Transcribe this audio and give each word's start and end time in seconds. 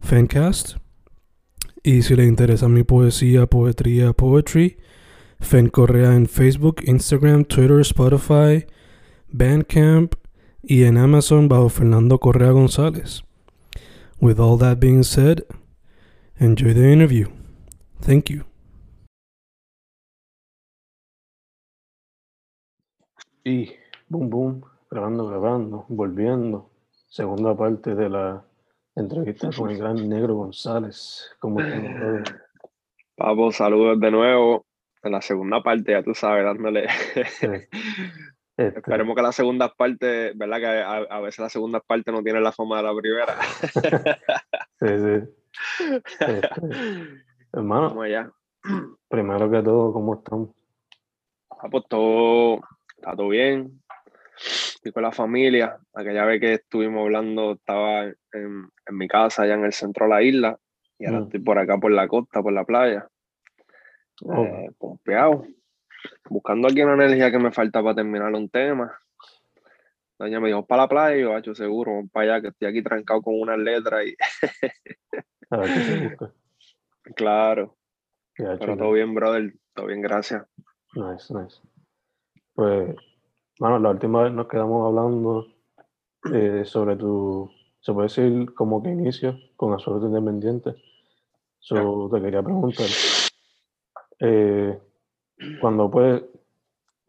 Fancast. 0.00 0.76
Y 1.82 2.02
si 2.02 2.16
le 2.16 2.24
interesa 2.24 2.68
mi 2.68 2.82
poesía, 2.82 3.46
poetría, 3.46 4.12
poetry, 4.12 4.78
Fen 5.40 5.68
Correa 5.68 6.14
en 6.14 6.26
Facebook, 6.26 6.82
Instagram, 6.84 7.44
Twitter, 7.44 7.80
Spotify, 7.80 8.66
Bandcamp 9.28 10.14
y 10.62 10.84
en 10.84 10.98
Amazon 10.98 11.48
bajo 11.48 11.68
Fernando 11.68 12.18
Correa 12.18 12.50
González. 12.50 13.22
With 14.20 14.40
all 14.40 14.58
that 14.58 14.80
being 14.80 15.04
said, 15.04 15.44
enjoy 16.38 16.74
the 16.74 16.92
interview. 16.92 17.28
Thank 18.00 18.30
you. 18.30 18.44
Y 23.44 23.70
boom, 24.08 24.28
boom, 24.28 24.64
grabando, 24.90 25.28
grabando, 25.28 25.86
volviendo. 25.88 26.70
Segunda 27.08 27.56
parte 27.56 27.94
de 27.94 28.08
la 28.08 28.44
entrevista 29.00 29.50
con 29.56 29.70
el 29.70 29.78
gran 29.78 30.08
negro 30.08 30.34
González. 30.34 31.30
¿Cómo 31.38 31.56
brother? 31.56 32.24
Papo, 33.16 33.52
saludos 33.52 33.98
de 34.00 34.10
nuevo. 34.10 34.66
En 35.02 35.12
la 35.12 35.22
segunda 35.22 35.62
parte, 35.62 35.92
ya 35.92 36.02
tú 36.02 36.14
sabes, 36.14 36.44
dándole. 36.44 36.88
Este, 38.58 38.80
Esperemos 38.80 39.14
que 39.14 39.22
la 39.22 39.30
segunda 39.30 39.72
parte, 39.72 40.32
¿verdad? 40.34 40.58
Que 40.58 40.66
a, 40.66 40.96
a 40.96 41.20
veces 41.20 41.38
la 41.38 41.48
segunda 41.48 41.78
parte 41.78 42.10
no 42.10 42.24
tiene 42.24 42.40
la 42.40 42.50
forma 42.50 42.78
de 42.78 42.82
la 42.82 42.92
primera. 42.92 43.36
sí, 44.80 44.88
sí. 44.98 45.94
Este, 45.94 46.48
hermano, 47.52 47.96
primero 49.08 49.48
que 49.48 49.62
todo, 49.62 49.92
¿cómo 49.92 50.14
estamos? 50.14 50.50
Ah, 51.50 51.68
pues 51.70 51.84
todo, 51.88 52.60
está 52.96 53.14
todo 53.14 53.28
bien. 53.28 53.80
Estoy 54.78 54.92
con 54.92 55.02
la 55.02 55.10
familia. 55.10 55.76
Aquella 55.92 56.24
vez 56.24 56.40
que 56.40 56.52
estuvimos 56.54 57.02
hablando, 57.02 57.54
estaba 57.54 58.04
en, 58.04 58.14
en 58.32 58.96
mi 58.96 59.08
casa, 59.08 59.42
allá 59.42 59.54
en 59.54 59.64
el 59.64 59.72
centro 59.72 60.06
de 60.06 60.10
la 60.10 60.22
isla. 60.22 60.56
Y 61.00 61.06
ahora 61.06 61.18
Mm. 61.18 61.22
estoy 61.24 61.40
por 61.40 61.58
acá, 61.58 61.78
por 61.78 61.90
la 61.90 62.06
costa, 62.06 62.40
por 62.40 62.52
la 62.52 62.64
playa. 62.64 63.08
Oh, 64.22 64.44
eh, 64.44 64.70
pompeado, 64.78 65.44
buscando 66.30 66.68
aquí 66.68 66.80
una 66.82 66.94
energía 66.94 67.32
que 67.32 67.40
me 67.40 67.50
falta 67.50 67.82
para 67.82 67.96
terminar 67.96 68.32
un 68.32 68.48
tema. 68.48 68.96
Doña 70.16 70.38
me 70.38 70.46
dijo, 70.48 70.64
para 70.64 70.82
la 70.82 70.88
playa, 70.88 71.16
y 71.16 71.22
yo, 71.22 71.34
"Acho, 71.34 71.56
seguro, 71.56 71.94
vamos 71.96 72.10
para 72.12 72.34
allá, 72.34 72.42
que 72.42 72.48
estoy 72.48 72.68
aquí 72.68 72.80
trancado 72.82 73.20
con 73.20 73.34
unas 73.40 73.58
letras 73.58 74.06
y 74.06 74.14
a 75.50 75.56
ver 75.56 75.72
qué 75.72 75.80
se 75.82 75.94
busca. 75.96 76.32
claro, 77.16 77.76
pero 78.36 78.76
todo 78.76 78.92
bien, 78.92 79.12
brother, 79.12 79.54
todo 79.74 79.86
bien, 79.86 80.02
gracias. 80.02 80.46
Nice, 80.94 81.34
nice. 81.34 81.60
Pues, 82.54 82.94
bueno, 83.58 83.78
la 83.78 83.90
última 83.90 84.22
vez 84.22 84.32
nos 84.32 84.48
quedamos 84.48 84.86
hablando 84.86 85.46
eh, 86.32 86.64
sobre 86.64 86.96
tu, 86.96 87.50
se 87.80 87.92
puede 87.92 88.08
decir 88.08 88.54
como 88.54 88.82
que 88.82 88.90
inicio 88.90 89.38
con 89.56 89.72
Absoluto 89.72 90.06
Independiente. 90.06 90.74
So, 91.58 92.08
te 92.12 92.20
quería 92.20 92.42
preguntar, 92.42 92.86
eh, 94.20 94.78
cuando 95.60 95.90
pues 95.90 96.22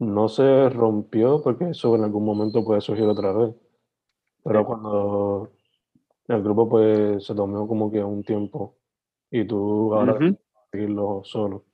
no 0.00 0.28
se 0.28 0.68
rompió, 0.70 1.42
porque 1.42 1.70
eso 1.70 1.94
en 1.94 2.04
algún 2.04 2.24
momento 2.24 2.64
puede 2.64 2.80
surgir 2.80 3.04
otra 3.04 3.32
vez, 3.32 3.54
pero 4.42 4.64
cuando 4.64 5.50
el 6.26 6.42
grupo 6.42 6.68
pues 6.68 7.24
se 7.24 7.34
tomó 7.34 7.68
como 7.68 7.90
que 7.90 8.02
un 8.02 8.22
tiempo 8.22 8.76
y 9.30 9.44
tú 9.44 9.94
ahora 9.94 10.14
Ujú. 10.14 10.36
seguirlo 10.72 11.22
solo. 11.24 11.64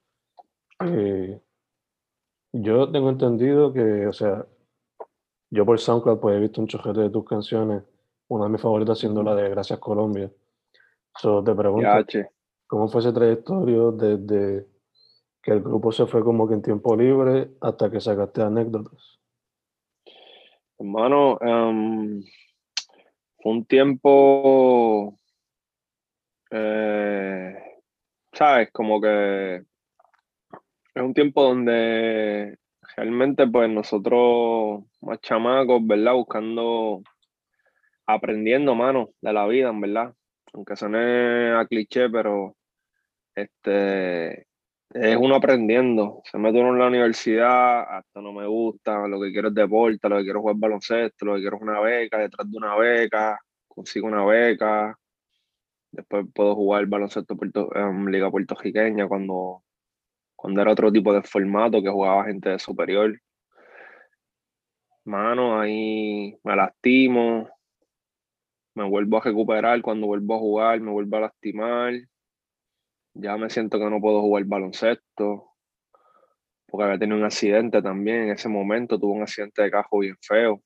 Eh, 0.80 1.40
yo 2.52 2.90
tengo 2.90 3.10
entendido 3.10 3.72
que, 3.72 4.06
o 4.06 4.12
sea, 4.12 4.46
yo 5.50 5.64
por 5.64 5.78
SoundCloud 5.78 6.20
pues 6.20 6.36
he 6.36 6.40
visto 6.40 6.60
un 6.60 6.66
chojete 6.66 7.00
de 7.00 7.10
tus 7.10 7.24
canciones, 7.24 7.82
una 8.28 8.44
de 8.44 8.50
mis 8.50 8.60
favoritas 8.60 8.98
siendo 8.98 9.22
la 9.22 9.34
de 9.34 9.48
Gracias 9.48 9.78
Colombia. 9.78 10.30
So, 11.18 11.42
te 11.42 11.54
pregunto. 11.54 11.88
¿cómo 12.66 12.88
fue 12.88 13.00
ese 13.00 13.12
trayectorio 13.12 13.92
desde 13.92 14.66
que 15.42 15.52
el 15.52 15.62
grupo 15.62 15.92
se 15.92 16.06
fue 16.06 16.22
como 16.24 16.48
que 16.48 16.54
en 16.54 16.62
tiempo 16.62 16.96
libre 16.96 17.50
hasta 17.60 17.90
que 17.90 18.00
sacaste 18.00 18.42
anécdotas? 18.42 19.20
Hermano, 20.78 21.38
em, 21.40 22.22
fue 23.38 23.52
un 23.52 23.64
tiempo, 23.64 25.18
eh, 26.50 27.56
¿sabes? 28.32 28.70
Como 28.72 29.00
que 29.00 29.56
es 29.56 31.02
un 31.02 31.14
tiempo 31.14 31.42
donde 31.42 32.58
realmente 32.96 33.46
pues 33.46 33.68
nosotros 33.70 34.84
más 35.02 35.20
chamacos, 35.20 35.86
¿verdad? 35.86 36.14
Buscando, 36.14 37.02
aprendiendo, 38.06 38.74
mano, 38.74 39.10
de 39.20 39.32
la 39.32 39.46
vida, 39.46 39.68
en 39.68 39.80
verdad. 39.80 40.14
Aunque 40.54 40.76
suene 40.76 41.52
a 41.52 41.66
cliché, 41.66 42.08
pero 42.08 42.56
este 43.34 44.46
es 44.90 45.16
uno 45.16 45.34
aprendiendo. 45.36 46.22
Se 46.24 46.38
mete 46.38 46.58
uno 46.58 46.72
en 46.72 46.78
la 46.78 46.86
universidad, 46.86 47.82
hasta 47.98 48.20
no 48.22 48.32
me 48.32 48.46
gusta, 48.46 49.06
lo 49.06 49.20
que 49.20 49.32
quiero 49.32 49.48
es 49.48 49.54
deporte, 49.54 50.08
lo 50.08 50.16
que 50.16 50.24
quiero 50.24 50.38
es 50.38 50.42
jugar 50.42 50.56
baloncesto, 50.58 51.26
lo 51.26 51.34
que 51.34 51.40
quiero 51.40 51.56
es 51.56 51.62
una 51.62 51.80
beca, 51.80 52.18
detrás 52.18 52.50
de 52.50 52.56
una 52.56 52.76
beca, 52.76 53.38
consigo 53.68 54.06
una 54.06 54.24
beca. 54.24 54.98
Después 55.92 56.26
puedo 56.34 56.54
jugar 56.54 56.86
baloncesto 56.86 57.36
en 57.74 58.06
Liga 58.10 58.30
Puertorriqueña 58.30 59.06
cuando, 59.08 59.62
cuando 60.36 60.60
era 60.60 60.72
otro 60.72 60.92
tipo 60.92 61.12
de 61.12 61.22
formato 61.22 61.82
que 61.82 61.88
jugaba 61.88 62.26
gente 62.26 62.50
de 62.50 62.58
superior. 62.58 63.18
Mano, 65.04 65.58
ahí 65.58 66.38
me 66.44 66.56
lastimo, 66.56 67.48
me 68.74 68.84
vuelvo 68.84 69.16
a 69.16 69.22
recuperar 69.22 69.80
cuando 69.80 70.06
vuelvo 70.06 70.34
a 70.34 70.38
jugar, 70.38 70.80
me 70.80 70.90
vuelvo 70.90 71.16
a 71.16 71.20
lastimar. 71.20 71.94
Ya 73.14 73.36
me 73.38 73.48
siento 73.48 73.78
que 73.78 73.88
no 73.88 74.00
puedo 74.00 74.20
jugar 74.20 74.44
baloncesto, 74.44 75.52
porque 76.66 76.84
había 76.84 76.98
tenido 76.98 77.16
un 77.16 77.24
accidente 77.24 77.80
también 77.80 78.24
en 78.24 78.30
ese 78.30 78.48
momento, 78.50 78.98
tuve 78.98 79.12
un 79.12 79.22
accidente 79.22 79.62
de 79.62 79.70
cajo 79.70 80.00
bien 80.00 80.16
feo. 80.20 80.62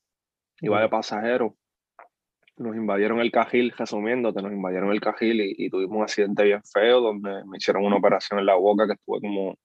Iba 0.60 0.80
de 0.82 0.88
pasajero. 0.88 1.56
Nos 2.60 2.76
invadieron 2.76 3.20
el 3.20 3.30
cajil, 3.30 3.72
resumiéndote, 3.76 4.42
nos 4.42 4.52
invadieron 4.52 4.92
el 4.92 5.00
cajil 5.00 5.40
y, 5.40 5.54
y 5.56 5.70
tuvimos 5.70 5.96
un 5.96 6.02
accidente 6.02 6.44
bien 6.44 6.60
feo 6.62 7.00
donde 7.00 7.42
me 7.46 7.56
hicieron 7.56 7.84
una 7.86 7.96
operación 7.96 8.38
en 8.38 8.44
la 8.44 8.54
boca 8.54 8.86
que 8.86 8.92
estuve 8.92 9.20
como, 9.22 9.56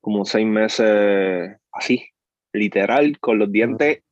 como 0.00 0.24
seis 0.24 0.44
meses 0.44 1.56
así, 1.70 2.04
literal, 2.52 3.16
con 3.20 3.38
los 3.38 3.52
dientes 3.52 4.02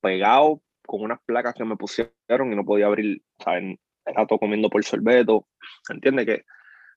pegados, 0.00 0.60
con 0.86 1.02
unas 1.02 1.18
placas 1.26 1.54
que 1.54 1.64
me 1.64 1.76
pusieron 1.76 2.52
y 2.52 2.54
no 2.54 2.64
podía 2.64 2.86
abrir, 2.86 3.20
¿saben? 3.42 3.76
Era 4.04 4.24
todo 4.24 4.38
comiendo 4.38 4.70
por 4.70 4.84
sorbeto. 4.84 5.48
¿Entiendes? 5.90 6.26
Que 6.26 6.44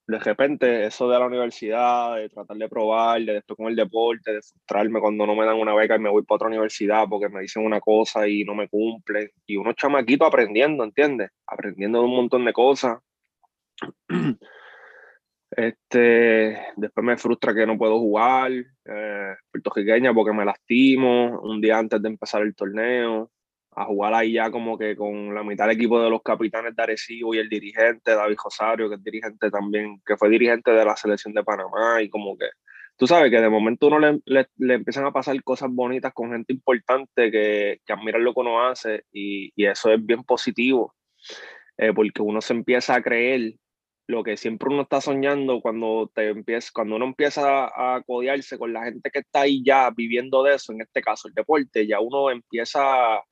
de 0.10 0.18
repente 0.18 0.86
eso 0.86 1.08
de 1.08 1.20
la 1.20 1.28
universidad, 1.28 2.16
de 2.16 2.30
tratar 2.30 2.58
de 2.58 2.68
probar, 2.68 3.22
de 3.22 3.34
después 3.34 3.56
con 3.56 3.68
el 3.68 3.76
deporte, 3.76 4.34
de 4.34 4.42
frustrarme 4.42 5.00
cuando 5.00 5.28
no 5.28 5.36
me 5.36 5.46
dan 5.46 5.58
una 5.58 5.76
beca 5.76 5.98
y 5.98 6.00
me 6.00 6.10
voy 6.10 6.24
para 6.24 6.38
otra 6.38 6.48
universidad 6.48 7.06
porque 7.08 7.30
me 7.30 7.42
dicen 7.42 7.64
una 7.64 7.80
cosa 7.80 8.28
y 8.28 8.44
no 8.44 8.56
me 8.56 8.68
cumplen. 8.68 9.30
Y 9.46 9.56
unos 9.58 9.76
chamaquitos 9.76 10.28
aprendiendo, 10.28 10.84
¿entiendes? 10.84 11.30
Aprendiendo 11.46 12.00
de 12.00 12.06
un 12.06 12.16
montón 12.16 12.44
de 12.44 12.54
cosas. 12.54 12.98
Este, 15.52 16.60
después 16.76 17.04
me 17.04 17.18
frustra 17.18 17.56
que 17.56 17.66
no 17.66 17.76
puedo 17.76 17.98
jugar 17.98 18.52
eh, 18.52 19.36
puertorriqueña 19.52 20.14
porque 20.14 20.32
me 20.32 20.46
lastimo 20.46 21.42
un 21.42 21.60
día 21.60 21.80
antes 21.80 22.00
de 22.00 22.08
empezar 22.08 22.44
el 22.44 22.56
torneo. 22.56 23.32
A 23.80 23.86
jugar 23.86 24.14
ahí 24.14 24.34
ya 24.34 24.52
como 24.52 24.78
que 24.78 24.94
con 24.96 25.34
la 25.34 25.42
mitad 25.42 25.66
del 25.66 25.78
equipo 25.78 26.02
de 26.02 26.10
los 26.10 26.22
capitanes 26.22 26.76
de 26.76 26.84
Arecibo 26.84 27.34
y 27.34 27.38
el 27.38 27.48
dirigente 27.48 28.14
David 28.14 28.36
Rosario, 28.44 28.90
que 28.90 28.96
es 28.96 29.04
dirigente 29.04 29.50
también, 29.50 30.02
que 30.06 30.18
fue 30.18 30.30
dirigente 30.30 30.72
de 30.72 30.84
la 30.84 30.98
selección 30.98 31.34
de 31.34 31.46
Panamá 31.46 32.02
y 32.02 32.10
como 32.10 32.38
que 32.38 32.48
tú 32.98 33.08
sabes 33.08 33.32
que 33.32 33.40
de 33.40 33.50
momento 33.50 33.88
uno 33.88 34.00
le, 34.26 34.48
le, 34.58 34.74
empiezan 34.74 35.06
a 35.06 35.14
pasar 35.14 35.42
cosas 35.44 35.70
bonitas 35.72 36.12
con 36.14 36.32
gente 36.32 36.52
importante 36.52 37.32
que, 37.32 37.80
que 37.86 37.94
admiran 37.94 38.24
lo 38.24 38.34
que 38.34 38.42
uno 38.42 38.62
hace 38.68 39.06
y, 39.14 39.54
y 39.56 39.66
eso 39.66 39.90
es 39.92 40.06
bien 40.06 40.24
positivo 40.24 40.94
eh, 41.78 41.94
porque 41.94 42.22
uno 42.22 42.42
se 42.42 42.54
empieza 42.54 42.96
a 42.96 43.02
creer 43.02 43.54
lo 44.08 44.24
que 44.24 44.36
siempre 44.36 44.68
uno 44.70 44.82
está 44.82 45.00
soñando 45.00 45.62
cuando, 45.62 46.12
te 46.14 46.30
empieza, 46.30 46.72
cuando 46.74 46.98
uno 46.98 47.06
empieza 47.06 47.68
a 47.68 48.02
codearse 48.04 48.58
con 48.58 48.74
la 48.74 48.84
gente 48.84 49.10
que 49.12 49.20
está 49.20 49.42
ahí 49.42 49.64
ya 49.64 49.90
viviendo 49.92 50.44
de 50.44 50.56
eso, 50.56 50.74
en 50.74 50.82
este 50.82 51.02
caso 51.02 51.30
el 51.30 51.34
deporte, 51.34 51.88
ya 51.88 52.02
uno 52.02 52.30
empieza 52.32 53.24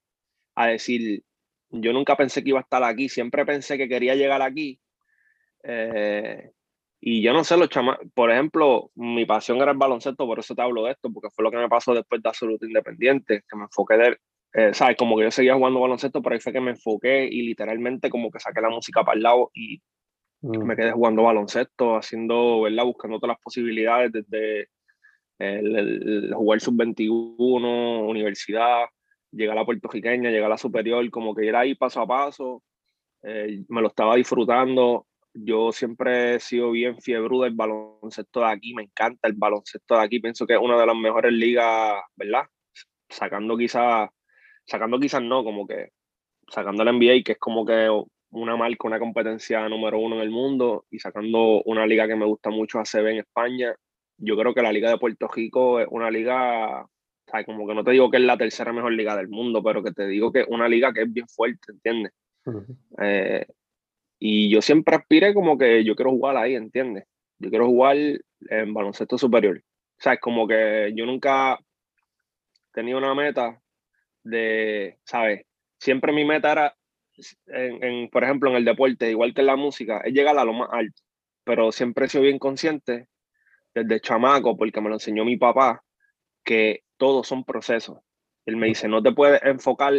a 0.57 0.67
decir, 0.67 1.23
yo 1.69 1.93
nunca 1.93 2.15
pensé 2.15 2.43
que 2.43 2.49
iba 2.49 2.59
a 2.59 2.63
estar 2.63 2.83
aquí, 2.83 3.09
siempre 3.09 3.45
pensé 3.45 3.77
que 3.77 3.87
quería 3.87 4.15
llegar 4.15 4.41
aquí. 4.41 4.79
Eh, 5.63 6.51
y 6.99 7.21
yo 7.21 7.33
no 7.33 7.43
sé, 7.43 7.57
los 7.57 7.69
chamas, 7.69 7.97
por 8.13 8.31
ejemplo, 8.31 8.91
mi 8.95 9.25
pasión 9.25 9.57
era 9.61 9.71
el 9.71 9.77
baloncesto, 9.77 10.25
por 10.25 10.39
eso 10.39 10.55
te 10.55 10.61
hablo 10.61 10.83
de 10.85 10.91
esto, 10.91 11.11
porque 11.11 11.29
fue 11.29 11.43
lo 11.43 11.51
que 11.51 11.57
me 11.57 11.69
pasó 11.69 11.93
después 11.93 12.21
de 12.21 12.29
Absoluto 12.29 12.65
Independiente, 12.65 13.43
que 13.47 13.55
me 13.55 13.63
enfoqué 13.63 13.97
de, 13.97 14.17
eh, 14.53 14.73
¿sabes? 14.73 14.97
Como 14.97 15.17
que 15.17 15.23
yo 15.23 15.31
seguía 15.31 15.55
jugando 15.55 15.79
baloncesto, 15.79 16.21
pero 16.21 16.33
ahí 16.33 16.41
fue 16.41 16.53
que 16.53 16.61
me 16.61 16.71
enfoqué 16.71 17.25
y 17.25 17.43
literalmente 17.43 18.09
como 18.09 18.31
que 18.31 18.39
saqué 18.39 18.61
la 18.61 18.69
música 18.69 19.03
para 19.03 19.15
el 19.15 19.23
lado 19.23 19.51
y 19.53 19.81
Mm. 20.41 20.63
Me 20.63 20.75
quedé 20.75 20.91
jugando 20.91 21.23
baloncesto, 21.23 21.95
haciendo, 21.95 22.61
¿verdad? 22.61 22.85
Buscando 22.85 23.19
todas 23.19 23.35
las 23.35 23.43
posibilidades 23.43 24.11
desde 24.11 24.69
el, 25.39 26.33
jugar 26.33 26.59
sub-21, 26.61 28.07
universidad, 28.07 28.85
llegar 29.31 29.57
a 29.57 29.61
la 29.61 29.65
puertorriqueña, 29.65 30.29
llegar 30.29 30.47
a 30.47 30.49
la 30.49 30.57
superior, 30.57 31.09
como 31.09 31.35
que 31.35 31.45
ir 31.45 31.55
ahí 31.55 31.75
paso 31.75 32.01
a 32.01 32.07
paso. 32.07 32.63
Eh, 33.23 33.63
me 33.69 33.81
lo 33.81 33.87
estaba 33.89 34.15
disfrutando. 34.15 35.07
Yo 35.33 35.71
siempre 35.71 36.35
he 36.35 36.39
sido 36.39 36.71
bien 36.71 36.99
fiebre 36.99 37.37
del 37.43 37.53
baloncesto 37.53 38.39
de 38.41 38.47
aquí, 38.47 38.73
me 38.73 38.83
encanta 38.83 39.27
el 39.27 39.35
baloncesto 39.35 39.95
de 39.95 40.01
aquí, 40.01 40.19
pienso 40.19 40.47
que 40.47 40.53
es 40.53 40.59
una 40.59 40.79
de 40.79 40.85
las 40.85 40.95
mejores 40.95 41.31
ligas, 41.31 42.01
¿verdad? 42.15 42.45
Sacando 43.09 43.55
quizás, 43.57 44.09
sacando 44.65 44.99
quizás 44.99 45.21
no, 45.21 45.43
como 45.43 45.67
que 45.67 45.89
sacando 46.49 46.83
el 46.83 46.97
NBA, 46.97 47.23
que 47.23 47.33
es 47.33 47.37
como 47.37 47.65
que 47.65 47.89
una 48.31 48.55
marca, 48.57 48.87
una 48.87 48.99
competencia 48.99 49.67
número 49.69 49.99
uno 49.99 50.15
en 50.15 50.21
el 50.21 50.29
mundo 50.29 50.85
y 50.89 50.99
sacando 50.99 51.61
una 51.63 51.85
liga 51.85 52.07
que 52.07 52.15
me 52.15 52.25
gusta 52.25 52.49
mucho 52.49 52.79
ACB 52.79 53.07
en 53.07 53.17
España. 53.19 53.75
Yo 54.17 54.35
creo 54.37 54.53
que 54.53 54.61
la 54.61 54.71
Liga 54.71 54.89
de 54.89 54.97
Puerto 54.97 55.27
Rico 55.27 55.79
es 55.79 55.87
una 55.89 56.09
liga, 56.09 56.85
o 57.31 57.45
como 57.45 57.67
que 57.67 57.75
no 57.75 57.83
te 57.83 57.91
digo 57.91 58.09
que 58.09 58.17
es 58.17 58.23
la 58.23 58.37
tercera 58.37 58.71
mejor 58.73 58.93
liga 58.93 59.15
del 59.15 59.27
mundo, 59.27 59.61
pero 59.61 59.83
que 59.83 59.91
te 59.91 60.07
digo 60.07 60.31
que 60.31 60.41
es 60.41 60.47
una 60.47 60.67
liga 60.67 60.93
que 60.93 61.01
es 61.01 61.13
bien 61.13 61.27
fuerte, 61.27 61.71
¿entiendes? 61.71 62.13
Eh, 63.01 63.45
y 64.19 64.49
yo 64.49 64.61
siempre 64.61 64.95
aspiré 64.95 65.33
como 65.33 65.57
que 65.57 65.83
yo 65.83 65.95
quiero 65.95 66.11
jugar 66.11 66.37
ahí, 66.37 66.55
¿entiendes? 66.55 67.05
Yo 67.39 67.49
quiero 67.49 67.67
jugar 67.67 67.97
en 67.97 68.73
baloncesto 68.73 69.17
superior. 69.17 69.57
O 69.57 70.01
sea, 70.01 70.13
es 70.13 70.19
como 70.19 70.47
que 70.47 70.91
yo 70.95 71.05
nunca 71.05 71.59
tenía 72.71 72.97
una 72.97 73.13
meta 73.13 73.61
de, 74.23 74.97
¿sabes? 75.03 75.45
Siempre 75.79 76.13
mi 76.13 76.25
meta 76.25 76.51
era 76.51 76.75
en, 77.47 78.09
por 78.09 78.23
ejemplo, 78.23 78.49
en 78.49 78.57
el 78.57 78.65
deporte, 78.65 79.09
igual 79.09 79.33
que 79.33 79.41
en 79.41 79.47
la 79.47 79.55
música, 79.55 80.01
es 80.03 80.13
llegar 80.13 80.37
a 80.37 80.45
lo 80.45 80.53
más 80.53 80.69
alto. 80.71 81.01
Pero 81.43 81.71
siempre 81.71 82.05
he 82.05 82.09
sido 82.09 82.23
bien 82.23 82.39
consciente, 82.39 83.07
desde 83.73 83.99
chamaco, 83.99 84.57
porque 84.57 84.81
me 84.81 84.89
lo 84.89 84.95
enseñó 84.95 85.23
mi 85.25 85.37
papá, 85.37 85.83
que 86.43 86.83
todos 86.97 87.27
son 87.27 87.43
procesos. 87.43 87.99
Él 88.45 88.57
me 88.57 88.67
dice, 88.67 88.87
no 88.87 89.01
te 89.01 89.11
puedes 89.11 89.41
enfocar 89.43 89.93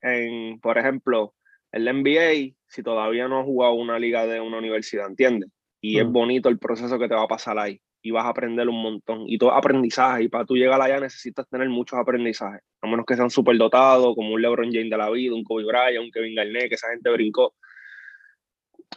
en, 0.00 0.60
por 0.60 0.78
ejemplo, 0.78 1.34
el 1.72 1.84
NBA 1.84 2.54
si 2.66 2.82
todavía 2.82 3.28
no 3.28 3.40
has 3.40 3.44
jugado 3.44 3.74
una 3.74 3.98
liga 3.98 4.26
de 4.26 4.40
una 4.40 4.58
universidad, 4.58 5.06
¿entiendes? 5.06 5.50
Y 5.80 5.98
es 5.98 6.06
bonito 6.06 6.48
el 6.48 6.58
proceso 6.58 6.98
que 6.98 7.08
te 7.08 7.14
va 7.14 7.22
a 7.22 7.28
pasar 7.28 7.58
ahí 7.58 7.80
y 8.02 8.10
vas 8.10 8.24
a 8.24 8.28
aprender 8.28 8.68
un 8.68 8.80
montón. 8.82 9.24
Y 9.26 9.38
todo 9.38 9.52
aprendizaje, 9.52 10.24
y 10.24 10.28
para 10.28 10.44
tú 10.44 10.54
llegar 10.54 10.80
allá 10.80 11.00
necesitas 11.00 11.48
tener 11.48 11.68
muchos 11.68 11.98
aprendizajes, 11.98 12.62
a 12.80 12.86
menos 12.86 13.06
que 13.06 13.16
sean 13.16 13.30
súper 13.30 13.56
dotados, 13.56 14.14
como 14.14 14.34
un 14.34 14.42
LeBron 14.42 14.70
James 14.72 14.90
de 14.90 14.96
la 14.96 15.10
vida, 15.10 15.34
un 15.34 15.44
Kobe 15.44 15.64
Bryant, 15.64 16.04
un 16.04 16.10
Kevin 16.10 16.34
Garnett, 16.34 16.68
que 16.68 16.74
esa 16.74 16.90
gente 16.90 17.10
brincó. 17.10 17.54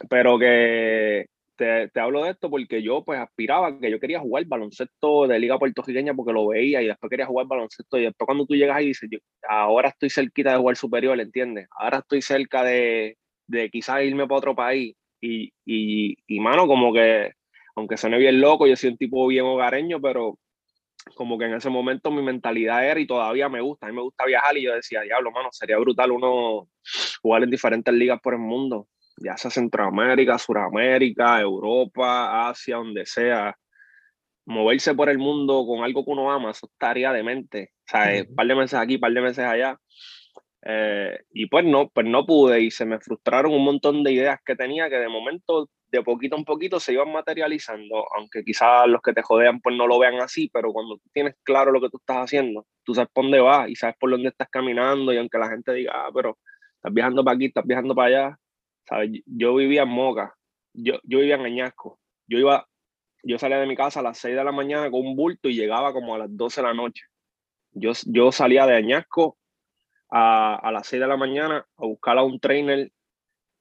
Pero 0.08 0.38
que 0.38 1.26
te, 1.92 2.00
hablo 2.00 2.24
de 2.24 2.30
esto 2.30 2.50
porque 2.50 2.82
yo 2.82 3.04
pues 3.04 3.20
aspiraba, 3.20 3.78
que 3.78 3.90
yo 3.90 4.00
quería 4.00 4.20
jugar 4.20 4.44
baloncesto 4.46 5.26
de 5.26 5.38
liga 5.38 5.58
puertorriqueña 5.58 6.14
porque 6.14 6.32
lo 6.32 6.48
veía 6.48 6.82
y 6.82 6.86
después 6.86 7.10
quería 7.10 7.26
jugar 7.26 7.46
baloncesto. 7.46 7.98
Y 7.98 8.04
después 8.04 8.26
cuando 8.26 8.46
tú 8.46 8.54
llegas 8.54 8.76
ahí 8.76 8.88
dices, 8.88 9.08
ahora 9.48 9.90
estoy 9.90 10.10
cerquita 10.10 10.52
de 10.52 10.58
jugar 10.58 10.76
superior, 10.76 11.18
¿entiendes? 11.20 11.68
Ahora 11.78 11.98
estoy 11.98 12.22
cerca 12.22 12.64
de, 12.64 13.16
de 13.46 13.70
quizás 13.70 14.02
irme 14.04 14.26
para 14.26 14.38
otro 14.38 14.54
país. 14.54 14.96
Y, 15.20 15.52
y, 15.64 16.16
y 16.26 16.40
mano, 16.40 16.66
como 16.66 16.92
que 16.92 17.32
aunque 17.74 17.96
suene 17.96 18.18
bien 18.18 18.40
loco, 18.40 18.66
yo 18.66 18.76
soy 18.76 18.90
un 18.90 18.96
tipo 18.96 19.26
bien 19.26 19.44
hogareño, 19.44 20.00
pero 20.00 20.38
como 21.14 21.38
que 21.38 21.46
en 21.46 21.54
ese 21.54 21.70
momento 21.70 22.10
mi 22.10 22.22
mentalidad 22.22 22.86
era 22.86 23.00
y 23.00 23.06
todavía 23.06 23.48
me 23.48 23.60
gusta, 23.60 23.86
a 23.86 23.88
mí 23.90 23.96
me 23.96 24.02
gusta 24.02 24.24
viajar 24.24 24.56
y 24.56 24.62
yo 24.62 24.74
decía, 24.74 25.00
diablo, 25.02 25.30
mano, 25.32 25.48
sería 25.52 25.78
brutal 25.78 26.12
uno 26.12 26.68
jugar 27.22 27.42
en 27.42 27.50
diferentes 27.50 27.92
ligas 27.94 28.20
por 28.20 28.34
el 28.34 28.40
mundo, 28.40 28.88
ya 29.18 29.36
sea 29.36 29.50
Centroamérica, 29.50 30.38
Suramérica, 30.38 31.40
Europa, 31.40 32.48
Asia, 32.48 32.76
donde 32.76 33.06
sea. 33.06 33.56
Moverse 34.44 34.94
por 34.94 35.08
el 35.08 35.18
mundo 35.18 35.64
con 35.66 35.84
algo 35.84 36.04
que 36.04 36.10
uno 36.10 36.32
ama, 36.32 36.50
eso 36.50 36.66
estaría 36.66 37.12
demente. 37.12 37.70
O 37.86 37.90
sea, 37.90 38.24
un 38.28 38.34
par 38.34 38.46
de 38.46 38.54
meses 38.56 38.74
aquí, 38.74 38.94
un 38.96 39.00
par 39.00 39.12
de 39.12 39.20
meses 39.20 39.44
allá. 39.44 39.78
Eh, 40.64 41.18
y 41.30 41.46
pues 41.46 41.64
no, 41.64 41.88
pues 41.90 42.06
no 42.06 42.24
pude 42.24 42.60
y 42.60 42.70
se 42.70 42.84
me 42.84 43.00
frustraron 43.00 43.52
un 43.52 43.64
montón 43.64 44.02
de 44.04 44.12
ideas 44.12 44.38
que 44.44 44.54
tenía 44.54 44.88
que 44.88 44.96
de 44.96 45.08
momento 45.08 45.68
de 45.92 46.02
poquito 46.02 46.36
en 46.36 46.44
poquito 46.44 46.80
se 46.80 46.94
iban 46.94 47.12
materializando, 47.12 48.06
aunque 48.16 48.42
quizás 48.44 48.86
los 48.88 49.02
que 49.02 49.12
te 49.12 49.22
jodean 49.22 49.60
pues 49.60 49.76
no 49.76 49.86
lo 49.86 49.98
vean 49.98 50.20
así, 50.20 50.48
pero 50.52 50.72
cuando 50.72 50.96
tú 50.96 51.10
tienes 51.12 51.34
claro 51.42 51.70
lo 51.70 51.80
que 51.80 51.90
tú 51.90 51.98
estás 51.98 52.18
haciendo, 52.18 52.66
tú 52.82 52.94
sabes 52.94 53.10
por 53.12 53.24
dónde 53.24 53.40
vas 53.40 53.68
y 53.68 53.76
sabes 53.76 53.96
por 54.00 54.10
dónde 54.10 54.30
estás 54.30 54.48
caminando 54.50 55.12
y 55.12 55.18
aunque 55.18 55.38
la 55.38 55.50
gente 55.50 55.74
diga, 55.74 55.92
ah, 55.94 56.10
pero 56.14 56.38
estás 56.76 56.94
viajando 56.94 57.22
para 57.22 57.34
aquí, 57.34 57.46
estás 57.46 57.66
viajando 57.66 57.94
para 57.94 58.08
allá, 58.08 58.38
¿sabes? 58.86 59.10
Yo 59.26 59.54
vivía 59.54 59.82
en 59.82 59.88
Moca, 59.88 60.34
yo, 60.72 60.94
yo 61.04 61.18
vivía 61.18 61.36
en 61.36 61.46
Añasco, 61.46 62.00
yo 62.26 62.38
iba, 62.38 62.66
yo 63.22 63.38
salía 63.38 63.58
de 63.58 63.66
mi 63.66 63.76
casa 63.76 64.00
a 64.00 64.02
las 64.02 64.18
6 64.18 64.36
de 64.36 64.44
la 64.44 64.52
mañana 64.52 64.90
con 64.90 65.06
un 65.06 65.16
bulto 65.16 65.48
y 65.48 65.54
llegaba 65.54 65.92
como 65.92 66.14
a 66.14 66.18
las 66.18 66.36
12 66.36 66.60
de 66.60 66.66
la 66.66 66.74
noche. 66.74 67.04
Yo, 67.72 67.92
yo 68.06 68.32
salía 68.32 68.66
de 68.66 68.76
Añasco 68.76 69.38
a, 70.10 70.56
a 70.56 70.72
las 70.72 70.86
6 70.86 71.00
de 71.00 71.08
la 71.08 71.16
mañana 71.16 71.66
a 71.76 71.86
buscar 71.86 72.18
a 72.18 72.22
un 72.22 72.38
trainer 72.38 72.90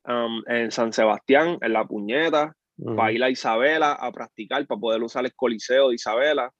Um, 0.04 0.42
en 0.48 0.72
San 0.72 0.92
Sebastián, 0.94 1.60
en 1.62 1.74
La 1.74 1.86
Puñeta, 1.86 2.56
para 2.96 3.12
ir 3.12 3.24
a 3.24 3.30
Isabela 3.30 3.92
a 3.94 4.12
practicar, 4.12 4.66
para 4.66 4.82
poder 4.82 5.04
usar 5.04 5.24
el 5.26 5.36
coliseo 5.36 5.90
de 5.90 5.96
Isabela. 5.96 6.52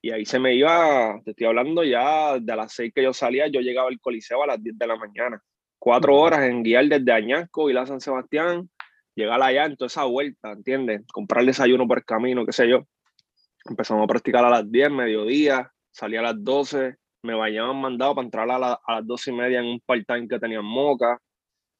Y 0.00 0.12
ahí 0.12 0.24
se 0.24 0.38
me 0.38 0.54
iba, 0.54 1.20
te 1.24 1.32
estoy 1.32 1.48
hablando 1.48 1.82
ya 1.82 2.38
de 2.38 2.56
las 2.56 2.72
seis 2.72 2.92
que 2.94 3.02
yo 3.02 3.12
salía, 3.12 3.48
yo 3.48 3.60
llegaba 3.60 3.88
al 3.88 3.98
coliseo 3.98 4.44
a 4.44 4.46
las 4.46 4.62
10 4.62 4.78
de 4.78 4.86
la 4.86 4.94
mañana. 4.94 5.42
Cuatro 5.78 6.16
horas 6.16 6.40
en 6.42 6.62
guiar 6.62 6.86
desde 6.86 7.12
Añasco, 7.12 7.70
y 7.70 7.76
a 7.76 7.86
San 7.86 8.00
Sebastián, 8.00 8.68
llegar 9.14 9.42
allá 9.42 9.66
en 9.66 9.76
toda 9.76 9.86
esa 9.86 10.04
vuelta, 10.04 10.52
¿entiendes? 10.52 11.02
Comprar 11.12 11.44
desayuno 11.44 11.86
por 11.86 11.98
el 11.98 12.04
camino, 12.04 12.44
qué 12.44 12.52
sé 12.52 12.68
yo. 12.68 12.86
Empezamos 13.64 14.04
a 14.04 14.06
practicar 14.06 14.44
a 14.44 14.50
las 14.50 14.70
10, 14.70 14.90
mediodía, 14.90 15.72
salía 15.90 16.20
a 16.20 16.24
las 16.24 16.44
12, 16.44 16.96
me 17.22 17.34
bañaban 17.34 17.76
mandado 17.80 18.14
para 18.14 18.24
entrar 18.24 18.50
a, 18.50 18.56
a 18.74 18.94
las 18.94 19.06
12 19.06 19.30
y 19.30 19.34
media 19.34 19.58
en 19.60 19.66
un 19.66 19.80
part-time 19.80 20.28
que 20.28 20.38
tenía 20.38 20.58
en 20.58 20.64
Moca 20.64 21.20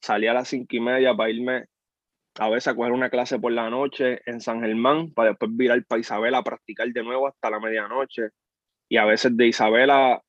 salía 0.01 0.31
a 0.31 0.35
las 0.35 0.47
cinco 0.47 0.75
y 0.75 0.79
media 0.79 1.15
para 1.15 1.29
irme 1.29 1.65
a 2.37 2.49
veces 2.49 2.69
a 2.69 2.75
coger 2.75 2.93
una 2.93 3.09
clase 3.09 3.39
por 3.39 3.51
la 3.51 3.69
noche 3.69 4.21
en 4.25 4.39
San 4.39 4.61
Germán, 4.61 5.11
para 5.13 5.29
después 5.29 5.51
virar 5.55 5.83
para 5.85 5.99
Isabela 5.99 6.37
a 6.37 6.43
practicar 6.43 6.87
de 6.89 7.03
nuevo 7.03 7.27
hasta 7.27 7.49
la 7.49 7.59
medianoche. 7.59 8.29
Y 8.87 8.97
a 8.97 9.05
veces 9.05 9.35
de 9.35 9.47
Isabela 9.47 10.21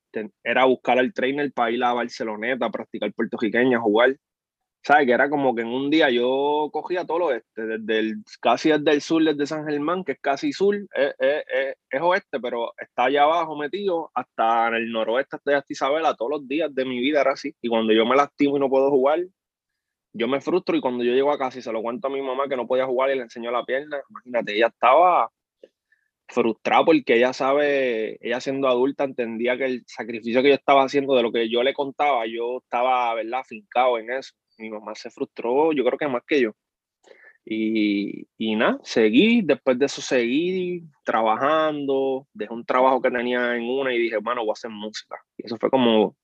era 0.43 0.65
buscar 0.65 0.99
al 0.99 1.13
trainer 1.13 1.51
para 1.53 1.71
ir 1.71 1.83
a 1.83 1.93
Barceloneta 1.93 2.65
a 2.65 2.71
practicar 2.71 3.13
puertorriqueña, 3.13 3.77
a 3.77 3.81
jugar. 3.81 4.17
¿Sabes? 4.83 5.05
Que 5.05 5.13
era 5.13 5.29
como 5.29 5.53
que 5.53 5.61
en 5.61 5.67
un 5.67 5.91
día 5.91 6.09
yo 6.09 6.69
cogía 6.73 7.05
todo 7.05 7.19
lo 7.19 7.25
oeste, 7.27 7.61
desde 7.61 7.99
el, 7.99 8.15
casi 8.41 8.69
desde 8.69 8.91
el 8.91 9.01
sur, 9.01 9.23
desde 9.23 9.45
San 9.45 9.67
Germán, 9.67 10.03
que 10.03 10.13
es 10.13 10.19
casi 10.19 10.53
sur, 10.53 10.75
es, 10.75 11.15
es, 11.19 12.01
oeste, 12.01 12.39
pero 12.39 12.73
está 12.79 13.05
allá 13.05 13.23
abajo 13.23 13.55
metido, 13.55 14.09
hasta 14.15 14.69
en 14.69 14.75
el 14.75 14.91
noroeste, 14.91 15.35
hasta 15.35 15.63
Isabela, 15.69 16.15
todos 16.15 16.31
los 16.31 16.47
días 16.47 16.73
de 16.73 16.85
mi 16.85 16.99
vida 16.99 17.21
era 17.21 17.33
así. 17.33 17.53
Y 17.61 17.69
cuando 17.69 17.93
yo 17.93 18.07
me 18.07 18.15
lastimo 18.15 18.57
y 18.57 18.59
no 18.59 18.69
puedo 18.69 18.89
jugar, 18.89 19.19
yo 20.13 20.27
me 20.27 20.41
frustro 20.41 20.75
y 20.75 20.81
cuando 20.81 21.03
yo 21.03 21.13
llego 21.13 21.31
a 21.31 21.37
casa 21.37 21.59
y 21.59 21.61
se 21.61 21.71
lo 21.71 21.81
cuento 21.81 22.07
a 22.07 22.11
mi 22.11 22.21
mamá 22.21 22.47
que 22.49 22.57
no 22.57 22.67
podía 22.67 22.85
jugar 22.85 23.11
y 23.11 23.15
le 23.15 23.23
enseñó 23.23 23.51
la 23.51 23.63
pierna, 23.63 24.01
imagínate, 24.09 24.55
ella 24.55 24.67
estaba 24.67 25.29
frustrada 26.31 26.85
porque 26.85 27.15
ella 27.15 27.33
sabe, 27.33 28.17
ella 28.25 28.39
siendo 28.39 28.67
adulta 28.67 29.03
entendía 29.03 29.57
que 29.57 29.65
el 29.65 29.83
sacrificio 29.85 30.41
que 30.41 30.49
yo 30.49 30.55
estaba 30.55 30.83
haciendo 30.83 31.15
de 31.15 31.23
lo 31.23 31.31
que 31.31 31.49
yo 31.49 31.61
le 31.63 31.73
contaba, 31.73 32.25
yo 32.25 32.59
estaba, 32.63 33.13
¿verdad?, 33.15 33.41
afincado 33.41 33.99
en 33.99 34.11
eso. 34.11 34.33
Mi 34.57 34.69
mamá 34.69 34.95
se 34.95 35.09
frustró, 35.09 35.73
yo 35.73 35.83
creo 35.83 35.97
que 35.97 36.07
más 36.07 36.23
que 36.27 36.41
yo. 36.41 36.51
Y, 37.43 38.27
y 38.37 38.55
nada, 38.55 38.79
seguí, 38.83 39.41
después 39.41 39.77
de 39.79 39.87
eso 39.87 40.01
seguí 40.01 40.83
trabajando, 41.03 42.27
dejé 42.33 42.53
un 42.53 42.65
trabajo 42.65 43.01
que 43.01 43.09
tenía 43.09 43.55
en 43.55 43.63
una 43.63 43.93
y 43.93 43.97
dije, 43.97 44.17
bueno, 44.17 44.41
voy 44.41 44.51
a 44.51 44.53
hacer 44.53 44.71
música. 44.71 45.17
Y 45.37 45.45
eso 45.47 45.57
fue 45.57 45.69
como 45.69 46.15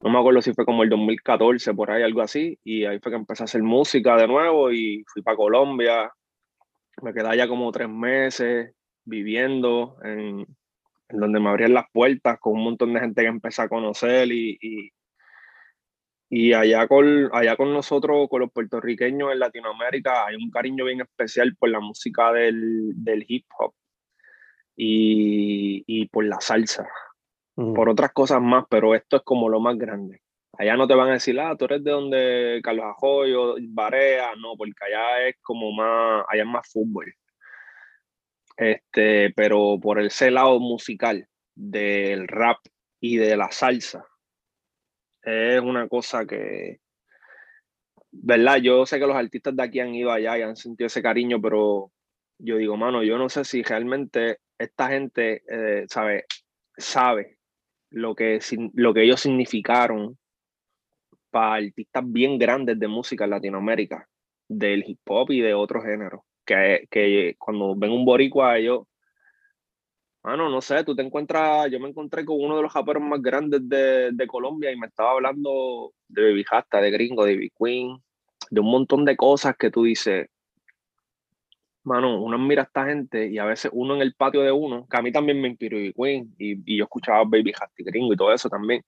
no 0.00 0.10
me 0.10 0.18
acuerdo 0.18 0.42
si 0.42 0.52
fue 0.52 0.66
como 0.66 0.82
el 0.82 0.90
2014, 0.90 1.72
por 1.72 1.90
ahí, 1.90 2.02
algo 2.02 2.20
así, 2.20 2.58
y 2.62 2.84
ahí 2.84 2.98
fue 3.00 3.10
que 3.10 3.16
empecé 3.16 3.42
a 3.42 3.44
hacer 3.44 3.62
música 3.62 4.16
de 4.16 4.28
nuevo 4.28 4.70
y 4.70 5.02
fui 5.06 5.22
para 5.22 5.36
Colombia, 5.36 6.12
me 7.02 7.14
quedé 7.14 7.26
allá 7.28 7.48
como 7.48 7.72
tres 7.72 7.88
meses 7.88 8.74
viviendo 9.04 9.96
en, 10.02 10.46
donde 11.08 11.40
me 11.40 11.50
abrían 11.50 11.74
las 11.74 11.86
puertas 11.92 12.38
con 12.40 12.54
un 12.54 12.64
montón 12.64 12.94
de 12.94 13.00
gente 13.00 13.22
que 13.22 13.28
empecé 13.28 13.62
a 13.62 13.68
conocer 13.68 14.30
y, 14.32 14.58
y, 16.30 16.52
allá, 16.52 16.88
con, 16.88 17.30
allá 17.32 17.56
con 17.56 17.72
nosotros, 17.72 18.28
con 18.28 18.40
los 18.40 18.52
puertorriqueños 18.52 19.32
en 19.32 19.38
Latinoamérica, 19.38 20.26
hay 20.26 20.36
un 20.36 20.50
cariño 20.50 20.84
bien 20.84 21.00
especial 21.00 21.54
por 21.56 21.70
la 21.70 21.80
música 21.80 22.32
del, 22.32 22.92
del 22.96 23.24
hip 23.28 23.46
hop 23.58 23.74
y, 24.76 25.84
y 25.86 26.08
por 26.08 26.24
la 26.24 26.40
salsa 26.40 26.88
por 27.54 27.88
otras 27.88 28.12
cosas 28.12 28.40
más, 28.40 28.64
pero 28.68 28.94
esto 28.94 29.16
es 29.16 29.22
como 29.22 29.48
lo 29.48 29.60
más 29.60 29.76
grande. 29.78 30.20
Allá 30.58 30.76
no 30.76 30.86
te 30.86 30.94
van 30.94 31.10
a 31.10 31.14
decir, 31.14 31.38
ah, 31.40 31.56
tú 31.56 31.64
eres 31.64 31.82
de 31.82 31.90
donde 31.90 32.60
Carlos 32.62 32.86
Ajoyo, 32.86 33.56
Barea, 33.68 34.34
no, 34.36 34.56
porque 34.56 34.84
allá 34.86 35.28
es 35.28 35.36
como 35.42 35.72
más, 35.72 36.24
allá 36.28 36.42
es 36.42 36.48
más 36.48 36.68
fútbol. 36.70 37.12
Este, 38.56 39.32
pero 39.34 39.78
por 39.80 40.00
ese 40.00 40.30
lado 40.30 40.60
musical 40.60 41.28
del 41.54 42.28
rap 42.28 42.58
y 43.00 43.16
de 43.16 43.36
la 43.36 43.50
salsa, 43.50 44.06
es 45.22 45.60
una 45.60 45.88
cosa 45.88 46.26
que, 46.26 46.80
¿verdad? 48.12 48.58
Yo 48.58 48.86
sé 48.86 48.98
que 48.98 49.06
los 49.06 49.16
artistas 49.16 49.56
de 49.56 49.62
aquí 49.62 49.80
han 49.80 49.94
ido 49.94 50.12
allá 50.12 50.38
y 50.38 50.42
han 50.42 50.56
sentido 50.56 50.86
ese 50.86 51.02
cariño, 51.02 51.40
pero 51.40 51.92
yo 52.38 52.56
digo, 52.56 52.76
mano, 52.76 53.02
yo 53.02 53.18
no 53.18 53.28
sé 53.28 53.44
si 53.44 53.62
realmente 53.62 54.38
esta 54.58 54.88
gente, 54.88 55.42
eh, 55.48 55.86
sabe, 55.88 56.26
sabe 56.76 57.38
lo 57.90 58.14
que, 58.14 58.40
lo 58.74 58.94
que 58.94 59.02
ellos 59.02 59.20
significaron 59.20 60.18
para 61.30 61.56
artistas 61.56 62.04
bien 62.06 62.38
grandes 62.38 62.78
de 62.78 62.88
música 62.88 63.24
en 63.24 63.30
Latinoamérica, 63.30 64.08
del 64.48 64.84
hip 64.86 65.00
hop 65.06 65.30
y 65.32 65.40
de 65.40 65.54
otros 65.54 65.84
géneros. 65.84 66.20
Que, 66.44 66.86
que 66.90 67.36
cuando 67.38 67.74
ven 67.76 67.90
un 67.90 68.04
boricua, 68.04 68.58
ellos, 68.58 68.86
bueno, 70.22 70.48
no 70.48 70.60
sé, 70.60 70.84
tú 70.84 70.96
te 70.96 71.02
encuentras, 71.02 71.70
yo 71.70 71.78
me 71.78 71.88
encontré 71.88 72.24
con 72.24 72.40
uno 72.40 72.56
de 72.56 72.62
los 72.62 72.72
raperos 72.72 73.02
más 73.02 73.20
grandes 73.20 73.68
de, 73.68 74.10
de 74.12 74.26
Colombia 74.26 74.72
y 74.72 74.76
me 74.76 74.86
estaba 74.86 75.12
hablando 75.12 75.92
de 76.08 76.22
Baby 76.22 76.44
Hasta, 76.50 76.80
de 76.80 76.90
Gringo, 76.90 77.24
de 77.24 77.34
Baby 77.34 77.52
Queen, 77.58 77.98
de 78.50 78.60
un 78.60 78.70
montón 78.70 79.04
de 79.04 79.16
cosas 79.16 79.56
que 79.56 79.70
tú 79.70 79.84
dices, 79.84 80.28
mano, 81.84 82.22
uno 82.22 82.38
mira 82.38 82.62
a 82.62 82.64
esta 82.64 82.86
gente 82.86 83.28
y 83.28 83.38
a 83.38 83.44
veces 83.44 83.70
uno 83.74 83.94
en 83.94 84.00
el 84.00 84.14
patio 84.14 84.40
de 84.42 84.50
uno, 84.52 84.86
que 84.90 84.96
a 84.96 85.02
mí 85.02 85.12
también 85.12 85.40
me 85.40 85.48
inspiró 85.48 85.78
y 85.78 85.92
Queen 85.92 86.34
y, 86.38 86.76
yo 86.78 86.84
escuchaba 86.84 87.24
Baby 87.24 87.52
Hasty 87.58 87.84
Gringo 87.84 88.14
y 88.14 88.16
todo 88.16 88.32
eso 88.32 88.48
también, 88.48 88.82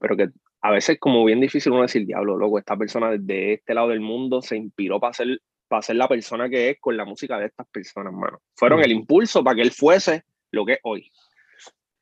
pero 0.00 0.16
que 0.16 0.30
a 0.62 0.70
veces 0.70 0.98
como 0.98 1.24
bien 1.24 1.40
difícil 1.40 1.72
uno 1.72 1.82
decir, 1.82 2.06
diablo, 2.06 2.36
loco, 2.36 2.58
esta 2.58 2.76
persona 2.76 3.10
desde 3.10 3.54
este 3.54 3.74
lado 3.74 3.88
del 3.88 4.00
mundo 4.00 4.42
se 4.42 4.56
inspiró 4.56 4.98
para 4.98 5.12
ser, 5.12 5.40
para 5.70 5.82
ser 5.82 5.94
la 5.96 6.08
persona 6.08 6.48
que 6.50 6.70
es 6.70 6.80
con 6.80 6.96
la 6.96 7.04
música 7.04 7.38
de 7.38 7.46
estas 7.46 7.68
personas, 7.68 8.12
mano. 8.12 8.42
Fueron 8.56 8.82
el 8.82 8.90
impulso 8.90 9.44
para 9.44 9.54
que 9.54 9.62
él 9.62 9.70
fuese 9.70 10.24
lo 10.50 10.66
que 10.66 10.72
es 10.72 10.80
hoy. 10.82 11.08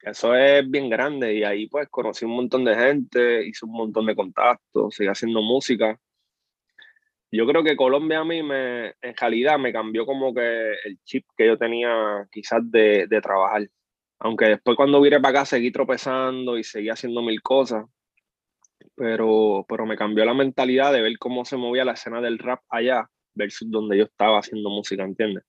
Eso 0.01 0.35
es 0.35 0.69
bien 0.69 0.89
grande 0.89 1.35
y 1.35 1.45
ahí 1.45 1.67
pues 1.67 1.89
conocí 1.89 2.25
un 2.25 2.37
montón 2.37 2.65
de 2.65 2.75
gente, 2.75 3.47
hice 3.47 3.67
un 3.67 3.73
montón 3.73 4.07
de 4.07 4.17
contactos, 4.17 4.95
seguí 4.95 5.09
haciendo 5.09 5.43
música 5.43 6.01
yo 7.31 7.47
creo 7.47 7.63
que 7.63 7.77
Colombia 7.77 8.21
a 8.21 8.25
mí 8.25 8.43
me, 8.43 8.89
en 9.03 9.17
realidad 9.21 9.59
me 9.59 9.73
cambió 9.73 10.07
como 10.07 10.33
que 10.33 10.73
el 10.85 10.99
chip 11.05 11.27
que 11.37 11.47
yo 11.47 11.59
tenía 11.59 12.27
quizás 12.33 12.61
de, 12.71 13.07
de 13.07 13.21
trabajar. 13.21 13.69
Aunque 14.21 14.47
después 14.47 14.77
cuando 14.77 15.01
vine 15.01 15.21
para 15.21 15.41
acá 15.41 15.45
seguí 15.45 15.71
tropezando 15.71 16.57
y 16.57 16.65
seguí 16.65 16.89
haciendo 16.89 17.23
mil 17.23 17.43
cosas. 17.43 17.85
Pero, 18.97 19.65
pero 19.69 19.87
me 19.87 19.97
cambió 19.97 20.25
la 20.25 20.35
mentalidad 20.35 20.93
de 20.93 21.03
ver 21.03 21.19
cómo 21.19 21.45
se 21.45 21.57
movía 21.57 21.85
la 21.85 21.93
escena 21.93 22.21
del 22.21 22.39
rap 22.39 22.63
allá 22.69 23.09
versus 23.39 23.71
donde 23.71 23.97
yo 23.97 24.05
estaba 24.05 24.41
haciendo 24.41 24.69
música, 24.69 25.05
¿entiendes? 25.05 25.45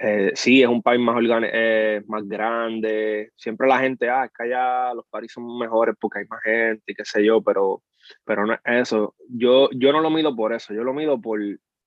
Eh, 0.00 0.32
sí, 0.34 0.62
es 0.62 0.68
un 0.68 0.82
país 0.82 1.00
más, 1.00 1.16
eh, 1.52 2.02
más 2.06 2.26
grande. 2.26 3.30
Siempre 3.36 3.68
la 3.68 3.78
gente, 3.80 4.08
ah, 4.08 4.24
es 4.24 4.32
que 4.32 4.44
allá 4.44 4.94
los 4.94 5.04
países 5.08 5.34
son 5.34 5.58
mejores 5.58 5.94
porque 6.00 6.20
hay 6.20 6.24
más 6.26 6.40
gente 6.42 6.84
y 6.86 6.94
qué 6.94 7.04
sé 7.04 7.24
yo, 7.24 7.42
pero 7.42 7.82
pero 8.24 8.46
no 8.46 8.54
es 8.54 8.60
eso. 8.64 9.14
Yo, 9.28 9.68
yo 9.72 9.92
no 9.92 10.00
lo 10.00 10.10
mido 10.10 10.34
por 10.34 10.52
eso, 10.52 10.74
yo 10.74 10.84
lo 10.84 10.94
mido 10.94 11.20
por, 11.20 11.40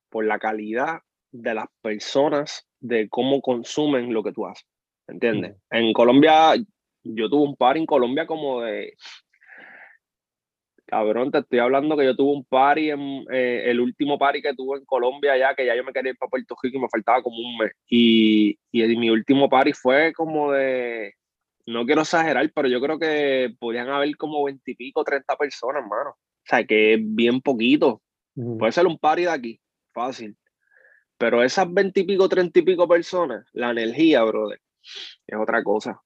por 0.09 0.25
la 0.25 0.39
calidad 0.39 1.01
de 1.31 1.53
las 1.53 1.67
personas, 1.81 2.67
de 2.79 3.09
cómo 3.09 3.41
consumen 3.41 4.13
lo 4.13 4.23
que 4.23 4.33
tú 4.33 4.45
haces. 4.45 4.65
¿Entiendes? 5.07 5.55
Mm. 5.71 5.75
En 5.75 5.93
Colombia, 5.93 6.55
yo 7.03 7.29
tuve 7.29 7.47
un 7.49 7.55
par 7.55 7.77
en 7.77 7.85
Colombia 7.85 8.25
como 8.25 8.61
de. 8.61 8.93
Cabrón, 10.91 11.31
te 11.31 11.37
estoy 11.37 11.59
hablando 11.59 11.95
que 11.95 12.03
yo 12.03 12.17
tuve 12.17 12.33
un 12.35 12.43
party, 12.43 12.89
en, 12.89 13.25
eh, 13.31 13.63
el 13.67 13.79
último 13.79 14.19
party 14.19 14.41
que 14.41 14.53
tuve 14.53 14.77
en 14.77 14.83
Colombia 14.83 15.37
ya, 15.37 15.55
que 15.55 15.65
ya 15.65 15.73
yo 15.73 15.85
me 15.85 15.93
quería 15.93 16.11
ir 16.11 16.17
para 16.17 16.29
Puerto 16.29 16.53
Rico 16.61 16.77
y 16.77 16.81
me 16.81 16.89
faltaba 16.89 17.23
como 17.23 17.37
un 17.37 17.57
mes. 17.59 17.71
Y, 17.87 18.59
y 18.73 18.97
mi 18.97 19.09
último 19.09 19.47
party 19.47 19.71
fue 19.71 20.11
como 20.11 20.51
de 20.51 21.13
no 21.65 21.85
quiero 21.85 22.01
exagerar, 22.01 22.51
pero 22.53 22.67
yo 22.67 22.81
creo 22.81 22.99
que 22.99 23.55
podían 23.57 23.87
haber 23.87 24.17
como 24.17 24.43
veintipico, 24.43 25.05
treinta 25.05 25.37
personas, 25.37 25.81
mano. 25.83 26.09
O 26.09 26.43
sea, 26.43 26.65
que 26.65 26.95
es 26.95 26.99
bien 27.01 27.39
poquito. 27.39 28.01
Puede 28.59 28.73
ser 28.73 28.85
un 28.85 28.97
party 28.97 29.21
de 29.21 29.29
aquí, 29.29 29.61
fácil. 29.93 30.35
Pero 31.17 31.41
esas 31.41 31.73
veintipico, 31.73 32.27
treinta 32.27 32.59
y 32.59 32.63
pico 32.63 32.85
personas, 32.85 33.45
la 33.53 33.71
energía, 33.71 34.23
brother, 34.23 34.59
es 35.25 35.39
otra 35.39 35.63
cosa. 35.63 36.01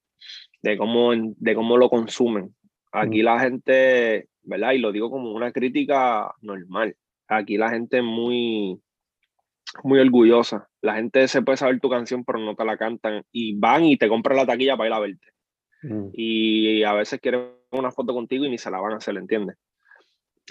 De 0.61 0.77
cómo, 0.77 1.11
de 1.15 1.55
cómo 1.55 1.75
lo 1.75 1.89
consumen. 1.89 2.55
Aquí 2.91 3.23
la 3.23 3.39
gente, 3.39 4.29
¿verdad? 4.45 4.71
Y 4.73 4.79
lo 4.79 4.91
digo 4.91 5.09
como 5.09 5.31
una 5.31 5.51
crítica 5.51 6.33
normal. 6.41 6.95
Aquí 7.27 7.57
la 7.57 7.69
gente 7.69 7.97
es 7.97 8.03
muy, 8.03 8.79
muy 9.83 9.99
orgullosa. 9.99 10.67
La 10.81 10.95
gente 10.95 11.27
se 11.27 11.41
puede 11.41 11.57
saber 11.57 11.79
tu 11.79 11.89
canción, 11.89 12.23
pero 12.23 12.39
no 12.39 12.55
te 12.55 12.65
la 12.65 12.77
cantan. 12.77 13.23
Y 13.31 13.57
van 13.57 13.85
y 13.85 13.97
te 13.97 14.07
compran 14.07 14.37
la 14.37 14.45
taquilla 14.45 14.77
para 14.77 14.89
ir 14.89 14.93
a 14.93 14.99
verte. 14.99 15.27
Mm. 15.83 16.09
Y 16.13 16.83
a 16.83 16.93
veces 16.93 17.19
quieren 17.19 17.49
una 17.71 17.91
foto 17.91 18.13
contigo 18.13 18.45
y 18.45 18.49
ni 18.49 18.57
se 18.57 18.71
la 18.71 18.79
van 18.79 18.93
a 18.93 18.97
hacer, 18.97 19.17
¿entiendes? 19.17 19.57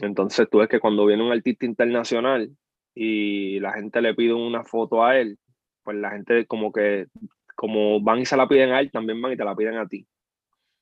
Entonces 0.03 0.49
tú 0.51 0.59
ves 0.59 0.69
que 0.69 0.81
cuando 0.81 1.07
viene 1.07 1.23
un 1.23 1.33
artista 1.33 1.67
internacional 1.67 2.51
y 2.95 3.61
la 3.61 3.73
gente 3.73 4.01
le 4.01 4.15
pide 4.15 4.35
una 4.35 4.65
foto 4.65 5.05
a 5.05 5.19
él, 5.19 5.39
pues 5.83 5.97
la 5.97 6.11
gente 6.11 6.47
como 6.47 6.73
que, 6.73 7.07
como 7.55 8.01
van 8.01 8.21
y 8.21 8.27
se 8.27 8.37
la 8.37 8.49
piden 8.49 8.73
a 8.73 8.81
él, 8.81 8.91
también 8.91 9.21
van 9.21 9.33
y 9.33 9.37
te 9.37 9.45
la 9.45 9.55
piden 9.55 9.77
a 9.77 9.87
ti. 9.87 10.07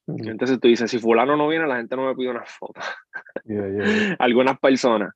Entonces 0.06 0.58
tú 0.60 0.68
dices, 0.68 0.90
si 0.90 0.98
fulano 0.98 1.36
no 1.36 1.48
viene, 1.48 1.66
la 1.66 1.76
gente 1.76 1.96
no 1.96 2.06
me 2.06 2.14
pide 2.14 2.30
una 2.30 2.44
foto. 2.44 2.80
Algunas 4.18 4.58
personas. 4.58 5.12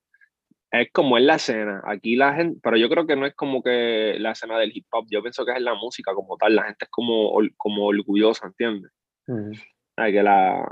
Es 0.70 0.90
como 0.92 1.16
en 1.16 1.26
la 1.26 1.36
escena. 1.36 1.82
Aquí 1.84 2.16
la 2.16 2.34
gente, 2.34 2.60
pero 2.62 2.76
yo 2.76 2.88
creo 2.88 3.06
que 3.06 3.16
no 3.16 3.26
es 3.26 3.34
como 3.34 3.62
que 3.62 4.16
la 4.18 4.32
escena 4.32 4.58
del 4.58 4.76
hip 4.76 4.86
hop. 4.90 5.06
Yo 5.10 5.22
pienso 5.22 5.44
que 5.44 5.52
es 5.52 5.60
la 5.60 5.74
música 5.74 6.14
como 6.14 6.36
tal. 6.36 6.54
La 6.54 6.64
gente 6.64 6.84
es 6.84 6.90
como, 6.90 7.32
como 7.56 7.86
orgullosa, 7.86 8.46
¿entiendes? 8.46 8.92
que 9.26 10.22
la, 10.22 10.64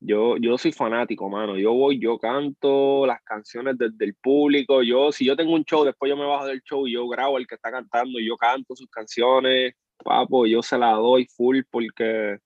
yo, 0.00 0.38
yo 0.38 0.56
soy 0.56 0.72
fanático, 0.72 1.28
mano. 1.28 1.58
Yo 1.58 1.74
voy, 1.74 2.00
yo 2.00 2.18
canto 2.18 3.06
las 3.06 3.22
canciones 3.22 3.76
desde 3.76 4.04
el 4.06 4.14
público. 4.14 4.82
Yo, 4.82 5.12
si 5.12 5.26
yo 5.26 5.36
tengo 5.36 5.52
un 5.52 5.64
show, 5.64 5.84
después 5.84 6.08
yo 6.08 6.16
me 6.16 6.24
bajo 6.24 6.46
del 6.46 6.62
show 6.62 6.86
y 6.86 6.92
yo 6.92 7.06
grabo 7.06 7.36
el 7.36 7.46
que 7.46 7.56
está 7.56 7.70
cantando 7.70 8.18
y 8.18 8.26
yo 8.26 8.36
canto 8.36 8.74
sus 8.74 8.88
canciones. 8.88 9.74
Papo, 10.02 10.46
yo 10.46 10.62
se 10.62 10.78
la 10.78 10.92
doy 10.92 11.26
full 11.36 11.60
porque, 11.70 12.38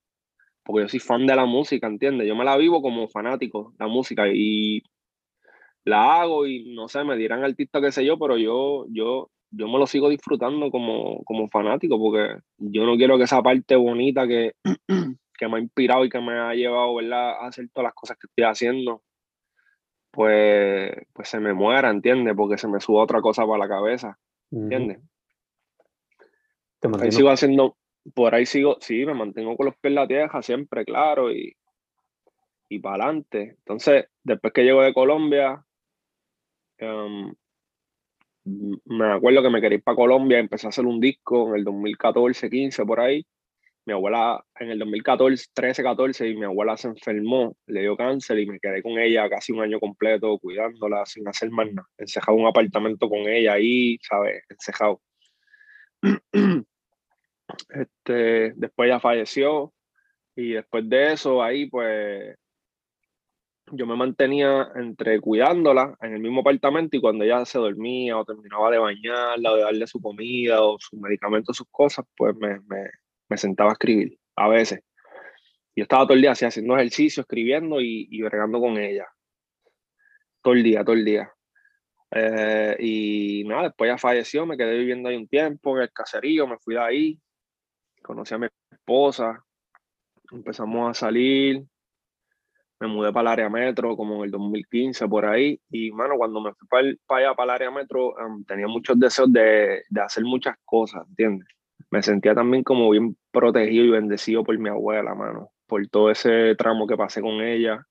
porque 0.65 0.83
yo 0.83 0.89
soy 0.89 1.01
fan 1.01 1.27
de 1.27 1.37
la 1.37 1.45
música, 1.45 1.87
¿entiendes? 1.87 2.27
Yo 2.27 2.35
me 2.35 2.45
la 2.45 2.57
vivo 2.57 2.83
como 2.83 3.09
fanático, 3.09 3.75
la 3.79 3.87
música, 3.87 4.25
y 4.33 4.83
la 5.85 6.21
hago 6.21 6.47
y 6.47 6.75
no 6.75 6.89
sé, 6.89 7.05
me 7.05 7.17
dirán 7.17 7.45
artista 7.45 7.81
qué 7.81 7.93
sé 7.93 8.05
yo, 8.05 8.19
pero 8.19 8.39
yo, 8.39 8.87
yo, 8.89 9.31
yo 9.51 9.69
me 9.69 9.79
lo 9.79 9.87
sigo 9.87 10.09
disfrutando 10.09 10.71
como, 10.71 11.23
como 11.25 11.49
fanático 11.49 11.99
porque 11.99 12.41
yo 12.57 12.87
no 12.87 12.97
quiero 12.97 13.19
que 13.19 13.25
esa 13.25 13.43
parte 13.43 13.77
bonita 13.77 14.27
que 14.27 14.53
que 15.39 15.49
me 15.49 15.59
ha 15.59 15.61
inspirado 15.61 16.05
y 16.05 16.09
que 16.09 16.21
me 16.21 16.39
ha 16.39 16.55
llevado 16.55 16.95
¿verdad? 16.95 17.31
a 17.41 17.47
hacer 17.49 17.69
todas 17.73 17.89
las 17.89 17.95
cosas 17.95 18.17
que 18.19 18.27
estoy 18.29 18.45
haciendo, 18.45 19.03
pues, 20.11 20.93
pues 21.13 21.29
se 21.29 21.41
me 21.41 21.53
muera, 21.53 21.91
¿entiendes? 21.91 22.35
Porque 22.37 22.57
se 22.57 22.69
me 22.69 22.81
suba 22.81 23.03
otra 23.03 23.21
cosa 23.21 23.45
para 23.47 23.59
la 23.59 23.69
cabeza, 23.69 24.19
¿entiendes? 24.51 25.01
Ahí 27.01 27.11
sigo 27.11 27.31
haciendo, 27.31 27.77
por 28.13 28.35
ahí 28.35 28.47
sigo, 28.47 28.77
sí, 28.81 29.07
me 29.07 29.15
mantengo 29.15 29.57
con 29.57 29.67
los 29.67 29.77
pies 29.77 29.91
en 29.91 29.95
la 29.95 30.07
tierra 30.07 30.43
siempre, 30.43 30.85
claro, 30.85 31.33
y, 31.33 31.57
y 32.69 32.79
para 32.79 33.05
adelante. 33.05 33.57
Entonces, 33.59 34.07
después 34.23 34.53
que 34.53 34.65
llego 34.65 34.83
de 34.83 34.93
Colombia, 34.93 35.65
em, 36.79 37.35
me 38.45 39.13
acuerdo 39.13 39.43
que 39.43 39.51
me 39.51 39.61
quería 39.61 39.79
ir 39.79 39.83
para 39.85 39.97
Colombia, 39.97 40.39
empecé 40.39 40.67
a 40.67 40.71
hacer 40.71 40.85
un 40.85 41.01
disco 41.01 41.49
en 41.49 41.57
el 41.57 41.65
2014, 41.65 42.51
15, 42.51 42.85
por 42.85 43.01
ahí 43.01 43.27
mi 43.87 43.93
abuela 43.93 44.45
en 44.59 44.71
el 44.71 44.79
2014, 44.79 45.47
13, 45.53 45.83
14, 45.83 46.29
y 46.29 46.37
mi 46.37 46.45
abuela 46.45 46.77
se 46.77 46.89
enfermó, 46.89 47.57
le 47.67 47.83
dio 47.83 47.97
cáncer 47.97 48.39
y 48.39 48.47
me 48.47 48.59
quedé 48.59 48.83
con 48.83 48.99
ella 48.99 49.29
casi 49.29 49.53
un 49.53 49.61
año 49.61 49.79
completo 49.79 50.39
cuidándola 50.39 51.05
sin 51.07 51.29
hacer 51.29 51.51
más 51.51 51.71
nada. 51.73 51.89
Encejado 51.99 52.37
un 52.37 52.47
apartamento 52.47 53.09
con 53.09 53.21
ella 53.29 53.55
ahí, 53.55 53.99
¿sabes? 54.03 54.43
Encejado. 54.49 55.01
Este, 57.69 58.53
después 58.57 58.89
ella 58.89 59.01
falleció 59.01 59.73
y 60.37 60.53
después 60.53 60.89
de 60.89 61.13
eso 61.13 61.43
ahí 61.43 61.67
pues 61.69 62.37
yo 63.73 63.87
me 63.87 63.97
mantenía 63.97 64.71
entre 64.77 65.21
cuidándola 65.21 65.97
en 66.01 66.15
el 66.15 66.21
mismo 66.21 66.41
apartamento 66.41 66.97
y 66.97 67.01
cuando 67.01 67.25
ella 67.25 67.45
se 67.45 67.59
dormía 67.59 68.19
o 68.19 68.25
terminaba 68.25 68.71
de 68.71 68.79
bañarla 68.79 69.53
o 69.53 69.57
de 69.57 69.63
darle 69.63 69.87
su 69.87 70.01
comida 70.01 70.63
o 70.63 70.77
sus 70.79 70.99
medicamentos, 71.01 71.57
sus 71.57 71.67
cosas, 71.71 72.05
pues 72.17 72.37
me, 72.37 72.61
me, 72.61 72.91
me 73.29 73.37
sentaba 73.37 73.71
a 73.71 73.73
escribir 73.73 74.19
a 74.37 74.49
veces. 74.49 74.81
Yo 75.77 75.83
estaba 75.83 76.05
todo 76.05 76.15
el 76.15 76.21
día 76.21 76.33
así 76.33 76.45
haciendo 76.45 76.77
ejercicio, 76.77 77.23
escribiendo 77.23 77.81
y, 77.81 78.07
y 78.11 78.23
bregando 78.23 78.61
con 78.61 78.77
ella. 78.79 79.07
Todo 80.43 80.55
el 80.55 80.63
día, 80.63 80.85
todo 80.85 80.95
el 80.95 81.05
día. 81.05 81.33
Eh, 82.11 82.77
y 82.79 83.45
nada, 83.45 83.65
después 83.65 83.89
ella 83.89 83.99
falleció, 83.99 84.47
me 84.47 84.57
quedé 84.57 84.79
viviendo 84.79 85.09
ahí 85.09 85.17
un 85.17 85.27
tiempo 85.27 85.77
en 85.77 85.83
el 85.83 85.93
caserío, 85.93 86.47
me 86.47 86.59
fui 86.59 86.75
de 86.75 86.81
ahí, 86.81 87.21
conocí 88.05 88.35
a 88.35 88.39
mi 88.39 88.47
esposa, 88.71 89.43
empezamos 90.31 90.91
a 90.91 90.95
salir, 90.95 91.65
me 92.81 92.87
mudé 92.87 93.13
para 93.13 93.23
el 93.23 93.33
área 93.33 93.49
metro 93.49 93.97
como 93.97 94.17
en 94.17 94.25
el 94.25 94.31
2015 94.31 95.09
por 95.09 95.25
ahí 95.25 95.59
y 95.71 95.91
mano 95.91 96.17
cuando 96.17 96.41
me 96.41 96.53
fui 96.53 96.69
para, 96.69 96.89
allá 97.21 97.35
para 97.35 97.45
el 97.45 97.51
área 97.51 97.71
metro 97.71 98.19
em, 98.19 98.45
tenía 98.45 98.67
muchos 98.69 98.99
deseos 98.99 99.33
de, 99.33 99.83
de, 99.89 100.01
hacer 100.01 100.25
muchas 100.25 100.57
cosas 100.65 101.07
¿entiendes? 101.09 101.49
me 101.91 102.03
sentía 102.03 102.35
también 102.35 102.63
como 102.63 102.91
bien 102.91 103.17
protegido 103.31 103.85
y 103.85 103.91
bendecido 103.91 104.45
por 104.45 104.59
mi 104.59 104.69
abuela 104.69 105.15
mano 105.15 105.51
por 105.67 105.87
todo 105.89 106.11
ese 106.11 106.55
tramo 106.57 106.87
que 106.87 106.97
pasé 106.97 107.21
con 107.21 107.41
ella 107.41 107.87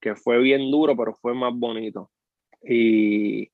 que 0.00 0.14
fue 0.14 0.38
bien 0.38 0.70
duro 0.70 0.96
pero 0.96 1.12
fue 1.14 1.34
más 1.34 1.52
bonito 1.54 2.10
y 2.62 3.50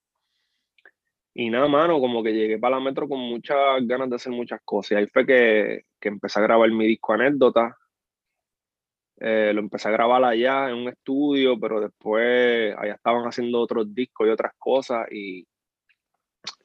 y 1.34 1.50
nada, 1.50 1.66
mano, 1.68 2.00
como 2.00 2.22
que 2.22 2.32
llegué 2.32 2.58
para 2.58 2.76
la 2.76 2.82
metro 2.82 3.08
con 3.08 3.20
muchas 3.20 3.56
ganas 3.86 4.10
de 4.10 4.16
hacer 4.16 4.32
muchas 4.32 4.60
cosas. 4.64 4.92
Y 4.92 4.94
ahí 4.96 5.06
fue 5.06 5.26
que, 5.26 5.84
que 6.00 6.08
empecé 6.08 6.38
a 6.40 6.42
grabar 6.42 6.70
mi 6.70 6.86
disco 6.86 7.14
anécdota, 7.14 7.76
eh, 9.18 9.52
lo 9.54 9.60
empecé 9.60 9.88
a 9.88 9.92
grabar 9.92 10.24
allá 10.24 10.68
en 10.68 10.76
un 10.76 10.88
estudio, 10.88 11.58
pero 11.58 11.80
después 11.80 12.74
allá 12.76 12.94
estaban 12.94 13.24
haciendo 13.24 13.60
otros 13.60 13.94
discos 13.94 14.26
y 14.26 14.30
otras 14.30 14.52
cosas 14.58 15.06
y, 15.12 15.46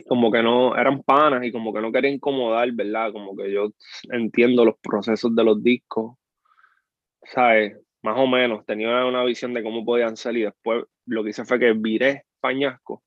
como 0.08 0.32
que 0.32 0.42
no, 0.44 0.76
eran 0.76 1.04
panas 1.04 1.44
y 1.46 1.52
como 1.52 1.74
que 1.74 1.82
no 1.82 1.92
quería 1.92 2.12
incomodar, 2.12 2.72
¿verdad? 2.74 3.12
Como 3.14 3.36
que 3.36 3.52
yo 3.52 3.70
entiendo 4.12 4.66
los 4.66 4.76
procesos 4.80 5.36
de 5.36 5.44
los 5.44 5.64
discos, 5.64 6.18
¿sabes? 7.24 7.78
Más 8.02 8.18
o 8.18 8.28
menos, 8.28 8.66
tenía 8.66 9.06
una 9.06 9.24
visión 9.24 9.54
de 9.54 9.64
cómo 9.64 9.86
podían 9.86 10.18
ser 10.18 10.38
y 10.38 10.44
después 10.44 10.86
lo 11.06 11.24
que 11.24 11.32
hice 11.32 11.46
fue 11.46 11.60
que 11.60 11.74
viré 11.74 12.26
Pañasco 12.40 13.04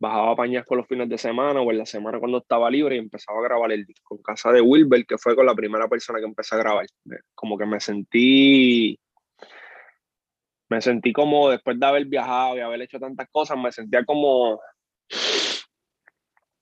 bajaba 0.00 0.32
a 0.32 0.36
Pañasco 0.36 0.74
los 0.74 0.86
fines 0.86 1.08
de 1.08 1.18
semana 1.18 1.60
o 1.60 1.70
en 1.70 1.78
la 1.78 1.86
semana 1.86 2.18
cuando 2.18 2.38
estaba 2.38 2.70
libre 2.70 2.96
y 2.96 2.98
empezaba 2.98 3.38
a 3.38 3.42
grabar 3.42 3.70
el 3.70 3.84
disco 3.84 4.16
en 4.16 4.22
casa 4.22 4.50
de 4.50 4.62
Wilber, 4.62 5.04
que 5.04 5.18
fue 5.18 5.36
con 5.36 5.44
la 5.44 5.54
primera 5.54 5.86
persona 5.88 6.18
que 6.18 6.24
empecé 6.24 6.54
a 6.54 6.58
grabar. 6.58 6.86
Como 7.34 7.58
que 7.58 7.66
me 7.66 7.78
sentí, 7.80 8.98
me 10.70 10.80
sentí 10.80 11.12
como 11.12 11.50
después 11.50 11.78
de 11.78 11.86
haber 11.86 12.06
viajado 12.06 12.56
y 12.56 12.60
haber 12.60 12.80
hecho 12.80 12.98
tantas 12.98 13.28
cosas, 13.30 13.58
me 13.58 13.70
sentía 13.70 14.04
como 14.04 14.58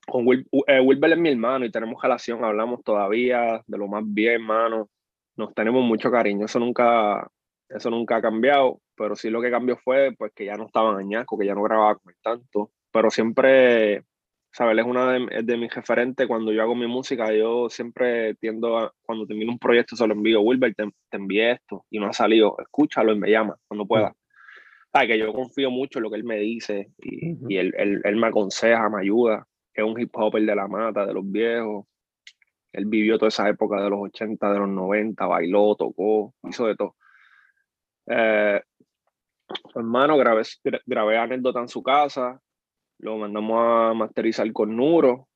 con 0.09 0.27
eh, 0.67 0.81
Wilber 0.81 1.13
es 1.13 1.19
mi 1.19 1.29
hermano 1.29 1.65
y 1.65 1.71
tenemos 1.71 2.03
relación, 2.03 2.45
hablamos 2.45 2.83
todavía 2.83 3.63
de 3.67 3.79
lo 3.79 3.87
más 3.87 4.03
bien, 4.05 4.33
hermano. 4.33 4.89
Nos 5.37 5.55
tenemos 5.55 5.85
mucho 5.85 6.11
cariño, 6.11 6.47
eso 6.47 6.59
nunca, 6.59 7.31
eso 7.69 7.91
nunca 7.91 8.17
ha 8.17 8.23
cambiado, 8.23 8.81
pero 8.97 9.15
sí 9.15 9.31
lo 9.31 9.41
que 9.41 9.51
cambió 9.53 9.77
fue 9.77 10.13
pues 10.19 10.33
que 10.35 10.47
ya 10.47 10.57
no 10.57 10.67
estaban 10.67 10.97
añasco, 10.97 11.39
que 11.39 11.47
ya 11.47 11.55
no 11.55 11.63
grababa 11.63 11.97
con 11.97 12.13
tanto 12.21 12.73
pero 12.99 13.13
siempre, 13.13 14.03
¿sabes? 14.51 14.77
Es 14.77 14.85
una 14.85 15.13
de, 15.13 15.43
de, 15.45 15.57
mis 15.57 15.73
referentes. 15.73 16.27
Cuando 16.27 16.51
yo 16.51 16.63
hago 16.63 16.75
mi 16.75 16.89
música, 16.89 17.33
yo 17.33 17.71
siempre 17.71 18.35
tiendo 18.35 18.77
a, 18.77 18.93
cuando 19.03 19.25
termino 19.25 19.53
un 19.53 19.59
proyecto, 19.61 19.95
se 19.95 20.05
lo 20.05 20.15
envío, 20.15 20.41
Wilber, 20.41 20.75
te, 20.75 20.85
te 21.09 21.17
envié 21.17 21.53
esto 21.53 21.85
y 21.91 22.01
no 22.01 22.09
ha 22.09 22.13
salido, 22.13 22.57
escúchalo 22.59 23.13
y 23.13 23.19
me 23.21 23.31
llama 23.31 23.57
cuando 23.69 23.87
pueda. 23.87 24.17
¿Sabes? 24.93 25.09
Que 25.11 25.19
yo 25.21 25.33
confío 25.33 25.71
mucho 25.71 26.01
en 26.01 26.03
lo 26.03 26.11
que 26.11 26.17
él 26.17 26.25
me 26.25 26.39
dice 26.39 26.91
y, 26.99 27.37
y 27.49 27.57
él, 27.57 27.73
él, 27.79 28.01
él, 28.03 28.17
me 28.17 28.27
aconseja, 28.27 28.89
me 28.89 29.03
ayuda. 29.03 29.47
Es 29.73 29.85
un 29.85 30.01
hip 30.01 30.11
hopper 30.15 30.43
de 30.43 30.57
la 30.57 30.67
mata, 30.67 31.07
de 31.07 31.15
los 31.15 31.31
viejos. 31.31 31.87
Él 32.73 32.87
vivió 32.87 33.17
toda 33.17 33.29
esa 33.29 33.49
época 33.49 33.81
de 33.81 33.91
los 33.91 34.01
80, 34.01 34.53
de 34.53 34.59
los 34.59 34.69
90, 34.69 35.25
bailó, 35.25 35.77
tocó, 35.77 36.35
hizo 36.43 36.67
de 36.67 36.75
todo. 36.75 36.97
Eh, 38.09 38.61
hermano, 39.77 40.17
grabé, 40.17 40.43
grabé 40.85 41.17
anécdota 41.17 41.61
en 41.61 41.69
su 41.69 41.81
casa, 41.81 42.41
lo 42.99 43.17
mandamos 43.17 43.59
a 43.61 43.95
masterizar 43.95 44.53
con 44.53 44.77
Nuro 44.77 45.29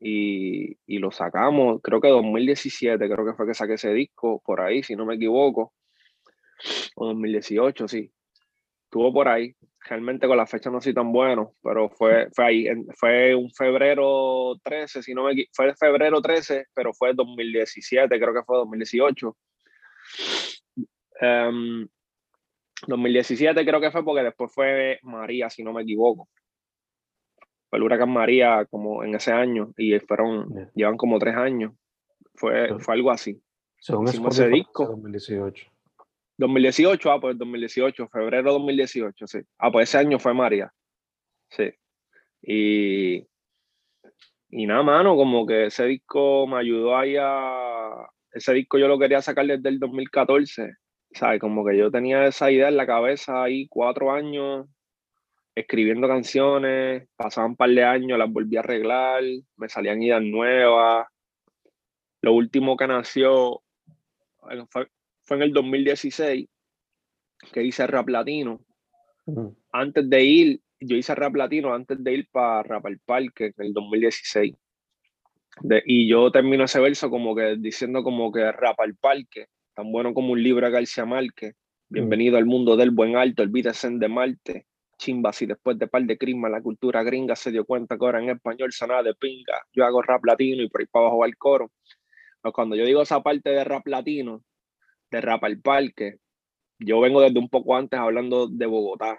y, 0.00 0.76
y, 0.86 0.98
lo 0.98 1.10
sacamos, 1.10 1.80
creo 1.82 2.00
que 2.00 2.08
2017, 2.08 3.08
creo 3.08 3.26
que 3.26 3.34
fue 3.34 3.46
que 3.46 3.54
saqué 3.54 3.74
ese 3.74 3.92
disco, 3.92 4.40
por 4.44 4.60
ahí, 4.60 4.82
si 4.82 4.96
no 4.96 5.04
me 5.04 5.16
equivoco, 5.16 5.74
o 6.96 7.06
2018, 7.06 7.88
sí, 7.88 8.10
estuvo 8.84 9.12
por 9.12 9.28
ahí. 9.28 9.54
Realmente 9.88 10.26
con 10.26 10.36
la 10.36 10.46
fecha 10.46 10.70
no 10.70 10.80
soy 10.80 10.92
tan 10.92 11.10
bueno, 11.10 11.54
pero 11.62 11.88
fue, 11.88 12.28
fue 12.34 12.44
ahí, 12.44 12.66
fue 12.96 13.34
un 13.34 13.50
febrero 13.50 14.54
13, 14.62 15.02
si 15.02 15.14
no 15.14 15.24
me 15.24 15.32
equivoco, 15.32 15.50
fue 15.54 15.74
febrero 15.74 16.20
13, 16.20 16.66
pero 16.74 16.92
fue 16.92 17.14
2017, 17.14 18.18
creo 18.20 18.34
que 18.34 18.42
fue 18.42 18.58
2018. 18.58 19.36
2017 22.86 23.64
creo 23.66 23.80
que 23.80 23.90
fue 23.90 24.04
porque 24.04 24.22
después 24.22 24.52
fue 24.54 24.98
María, 25.02 25.50
si 25.50 25.62
no 25.62 25.72
me 25.72 25.82
equivoco 25.82 26.28
fue 27.70 27.78
el 27.78 27.84
huracán 27.84 28.10
María 28.10 28.66
como 28.68 29.04
en 29.04 29.14
ese 29.14 29.32
año 29.32 29.72
y 29.76 29.96
fueron, 30.00 30.70
llevan 30.74 30.96
como 30.96 31.20
tres 31.20 31.36
años. 31.36 31.72
Fue, 32.34 32.78
fue 32.80 32.94
algo 32.94 33.12
así. 33.12 33.40
Según 33.78 34.08
ese 34.08 34.48
disco. 34.48 34.86
2018. 34.86 35.70
2018, 36.36 37.12
ah, 37.12 37.20
pues 37.20 37.38
2018, 37.38 38.08
febrero 38.08 38.52
2018, 38.54 39.26
sí. 39.26 39.38
Ah, 39.58 39.70
pues 39.70 39.88
ese 39.88 39.98
año 39.98 40.18
fue 40.18 40.34
María. 40.34 40.72
Sí. 41.50 41.70
Y, 42.42 43.26
y 44.48 44.66
nada, 44.66 44.82
mano, 44.82 45.16
como 45.16 45.46
que 45.46 45.66
ese 45.66 45.84
disco 45.84 46.46
me 46.46 46.58
ayudó 46.58 46.96
ahí 46.96 47.16
a... 47.20 48.08
Ese 48.32 48.52
disco 48.54 48.78
yo 48.78 48.88
lo 48.88 48.98
quería 48.98 49.20
sacar 49.20 49.46
desde 49.46 49.68
el 49.68 49.78
2014, 49.78 50.74
¿sabes? 51.12 51.40
Como 51.40 51.64
que 51.64 51.76
yo 51.76 51.90
tenía 51.90 52.26
esa 52.26 52.50
idea 52.50 52.68
en 52.68 52.76
la 52.76 52.86
cabeza 52.86 53.42
ahí 53.42 53.68
cuatro 53.68 54.10
años, 54.10 54.66
escribiendo 55.54 56.08
canciones, 56.08 57.08
pasaban 57.16 57.52
un 57.52 57.56
par 57.56 57.70
de 57.70 57.84
años, 57.84 58.18
las 58.18 58.30
volví 58.30 58.56
a 58.56 58.60
arreglar, 58.60 59.22
me 59.56 59.68
salían 59.68 60.02
ideas 60.02 60.22
nuevas. 60.22 61.06
Lo 62.22 62.34
último 62.34 62.76
que 62.76 62.86
nació 62.86 63.62
fue, 64.68 64.88
en 65.30 65.42
el 65.42 65.52
2016, 65.52 66.48
que 67.52 67.62
hice 67.62 67.86
rap 67.86 68.08
latino. 68.08 68.60
Antes 69.72 70.08
de 70.08 70.24
ir, 70.24 70.60
yo 70.80 70.96
hice 70.96 71.14
rap 71.14 71.34
latino 71.36 71.72
antes 71.72 72.02
de 72.02 72.14
ir 72.14 72.28
para 72.30 72.62
Rap 72.62 72.86
al 72.86 72.98
Parque 72.98 73.52
en 73.56 73.66
el 73.66 73.72
2016. 73.72 74.54
y 75.84 76.08
yo 76.08 76.30
termino 76.30 76.64
ese 76.64 76.80
verso 76.80 77.10
como 77.10 77.34
que 77.34 77.56
diciendo 77.56 78.02
como 78.02 78.32
que 78.32 78.50
rap 78.50 78.80
al 78.80 78.96
parque, 78.96 79.46
tan 79.74 79.90
bueno 79.92 80.14
como 80.14 80.32
un 80.32 80.42
libro 80.42 80.66
de 80.66 80.72
García 80.72 81.04
Márquez. 81.04 81.54
Bienvenido 81.88 82.38
al 82.38 82.46
mundo 82.46 82.76
del 82.76 82.92
buen 82.92 83.16
alto, 83.16 83.42
olvídese 83.42 83.90
de 83.90 84.08
Marte 84.08 84.66
chimbas 85.00 85.40
y 85.42 85.46
después 85.46 85.78
de 85.78 85.88
par 85.88 86.02
de 86.04 86.18
crismas 86.18 86.50
la 86.50 86.62
cultura 86.62 87.02
gringa 87.02 87.34
se 87.34 87.50
dio 87.50 87.64
cuenta 87.64 87.96
que 87.98 88.04
ahora 88.04 88.22
en 88.22 88.30
español 88.30 88.72
sonaba 88.72 89.02
de 89.02 89.14
pinga. 89.14 89.54
Yo 89.72 89.84
hago 89.84 90.02
rap 90.02 90.24
latino 90.24 90.62
y 90.62 90.68
por 90.68 90.82
ahí 90.82 90.86
para 90.86 91.06
abajo 91.06 91.24
el 91.24 91.36
coro. 91.36 91.72
Pues 92.42 92.54
cuando 92.54 92.76
yo 92.76 92.84
digo 92.84 93.02
esa 93.02 93.22
parte 93.22 93.50
de 93.50 93.64
rap 93.64 93.86
latino, 93.86 94.42
de 95.10 95.20
rap 95.20 95.44
al 95.44 95.60
parque, 95.60 96.18
yo 96.78 97.00
vengo 97.00 97.20
desde 97.20 97.38
un 97.38 97.48
poco 97.48 97.76
antes 97.76 97.98
hablando 97.98 98.46
de 98.48 98.66
Bogotá, 98.66 99.18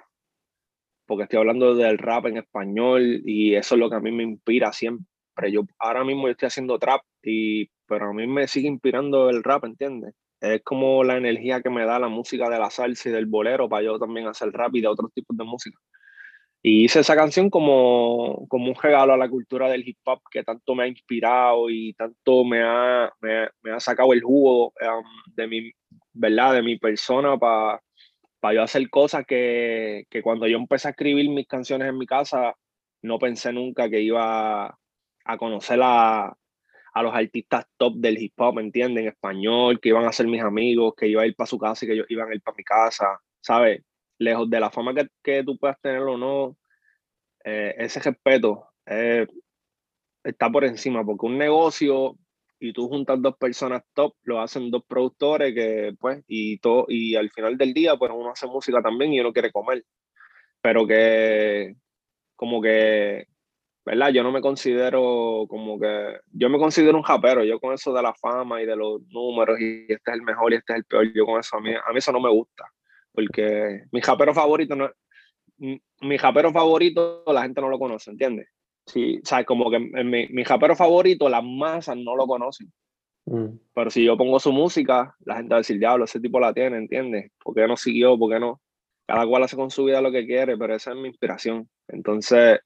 porque 1.05 1.23
estoy 1.23 1.39
hablando 1.39 1.75
del 1.75 1.97
rap 1.97 2.25
en 2.27 2.37
español 2.37 3.21
y 3.25 3.55
eso 3.55 3.75
es 3.75 3.79
lo 3.79 3.89
que 3.89 3.97
a 3.97 3.99
mí 3.99 4.11
me 4.11 4.23
inspira 4.23 4.71
siempre. 4.73 5.05
Yo 5.51 5.63
ahora 5.79 6.03
mismo 6.03 6.27
yo 6.27 6.31
estoy 6.31 6.47
haciendo 6.47 6.79
trap, 6.79 7.01
y, 7.23 7.69
pero 7.85 8.09
a 8.09 8.13
mí 8.13 8.27
me 8.27 8.47
sigue 8.47 8.67
inspirando 8.67 9.29
el 9.29 9.43
rap, 9.43 9.65
¿entiendes? 9.65 10.13
Es 10.41 10.61
como 10.63 11.03
la 11.03 11.17
energía 11.17 11.61
que 11.61 11.69
me 11.69 11.85
da 11.85 11.99
la 11.99 12.09
música 12.09 12.49
de 12.49 12.59
la 12.59 12.69
salsa 12.69 13.09
y 13.09 13.11
del 13.11 13.27
bolero 13.27 13.69
para 13.69 13.83
yo 13.83 13.99
también 13.99 14.27
hacer 14.27 14.51
rap 14.51 14.75
y 14.75 14.81
de 14.81 14.87
otros 14.87 15.13
tipos 15.13 15.37
de 15.37 15.43
música. 15.43 15.77
Y 16.63 16.85
hice 16.85 16.99
esa 16.99 17.15
canción 17.15 17.49
como, 17.49 18.45
como 18.47 18.67
un 18.67 18.75
regalo 18.75 19.13
a 19.13 19.17
la 19.17 19.29
cultura 19.29 19.69
del 19.69 19.87
hip 19.87 19.97
hop 20.05 20.21
que 20.29 20.43
tanto 20.43 20.75
me 20.75 20.83
ha 20.83 20.87
inspirado 20.87 21.69
y 21.69 21.93
tanto 21.93 22.43
me 22.43 22.61
ha, 22.63 23.11
me, 23.21 23.71
ha 23.71 23.79
sacado 23.79 24.13
el 24.13 24.21
jugo 24.21 24.67
um, 24.67 25.33
de 25.35 25.47
mi, 25.47 25.71
¿verdad? 26.13 26.53
De 26.55 26.61
mi 26.63 26.77
persona 26.77 27.37
para 27.37 27.81
para 28.41 28.55
yo 28.55 28.63
hacer 28.63 28.89
cosas 28.89 29.25
que, 29.25 30.05
que 30.09 30.21
cuando 30.23 30.47
yo 30.47 30.57
empecé 30.57 30.87
a 30.87 30.91
escribir 30.91 31.29
mis 31.29 31.47
canciones 31.47 31.87
en 31.87 31.97
mi 31.97 32.07
casa, 32.07 32.55
no 33.03 33.19
pensé 33.19 33.53
nunca 33.53 33.87
que 33.87 34.01
iba 34.01 34.65
a 35.25 35.37
conocer 35.37 35.79
a, 35.83 36.35
a 36.93 37.03
los 37.03 37.13
artistas 37.13 37.65
top 37.77 37.95
del 37.95 38.17
hip 38.21 38.33
hop, 38.37 38.55
¿me 38.55 38.61
entienden? 38.61 39.05
En 39.05 39.09
español, 39.11 39.79
que 39.79 39.89
iban 39.89 40.05
a 40.05 40.11
ser 40.11 40.27
mis 40.27 40.41
amigos, 40.41 40.93
que 40.95 41.07
iba 41.07 41.21
a 41.21 41.27
ir 41.27 41.35
para 41.35 41.47
su 41.47 41.57
casa 41.57 41.85
y 41.85 41.87
que 41.87 41.93
ellos 41.93 42.07
iban 42.09 42.29
a 42.29 42.35
ir 42.35 42.41
para 42.41 42.55
mi 42.57 42.63
casa, 42.63 43.19
¿sabes? 43.39 43.81
Lejos 44.17 44.49
de 44.49 44.59
la 44.59 44.69
fama 44.69 44.93
que, 44.93 45.07
que 45.23 45.43
tú 45.43 45.57
puedas 45.57 45.79
tener 45.81 46.01
o 46.01 46.17
no, 46.17 46.57
eh, 47.43 47.75
ese 47.77 47.99
respeto 47.99 48.67
eh, 48.85 49.25
está 50.23 50.49
por 50.49 50.65
encima, 50.65 51.03
porque 51.05 51.25
un 51.25 51.37
negocio 51.37 52.17
y 52.59 52.73
tú 52.73 52.87
juntas 52.87 53.19
dos 53.21 53.35
personas 53.37 53.83
top, 53.93 54.13
lo 54.23 54.39
hacen 54.39 54.69
dos 54.69 54.83
productores 54.87 55.53
que, 55.55 55.95
pues, 55.99 56.23
y 56.27 56.59
todo, 56.59 56.85
y 56.87 57.15
al 57.15 57.31
final 57.31 57.57
del 57.57 57.73
día, 57.73 57.95
pues 57.97 58.11
uno 58.13 58.31
hace 58.31 58.45
música 58.47 58.81
también 58.83 59.13
y 59.13 59.19
uno 59.19 59.33
quiere 59.33 59.51
comer. 59.51 59.83
Pero 60.61 60.85
que, 60.85 61.75
como 62.35 62.61
que, 62.61 63.25
¿verdad? 63.85 64.09
Yo 64.09 64.23
no 64.23 64.31
me 64.31 64.41
considero 64.41 65.45
como 65.47 65.79
que, 65.79 66.17
yo 66.31 66.49
me 66.49 66.57
considero 66.57 66.97
un 66.97 67.03
japero, 67.03 67.43
yo 67.43 67.59
con 67.59 67.73
eso 67.73 67.93
de 67.93 68.01
la 68.01 68.13
fama 68.13 68.61
y 68.61 68.65
de 68.65 68.75
los 68.75 69.01
números 69.07 69.59
y 69.59 69.85
este 69.89 70.11
es 70.11 70.15
el 70.15 70.21
mejor 70.21 70.53
y 70.53 70.57
este 70.57 70.73
es 70.73 70.77
el 70.77 70.85
peor, 70.85 71.13
yo 71.13 71.25
con 71.25 71.39
eso, 71.39 71.57
a 71.57 71.61
mí, 71.61 71.71
a 71.73 71.91
mí 71.91 71.97
eso 71.97 72.11
no 72.11 72.19
me 72.19 72.29
gusta, 72.29 72.65
porque 73.11 73.83
mi 73.91 74.01
japero 74.01 74.33
favorito 74.33 74.75
no, 74.75 74.89
mi 75.57 76.17
japero 76.17 76.51
favorito 76.51 77.23
la 77.27 77.43
gente 77.43 77.61
no 77.61 77.69
lo 77.69 77.79
conoce, 77.79 78.11
¿entiendes? 78.11 78.47
Sí, 78.85 79.19
o 79.23 79.25
sea, 79.25 79.43
como 79.43 79.69
que 79.69 79.79
mi, 79.79 80.27
mi 80.27 80.43
japero 80.43 80.75
favorito, 80.75 81.29
las 81.29 81.43
masas 81.43 81.97
no 81.97 82.15
lo 82.15 82.25
conocen. 82.25 82.71
Mm. 83.25 83.59
Pero 83.73 83.89
si 83.89 84.03
yo 84.03 84.17
pongo 84.17 84.39
su 84.39 84.51
música, 84.51 85.15
la 85.19 85.35
gente 85.37 85.49
va 85.49 85.57
a 85.57 85.59
decir, 85.59 85.77
diablo, 85.77 86.05
ese 86.05 86.19
tipo 86.19 86.39
la 86.39 86.53
tiene, 86.53 86.77
¿entiendes? 86.77 87.31
¿Por 87.43 87.55
qué 87.55 87.67
no 87.67 87.77
siguió? 87.77 88.17
¿Por 88.17 88.31
qué 88.31 88.39
no? 88.39 88.61
Cada 89.07 89.25
cual 89.27 89.43
hace 89.43 89.55
con 89.55 89.69
su 89.69 89.85
vida 89.85 90.01
lo 90.01 90.11
que 90.11 90.25
quiere, 90.25 90.57
pero 90.57 90.73
esa 90.75 90.91
es 90.91 90.97
mi 90.97 91.07
inspiración. 91.07 91.69
Entonces, 91.87 92.59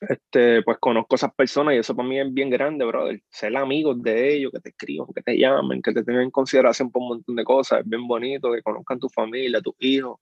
este, 0.00 0.62
pues 0.62 0.78
conozco 0.78 1.14
a 1.14 1.16
esas 1.16 1.34
personas 1.34 1.74
y 1.74 1.78
eso 1.78 1.94
para 1.94 2.08
mí 2.08 2.18
es 2.18 2.32
bien 2.32 2.50
grande, 2.50 2.84
brother. 2.84 3.22
Ser 3.28 3.56
amigos 3.56 4.02
de 4.02 4.34
ellos, 4.34 4.52
que 4.52 4.60
te 4.60 4.70
escriban, 4.70 5.08
que 5.14 5.22
te 5.22 5.36
llamen, 5.38 5.82
que 5.82 5.92
te 5.92 6.02
tengan 6.02 6.22
en 6.24 6.30
consideración 6.30 6.90
por 6.90 7.02
un 7.02 7.08
montón 7.08 7.36
de 7.36 7.44
cosas. 7.44 7.80
Es 7.80 7.88
bien 7.88 8.06
bonito, 8.06 8.52
que 8.52 8.62
conozcan 8.62 8.98
tu 8.98 9.08
familia, 9.08 9.60
tus 9.60 9.74
hijos. 9.80 10.18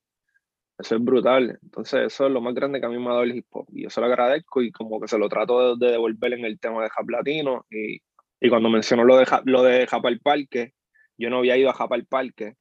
Eso 0.79 0.97
es 0.97 1.05
brutal. 1.05 1.59
Entonces, 1.63 2.07
eso 2.07 2.27
es 2.27 2.33
lo 2.33 2.41
más 2.41 2.55
grande 2.55 2.81
que 2.81 2.87
a 2.87 2.89
mí 2.89 2.99
me 2.99 3.07
ha 3.07 3.11
dado 3.11 3.23
el 3.23 3.37
hip 3.37 3.47
hop. 3.51 3.67
Y 3.73 3.85
yo 3.85 3.91
se 3.91 4.01
lo 4.01 4.07
agradezco 4.07 4.63
y 4.63 4.71
como 4.73 5.01
que 5.01 5.09
se 5.09 5.19
lo 5.19 5.29
trato 5.29 5.77
de, 5.77 5.91
devolver 5.93 6.33
en 6.35 6.45
el 6.45 6.59
tema 6.59 6.83
de 6.83 6.91
Jap 6.91 7.09
Latino. 7.11 7.67
Y, 7.71 8.01
y 8.41 8.49
cuando 8.49 8.69
mencionó 8.69 9.05
lo 9.05 9.17
de, 9.17 9.27
lo 9.45 9.63
de 9.63 9.87
Japal 9.87 10.21
Parque, 10.21 10.75
yo 11.17 11.31
no 11.31 11.39
había 11.39 11.57
ido 11.57 11.71
a 11.71 11.75
Japal 11.75 12.07
Parque, 12.07 12.55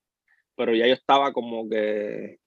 pero 0.55 0.73
ya 0.75 0.87
yo 0.87 0.93
estaba 0.93 1.31
como 1.33 1.69
que. 1.69 2.39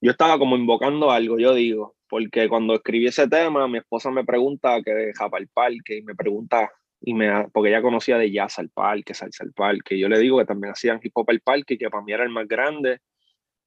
Yo 0.00 0.10
estaba 0.10 0.38
como 0.38 0.56
invocando 0.56 1.12
algo, 1.12 1.38
yo 1.38 1.54
digo, 1.54 1.94
porque 2.12 2.46
cuando 2.46 2.74
escribí 2.74 3.06
ese 3.06 3.26
tema, 3.26 3.66
mi 3.66 3.78
esposa 3.78 4.10
me 4.10 4.22
pregunta 4.22 4.82
que 4.84 4.92
de 4.92 5.14
Japal 5.14 5.48
Parque 5.48 5.96
y 5.96 6.02
me 6.02 6.14
pregunta, 6.14 6.70
y 7.00 7.14
me, 7.14 7.48
porque 7.48 7.70
ella 7.70 7.80
conocía 7.80 8.18
de 8.18 8.30
jazz 8.30 8.58
al 8.58 8.68
parque, 8.68 9.14
salsa 9.14 9.44
al 9.44 9.54
parque. 9.54 9.98
Yo 9.98 10.10
le 10.10 10.18
digo 10.18 10.36
que 10.36 10.44
también 10.44 10.72
hacían 10.72 11.00
hip 11.02 11.12
hop 11.14 11.30
al 11.30 11.40
parque, 11.40 11.78
que 11.78 11.88
para 11.88 12.04
mí 12.04 12.12
era 12.12 12.24
el 12.24 12.28
más 12.28 12.46
grande 12.46 12.98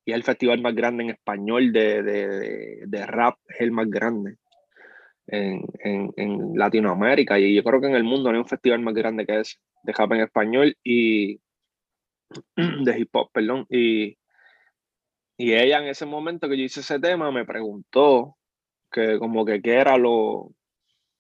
y 0.05 0.11
es 0.11 0.15
el 0.17 0.21
festival 0.21 0.61
más 0.61 0.75
grande 0.75 1.05
en 1.05 1.09
español 1.09 1.73
de, 1.73 2.03
de, 2.03 2.83
de 2.85 3.05
rap, 3.07 3.35
es 3.47 3.61
el 3.61 3.71
más 3.71 3.89
grande 3.89 4.35
en, 5.25 5.63
en, 5.79 6.13
en, 6.15 6.55
Latinoamérica 6.55 7.39
y 7.39 7.55
yo 7.55 7.63
creo 7.63 7.81
que 7.81 7.87
en 7.87 7.95
el 7.95 8.03
mundo 8.03 8.29
no 8.29 8.37
hay 8.37 8.43
un 8.43 8.47
festival 8.47 8.81
más 8.81 8.93
grande 8.93 9.25
que 9.25 9.39
ese, 9.39 9.55
de 9.81 9.91
rap 9.91 10.11
en 10.11 10.21
español 10.21 10.77
y 10.83 11.39
de 12.55 12.99
hip 12.99 13.09
hop, 13.15 13.31
perdón. 13.33 13.65
Y, 13.71 14.15
y 15.37 15.53
ella 15.53 15.79
en 15.79 15.87
ese 15.87 16.05
momento 16.05 16.47
que 16.47 16.57
yo 16.57 16.63
hice 16.63 16.79
ese 16.79 16.99
tema 16.99 17.31
me 17.31 17.45
preguntó 17.45 18.37
que 18.91 19.19
como 19.19 19.45
que 19.45 19.61
qué 19.61 19.73
era 19.73 19.97
lo, 19.97 20.51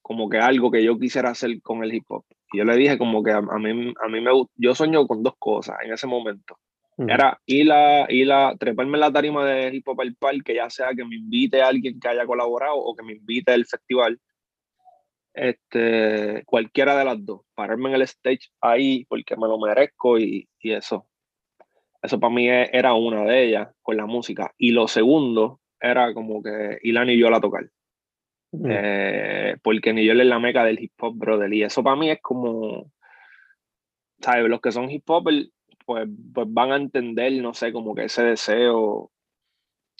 como 0.01 0.29
que 0.29 0.37
algo 0.37 0.71
que 0.71 0.83
yo 0.83 0.97
quisiera 0.97 1.31
hacer 1.31 1.61
con 1.61 1.83
el 1.83 1.93
hip 1.93 2.05
hop. 2.09 2.23
Y 2.53 2.59
yo 2.59 2.63
le 2.63 2.75
dije 2.75 2.97
como 2.97 3.23
que 3.23 3.31
a, 3.31 3.37
a 3.37 3.59
mí, 3.59 3.93
a 3.99 4.07
mí 4.07 4.21
me 4.21 4.31
yo 4.55 4.75
sueño 4.75 5.07
con 5.07 5.23
dos 5.23 5.33
cosas 5.39 5.77
en 5.83 5.93
ese 5.93 6.07
momento. 6.07 6.57
Era 6.97 7.41
ir 7.45 7.69
a, 7.73 8.05
ir 8.09 8.31
a 8.31 8.55
treparme 8.55 8.93
en 8.93 9.01
la 9.01 9.11
tarima 9.11 9.45
de 9.45 9.75
hip 9.75 9.87
hop 9.87 9.99
al 9.99 10.15
parque, 10.15 10.55
ya 10.55 10.69
sea 10.69 10.93
que 10.95 11.03
me 11.03 11.15
invite 11.15 11.61
a 11.61 11.67
alguien 11.67 11.99
que 11.99 12.07
haya 12.07 12.25
colaborado 12.25 12.77
o 12.77 12.95
que 12.95 13.03
me 13.03 13.13
invite 13.13 13.51
al 13.51 13.65
festival. 13.65 14.19
Este, 15.33 16.43
cualquiera 16.45 16.95
de 16.95 17.03
las 17.03 17.25
dos, 17.25 17.41
pararme 17.53 17.89
en 17.89 17.95
el 17.95 18.03
stage 18.03 18.51
ahí 18.61 19.03
porque 19.05 19.35
me 19.35 19.47
lo 19.47 19.59
merezco 19.59 20.17
y, 20.17 20.47
y 20.59 20.71
eso. 20.71 21.05
Eso 22.01 22.19
para 22.19 22.33
mí 22.33 22.49
e, 22.49 22.69
era 22.73 22.93
una 22.93 23.23
de 23.23 23.43
ellas 23.45 23.69
con 23.81 23.97
la 23.97 24.05
música. 24.05 24.53
Y 24.57 24.71
lo 24.71 24.87
segundo 24.87 25.59
era 25.79 26.13
como 26.13 26.41
que 26.41 26.79
ir 26.81 26.97
a 26.97 27.05
New 27.05 27.17
York 27.17 27.35
a 27.35 27.41
tocar. 27.41 27.69
Eh, 28.69 29.57
porque 29.61 29.91
New 29.91 30.03
York 30.03 30.19
es 30.19 30.27
la 30.27 30.39
meca 30.39 30.63
del 30.63 30.81
hip 30.81 30.93
hop, 30.99 31.15
brother. 31.17 31.53
Y 31.53 31.63
eso 31.63 31.83
para 31.83 31.95
mí 31.95 32.09
es 32.09 32.21
como, 32.21 32.91
¿sabes? 34.21 34.47
Los 34.47 34.61
que 34.61 34.71
son 34.71 34.89
hip 34.89 35.09
hop 35.09 35.29
pues, 35.85 36.07
pues 36.33 36.47
van 36.49 36.71
a 36.71 36.77
entender, 36.77 37.31
no 37.41 37.53
sé, 37.53 37.71
como 37.71 37.93
que 37.93 38.05
ese 38.05 38.23
deseo 38.23 39.11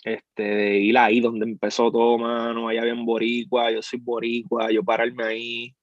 este, 0.04 0.44
de 0.44 0.78
ir 0.80 0.98
ahí 0.98 1.20
donde 1.20 1.46
empezó 1.46 1.92
todo, 1.92 2.18
mano, 2.18 2.68
allá 2.68 2.84
bien 2.84 3.06
boricua, 3.06 3.72
yo 3.72 3.82
soy 3.82 4.00
boricua, 4.00 4.72
yo 4.72 4.84
pararme 4.84 5.24
ahí, 5.24 5.76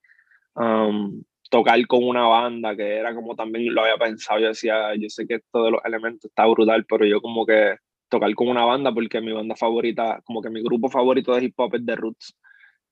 um, 0.55 1.23
tocar 1.53 1.87
con 1.87 2.03
una 2.03 2.27
banda 2.27 2.75
que 2.75 2.97
era 2.97 3.15
como 3.15 3.37
también 3.37 3.75
lo 3.75 3.83
había 3.83 3.99
pensado, 3.99 4.41
yo 4.41 4.49
decía, 4.49 4.95
yo 4.97 5.11
sé 5.11 5.27
que 5.27 5.35
esto 5.35 5.65
de 5.65 5.73
los 5.73 5.85
elementos 5.85 6.31
está 6.31 6.47
brutal, 6.47 6.87
pero 6.89 7.05
yo 7.05 7.21
como 7.21 7.45
que 7.45 7.77
tocar 8.09 8.35
con 8.35 8.49
una 8.49 8.65
banda 8.65 8.91
porque 8.95 9.21
mi 9.21 9.33
banda 9.33 9.55
favorita, 9.55 10.23
como 10.25 10.41
que 10.41 10.49
mi 10.49 10.63
grupo 10.63 10.89
favorito 10.89 11.35
de 11.35 11.45
hip 11.45 11.55
hop 11.59 11.75
es 11.75 11.85
The 11.85 11.97
Roots. 11.97 12.35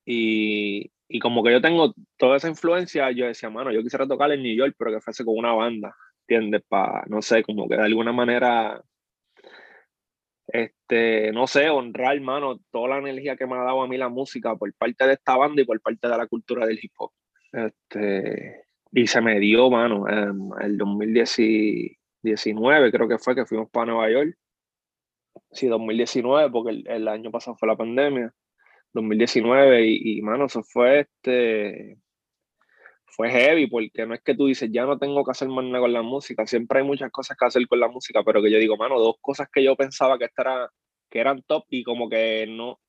Y, 0.05 0.91
y 1.09 1.19
como 1.21 1.43
que 1.43 1.53
yo 1.53 1.63
tengo 1.63 1.95
toda 2.19 2.37
esa 2.37 2.49
influencia, 2.49 3.11
yo 3.13 3.27
decía, 3.27 3.49
mano, 3.49 3.73
yo 3.73 3.83
quisiera 3.83 4.07
tocar 4.07 4.31
en 4.33 4.43
New 4.43 4.55
York, 4.55 4.75
pero 4.79 4.93
que 4.93 5.01
fuese 5.01 5.25
con 5.25 5.39
una 5.39 5.55
banda. 5.55 5.97
¿entiendes? 6.29 6.63
Para, 6.69 7.05
no 7.09 7.23
sé, 7.23 7.43
como 7.43 7.67
que 7.67 7.77
de 7.77 7.83
alguna 7.83 8.13
manera, 8.13 8.83
este, 10.49 11.33
no 11.33 11.47
sé, 11.47 11.71
honrar, 11.71 12.17
hermano, 12.17 12.61
toda 12.71 12.89
la 12.89 12.99
energía 12.99 13.37
que 13.37 13.47
me 13.47 13.55
ha 13.55 13.65
dado 13.65 13.83
a 13.83 13.89
mí 13.89 13.97
la 13.97 14.11
música 14.11 14.55
por 14.57 14.73
parte 14.75 15.07
de 15.07 15.15
esta 15.15 15.37
banda 15.37 15.63
y 15.63 15.65
por 15.65 15.81
parte 15.81 16.09
de 16.09 16.17
la 16.19 16.27
cultura 16.27 16.67
del 16.67 16.79
hip 16.83 16.93
hop. 16.99 17.13
Este, 17.53 18.65
y 18.93 19.07
se 19.07 19.21
me 19.21 19.39
dio, 19.41 19.71
mano, 19.71 20.09
en 20.09 20.51
el 20.61 20.79
2019 20.79 22.93
creo 22.93 23.09
que 23.09 23.19
fue 23.19 23.35
que 23.35 23.47
fuimos 23.47 23.71
para 23.71 23.93
Nueva 23.93 24.11
York. 24.11 24.37
Sí, 25.53 25.67
2019, 25.69 26.51
porque 26.51 26.71
el, 26.71 26.89
el 26.89 27.09
año 27.09 27.31
pasado 27.31 27.57
fue 27.57 27.69
la 27.69 27.77
pandemia. 27.77 28.33
2019 28.93 29.87
y, 29.87 30.19
y 30.19 30.23
mano, 30.23 30.47
eso 30.47 30.63
fue 30.63 31.01
este 31.01 31.99
fue 33.07 33.31
heavy 33.31 33.67
porque 33.67 34.07
no 34.07 34.15
es 34.15 34.23
que 34.23 34.35
tú 34.35 34.47
dices, 34.47 34.71
ya 34.73 34.87
no 34.87 34.99
tengo 34.99 35.25
que 35.25 35.33
hacer 35.33 35.49
más 35.49 35.65
nada 35.65 35.81
con 35.81 35.93
la 35.93 36.03
música, 36.03 36.47
siempre 36.47 36.81
hay 36.81 36.87
muchas 36.87 37.11
cosas 37.11 37.37
que 37.37 37.45
hacer 37.45 37.67
con 37.69 37.81
la 37.81 37.89
música, 37.89 38.23
pero 38.25 38.43
que 38.43 38.51
yo 38.51 38.59
digo, 38.59 38.77
mano, 38.77 38.99
dos 38.99 39.17
cosas 39.21 39.49
que 39.53 39.65
yo 39.65 39.77
pensaba 39.77 40.19
que, 40.19 40.29
que 41.11 41.21
eran 41.21 41.43
top 41.43 41.65
y 41.71 41.83
como 41.83 42.09
que 42.09 42.47
no, 42.49 42.81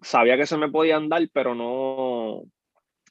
sabía 0.00 0.36
que 0.36 0.46
se 0.46 0.56
me 0.56 0.70
podían 0.70 1.08
dar, 1.08 1.28
pero 1.32 1.54
no, 1.54 2.44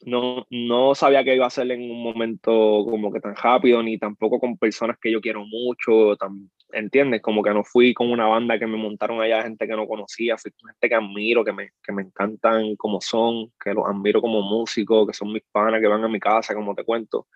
no, 0.05 0.45
no 0.49 0.95
sabía 0.95 1.23
que 1.23 1.35
iba 1.35 1.45
a 1.45 1.49
ser 1.49 1.71
en 1.71 1.89
un 1.89 2.03
momento 2.03 2.51
como 2.89 3.11
que 3.11 3.19
tan 3.19 3.35
rápido, 3.35 3.81
ni 3.83 3.97
tampoco 3.97 4.39
con 4.39 4.57
personas 4.57 4.97
que 5.01 5.11
yo 5.11 5.21
quiero 5.21 5.45
mucho, 5.45 6.15
tan, 6.17 6.49
¿entiendes? 6.71 7.21
Como 7.21 7.43
que 7.43 7.51
no 7.51 7.63
fui 7.63 7.93
con 7.93 8.11
una 8.11 8.27
banda 8.27 8.59
que 8.59 8.67
me 8.67 8.77
montaron 8.77 9.21
allá, 9.21 9.43
gente 9.43 9.67
que 9.67 9.75
no 9.75 9.87
conocía, 9.87 10.37
fui 10.37 10.51
con 10.51 10.69
gente 10.69 10.89
que 10.89 10.95
admiro, 10.95 11.43
que 11.43 11.53
me, 11.53 11.71
que 11.83 11.91
me 11.91 12.03
encantan 12.03 12.75
como 12.75 13.01
son, 13.01 13.51
que 13.63 13.73
los 13.73 13.85
admiro 13.85 14.21
como 14.21 14.41
músicos, 14.41 15.07
que 15.07 15.13
son 15.13 15.31
mis 15.31 15.43
panas, 15.51 15.81
que 15.81 15.87
van 15.87 16.03
a 16.03 16.07
mi 16.07 16.19
casa, 16.19 16.53
como 16.53 16.75
te 16.75 16.83
cuento. 16.83 17.27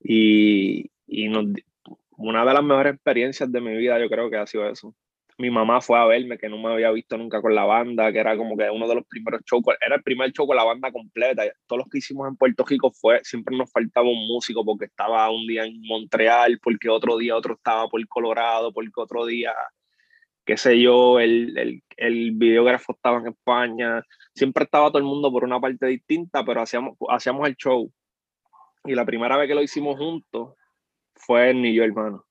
Y, 0.00 0.90
y 1.06 1.28
una 1.28 2.44
de 2.44 2.54
las 2.54 2.64
mejores 2.64 2.94
experiencias 2.94 3.50
de 3.50 3.60
mi 3.60 3.76
vida 3.76 4.00
yo 4.00 4.08
creo 4.08 4.30
que 4.30 4.36
ha 4.36 4.46
sido 4.46 4.68
eso 4.68 4.94
mi 5.42 5.50
mamá 5.50 5.80
fue 5.80 5.98
a 5.98 6.04
verme, 6.04 6.38
que 6.38 6.48
no 6.48 6.56
me 6.56 6.72
había 6.72 6.92
visto 6.92 7.18
nunca 7.18 7.42
con 7.42 7.52
la 7.52 7.64
banda, 7.64 8.12
que 8.12 8.20
era 8.20 8.36
como 8.36 8.56
que 8.56 8.70
uno 8.70 8.86
de 8.86 8.94
los 8.94 9.04
primeros 9.08 9.40
shows, 9.44 9.64
era 9.84 9.96
el 9.96 10.02
primer 10.04 10.30
show 10.30 10.46
con 10.46 10.54
la 10.56 10.62
banda 10.62 10.92
completa. 10.92 11.42
Todos 11.66 11.80
los 11.80 11.88
que 11.88 11.98
hicimos 11.98 12.28
en 12.28 12.36
Puerto 12.36 12.64
Rico 12.64 12.92
fue, 12.92 13.18
siempre 13.24 13.56
nos 13.56 13.68
faltaba 13.72 14.06
un 14.08 14.28
músico 14.28 14.64
porque 14.64 14.84
estaba 14.84 15.28
un 15.30 15.44
día 15.48 15.64
en 15.64 15.82
Montreal, 15.82 16.60
porque 16.62 16.88
otro 16.88 17.18
día 17.18 17.36
otro 17.36 17.54
estaba 17.54 17.88
por 17.88 18.06
Colorado, 18.06 18.72
porque 18.72 18.92
otro 18.94 19.26
día, 19.26 19.52
qué 20.44 20.56
sé 20.56 20.80
yo, 20.80 21.18
el, 21.18 21.58
el, 21.58 21.82
el 21.96 22.30
videógrafo 22.32 22.92
estaba 22.92 23.18
en 23.18 23.28
España. 23.28 24.06
Siempre 24.36 24.62
estaba 24.62 24.90
todo 24.90 24.98
el 24.98 25.04
mundo 25.04 25.32
por 25.32 25.42
una 25.42 25.60
parte 25.60 25.86
distinta, 25.86 26.44
pero 26.44 26.62
hacíamos, 26.62 26.96
hacíamos 27.08 27.48
el 27.48 27.56
show. 27.56 27.92
Y 28.84 28.94
la 28.94 29.04
primera 29.04 29.36
vez 29.36 29.48
que 29.48 29.56
lo 29.56 29.62
hicimos 29.62 29.98
juntos 29.98 30.54
fue 31.16 31.50
en 31.50 31.62
New 31.62 31.74
York, 31.74 31.88
hermano 31.88 32.24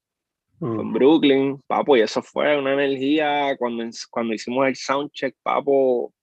en. 0.62 0.94
Brooklyn, 0.94 1.60
papo, 1.66 1.98
y 1.98 2.02
eso 2.02 2.22
fue 2.22 2.56
una 2.56 2.74
energía 2.74 3.58
cuando, 3.58 3.84
cuando 4.12 4.34
hicimos 4.36 4.68
el 4.68 4.76
soundcheck, 4.76 5.36
papo. 5.42 6.14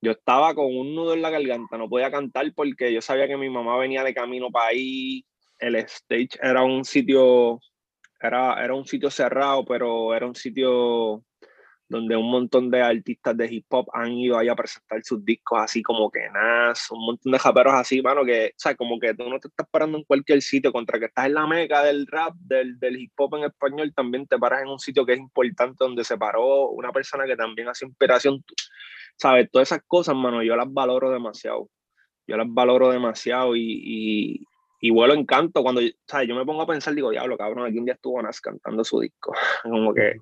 Yo 0.00 0.12
estaba 0.12 0.54
con 0.54 0.66
un 0.66 0.94
nudo 0.94 1.12
en 1.12 1.22
la 1.22 1.30
garganta, 1.30 1.76
no 1.76 1.88
podía 1.88 2.10
cantar 2.10 2.50
porque 2.54 2.92
yo 2.92 3.02
sabía 3.02 3.28
que 3.28 3.36
mi 3.36 3.50
mamá 3.50 3.76
venía 3.76 4.02
de 4.02 4.14
camino 4.14 4.50
para 4.50 4.68
ahí. 4.68 5.24
El 5.58 5.76
stage 5.76 6.38
era 6.40 6.62
un 6.62 6.84
sitio, 6.84 7.60
era, 8.20 8.64
era 8.64 8.74
un 8.74 8.86
sitio 8.86 9.10
cerrado, 9.10 9.64
pero 9.64 10.14
era 10.14 10.26
un 10.26 10.34
sitio 10.34 11.22
donde 11.88 12.16
un 12.16 12.30
montón 12.30 12.70
de 12.70 12.82
artistas 12.82 13.36
de 13.36 13.46
hip 13.46 13.64
hop 13.70 13.88
han 13.94 14.12
ido 14.12 14.36
ahí 14.36 14.48
a 14.48 14.54
presentar 14.54 15.02
sus 15.02 15.24
discos 15.24 15.58
así 15.60 15.82
como 15.82 16.10
que 16.10 16.28
Nas, 16.30 16.90
un 16.90 17.04
montón 17.06 17.32
de 17.32 17.38
japeros 17.38 17.72
así, 17.74 18.02
mano, 18.02 18.24
que, 18.24 18.48
o 18.48 18.58
sea, 18.58 18.74
como 18.74 18.98
que 18.98 19.14
tú 19.14 19.28
no 19.28 19.40
te 19.40 19.48
estás 19.48 19.66
parando 19.70 19.96
en 19.96 20.04
cualquier 20.04 20.42
sitio, 20.42 20.70
contra 20.70 20.98
que 20.98 21.06
estás 21.06 21.26
en 21.26 21.34
la 21.34 21.46
meca 21.46 21.82
del 21.82 22.06
rap, 22.06 22.34
del, 22.36 22.78
del 22.78 22.98
hip 23.00 23.12
hop 23.16 23.36
en 23.36 23.44
español, 23.44 23.92
también 23.94 24.26
te 24.26 24.38
paras 24.38 24.62
en 24.62 24.68
un 24.68 24.78
sitio 24.78 25.06
que 25.06 25.14
es 25.14 25.18
importante, 25.18 25.76
donde 25.80 26.04
se 26.04 26.18
paró 26.18 26.68
una 26.68 26.92
persona 26.92 27.24
que 27.24 27.36
también 27.36 27.68
hace 27.68 27.86
inspiración, 27.86 28.44
¿sabes? 29.16 29.50
Todas 29.50 29.68
esas 29.68 29.82
cosas, 29.86 30.14
mano, 30.14 30.42
yo 30.42 30.56
las 30.56 30.70
valoro 30.70 31.10
demasiado. 31.10 31.70
yo 32.26 32.36
las 32.36 32.46
valoro 32.50 32.90
demasiado 32.90 33.56
y, 33.56 34.44
y, 34.80 34.90
vuelo 34.90 35.14
encanto 35.14 35.62
cuando, 35.62 35.80
¿sabes? 36.06 36.28
Yo 36.28 36.34
me 36.34 36.44
pongo 36.44 36.62
a 36.62 36.66
pensar, 36.66 36.94
digo, 36.94 37.10
diablo, 37.10 37.38
cabrón, 37.38 37.66
aquí 37.66 37.78
un 37.78 37.86
día 37.86 37.94
estuvo 37.94 38.20
Nas 38.20 38.40
cantando 38.42 38.84
su 38.84 39.00
disco. 39.00 39.32
Como 39.62 39.94
que 39.94 40.20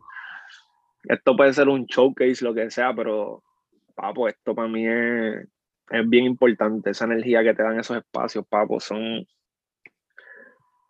esto 1.09 1.37
puede 1.37 1.53
ser 1.53 1.69
un 1.69 1.87
showcase, 1.87 2.45
lo 2.45 2.55
que 2.55 2.71
sea, 2.71 2.95
pero, 2.95 3.43
papo, 3.95 4.29
esto 4.29 4.55
para 4.55 4.69
mí 4.69 4.87
es, 4.87 5.47
es 5.91 6.09
bien 6.09 6.25
importante, 6.25 6.91
esa 6.91 7.05
energía 7.05 7.43
que 7.43 7.55
te 7.55 7.63
dan 7.63 7.79
esos 7.79 7.99
espacios, 7.99 8.47
papo, 8.47 8.81
son, 8.81 9.27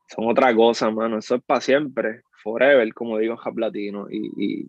son 0.08 0.28
otra 0.28 0.54
cosa, 0.54 0.90
mano, 0.90 1.18
eso 1.18 1.36
es 1.36 1.42
para 1.44 1.60
siempre, 1.60 2.22
forever, 2.42 2.92
como 2.94 3.18
digo 3.18 3.36
en 3.44 3.60
Latino, 3.60 4.06
y, 4.10 4.68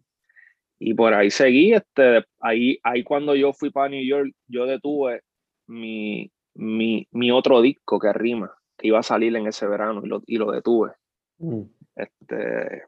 y, 0.80 0.94
por 0.94 1.14
ahí 1.14 1.30
seguí, 1.30 1.74
este, 1.74 2.26
ahí, 2.40 2.80
ahí 2.84 3.04
cuando 3.04 3.36
yo 3.36 3.54
fui 3.54 3.70
para 3.70 3.90
New 3.90 4.06
York, 4.06 4.32
yo 4.48 4.66
detuve 4.66 5.22
mi, 5.68 6.32
mi, 6.56 7.08
mi 7.12 7.32
otro 7.32 7.62
disco 7.62 8.00
que 8.00 8.12
rima, 8.14 8.52
que 8.78 8.88
iba 8.88 9.00
a 9.00 9.04
salir 9.04 9.36
en 9.36 9.48
ese 9.48 9.68
verano, 9.68 10.02
y 10.04 10.08
lo, 10.08 10.22
y 10.26 10.38
lo 10.38 10.52
detuve. 10.52 10.92
Mm. 11.40 11.64
Este, 11.96 12.84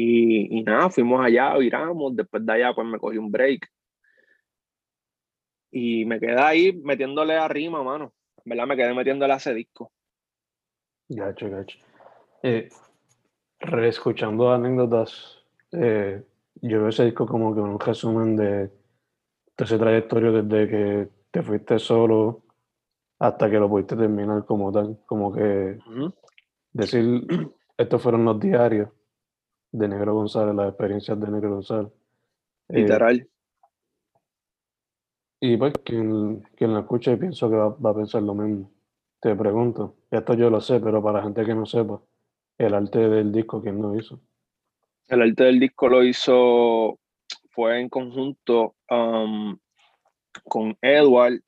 y, 0.00 0.58
y, 0.58 0.62
nada, 0.62 0.90
fuimos 0.90 1.24
allá, 1.24 1.56
viramos, 1.56 2.16
después 2.16 2.44
de 2.44 2.52
allá 2.52 2.72
pues 2.74 2.86
me 2.86 2.98
cogí 2.98 3.18
un 3.18 3.30
break 3.30 3.68
y 5.70 6.04
me 6.04 6.18
quedé 6.18 6.40
ahí 6.40 6.72
metiéndole 6.72 7.36
a 7.36 7.48
rima, 7.48 7.82
mano. 7.82 8.12
¿Verdad? 8.44 8.66
Me 8.66 8.76
quedé 8.76 8.94
metiéndole 8.94 9.32
a 9.32 9.36
ese 9.36 9.54
disco. 9.54 9.92
Gacho, 11.08 11.50
gacho. 11.50 11.78
Eh, 12.42 12.68
reescuchando 13.60 14.50
anécdotas, 14.50 15.44
eh, 15.72 16.22
yo 16.62 16.78
veo 16.80 16.88
ese 16.88 17.04
disco 17.04 17.26
como 17.26 17.54
que 17.54 17.60
un 17.60 17.78
resumen 17.78 18.36
de, 18.36 18.70
ese 19.56 19.78
trayectorio 19.78 20.42
desde 20.42 20.68
que 20.70 21.08
te 21.30 21.42
fuiste 21.42 21.78
solo 21.78 22.42
hasta 23.18 23.50
que 23.50 23.58
lo 23.58 23.68
pudiste 23.68 23.96
terminar 23.96 24.44
como 24.46 24.72
tal. 24.72 24.98
Como 25.06 25.32
que 25.32 25.78
decir, 26.72 27.26
estos 27.76 28.02
fueron 28.02 28.24
los 28.24 28.40
diarios 28.40 28.88
de 29.72 29.88
Negro 29.88 30.14
González, 30.14 30.54
las 30.54 30.68
experiencias 30.68 31.20
de 31.20 31.30
Negro 31.30 31.50
González. 31.50 31.92
Eh, 32.68 32.80
Literal. 32.80 33.28
Y 35.40 35.56
pues 35.56 35.72
quien, 35.84 36.42
quien 36.54 36.74
lo 36.74 36.80
escuche 36.80 37.16
pienso 37.16 37.48
que 37.48 37.56
va, 37.56 37.90
a 37.90 37.94
pensar 37.94 38.22
lo 38.22 38.34
mismo. 38.34 38.70
Te 39.20 39.34
pregunto, 39.34 39.96
esto 40.10 40.34
yo 40.34 40.50
lo 40.50 40.60
sé, 40.60 40.80
pero 40.80 41.02
para 41.02 41.18
la 41.18 41.24
gente 41.24 41.44
que 41.44 41.54
no 41.54 41.66
sepa, 41.66 42.00
el 42.58 42.74
arte 42.74 42.98
del 42.98 43.32
disco, 43.32 43.62
¿quién 43.62 43.80
lo 43.80 43.96
hizo? 43.96 44.20
El 45.08 45.22
arte 45.22 45.44
del 45.44 45.58
disco 45.58 45.88
lo 45.88 46.04
hizo, 46.04 46.98
fue 47.50 47.80
en 47.80 47.88
conjunto 47.88 48.76
um, 48.90 49.58
con 50.44 50.76
Edward, 50.82 51.40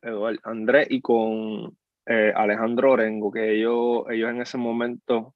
Edward 0.00 0.38
Andrés 0.44 0.86
y 0.90 1.00
con 1.00 1.76
eh, 2.06 2.32
Alejandro 2.34 2.92
Orengo, 2.92 3.32
que 3.32 3.56
ellos, 3.56 4.04
ellos 4.10 4.30
en 4.30 4.40
ese 4.40 4.56
momento 4.56 5.34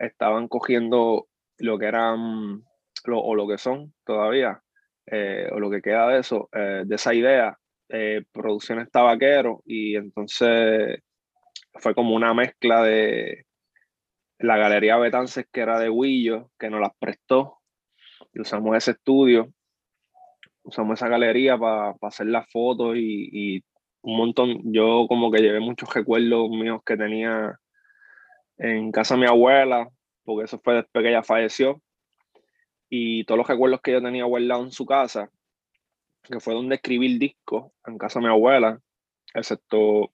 estaban 0.00 0.48
cogiendo 0.48 1.28
lo 1.58 1.78
que 1.78 1.86
eran, 1.86 2.64
o 3.06 3.34
lo 3.34 3.46
que 3.46 3.58
son 3.58 3.94
todavía, 4.04 4.62
eh, 5.06 5.48
o 5.52 5.60
lo 5.60 5.70
que 5.70 5.82
queda 5.82 6.08
de 6.08 6.20
eso, 6.20 6.48
eh, 6.52 6.82
de 6.84 6.94
esa 6.94 7.14
idea, 7.14 7.58
eh, 7.88 8.24
Producciones 8.32 8.90
Tabaquero, 8.90 9.62
y 9.66 9.96
entonces 9.96 11.00
fue 11.74 11.94
como 11.94 12.14
una 12.14 12.32
mezcla 12.34 12.82
de 12.82 13.44
la 14.38 14.56
Galería 14.56 14.96
Betances, 14.96 15.46
que 15.52 15.60
era 15.60 15.78
de 15.78 15.90
Huillo, 15.90 16.50
que 16.58 16.70
nos 16.70 16.80
las 16.80 16.92
prestó, 16.98 17.58
y 18.32 18.40
usamos 18.40 18.76
ese 18.76 18.92
estudio, 18.92 19.52
usamos 20.62 20.98
esa 20.98 21.08
galería 21.08 21.58
para 21.58 21.94
hacer 22.02 22.26
las 22.26 22.50
fotos 22.50 22.96
y, 22.96 23.56
y 23.56 23.64
un 24.02 24.16
montón, 24.16 24.72
yo 24.72 25.06
como 25.08 25.30
que 25.30 25.42
llevé 25.42 25.60
muchos 25.60 25.92
recuerdos 25.92 26.48
míos 26.48 26.80
que 26.86 26.96
tenía 26.96 27.59
en 28.60 28.92
casa 28.92 29.14
de 29.14 29.20
mi 29.20 29.26
abuela, 29.26 29.88
porque 30.24 30.44
eso 30.44 30.60
fue 30.62 30.74
después 30.74 31.02
que 31.02 31.08
ella 31.08 31.22
falleció 31.22 31.80
y 32.90 33.24
todos 33.24 33.38
los 33.38 33.48
recuerdos 33.48 33.80
que 33.80 33.92
yo 33.92 34.02
tenía 34.02 34.24
guardados 34.24 34.66
en 34.66 34.72
su 34.72 34.84
casa, 34.84 35.30
que 36.22 36.40
fue 36.40 36.54
donde 36.54 36.74
escribí 36.74 37.06
el 37.06 37.18
disco, 37.18 37.72
en 37.86 37.96
casa 37.96 38.18
de 38.18 38.26
mi 38.26 38.30
abuela, 38.30 38.78
excepto, 39.32 40.12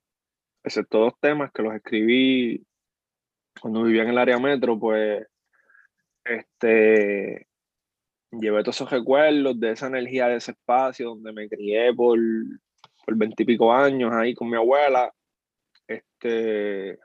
excepto 0.62 0.98
dos 0.98 1.14
temas 1.20 1.50
que 1.52 1.62
los 1.62 1.74
escribí 1.74 2.64
cuando 3.60 3.82
vivía 3.82 4.02
en 4.02 4.10
el 4.10 4.18
área 4.18 4.38
metro, 4.38 4.78
pues 4.78 5.26
este, 6.24 7.48
llevé 8.30 8.62
todos 8.62 8.76
esos 8.76 8.90
recuerdos 8.90 9.58
de 9.58 9.72
esa 9.72 9.86
energía 9.86 10.28
de 10.28 10.36
ese 10.36 10.52
espacio 10.52 11.10
donde 11.10 11.32
me 11.32 11.48
crié 11.48 11.94
por, 11.94 12.18
por 13.06 13.72
años 13.72 14.12
ahí 14.12 14.34
con 14.34 14.50
mi 14.50 14.56
abuela. 14.56 15.12
Este, 15.88 16.98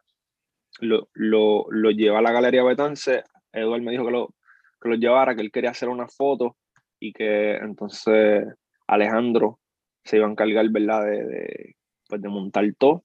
lo, 0.79 1.09
lo, 1.13 1.65
lo 1.69 1.91
llevé 1.91 2.17
a 2.17 2.21
la 2.21 2.31
Galería 2.31 2.63
Betance. 2.63 3.23
Eduardo 3.51 3.83
me 3.83 3.91
dijo 3.91 4.05
que 4.05 4.11
lo, 4.11 4.33
que 4.81 4.89
lo 4.89 4.95
llevara, 4.95 5.35
que 5.35 5.41
él 5.41 5.51
quería 5.51 5.71
hacer 5.71 5.89
una 5.89 6.07
foto 6.07 6.57
y 6.99 7.13
que 7.13 7.55
entonces 7.55 8.45
Alejandro 8.87 9.59
se 10.03 10.17
iba 10.17 10.27
a 10.27 10.31
encargar, 10.31 10.69
¿verdad? 10.69 11.05
De, 11.05 11.23
de, 11.25 11.75
pues 12.07 12.21
de 12.21 12.29
montar 12.29 12.65
todo. 12.77 13.03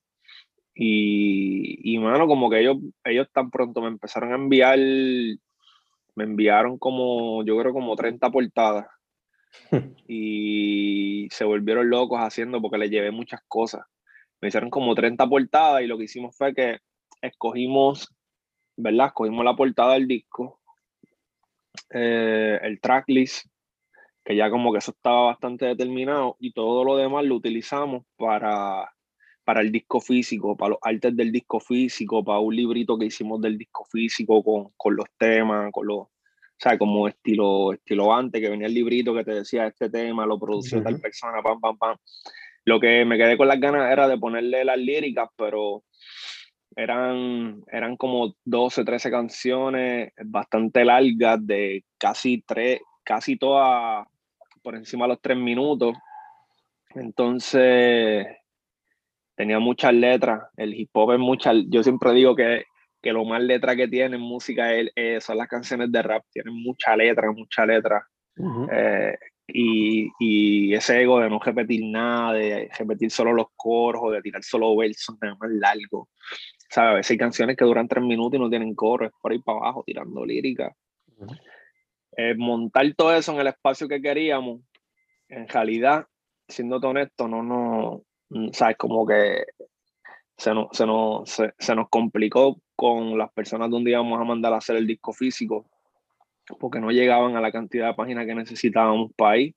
Y, 0.75 1.95
y, 1.95 1.99
mano, 1.99 2.27
como 2.27 2.51
que 2.51 2.61
ellos, 2.61 2.77
ellos 3.05 3.29
tan 3.33 3.51
pronto 3.51 3.81
me 3.81 3.89
empezaron 3.89 4.33
a 4.33 4.37
enviar, 4.37 4.79
me 4.79 6.25
enviaron 6.25 6.79
como, 6.79 7.43
yo 7.45 7.57
creo 7.59 7.73
como 7.73 7.97
30 7.97 8.31
portadas. 8.31 8.87
y 10.07 11.29
se 11.31 11.45
volvieron 11.45 11.89
locos 11.89 12.19
haciendo 12.21 12.61
porque 12.61 12.79
les 12.79 12.91
llevé 12.91 13.11
muchas 13.11 13.41
cosas. 13.49 13.87
Me 14.41 14.49
hicieron 14.49 14.69
como 14.69 14.95
30 14.95 15.27
portadas 15.27 15.83
y 15.83 15.87
lo 15.87 15.97
que 15.97 16.05
hicimos 16.05 16.37
fue 16.37 16.55
que 16.55 16.79
escogimos, 17.27 18.09
¿verdad? 18.77 19.09
Escogimos 19.09 19.45
la 19.45 19.57
portada 19.57 19.95
del 19.95 20.09
disco 20.09 20.61
eh, 21.91 22.59
el 22.63 22.81
tracklist, 22.81 23.47
que 24.25 24.37
ya 24.37 24.51
como 24.51 24.73
que 24.73 24.79
eso 24.79 24.91
estaba 24.91 25.27
bastante 25.27 25.67
determinado, 25.67 26.37
y 26.41 26.53
todo 26.53 26.85
lo 26.85 26.97
demás 26.97 27.25
lo 27.25 27.37
utilizamos 27.37 28.05
para, 28.17 28.93
para 29.45 29.61
el 29.61 29.71
disco 29.71 30.01
físico, 30.01 30.57
para 30.57 30.71
los 30.71 30.79
artes 30.83 31.15
del 31.17 31.31
disco 31.31 31.61
físico, 31.61 32.25
para 32.25 32.41
un 32.41 32.57
librito 32.57 32.99
que 32.99 33.07
hicimos 33.07 33.41
del 33.41 33.57
disco 33.57 33.85
físico 33.85 34.43
con, 34.43 34.73
con 34.77 34.97
los 34.97 35.07
temas, 35.17 35.71
con 35.73 35.87
los, 35.87 35.99
o 35.99 36.11
sea, 36.59 36.77
como 36.77 37.07
estilo, 37.07 37.73
estilo 37.73 38.13
antes, 38.13 38.41
que 38.41 38.49
venía 38.49 38.67
el 38.67 38.75
librito 38.75 39.15
que 39.15 39.25
te 39.25 39.35
decía 39.35 39.67
este 39.67 39.91
tema, 39.91 40.27
lo 40.27 40.39
produció 40.39 40.83
tal 40.83 41.01
persona, 41.01 41.43
pam, 41.43 41.61
pam, 41.61 41.79
pam. 41.79 41.97
Lo 42.65 42.81
que 42.81 43.05
me 43.05 43.17
quedé 43.17 43.37
con 43.37 43.47
las 43.47 43.61
ganas 43.61 43.93
era 43.93 44.09
de 44.09 44.19
ponerle 44.19 44.65
las 44.65 44.79
líricas, 44.79 45.29
pero 45.37 45.85
eran, 46.77 47.65
eran 47.73 47.97
como 47.97 48.35
12, 48.45 48.85
13 48.85 49.11
canciones 49.11 50.13
bastante 50.25 50.85
largas 50.85 51.45
de 51.45 51.85
casi 51.99 52.45
tres, 52.47 52.81
casi 53.03 53.37
todas 53.37 54.07
por 54.63 54.77
encima 54.77 55.07
de 55.07 55.09
los 55.09 55.21
tres 55.23 55.39
minutos. 55.39 55.97
Entonces, 56.95 58.27
tenía 59.35 59.59
muchas 59.59 59.95
letras. 59.95 60.45
El 60.57 60.75
hip 60.75 60.91
hop 60.93 61.15
es 61.15 61.19
muchas. 61.19 61.57
Yo 61.69 61.83
siempre 61.83 62.13
digo 62.13 62.37
que, 62.37 62.65
que 63.01 63.13
lo 63.13 63.25
más 63.25 63.41
letra 63.43 63.75
que 63.75 63.89
tiene 63.89 64.17
en 64.17 64.23
música 64.23 64.75
es, 64.75 65.25
son 65.25 65.39
las 65.39 65.49
canciones 65.49 65.91
de 65.91 66.03
rap. 66.03 66.25
Tienen 66.31 66.55
mucha 66.55 66.95
letra, 66.95 67.33
mucha 67.33 67.65
letra. 67.65 68.07
Eh, 68.71 69.17
y, 69.49 70.11
y, 70.19 70.75
ese 70.75 71.03
ego 71.03 71.21
de 71.21 71.31
no 71.31 71.39
repetir 71.39 71.85
nada, 71.85 72.33
de 72.33 72.69
repetir 72.77 73.11
solo 73.11 73.33
los 73.33 73.47
coros 73.55 74.03
o 74.05 74.11
de 74.11 74.23
tirar 74.23 74.43
solo 74.43 74.77
versos 74.77 75.17
nada 75.21 75.37
más 75.41 75.51
largo. 75.51 76.09
¿sabes? 76.71 76.91
A 76.91 76.95
veces 76.95 77.11
hay 77.13 77.19
canciones 77.19 77.57
que 77.57 77.65
duran 77.65 77.89
tres 77.89 78.05
minutos 78.05 78.39
y 78.39 78.43
no 78.43 78.51
tienen 78.51 78.75
coro, 78.75 79.07
es 79.07 79.13
por 79.21 79.33
ahí 79.33 79.39
para 79.39 79.59
abajo 79.59 79.85
tirando 79.87 80.25
lírica. 80.25 80.75
Eh, 82.17 82.35
montar 82.37 82.87
todo 82.97 83.15
eso 83.15 83.33
en 83.33 83.41
el 83.41 83.47
espacio 83.49 83.89
que 83.89 84.01
queríamos, 84.01 84.63
en 85.29 85.49
realidad, 85.49 86.07
siendo 86.49 86.77
honesto, 86.77 87.29
no, 87.29 87.43
no, 87.43 88.03
mm, 88.31 88.51
¿sabes? 88.53 88.77
Como 88.77 89.07
que 89.07 89.45
se 90.37 90.55
nos, 90.55 90.69
se, 90.73 90.87
nos, 90.87 91.31
se, 91.31 91.75
nos 91.75 91.89
complicó 91.89 92.61
con 92.75 93.17
las 93.17 93.33
personas 93.33 93.71
donde 93.71 93.91
íbamos 93.91 94.21
a 94.21 94.25
mandar 94.25 94.53
a 94.53 94.59
hacer 94.59 94.77
el 94.77 94.87
disco 94.87 95.13
físico, 95.13 95.67
porque 96.59 96.81
no 96.81 96.91
llegaban 96.91 97.37
a 97.37 97.41
la 97.41 97.53
cantidad 97.53 97.89
de 97.89 97.95
páginas 97.95 98.27
que 98.27 98.35
necesitábamos 98.35 99.13
para 99.17 99.39
ir. 99.39 99.55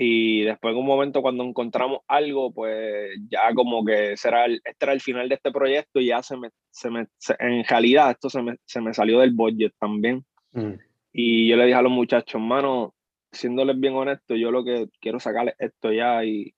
Y 0.00 0.42
después 0.42 0.72
en 0.72 0.78
un 0.78 0.86
momento 0.86 1.22
cuando 1.22 1.42
encontramos 1.42 2.00
algo, 2.06 2.52
pues 2.52 3.18
ya 3.28 3.52
como 3.52 3.84
que 3.84 4.16
será 4.16 4.44
el, 4.44 4.60
este 4.64 4.84
era 4.84 4.92
el 4.92 5.00
final 5.00 5.28
de 5.28 5.34
este 5.34 5.50
proyecto 5.50 5.98
y 5.98 6.06
ya 6.06 6.22
se 6.22 6.36
me, 6.36 6.50
se 6.70 6.88
me 6.88 7.08
en 7.40 7.64
realidad 7.64 8.12
esto 8.12 8.30
se 8.30 8.40
me, 8.40 8.56
se 8.64 8.80
me, 8.80 8.94
salió 8.94 9.18
del 9.18 9.32
budget 9.32 9.72
también. 9.80 10.24
Mm. 10.52 10.74
Y 11.12 11.48
yo 11.48 11.56
le 11.56 11.64
dije 11.64 11.74
a 11.76 11.82
los 11.82 11.90
muchachos, 11.90 12.40
mano, 12.40 12.94
siéndoles 13.32 13.80
bien 13.80 13.94
honesto, 13.94 14.36
yo 14.36 14.52
lo 14.52 14.62
que 14.62 14.88
quiero 15.00 15.18
sacar 15.18 15.56
esto 15.58 15.90
ya 15.90 16.24
y, 16.24 16.54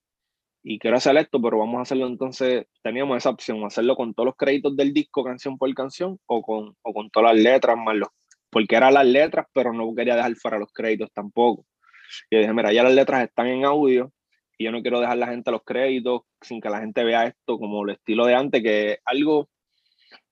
y 0.63 0.79
quiero 0.79 0.99
hacer 0.99 1.17
esto, 1.17 1.41
pero 1.41 1.59
vamos 1.59 1.79
a 1.79 1.83
hacerlo 1.83 2.07
entonces, 2.09 2.67
teníamos 2.83 3.17
esa 3.17 3.31
opción, 3.31 3.65
hacerlo 3.65 3.97
con 3.97 4.13
todos 4.13 4.27
los 4.27 4.37
créditos 4.37 4.77
del 4.77 4.93
disco, 4.93 5.25
canción 5.25 5.57
por 5.57 5.73
canción, 5.75 6.19
o 6.27 6.43
con, 6.43 6.77
o 6.83 6.93
con 6.93 7.09
todas 7.09 7.35
las 7.35 7.43
letras, 7.43 7.77
más 7.79 7.97
los, 7.97 8.11
porque 8.51 8.77
eran 8.77 8.95
las 8.95 9.07
letras, 9.07 9.47
pero 9.53 9.73
no 9.73 9.95
quería 9.95 10.17
dejar 10.17 10.35
fuera 10.37 10.59
los 10.59 10.73
créditos 10.73 11.11
tampoco. 11.13 11.67
Y 12.31 12.39
dije, 12.39 12.53
mira, 12.53 12.73
ya 12.73 12.83
las 12.83 12.95
letras 12.95 13.23
están 13.23 13.47
en 13.47 13.65
audio 13.65 14.13
y 14.59 14.65
yo 14.65 14.73
no 14.73 14.83
quiero 14.83 15.01
dejar 15.01 15.17
la 15.17 15.29
gente 15.29 15.51
los 15.51 15.63
créditos 15.65 16.23
sin 16.41 16.61
que 16.61 16.69
la 16.69 16.81
gente 16.81 17.05
vea 17.05 17.25
esto 17.25 17.59
como 17.59 17.85
el 17.85 17.91
estilo 17.91 18.27
de 18.27 18.35
antes, 18.35 18.63
que 18.63 18.99
algo, 19.05 19.49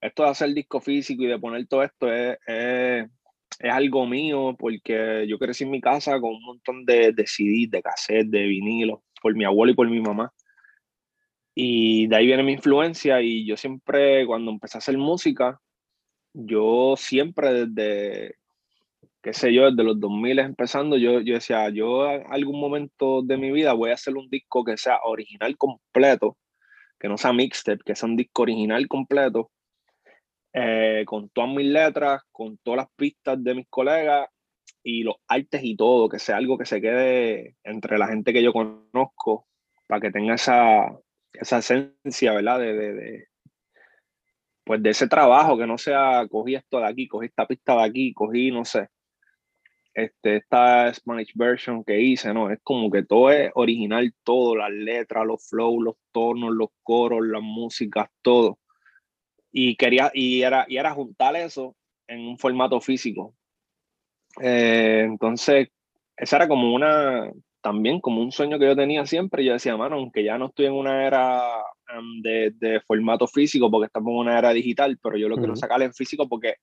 esto 0.01 0.25
de 0.25 0.29
hacer 0.31 0.53
disco 0.53 0.81
físico 0.81 1.23
y 1.23 1.29
de 1.29 1.39
poner 1.39 1.67
todo 1.67 1.83
esto 1.83 2.13
es, 2.13 2.37
es, 2.47 3.09
algo 3.61 4.07
mío, 4.07 4.55
porque 4.59 5.27
yo 5.29 5.39
crecí 5.39 5.65
en 5.65 5.71
mi 5.71 5.81
casa 5.81 6.21
con 6.21 6.35
un 6.35 6.43
montón 6.43 6.85
de, 6.85 7.13
de 7.13 7.27
CDs, 7.27 7.71
de 7.71 7.83
cassettes, 7.83 8.31
de 8.31 8.45
vinilos, 8.45 9.01
por 9.23 9.35
mi 9.35 9.45
abuelo 9.45 9.73
y 9.73 9.77
por 9.77 9.89
mi 9.89 10.01
mamá. 10.01 10.33
Y 11.55 12.07
de 12.07 12.17
ahí 12.17 12.27
viene 12.27 12.43
mi 12.43 12.53
influencia 12.53 13.21
y 13.21 13.45
yo 13.47 13.57
siempre, 13.57 14.27
cuando 14.27 14.51
empecé 14.51 14.77
a 14.77 14.79
hacer 14.79 14.97
música, 14.97 15.59
yo 16.41 16.95
siempre 16.97 17.67
desde, 17.67 18.37
qué 19.23 19.33
sé 19.33 19.53
yo, 19.53 19.71
desde 19.71 19.83
los 19.83 19.99
2000 19.99 20.39
empezando, 20.39 20.97
yo, 20.97 21.21
yo 21.21 21.35
decía, 21.35 21.69
yo 21.71 22.09
en 22.11 22.25
algún 22.33 22.61
momento 22.61 23.23
de 23.23 23.37
mi 23.37 23.51
vida 23.51 23.73
voy 23.73 23.91
a 23.91 23.95
hacer 23.95 24.17
un 24.17 24.29
disco 24.31 24.65
que 24.65 24.77
sea 24.77 25.01
original 25.05 25.57
completo, 25.57 26.37
que 26.99 27.09
no 27.09 27.19
sea 27.19 27.33
mixtape, 27.33 27.83
que 27.85 27.97
sea 27.97 28.09
un 28.09 28.17
disco 28.17 28.43
original 28.43 28.87
completo, 28.87 29.51
eh, 30.53 31.03
con 31.07 31.29
todas 31.31 31.51
mis 31.51 31.67
letras, 31.67 32.23
con 32.31 32.57
todas 32.59 32.79
las 32.79 32.89
pistas 32.97 33.43
de 33.43 33.55
mis 33.57 33.67
colegas 33.69 34.29
y 34.83 35.03
los 35.03 35.17
artes 35.27 35.61
y 35.65 35.77
todo, 35.77 36.09
que 36.09 36.21
sea 36.21 36.37
algo 36.37 36.57
que 36.57 36.67
se 36.67 36.81
quede 36.81 37.57
entre 37.65 37.99
la 37.99 38.07
gente 38.07 38.33
que 38.33 38.43
yo 38.43 38.53
conozco, 38.53 39.47
para 39.89 40.01
que 40.01 40.13
tenga 40.13 40.35
esa, 40.35 40.87
esa 41.33 41.59
esencia, 41.59 42.33
¿verdad? 42.33 42.61
de, 42.61 43.27
pues 44.69 44.83
de 44.83 44.91
ese 44.91 45.09
trabajo, 45.09 45.57
que 45.57 45.67
no 45.67 45.79
sea 45.79 46.27
cogí 46.29 46.55
esto 46.55 46.79
de 46.79 46.87
aquí, 46.87 47.09
cogí 47.09 47.25
esta 47.25 47.47
pista 47.47 47.75
de 47.75 47.85
aquí, 47.85 48.13
cogí, 48.13 48.51
no 48.51 48.67
sé, 48.67 48.91
este, 49.95 50.37
esta 50.37 50.93
Spanish 50.93 51.33
version 51.35 51.83
que 51.83 51.99
hice, 51.99 52.35
¿no? 52.35 52.51
Es 52.51 52.59
como 52.63 52.91
que 52.91 53.03
todo 53.03 53.31
es 53.31 53.51
original, 53.55 54.13
todo, 54.23 54.57
las 54.57 54.71
letras, 54.71 55.25
los 55.25 55.49
flows, 55.49 55.83
los 55.83 55.95
tonos, 56.13 56.51
los 56.53 56.69
coros, 56.83 57.27
las 57.27 57.41
músicas, 57.41 58.11
todo. 58.21 58.59
Y 59.51 59.75
quería, 59.77 60.11
y 60.13 60.43
era, 60.43 60.67
y 60.69 60.77
era 60.77 60.93
juntar 60.93 61.35
eso 61.37 61.75
en 62.07 62.29
un 62.29 62.37
formato 62.39 62.79
físico. 62.83 63.35
Eh, 64.39 65.05
entonces, 65.07 65.69
esa 66.15 66.37
era 66.37 66.47
como 66.47 66.75
una, 66.75 67.33
también 67.69 68.01
como 68.01 68.23
un 68.23 68.33
sueño 68.33 68.59
que 68.59 68.65
yo 68.65 68.75
tenía 68.75 69.05
siempre. 69.05 69.45
Yo 69.45 69.53
decía, 69.53 69.77
mano, 69.77 69.97
aunque 69.97 70.25
ya 70.25 70.39
no 70.39 70.47
estoy 70.47 70.67
en 70.67 70.73
una 70.73 71.07
era 71.07 71.43
um, 71.99 72.23
de, 72.23 72.51
de, 72.53 72.81
formato 72.81 73.27
físico, 73.27 73.71
porque 73.71 73.87
estamos 73.87 74.11
en 74.13 74.19
una 74.21 74.39
era 74.39 74.55
digital, 74.55 74.99
pero 75.03 75.19
yo 75.19 75.29
lo 75.29 75.37
quiero 75.37 75.55
sacar 75.55 75.83
en 75.83 75.93
físico 75.93 76.27
porque 76.27 76.55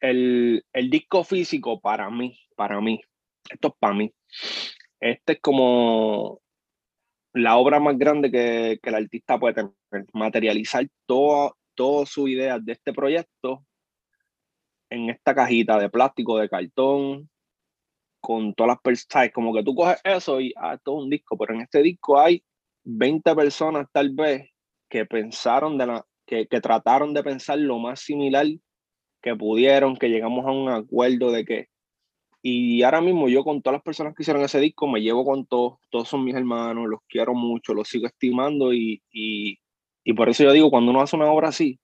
el, 0.00 0.64
el, 0.72 0.90
disco 0.90 1.22
físico 1.22 1.80
para 1.80 2.10
mí, 2.10 2.36
para 2.56 2.80
mí, 2.80 3.00
esto 3.48 3.68
es 3.68 3.74
para 3.78 3.94
mí, 3.94 4.12
este 4.98 5.34
es 5.34 5.40
como 5.40 6.40
la 7.32 7.56
obra 7.56 7.78
más 7.78 7.96
grande 7.96 8.32
que, 8.32 8.80
que 8.82 8.88
el 8.88 8.96
artista 8.96 9.38
puede 9.38 9.54
tener, 9.54 9.72
materializar 10.14 10.84
todas 11.06 11.52
todo 11.76 12.06
sus 12.06 12.28
ideas 12.28 12.64
de 12.64 12.72
este 12.72 12.92
proyecto 12.92 13.64
en 14.90 15.10
esta 15.10 15.32
cajita 15.32 15.78
de 15.78 15.90
plástico, 15.90 16.38
de 16.38 16.48
cartón, 16.48 17.28
con 18.26 18.54
todas 18.54 18.70
las 18.70 18.80
personas, 18.80 19.30
como 19.32 19.54
que 19.54 19.62
tú 19.62 19.72
coges 19.72 20.00
eso 20.02 20.40
y 20.40 20.52
ah, 20.56 20.76
todo 20.82 20.96
un 20.96 21.08
disco, 21.08 21.38
pero 21.38 21.54
en 21.54 21.60
este 21.60 21.80
disco 21.80 22.18
hay 22.18 22.42
20 22.82 23.36
personas 23.36 23.86
tal 23.92 24.10
vez 24.10 24.50
que 24.88 25.06
pensaron 25.06 25.78
de 25.78 25.86
la, 25.86 26.04
que, 26.26 26.48
que 26.48 26.60
trataron 26.60 27.14
de 27.14 27.22
pensar 27.22 27.56
lo 27.56 27.78
más 27.78 28.00
similar 28.00 28.44
que 29.22 29.36
pudieron, 29.36 29.96
que 29.96 30.08
llegamos 30.08 30.44
a 30.44 30.50
un 30.50 30.68
acuerdo 30.68 31.30
de 31.30 31.44
que... 31.44 31.68
Y 32.42 32.82
ahora 32.82 33.00
mismo 33.00 33.28
yo 33.28 33.44
con 33.44 33.62
todas 33.62 33.76
las 33.76 33.84
personas 33.84 34.12
que 34.12 34.24
hicieron 34.24 34.42
ese 34.42 34.58
disco 34.58 34.88
me 34.88 35.00
llevo 35.02 35.24
con 35.24 35.46
todos, 35.46 35.78
todos 35.88 36.08
son 36.08 36.24
mis 36.24 36.34
hermanos, 36.34 36.88
los 36.88 37.02
quiero 37.08 37.32
mucho, 37.32 37.74
los 37.74 37.86
sigo 37.86 38.08
estimando 38.08 38.72
y, 38.72 39.04
y, 39.12 39.56
y 40.02 40.12
por 40.14 40.28
eso 40.28 40.42
yo 40.42 40.50
digo, 40.50 40.68
cuando 40.68 40.90
uno 40.90 41.00
hace 41.00 41.14
una 41.14 41.30
obra 41.30 41.50
así, 41.50 41.78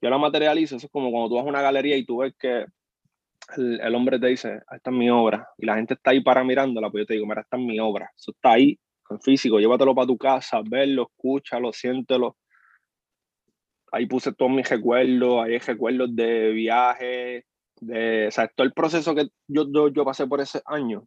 yo 0.00 0.10
la 0.10 0.18
materializo, 0.18 0.76
eso 0.76 0.86
es 0.86 0.92
como 0.92 1.10
cuando 1.10 1.28
tú 1.28 1.34
vas 1.34 1.44
a 1.44 1.48
una 1.48 1.60
galería 1.60 1.96
y 1.96 2.04
tú 2.04 2.18
ves 2.18 2.34
que 2.38 2.66
el, 3.56 3.80
el, 3.80 3.94
hombre 3.94 4.18
te 4.18 4.28
dice, 4.28 4.60
ah, 4.68 4.76
esta 4.76 4.90
es 4.90 4.96
mi 4.96 5.10
obra, 5.10 5.48
y 5.58 5.66
la 5.66 5.76
gente 5.76 5.94
está 5.94 6.10
ahí 6.10 6.22
para 6.22 6.44
mirándola, 6.44 6.90
pues 6.90 7.02
yo 7.02 7.06
te 7.06 7.14
digo, 7.14 7.26
mira, 7.26 7.42
esta 7.42 7.56
es 7.56 7.62
mi 7.62 7.78
obra, 7.80 8.10
eso 8.16 8.32
está 8.32 8.52
ahí 8.52 8.78
en 9.10 9.20
físico, 9.20 9.58
llévatelo 9.58 9.94
para 9.94 10.06
tu 10.06 10.16
casa, 10.16 10.60
verlo, 10.64 11.10
escúchalo, 11.10 11.72
siéntelo, 11.72 12.36
ahí 13.92 14.06
puse 14.06 14.32
todos 14.32 14.50
mis 14.50 14.68
recuerdos, 14.68 15.44
hay 15.44 15.58
recuerdos 15.58 16.16
de 16.16 16.50
viajes, 16.52 17.44
de, 17.80 18.26
o 18.28 18.30
sea, 18.30 18.48
todo 18.48 18.66
el 18.66 18.72
proceso 18.72 19.14
que 19.14 19.28
yo, 19.46 19.66
yo, 19.72 19.88
yo, 19.88 20.04
pasé 20.04 20.26
por 20.26 20.40
ese 20.40 20.62
año. 20.64 21.04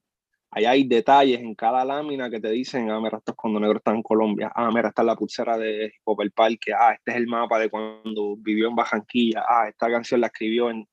Ahí 0.52 0.66
hay 0.66 0.88
detalles 0.88 1.40
en 1.42 1.56
cada 1.56 1.84
lámina 1.84 2.30
que 2.30 2.40
te 2.40 2.50
dicen, 2.50 2.90
ah, 2.90 3.00
mira, 3.02 3.18
estos 3.18 3.36
cuando 3.36 3.60
negro 3.60 3.78
está 3.78 3.92
en 3.92 4.04
Colombia, 4.04 4.52
ah, 4.56 4.70
mira, 4.74 4.90
está 4.90 5.04
la 5.04 5.16
pulsera 5.16 5.58
de 5.58 5.94
Popper 6.04 6.32
Parque, 6.32 6.74
ah, 6.74 6.94
este 6.94 7.12
es 7.12 7.18
el 7.18 7.28
mapa 7.28 7.60
de 7.60 7.70
cuando 7.70 8.38
vivió 8.38 8.70
en 8.70 8.76
Bajanquilla, 8.76 9.44
ah, 9.50 9.68
esta 9.68 9.90
canción 9.90 10.22
la 10.22 10.28
escribió 10.28 10.70
en, 10.70 10.88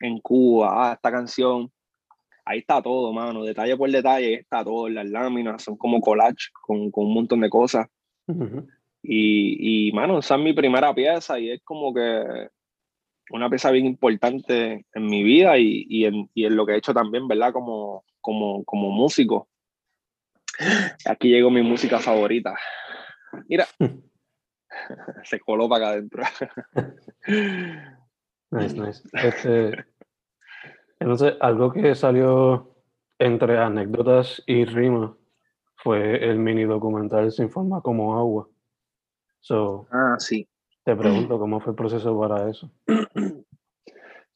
en 0.00 0.18
Cuba, 0.20 0.90
ah, 0.90 0.92
esta 0.94 1.10
canción, 1.10 1.70
ahí 2.44 2.58
está 2.60 2.82
todo, 2.82 3.12
mano, 3.12 3.44
detalle 3.44 3.76
por 3.76 3.90
detalle, 3.90 4.34
está 4.34 4.64
todo, 4.64 4.88
las 4.88 5.08
láminas 5.08 5.62
son 5.62 5.76
como 5.76 6.00
collage 6.00 6.48
con, 6.62 6.90
con 6.90 7.06
un 7.06 7.14
montón 7.14 7.40
de 7.40 7.50
cosas. 7.50 7.86
Y, 9.02 9.88
y, 9.88 9.92
mano, 9.92 10.18
esa 10.18 10.36
es 10.36 10.40
mi 10.40 10.52
primera 10.52 10.94
pieza 10.94 11.38
y 11.38 11.50
es 11.50 11.62
como 11.64 11.92
que 11.92 12.48
una 13.30 13.48
pieza 13.48 13.70
bien 13.70 13.86
importante 13.86 14.86
en 14.92 15.06
mi 15.06 15.22
vida 15.22 15.58
y, 15.58 15.86
y, 15.88 16.04
en, 16.04 16.30
y 16.34 16.44
en, 16.44 16.56
lo 16.56 16.66
que 16.66 16.72
he 16.72 16.78
hecho 16.78 16.94
también, 16.94 17.26
¿verdad? 17.28 17.52
Como, 17.52 18.04
como, 18.20 18.64
como 18.64 18.90
músico. 18.90 19.48
Aquí 21.06 21.28
llegó 21.28 21.50
mi 21.50 21.62
música 21.62 21.98
favorita. 21.98 22.54
Mira, 23.48 23.66
se 25.24 25.40
coló 25.40 25.68
para 25.68 25.88
acá 25.88 25.94
adentro. 25.94 26.22
nice, 28.50 28.74
nice. 28.78 29.02
Este, 29.12 29.84
entonces, 30.98 31.34
algo 31.40 31.72
que 31.72 31.94
salió 31.94 32.74
entre 33.18 33.58
anécdotas 33.58 34.42
y 34.46 34.64
rimas 34.64 35.12
fue 35.76 36.24
el 36.24 36.38
mini 36.38 36.64
documental 36.64 37.32
Sin 37.32 37.50
Forma 37.50 37.80
como 37.80 38.18
Agua. 38.18 38.48
So, 39.40 39.86
ah, 39.90 40.16
sí. 40.18 40.46
Te 40.84 40.94
pregunto, 40.94 41.38
¿cómo 41.38 41.60
fue 41.60 41.72
el 41.72 41.76
proceso 41.76 42.18
para 42.18 42.48
eso? 42.50 42.70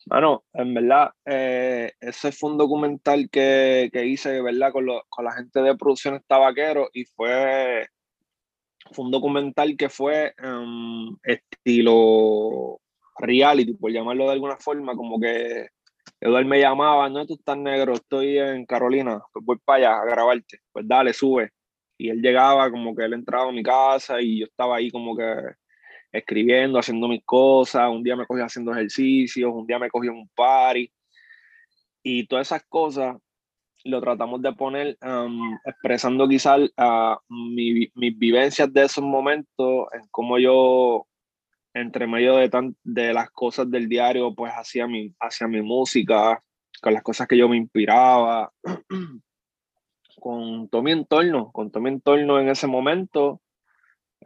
Bueno, 0.06 0.44
en 0.52 0.74
verdad, 0.74 1.12
eh, 1.24 1.92
ese 1.98 2.30
fue 2.30 2.50
un 2.50 2.58
documental 2.58 3.30
que, 3.30 3.88
que 3.90 4.04
hice, 4.04 4.42
¿verdad? 4.42 4.70
Con, 4.70 4.84
lo, 4.84 5.02
con 5.08 5.24
la 5.24 5.32
gente 5.32 5.62
de 5.62 5.76
Producciones 5.76 6.22
Tabaquero 6.26 6.90
y 6.92 7.06
fue, 7.06 7.88
fue 8.92 9.06
un 9.06 9.10
documental 9.10 9.78
que 9.78 9.88
fue 9.88 10.34
um, 10.44 11.16
estilo 11.22 12.82
reality, 13.18 13.74
por 13.74 13.92
llamarlo 13.92 14.26
de 14.26 14.32
alguna 14.32 14.56
forma, 14.56 14.94
como 14.94 15.20
que 15.20 15.68
Eduardo 16.20 16.48
me 16.48 16.60
llamaba, 16.60 17.08
no, 17.08 17.26
tú 17.26 17.34
estás 17.34 17.56
negro, 17.58 17.94
estoy 17.94 18.38
en 18.38 18.64
Carolina, 18.66 19.20
pues 19.32 19.44
voy 19.44 19.58
para 19.64 19.78
allá 19.78 20.00
a 20.00 20.04
grabarte, 20.06 20.60
pues 20.72 20.86
dale, 20.88 21.12
sube. 21.12 21.50
Y 21.98 22.08
él 22.10 22.20
llegaba 22.20 22.70
como 22.70 22.94
que 22.94 23.04
él 23.04 23.12
entraba 23.12 23.48
a 23.48 23.52
mi 23.52 23.62
casa 23.62 24.20
y 24.20 24.40
yo 24.40 24.46
estaba 24.46 24.76
ahí 24.76 24.90
como 24.90 25.16
que 25.16 25.24
escribiendo, 26.12 26.78
haciendo 26.78 27.08
mis 27.08 27.24
cosas, 27.24 27.90
un 27.90 28.02
día 28.02 28.16
me 28.16 28.26
cogía 28.26 28.44
haciendo 28.44 28.72
ejercicios, 28.72 29.52
un 29.52 29.66
día 29.66 29.78
me 29.78 29.90
cogía 29.90 30.10
en 30.10 30.18
un 30.18 30.28
party. 30.34 30.90
Y 32.02 32.26
todas 32.26 32.48
esas 32.48 32.64
cosas 32.68 33.16
lo 33.84 34.00
tratamos 34.00 34.40
de 34.40 34.52
poner 34.52 34.96
um, 35.02 35.58
expresando 35.64 36.26
quizás 36.28 36.60
uh, 36.78 37.16
mi, 37.28 37.90
mis 37.94 38.18
vivencias 38.18 38.72
de 38.72 38.84
esos 38.84 39.04
momentos, 39.04 39.88
en 39.92 40.02
cómo 40.10 40.38
yo 40.38 41.06
entre 41.74 42.06
medio 42.06 42.36
de, 42.36 42.48
tan, 42.48 42.76
de 42.82 43.12
las 43.12 43.30
cosas 43.30 43.70
del 43.70 43.88
diario 43.88 44.34
pues 44.34 44.52
hacía 44.52 44.86
mi, 44.86 45.14
hacia 45.20 45.48
mi 45.48 45.60
música, 45.60 46.42
con 46.80 46.94
las 46.94 47.02
cosas 47.02 47.28
que 47.28 47.36
yo 47.36 47.48
me 47.48 47.56
inspiraba. 47.56 48.52
con 50.24 50.70
todo 50.70 50.82
mi 50.82 50.92
entorno, 50.92 51.52
con 51.52 51.70
todo 51.70 51.82
mi 51.82 51.90
entorno 51.90 52.40
en 52.40 52.48
ese 52.48 52.66
momento, 52.66 53.42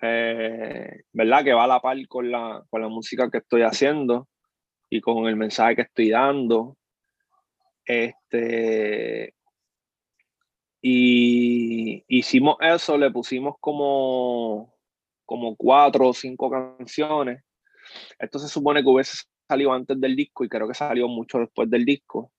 eh, 0.01 1.03
¿verdad? 1.13 1.43
Que 1.43 1.53
va 1.53 1.65
a 1.65 1.67
la 1.67 1.81
par 1.81 1.97
con 2.07 2.31
la, 2.31 2.63
con 2.71 2.83
la 2.83 2.89
música 2.89 3.29
que 3.29 3.39
estoy 3.39 3.63
haciendo 3.63 4.29
y 4.89 5.01
con 5.01 5.27
el 5.27 5.35
mensaje 5.35 5.75
que 5.75 5.83
estoy 5.83 6.11
dando. 6.11 6.77
Este, 7.85 9.35
y 10.81 12.05
hicimos 12.07 12.59
eso, 12.61 12.97
le 12.97 13.11
pusimos 13.11 13.57
como, 13.59 14.73
como 15.29 15.55
cuatro 15.57 16.09
o 16.09 16.15
cinco 16.15 16.49
canciones. 16.49 17.45
Esto 18.19 18.39
se 18.39 18.49
supone 18.49 18.83
que 18.83 18.89
hubiese 18.89 19.27
salido 19.47 19.75
antes 19.75 20.01
del 20.01 20.17
disco 20.17 20.43
y 20.43 20.49
creo 20.49 20.67
que 20.67 20.73
salió 20.73 21.07
mucho 21.07 21.39
después 21.39 21.69
del 21.69 21.85
disco. 21.85 22.33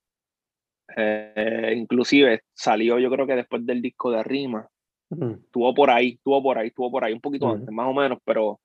Eh, 0.98 1.76
inclusive 1.78 2.42
salió 2.52 2.98
yo 2.98 3.12
creo 3.12 3.28
que 3.28 3.36
después 3.36 3.64
del 3.64 3.80
disco 3.80 4.10
de 4.10 4.24
Rima. 4.24 4.68
Estuvo 5.12 5.72
por 5.76 5.92
ahí, 5.92 6.14
estuvo 6.16 6.42
por 6.42 6.58
ahí, 6.58 6.70
estuvo 6.70 6.90
por 6.90 7.04
ahí, 7.04 7.14
un 7.14 7.22
poquito 7.22 7.50
antes, 7.50 7.72
más 7.72 7.88
o 7.88 7.94
menos, 7.94 8.18
pero... 8.26 8.60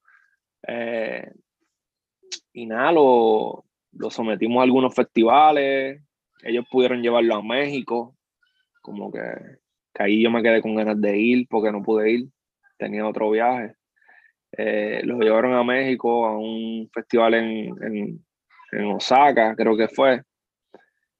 Eh, 0.67 1.31
y 2.55 2.65
nada, 2.65 2.93
lo, 2.93 3.67
lo 3.93 4.11
sometimos 4.11 4.61
a 4.61 4.65
algunos 4.65 4.95
festivales, 4.95 6.03
ellos 6.43 6.65
pudieron 6.71 7.03
llevarlo 7.03 7.35
a 7.35 7.43
México, 7.43 8.17
como 8.81 9.13
que 9.13 9.21
que 9.95 10.03
ahí 10.03 10.23
yo 10.23 10.31
me 10.31 10.43
quedé 10.43 10.61
con 10.61 10.75
ganas 10.75 11.01
de 11.01 11.17
ir 11.17 11.47
porque 11.49 11.71
no 11.71 11.83
pude 11.83 12.11
ir, 12.11 12.29
tenía 12.77 13.07
otro 13.07 13.31
viaje. 13.31 13.75
Eh, 14.57 15.01
los 15.05 15.19
llevaron 15.21 15.55
a 15.55 15.65
México 15.65 16.27
a 16.27 16.39
un 16.39 16.89
festival 16.93 17.35
en, 17.35 17.75
en, 17.83 18.25
en 18.73 18.85
Osaka, 18.87 19.55
creo 19.57 19.77
que 19.77 19.89
fue. 19.89 20.23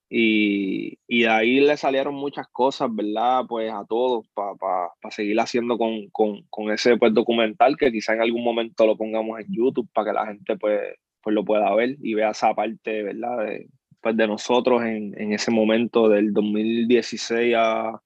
Y, 0.09 0.99
y, 1.09 1.23
de 1.23 1.29
ahí 1.29 1.61
le 1.61 1.77
salieron 1.77 2.15
muchas 2.15 2.47
cosas, 2.49 2.89
¿verdad? 2.95 3.45
Pues 3.49 3.73
a 3.73 3.85
todos, 3.85 4.29
para 4.35 4.55
pa, 4.55 5.11
seguir 5.11 5.41
haciendo 5.41 5.77
con, 5.77 6.09
con, 6.11 6.43
con, 6.51 6.71
ese 6.71 6.97
pues, 6.97 7.13
documental 7.15 7.77
que 7.77 7.91
quizá 7.91 8.15
en 8.15 8.21
algún 8.21 8.45
momento 8.45 8.87
lo 8.87 8.97
pongamos 8.97 9.41
en 9.41 9.47
YouTube 9.49 9.89
para 9.93 10.11
que 10.11 10.15
la 10.15 10.27
gente 10.27 10.57
pues, 10.57 10.81
pues 11.23 11.35
lo 11.35 11.45
pueda 11.45 11.75
ver 11.75 11.97
y 12.01 12.15
vea 12.15 12.31
esa 12.31 12.55
parte, 12.55 13.03
¿verdad? 13.03 13.45
De, 13.45 13.69
pues, 14.01 14.17
de 14.17 14.27
nosotros 14.29 14.83
en, 14.83 15.21
en 15.21 15.33
ese 15.33 15.51
momento 15.51 16.09
del 16.09 16.33
2016 16.33 17.55
a, 17.57 18.01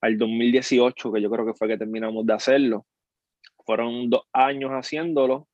al 0.00 0.18
2018, 0.18 1.12
que 1.12 1.20
yo 1.20 1.30
creo 1.30 1.44
que 1.44 1.54
fue 1.54 1.68
que 1.68 1.78
terminamos 1.78 2.24
de 2.24 2.32
hacerlo. 2.32 2.86
Fueron 3.66 4.08
dos 4.08 4.22
años 4.32 4.70
haciéndolo, 4.70 5.48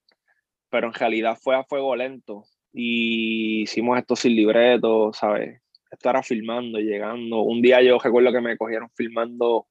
pero 0.71 0.89
en 0.89 0.95
realidad 0.95 1.39
fue 1.41 1.57
a 1.57 1.65
fuego 1.65 1.97
lento. 1.97 2.45
Y 2.73 3.63
hicimos 3.63 3.99
esto 3.99 4.15
sin 4.15 4.37
libreto, 4.37 5.13
¿sabes? 5.13 5.61
Esto 5.91 6.11
era 6.11 6.23
filmando, 6.23 6.79
llegando. 6.79 7.41
Un 7.41 7.61
día 7.63 7.83
yo 7.83 7.99
recuerdo 7.99 8.33
que 8.33 8.41
me 8.41 8.57
cogieron 8.57 8.91
filmando. 8.95 9.67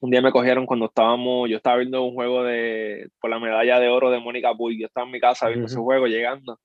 Un 0.00 0.10
día 0.10 0.20
me 0.20 0.32
cogieron 0.32 0.66
cuando 0.66 0.86
estábamos, 0.86 1.48
yo 1.48 1.56
estaba 1.56 1.76
viendo 1.76 2.02
un 2.04 2.14
juego 2.14 2.44
de, 2.44 3.08
por 3.20 3.30
la 3.30 3.38
medalla 3.38 3.80
de 3.80 3.88
oro 3.88 4.10
de 4.10 4.20
Mónica 4.20 4.54
Puy. 4.54 4.78
Yo 4.78 4.86
estaba 4.86 5.06
en 5.06 5.12
mi 5.12 5.20
casa 5.20 5.48
viendo 5.48 5.66
ese 5.66 5.78
juego, 5.78 6.06
llegando. 6.06 6.58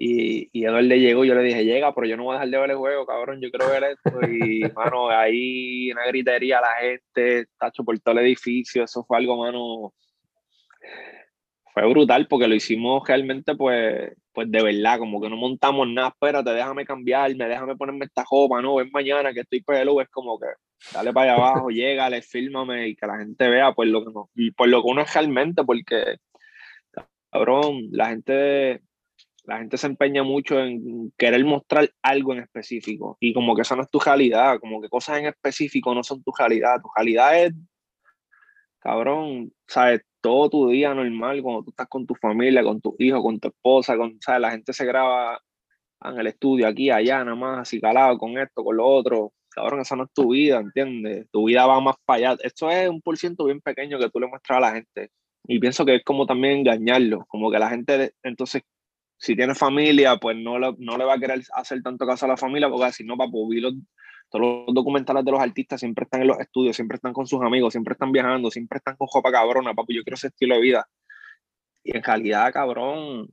Y, 0.00 0.48
y 0.52 0.64
Eduardo 0.64 0.86
le 0.86 1.00
llegó, 1.00 1.24
yo 1.24 1.34
le 1.34 1.42
dije, 1.42 1.64
llega, 1.64 1.92
pero 1.92 2.06
yo 2.06 2.16
no 2.16 2.22
voy 2.22 2.36
a 2.36 2.38
dejar 2.38 2.50
de 2.50 2.58
ver 2.58 2.70
el 2.70 2.76
juego, 2.76 3.04
cabrón, 3.04 3.40
yo 3.40 3.50
quiero 3.50 3.68
ver 3.68 3.84
esto. 3.84 4.20
Y, 4.30 4.60
mano, 4.76 5.08
ahí 5.08 5.90
una 5.90 6.06
gritería, 6.06 6.60
la 6.60 6.74
gente, 6.80 7.46
tacho 7.58 7.82
por 7.84 7.98
todo 7.98 8.18
el 8.18 8.26
edificio, 8.26 8.84
eso 8.84 9.04
fue 9.04 9.16
algo, 9.16 9.36
mano, 9.36 9.92
fue 11.72 11.88
brutal 11.88 12.26
porque 12.28 12.48
lo 12.48 12.54
hicimos 12.54 13.06
realmente, 13.06 13.54
pues, 13.54 14.12
pues 14.32 14.50
de 14.50 14.62
verdad, 14.62 14.98
como 14.98 15.20
que 15.20 15.28
no 15.28 15.36
montamos 15.36 15.88
nada, 15.88 16.08
espérate, 16.08 16.50
déjame 16.50 16.84
cambiarme, 16.84 17.46
déjame 17.46 17.76
ponerme 17.76 18.06
esta 18.06 18.24
jopa, 18.24 18.60
no, 18.60 18.76
ven 18.76 18.90
mañana 18.92 19.32
que 19.32 19.40
estoy 19.40 19.62
pelo, 19.62 20.00
es 20.00 20.08
como 20.08 20.38
que 20.38 20.46
dale 20.92 21.12
para 21.12 21.32
allá 21.32 21.42
abajo, 21.42 21.68
llega, 21.70 22.10
le 22.10 22.22
fírmame 22.22 22.88
y 22.88 22.96
que 22.96 23.06
la 23.06 23.18
gente 23.18 23.48
vea 23.48 23.72
pues 23.72 23.88
lo 23.88 24.04
que, 24.04 24.12
no, 24.12 24.30
por 24.56 24.68
lo 24.68 24.82
que 24.82 24.88
uno 24.88 25.02
es 25.02 25.14
realmente, 25.14 25.64
porque, 25.64 26.16
cabrón, 27.30 27.88
la 27.90 28.08
gente 28.08 28.82
la 29.48 29.56
gente 29.56 29.78
se 29.78 29.86
empeña 29.86 30.22
mucho 30.22 30.60
en 30.60 31.10
querer 31.16 31.42
mostrar 31.42 31.90
algo 32.02 32.34
en 32.34 32.40
específico 32.40 33.16
y 33.18 33.32
como 33.32 33.56
que 33.56 33.62
esa 33.62 33.74
no 33.76 33.82
es 33.82 33.90
tu 33.90 33.98
realidad, 33.98 34.60
como 34.60 34.78
que 34.82 34.90
cosas 34.90 35.18
en 35.18 35.26
específico 35.26 35.94
no 35.94 36.04
son 36.04 36.22
tu 36.22 36.32
realidad, 36.38 36.82
tu 36.82 36.90
realidad 36.94 37.44
es, 37.44 37.54
cabrón, 38.80 39.52
sabes, 39.66 40.02
todo 40.20 40.50
tu 40.50 40.68
día 40.68 40.94
normal, 40.94 41.42
cuando 41.42 41.64
tú 41.64 41.70
estás 41.70 41.88
con 41.88 42.06
tu 42.06 42.14
familia, 42.14 42.62
con 42.62 42.80
tus 42.80 42.94
hijos, 42.98 43.22
con 43.22 43.38
tu 43.40 43.48
esposa, 43.48 43.96
con, 43.96 44.18
sabes, 44.20 44.40
la 44.40 44.50
gente 44.50 44.72
se 44.72 44.84
graba 44.84 45.40
en 46.02 46.18
el 46.18 46.26
estudio, 46.28 46.66
aquí, 46.68 46.90
allá, 46.90 47.24
nada 47.24 47.36
más, 47.36 47.60
así 47.60 47.80
calado, 47.80 48.18
con 48.18 48.38
esto, 48.38 48.64
con 48.64 48.76
lo 48.76 48.86
otro, 48.86 49.32
cabrón, 49.50 49.80
esa 49.80 49.96
no 49.96 50.04
es 50.04 50.12
tu 50.12 50.30
vida, 50.32 50.58
¿entiendes? 50.58 51.26
Tu 51.30 51.44
vida 51.46 51.66
va 51.66 51.80
más 51.80 51.96
para 52.04 52.30
allá, 52.30 52.38
esto 52.42 52.70
es 52.70 52.88
un 52.88 53.00
por 53.00 53.16
ciento 53.16 53.44
bien 53.46 53.60
pequeño 53.60 53.98
que 53.98 54.10
tú 54.10 54.20
le 54.20 54.28
muestras 54.28 54.58
a 54.58 54.60
la 54.60 54.72
gente, 54.72 55.10
y 55.44 55.58
pienso 55.58 55.84
que 55.84 55.96
es 55.96 56.04
como 56.04 56.26
también 56.26 56.58
engañarlo, 56.58 57.24
como 57.28 57.50
que 57.50 57.58
la 57.58 57.70
gente 57.70 58.12
entonces 58.22 58.62
si 59.18 59.34
tiene 59.34 59.54
familia, 59.54 60.16
pues 60.16 60.36
no, 60.36 60.58
no 60.58 60.96
le 60.96 61.04
va 61.04 61.14
a 61.14 61.18
querer 61.18 61.42
hacer 61.54 61.82
tanto 61.82 62.06
caso 62.06 62.24
a 62.24 62.28
la 62.28 62.36
familia, 62.36 62.68
porque 62.68 62.92
si 62.92 63.04
no, 63.04 63.16
para 63.16 63.30
pues, 63.30 63.60
los, 63.60 63.74
todos 64.30 64.66
los 64.66 64.74
documentales 64.74 65.24
de 65.24 65.30
los 65.30 65.40
artistas 65.40 65.80
siempre 65.80 66.04
están 66.04 66.22
en 66.22 66.28
los 66.28 66.38
estudios, 66.38 66.76
siempre 66.76 66.96
están 66.96 67.12
con 67.12 67.26
sus 67.26 67.42
amigos, 67.42 67.72
siempre 67.72 67.92
están 67.92 68.12
viajando, 68.12 68.50
siempre 68.50 68.78
están 68.78 68.96
con 68.96 69.06
jopa 69.06 69.32
cabrona, 69.32 69.74
papi, 69.74 69.96
yo 69.96 70.02
quiero 70.02 70.16
ese 70.16 70.28
estilo 70.28 70.54
de 70.56 70.60
vida. 70.60 70.88
Y 71.82 71.96
en 71.96 72.02
realidad, 72.02 72.52
cabrón, 72.52 73.28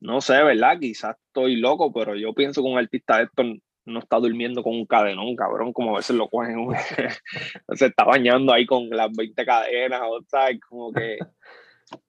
no 0.00 0.20
sé, 0.20 0.42
¿verdad? 0.42 0.78
Quizás 0.78 1.16
estoy 1.26 1.56
loco, 1.56 1.92
pero 1.92 2.14
yo 2.16 2.34
pienso 2.34 2.62
que 2.62 2.68
un 2.68 2.78
artista 2.78 3.18
de 3.18 3.24
esto 3.24 3.42
no 3.86 4.00
está 4.00 4.18
durmiendo 4.18 4.62
con 4.62 4.74
un 4.74 4.86
cadenón, 4.86 5.36
cabrón, 5.36 5.72
como 5.72 5.94
a 5.94 5.98
veces 5.98 6.16
lo 6.16 6.28
cogen, 6.28 6.66
se 7.74 7.86
está 7.86 8.04
bañando 8.04 8.52
ahí 8.52 8.66
con 8.66 8.90
las 8.90 9.10
20 9.12 9.44
cadenas, 9.44 10.00
o 10.02 10.20
sea, 10.28 10.48
como 10.68 10.92
que 10.92 11.18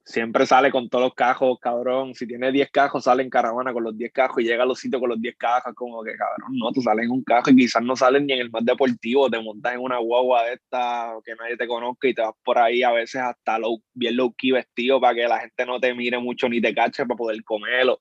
siempre 0.04 0.46
sale 0.46 0.70
con 0.70 0.88
todos 0.88 1.04
los 1.04 1.14
cajos, 1.14 1.58
cabrón. 1.60 2.14
Si 2.14 2.26
tiene 2.26 2.50
10 2.50 2.70
cajos, 2.70 3.04
sale 3.04 3.22
en 3.22 3.30
caravana 3.30 3.72
con 3.72 3.84
los 3.84 3.96
10 3.96 4.12
cajos 4.12 4.42
y 4.42 4.46
llega 4.46 4.62
a 4.62 4.66
los 4.66 4.78
sitios 4.78 5.00
con 5.00 5.10
los 5.10 5.20
10 5.20 5.36
cajos, 5.36 5.74
como 5.74 6.02
que, 6.02 6.16
cabrón, 6.16 6.56
no, 6.58 6.72
tú 6.72 6.80
sales 6.82 7.04
en 7.04 7.10
un 7.10 7.22
cajo 7.22 7.50
y 7.50 7.56
quizás 7.56 7.82
no 7.82 7.96
sales 7.96 8.22
ni 8.22 8.32
en 8.32 8.40
el 8.40 8.50
más 8.50 8.64
deportivo, 8.64 9.30
te 9.30 9.40
montas 9.40 9.74
en 9.74 9.80
una 9.80 9.98
guagua 9.98 10.44
de 10.44 10.54
esta 10.54 11.14
que 11.24 11.34
nadie 11.34 11.56
te 11.56 11.68
conozca 11.68 12.08
y 12.08 12.14
te 12.14 12.22
vas 12.22 12.34
por 12.42 12.58
ahí 12.58 12.82
a 12.82 12.92
veces 12.92 13.20
hasta 13.20 13.58
low, 13.58 13.80
bien 13.94 14.16
low 14.16 14.32
key 14.34 14.52
vestido 14.52 15.00
para 15.00 15.14
que 15.14 15.28
la 15.28 15.40
gente 15.40 15.66
no 15.66 15.78
te 15.80 15.94
mire 15.94 16.18
mucho 16.18 16.48
ni 16.48 16.60
te 16.60 16.74
cache 16.74 17.06
para 17.06 17.16
poder 17.16 17.42
comerlo. 17.44 18.00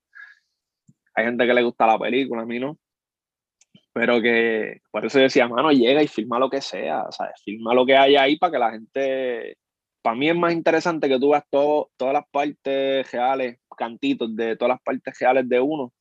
Hay 1.16 1.26
gente 1.26 1.46
que 1.48 1.54
le 1.54 1.64
gusta 1.64 1.88
la 1.88 2.00
película, 2.00 2.44
a 2.44 2.46
mí 2.46 2.60
no. 2.60 2.78
Pero 3.92 4.22
que, 4.22 4.82
por 4.92 5.06
eso 5.06 5.18
decía, 5.18 5.48
mano, 5.48 5.72
llega 5.72 6.04
y 6.04 6.08
filma 6.08 6.38
lo 6.38 6.50
que 6.50 6.62
sea, 6.62 7.04
o 7.04 7.12
sea, 7.12 7.32
filma 7.44 7.74
lo 7.74 7.86
que 7.86 7.98
haya 7.98 8.22
ahí 8.22 8.38
para 8.38 8.52
que 8.52 8.60
la 8.60 8.72
gente 8.72 9.58
para 10.02 10.16
mí 10.16 10.30
es 10.30 10.36
más 10.36 10.54
interesante 10.54 11.10
que 11.10 11.20
tú 11.20 11.32
veas 11.32 11.43
todo, 11.50 11.89
todas 11.98 12.14
las 12.14 12.28
partes 12.30 13.12
reales, 13.12 13.60
cantitos 13.78 14.36
de 14.36 14.56
todas 14.56 14.76
las 14.76 14.82
partes 14.82 15.18
reales 15.20 15.48
de 15.48 15.60
uno, 15.60 15.93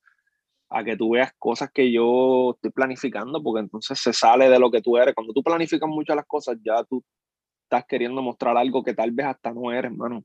a 0.69 0.83
que 0.83 0.97
tú 0.97 1.11
veas 1.11 1.33
cosas 1.39 1.71
que 1.73 1.91
yo 1.93 2.53
estoy 2.55 2.71
planificando, 2.71 3.43
porque 3.43 3.61
entonces 3.61 3.99
se 3.99 4.13
sale 4.13 4.49
de 4.49 4.59
lo 4.59 4.71
que 4.71 4.83
tú 4.83 4.97
eres. 4.97 5.15
Cuando 5.15 5.33
tú 5.33 5.43
planificas 5.43 5.89
mucho 5.89 6.15
las 6.15 6.27
cosas, 6.27 6.57
ya 6.63 6.83
tú 6.85 7.05
estás 7.65 7.85
queriendo 7.87 8.23
mostrar 8.23 8.57
algo 8.57 8.83
que 8.83 8.95
tal 8.95 9.11
vez 9.11 9.27
hasta 9.27 9.53
no 9.53 9.73
eres, 9.73 9.91
hermano. 9.93 10.25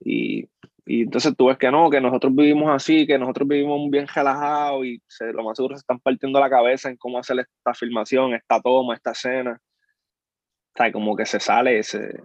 y, 0.00 0.44
y, 0.84 1.02
entonces 1.02 1.34
tú 1.36 1.46
ves 1.46 1.56
que 1.56 1.70
no, 1.70 1.88
que 1.88 2.00
nosotros 2.00 2.34
vivimos 2.34 2.70
así, 2.70 3.06
que 3.06 3.18
nosotros 3.18 3.48
vivimos 3.48 3.90
bien 3.90 4.06
relajados 4.06 4.84
y 4.84 5.02
se, 5.06 5.32
lo 5.32 5.44
más 5.44 5.56
seguro 5.56 5.76
se 5.76 5.80
están 5.80 6.00
partiendo 6.00 6.40
la 6.40 6.50
cabeza 6.50 6.90
en 6.90 6.96
cómo 6.96 7.18
hacer 7.18 7.38
esta 7.38 7.74
filmación, 7.74 8.34
esta 8.34 8.60
toma, 8.60 8.94
esta 8.94 9.12
escena. 9.12 9.60
O 10.74 10.78
sea, 10.78 10.92
como 10.92 11.16
que 11.16 11.26
se 11.26 11.40
sale 11.40 11.78
ese, 11.78 12.22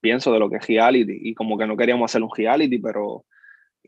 pienso 0.00 0.32
de 0.32 0.38
lo 0.38 0.50
que 0.50 0.56
es 0.56 0.66
reality 0.66 1.18
y 1.22 1.34
como 1.34 1.58
que 1.58 1.66
no 1.66 1.76
queríamos 1.76 2.10
hacer 2.10 2.22
un 2.22 2.30
reality, 2.34 2.78
pero 2.78 3.24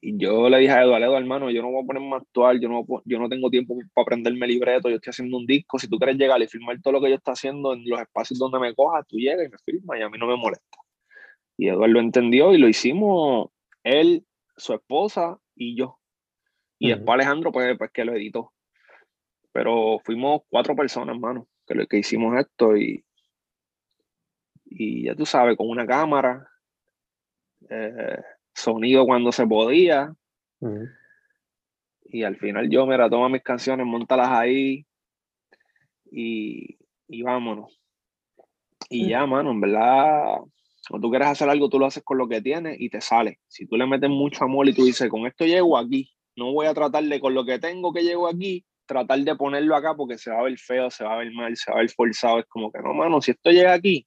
yo 0.02 0.48
le 0.48 0.58
dije 0.58 0.72
a 0.72 0.82
Eduardo, 0.82 1.16
hermano, 1.16 1.50
yo 1.50 1.62
no 1.62 1.70
voy 1.70 1.82
a 1.82 1.86
ponerme 1.86 2.16
actual, 2.16 2.60
yo 2.60 2.68
no, 2.68 2.86
yo 3.04 3.18
no 3.18 3.28
tengo 3.28 3.50
tiempo 3.50 3.76
para 3.94 4.02
aprenderme 4.02 4.46
libreto, 4.46 4.88
yo 4.88 4.96
estoy 4.96 5.10
haciendo 5.10 5.36
un 5.36 5.46
disco, 5.46 5.78
si 5.78 5.88
tú 5.88 5.98
quieres 5.98 6.16
llegar 6.16 6.40
y 6.42 6.46
filmar 6.46 6.80
todo 6.80 6.94
lo 6.94 7.00
que 7.00 7.10
yo 7.10 7.16
estoy 7.16 7.32
haciendo 7.32 7.74
en 7.74 7.88
los 7.88 8.00
espacios 8.00 8.38
donde 8.38 8.58
me 8.58 8.74
cojas, 8.74 9.06
tú 9.06 9.18
llegas 9.18 9.46
y 9.46 9.50
me 9.50 9.58
filmas 9.64 9.98
y 9.98 10.02
a 10.02 10.08
mí 10.08 10.18
no 10.18 10.26
me 10.26 10.36
molesta. 10.36 10.78
Y 11.56 11.68
Eduardo 11.68 11.94
lo 11.94 12.00
entendió 12.00 12.54
y 12.54 12.58
lo 12.58 12.68
hicimos 12.68 13.50
él, 13.84 14.24
su 14.56 14.72
esposa 14.72 15.38
y 15.54 15.76
yo. 15.76 15.98
Y 16.78 16.88
después 16.88 17.14
Alejandro, 17.14 17.52
pues, 17.52 17.76
pues 17.76 17.90
que 17.90 18.04
lo 18.06 18.14
editó. 18.14 18.52
Pero 19.52 19.98
fuimos 20.04 20.42
cuatro 20.48 20.74
personas, 20.74 21.14
hermano, 21.14 21.46
que, 21.66 21.86
que 21.86 21.98
hicimos 21.98 22.38
esto 22.38 22.74
y, 22.76 23.04
y 24.70 25.04
ya 25.04 25.14
tú 25.14 25.26
sabes, 25.26 25.56
con 25.56 25.68
una 25.68 25.86
cámara, 25.86 26.48
eh, 27.68 28.22
sonido 28.54 29.04
cuando 29.04 29.32
se 29.32 29.46
podía. 29.46 30.14
Y 32.04 32.22
al 32.22 32.36
final 32.36 32.70
yo, 32.70 32.86
mira, 32.86 33.10
toma 33.10 33.28
mis 33.28 33.42
canciones, 33.42 33.86
montalas 33.86 34.28
ahí 34.30 34.86
y, 36.10 36.78
y 37.08 37.22
vámonos. 37.22 37.78
Y 38.88 39.08
ya, 39.08 39.26
mano, 39.26 39.50
en 39.50 39.60
verdad, 39.60 40.38
cuando 40.88 41.06
tú 41.06 41.10
quieres 41.10 41.28
hacer 41.28 41.48
algo, 41.48 41.68
tú 41.68 41.78
lo 41.78 41.86
haces 41.86 42.02
con 42.02 42.18
lo 42.18 42.28
que 42.28 42.40
tienes 42.40 42.80
y 42.80 42.88
te 42.90 43.00
sale. 43.00 43.38
Si 43.46 43.66
tú 43.66 43.76
le 43.76 43.86
metes 43.86 44.10
mucho 44.10 44.44
amor 44.44 44.68
y 44.68 44.74
tú 44.74 44.84
dices, 44.84 45.08
con 45.08 45.26
esto 45.26 45.44
llego 45.44 45.78
aquí, 45.78 46.10
no 46.36 46.52
voy 46.52 46.66
a 46.66 46.74
tratar 46.74 47.04
de 47.04 47.20
con 47.20 47.34
lo 47.34 47.44
que 47.44 47.58
tengo 47.58 47.92
que 47.92 48.02
llego 48.02 48.28
aquí, 48.28 48.64
tratar 48.86 49.20
de 49.20 49.36
ponerlo 49.36 49.76
acá 49.76 49.94
porque 49.94 50.18
se 50.18 50.30
va 50.30 50.40
a 50.40 50.42
ver 50.42 50.58
feo, 50.58 50.90
se 50.90 51.04
va 51.04 51.14
a 51.14 51.18
ver 51.18 51.32
mal, 51.32 51.56
se 51.56 51.70
va 51.70 51.78
a 51.78 51.80
ver 51.80 51.90
forzado. 51.90 52.40
Es 52.40 52.46
como 52.46 52.72
que 52.72 52.80
no, 52.80 52.92
mano, 52.92 53.20
si 53.20 53.30
esto 53.30 53.50
llega 53.50 53.72
aquí, 53.72 54.06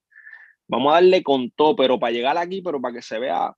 Vamos 0.67 0.91
a 0.91 0.95
darle 0.95 1.23
con 1.23 1.51
todo, 1.51 1.75
pero 1.75 1.99
para 1.99 2.11
llegar 2.11 2.37
aquí, 2.37 2.61
pero 2.61 2.81
para 2.81 2.95
que 2.95 3.01
se 3.01 3.19
vea, 3.19 3.53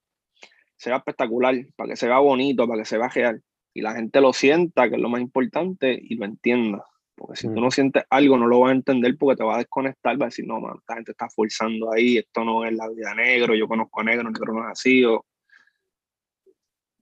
se 0.76 0.90
vea 0.90 0.98
espectacular, 0.98 1.56
para 1.76 1.90
que 1.90 1.96
se 1.96 2.08
vea 2.08 2.20
bonito, 2.20 2.68
para 2.68 2.82
que 2.82 2.86
se 2.86 2.98
vea 2.98 3.10
real. 3.10 3.44
Y 3.74 3.82
la 3.82 3.94
gente 3.94 4.22
lo 4.22 4.34
sienta, 4.34 4.90
que 4.90 4.96
es 4.96 5.02
lo 5.02 5.10
más 5.10 5.22
importante, 5.22 6.00
y 6.02 6.16
lo 6.16 6.26
entienda. 6.26 6.86
Porque 7.16 7.38
si 7.38 7.48
tú 7.48 7.60
mm. 7.60 7.64
no 7.64 7.72
sientes 7.72 8.04
algo, 8.10 8.38
no 8.38 8.48
lo 8.48 8.60
vas 8.60 8.72
a 8.72 8.76
entender 8.76 9.18
porque 9.18 9.38
te 9.38 9.44
vas 9.44 9.56
a 9.56 9.60
desconectar, 9.60 10.18
vas 10.18 10.26
a 10.26 10.28
decir, 10.28 10.48
no, 10.48 10.60
man, 10.60 10.76
esta 10.78 10.96
gente 10.96 11.12
está 11.12 11.30
forzando 11.30 11.92
ahí, 11.92 12.18
esto 12.18 12.44
no 12.44 12.66
es 12.66 12.74
la 12.74 12.90
vida 12.90 13.14
negro, 13.16 13.56
yo 13.56 13.68
conozco 13.68 14.02
a 14.02 14.04
negro, 14.04 14.30
negro 14.30 14.54
no 14.54 14.66
es 14.66 14.72
así, 14.72 15.04
o... 15.06 15.26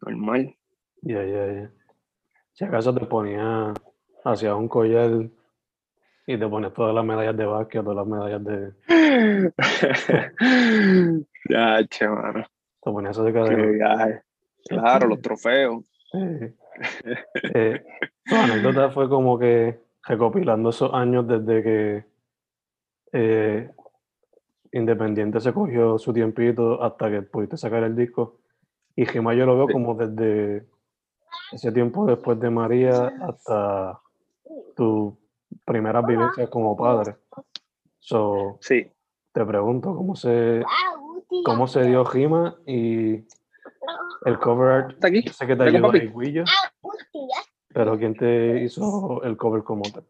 Normal. 0.02 0.56
Ya, 1.02 1.24
ya, 1.26 1.54
ya. 1.54 1.72
Si 2.52 2.64
acaso 2.64 2.94
te 2.94 3.06
ponía 3.06 3.74
hacia 4.24 4.56
un 4.56 4.68
collar 4.68 5.30
y 6.26 6.38
te 6.38 6.48
pones 6.48 6.74
todas 6.74 6.96
las 6.96 7.04
medallas 7.04 7.36
de 7.36 7.46
básquet, 7.46 7.84
todas 7.84 7.98
las 7.98 8.08
medallas 8.08 8.44
de. 8.44 8.72
ya, 11.50 11.86
che, 11.88 12.08
mano. 12.08 12.46
Te 12.82 12.92
pones 12.92 13.12
eso 13.12 13.24
de 13.24 13.34
cadena. 13.34 14.24
Claro, 14.68 15.08
los 15.08 15.22
trofeos. 15.22 15.84
Eh, 17.54 17.84
tu 18.26 18.36
anécdota 18.36 18.90
fue 18.90 19.10
como 19.10 19.38
que 19.38 19.80
recopilando 20.08 20.70
esos 20.70 20.94
años 20.94 21.28
desde 21.28 21.64
que 21.64 22.06
eh, 23.12 23.70
Independiente 24.72 25.40
se 25.40 25.54
cogió 25.54 26.00
su 26.00 26.12
tiempito 26.14 26.82
hasta 26.82 27.12
que 27.12 27.22
pudiste 27.22 27.58
sacar 27.58 27.84
el 27.84 27.96
disco. 27.96 28.40
Y 28.96 29.06
Gima 29.06 29.36
yo 29.36 29.46
lo 29.46 29.56
veo 29.56 29.68
como 29.68 29.94
desde 29.94 30.66
ese 31.52 31.72
tiempo 31.72 32.08
después 32.08 32.40
de 32.40 32.50
María 32.50 33.14
hasta 33.22 34.00
tu 34.76 35.16
primera 35.66 36.02
vivencias 36.02 36.50
como 36.50 36.76
padre. 36.78 37.16
So, 38.00 38.58
Sí, 38.62 38.90
te 39.32 39.46
pregunto, 39.46 39.96
¿cómo 39.96 40.16
se, 40.16 40.64
cómo 41.46 41.68
se 41.68 41.84
dio 41.84 42.06
Gima 42.06 42.56
y 42.66 43.24
el 44.26 44.40
cover 44.40 44.72
art? 44.72 44.92
está 44.92 45.08
aquí. 45.08 45.24
Yo 45.24 45.34
sé 45.34 45.48
que 45.48 45.56
te 45.56 45.64
ayudó. 45.64 45.96
Iguillo, 45.96 46.44
pero 47.70 47.98
¿quién 47.98 48.16
te 48.16 48.64
hizo 48.64 49.22
el 49.24 49.36
cover 49.38 49.64
como 49.64 49.84
tal? 49.92 50.04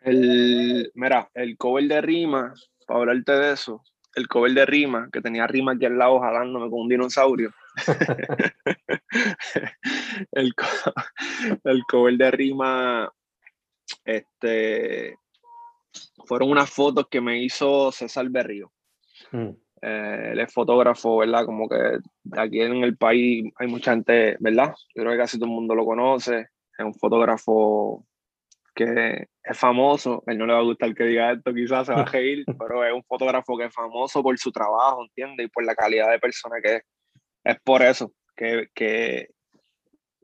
El, 0.00 0.90
mira, 0.94 1.30
el 1.34 1.56
cover 1.56 1.84
de 1.84 2.00
rima, 2.02 2.52
para 2.86 3.00
hablarte 3.00 3.32
de 3.32 3.52
eso, 3.52 3.82
el 4.14 4.28
cover 4.28 4.52
de 4.52 4.66
rima, 4.66 5.08
que 5.12 5.20
tenía 5.22 5.46
rima 5.46 5.72
aquí 5.72 5.86
al 5.86 5.96
lado 5.98 6.20
jalándome 6.20 6.68
con 6.70 6.80
un 6.80 6.88
dinosaurio. 6.88 7.50
el, 10.32 10.54
co- 10.54 10.92
el 11.64 11.82
cover 11.88 12.16
de 12.16 12.30
rima, 12.30 13.12
este, 14.04 15.16
fueron 16.26 16.50
unas 16.50 16.70
fotos 16.70 17.06
que 17.10 17.20
me 17.20 17.42
hizo 17.42 17.92
César 17.92 18.28
Berrío. 18.30 18.72
Mm, 19.32 19.50
Eh, 19.82 20.30
él 20.32 20.40
es 20.40 20.52
fotógrafo, 20.52 21.18
¿verdad? 21.18 21.44
Como 21.44 21.68
que 21.68 21.98
aquí 22.38 22.60
en 22.62 22.82
el 22.82 22.96
país 22.96 23.52
hay 23.56 23.66
mucha 23.66 23.92
gente, 23.92 24.36
¿verdad? 24.40 24.74
Yo 24.94 25.02
creo 25.02 25.12
que 25.12 25.18
casi 25.18 25.38
todo 25.38 25.50
el 25.50 25.54
mundo 25.54 25.74
lo 25.74 25.84
conoce. 25.84 26.46
Es 26.78 26.84
un 26.84 26.94
fotógrafo 26.94 28.06
que 28.74 29.28
es 29.42 29.58
famoso. 29.58 30.22
A 30.26 30.32
él 30.32 30.38
no 30.38 30.46
le 30.46 30.54
va 30.54 30.60
a 30.60 30.62
gustar 30.62 30.94
que 30.94 31.04
diga 31.04 31.32
esto, 31.32 31.52
quizás 31.52 31.86
se 31.86 31.92
va 31.92 32.00
a 32.00 32.04
reír, 32.12 32.44
pero 32.58 32.82
es 32.82 32.94
un 32.94 33.04
fotógrafo 33.04 33.58
que 33.58 33.66
es 33.66 33.74
famoso 33.74 34.22
por 34.22 34.38
su 34.38 34.50
trabajo, 34.50 35.02
¿entiendes? 35.02 35.46
Y 35.46 35.50
por 35.50 35.64
la 35.64 35.74
calidad 35.74 36.10
de 36.10 36.18
persona 36.18 36.56
que 36.62 36.76
es. 36.76 36.82
Es 37.44 37.60
por 37.62 37.82
eso 37.82 38.10
que, 38.34 38.68
que 38.74 39.28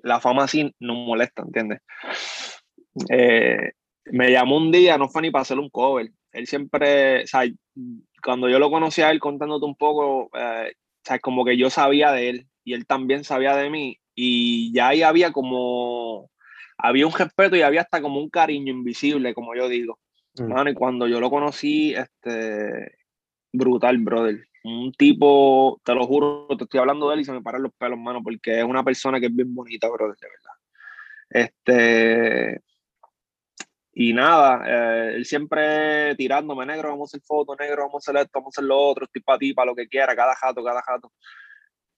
la 0.02 0.20
fama 0.20 0.44
así 0.44 0.74
nos 0.80 0.96
molesta, 0.96 1.42
¿entiendes? 1.42 1.80
Eh, 3.08 3.72
me 4.06 4.30
llamó 4.30 4.56
un 4.56 4.72
día, 4.72 4.98
no 4.98 5.08
fue 5.08 5.22
ni 5.22 5.30
para 5.30 5.42
hacer 5.42 5.58
un 5.58 5.70
cover. 5.70 6.10
Él 6.32 6.46
siempre, 6.46 7.24
o 7.24 7.26
sea, 7.26 7.42
cuando 8.22 8.48
yo 8.48 8.58
lo 8.58 8.70
conocí 8.70 9.02
a 9.02 9.10
él 9.10 9.20
contándote 9.20 9.66
un 9.66 9.76
poco, 9.76 10.30
eh, 10.36 10.72
o 10.72 11.02
sea, 11.04 11.18
como 11.18 11.44
que 11.44 11.56
yo 11.56 11.70
sabía 11.70 12.12
de 12.12 12.28
él 12.28 12.46
y 12.64 12.74
él 12.74 12.86
también 12.86 13.24
sabía 13.24 13.56
de 13.56 13.70
mí 13.70 13.98
y 14.14 14.72
ya 14.72 14.88
ahí 14.88 15.02
había 15.02 15.32
como, 15.32 16.30
había 16.76 17.06
un 17.06 17.12
respeto 17.12 17.56
y 17.56 17.62
había 17.62 17.82
hasta 17.82 18.02
como 18.02 18.20
un 18.20 18.30
cariño 18.30 18.72
invisible, 18.72 19.34
como 19.34 19.54
yo 19.54 19.68
digo. 19.68 19.98
mm. 20.36 20.44
Mano, 20.44 20.70
y 20.70 20.74
cuando 20.74 21.06
yo 21.08 21.20
lo 21.20 21.30
conocí, 21.30 21.94
este, 21.94 22.96
brutal, 23.52 23.98
brother. 23.98 24.44
Un 24.62 24.92
tipo, 24.92 25.80
te 25.84 25.94
lo 25.94 26.06
juro, 26.06 26.46
te 26.56 26.64
estoy 26.64 26.80
hablando 26.80 27.08
de 27.08 27.14
él 27.14 27.20
y 27.22 27.24
se 27.24 27.32
me 27.32 27.40
paran 27.40 27.62
los 27.62 27.72
pelos, 27.72 27.98
mano, 27.98 28.22
porque 28.22 28.58
es 28.58 28.64
una 28.64 28.84
persona 28.84 29.18
que 29.18 29.26
es 29.26 29.34
bien 29.34 29.54
bonita, 29.54 29.88
brother, 29.88 30.16
de 30.20 30.28
verdad. 30.28 30.52
Este, 31.30 32.60
y 33.92 34.12
nada, 34.12 34.62
eh, 34.66 35.14
él 35.16 35.26
siempre 35.26 36.14
tirándome, 36.16 36.64
negro, 36.64 36.90
vamos 36.90 37.12
a 37.12 37.16
hacer 37.16 37.26
fotos, 37.26 37.56
negro, 37.58 37.82
vamos 37.82 38.06
a 38.06 38.10
hacer 38.10 38.22
esto, 38.22 38.38
vamos 38.38 38.56
a 38.56 38.60
hacer 38.60 38.64
lo 38.68 38.78
otro, 38.78 39.04
estoy 39.04 39.22
para 39.22 39.38
ti, 39.38 39.52
para 39.52 39.66
lo 39.66 39.74
que 39.74 39.88
quiera, 39.88 40.14
cada 40.14 40.34
jato, 40.36 40.62
cada 40.62 40.80
jato. 40.82 41.12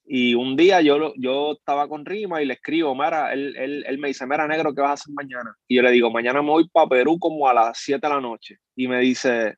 Y 0.05 0.34
un 0.34 0.57
día 0.57 0.80
yo, 0.80 1.14
yo 1.16 1.53
estaba 1.53 1.88
con 1.88 2.05
Rima 2.05 2.43
y 2.43 2.47
le 2.47 2.55
escribo, 2.55 2.95
mira, 2.95 3.32
él, 3.32 3.55
él, 3.57 3.84
él 3.86 3.99
me 3.99 4.09
dice, 4.09 4.26
mira, 4.26 4.49
negro, 4.49 4.74
¿qué 4.74 4.80
vas 4.80 4.90
a 4.90 4.95
hacer 4.95 5.14
mañana? 5.14 5.55
Y 5.68 5.76
yo 5.76 5.82
le 5.82 5.90
digo, 5.90 6.11
mañana 6.11 6.43
me 6.43 6.51
voy 6.51 6.68
para 6.68 6.88
Perú 6.88 7.18
como 7.18 7.49
a 7.49 7.55
las 7.55 7.78
7 7.78 8.07
de 8.07 8.12
la 8.12 8.20
noche. 8.20 8.59
Y 8.74 8.88
me 8.88 8.99
dice, 8.99 9.57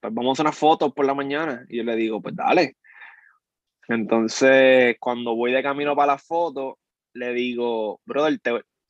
pues 0.00 0.12
vamos 0.12 0.30
a 0.30 0.32
hacer 0.32 0.46
unas 0.46 0.58
fotos 0.58 0.92
por 0.92 1.06
la 1.06 1.14
mañana. 1.14 1.64
Y 1.68 1.78
yo 1.78 1.84
le 1.84 1.94
digo, 1.94 2.20
pues 2.20 2.34
dale. 2.34 2.76
Entonces, 3.88 4.96
cuando 4.98 5.36
voy 5.36 5.52
de 5.52 5.62
camino 5.62 5.94
para 5.94 6.14
la 6.14 6.18
foto, 6.18 6.78
le 7.14 7.32
digo, 7.32 8.00
brother, 8.04 8.40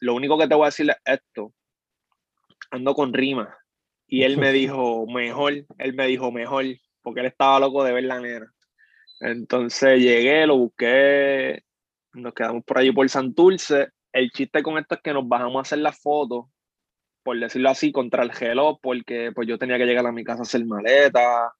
lo 0.01 0.15
único 0.15 0.39
que 0.39 0.49
te 0.49 0.55
voy 0.55 0.65
a 0.65 0.67
decir 0.67 0.89
es 0.89 0.97
esto. 1.05 1.53
Ando 2.73 2.95
con 2.95 3.13
Rima. 3.13 3.57
Y 4.09 4.25
él 4.25 4.39
me 4.39 4.51
dijo, 4.53 5.07
mejor, 5.07 5.53
él 5.79 5.95
me 5.95 6.07
dijo, 6.07 6.33
mejor, 6.33 6.65
porque 7.03 7.21
él 7.21 7.27
estaba 7.27 7.61
loco 7.61 7.85
de 7.85 7.93
ver 7.93 8.05
la 8.05 8.21
nena. 8.21 8.53
Entonces 9.21 10.01
llegué, 10.01 10.47
lo 10.47 10.57
busqué, 10.57 11.63
nos 12.15 12.35
quedamos 12.35 12.65
por 12.65 12.79
allí 12.79 12.91
por 12.91 13.09
Santurce. 13.09 13.91
El 14.13 14.31
chiste 14.31 14.63
con 14.63 14.79
esto 14.79 14.97
es 14.97 15.01
que 15.03 15.13
nos 15.13 15.29
bajamos 15.29 15.57
a 15.57 15.63
hacer 15.63 15.79
las 15.79 16.01
fotos, 16.01 16.47
por 17.23 17.39
decirlo 17.39 17.71
así, 17.71 17.93
contra 17.93 18.25
el 18.25 18.31
reloj, 18.31 18.79
porque 18.83 19.31
pues 19.33 19.47
yo 19.47 19.59
tenía 19.59 19.79
que 19.79 19.87
llegar 19.87 20.07
a 20.07 20.13
mi 20.13 20.25
casa 20.25 20.41
a 20.41 20.43
hacer 20.43 20.65
maleta, 20.67 21.53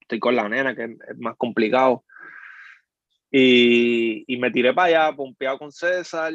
estoy 0.00 0.18
con 0.18 0.34
la 0.34 0.48
nena, 0.48 0.74
que 0.74 0.84
es 0.84 0.90
es 0.90 1.18
más 1.18 1.36
complicado. 1.36 2.04
Y, 3.30 4.24
y 4.26 4.38
me 4.38 4.50
tiré 4.50 4.72
para 4.74 5.04
allá, 5.04 5.16
pompeado 5.16 5.58
con 5.58 5.70
César. 5.70 6.32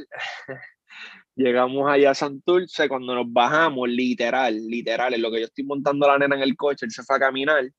Llegamos 1.35 1.89
allá 1.89 2.11
a 2.11 2.15
Santurce, 2.15 2.87
cuando 2.87 3.13
nos 3.13 3.31
bajamos, 3.31 3.89
literal, 3.89 4.55
literal, 4.67 5.13
en 5.13 5.21
lo 5.21 5.31
que 5.31 5.41
yo 5.41 5.45
estoy 5.45 5.65
montando 5.65 6.05
a 6.05 6.13
la 6.13 6.19
nena 6.19 6.37
en 6.37 6.43
el 6.43 6.55
coche, 6.55 6.85
él 6.85 6.91
se 6.91 7.03
fue 7.03 7.17
a 7.17 7.19
caminar 7.19 7.69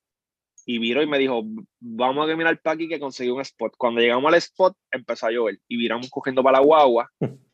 y 0.69 0.79
viró 0.79 1.01
y 1.01 1.07
me 1.07 1.19
dijo, 1.19 1.43
vamos 1.79 2.27
a 2.27 2.31
caminar 2.31 2.61
para 2.61 2.75
aquí 2.75 2.89
que 2.89 2.99
conseguí 2.99 3.31
un 3.31 3.41
spot. 3.41 3.75
Cuando 3.79 4.01
llegamos 4.01 4.31
al 4.31 4.39
spot, 4.39 4.77
empezó 4.91 5.27
a 5.27 5.31
llover 5.31 5.61
y 5.69 5.77
viramos 5.77 6.11
cogiendo 6.11 6.43
para 6.43 6.59
la 6.59 6.65
guagua. 6.65 7.11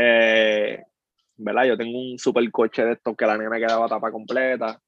Eh, 0.00 0.80
¿Verdad? 1.38 1.64
Yo 1.64 1.76
tengo 1.76 1.98
un 1.98 2.18
super 2.18 2.48
coche 2.52 2.84
de 2.84 2.92
estos 2.92 3.16
que 3.16 3.26
la 3.26 3.38
nena 3.38 3.56
quedaba 3.56 3.88
tapa 3.88 4.12
completa. 4.12 4.80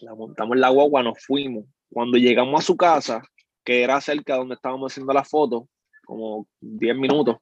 La 0.00 0.14
montamos 0.14 0.54
en 0.54 0.60
la 0.60 0.70
guagua, 0.70 1.02
nos 1.02 1.22
fuimos. 1.22 1.64
Cuando 1.90 2.16
llegamos 2.16 2.60
a 2.60 2.64
su 2.64 2.76
casa, 2.76 3.20
que 3.64 3.82
era 3.82 4.00
cerca 4.00 4.36
donde 4.36 4.54
estábamos 4.54 4.92
haciendo 4.92 5.12
la 5.12 5.24
foto, 5.24 5.68
como 6.06 6.46
10 6.60 6.96
minutos, 6.96 7.36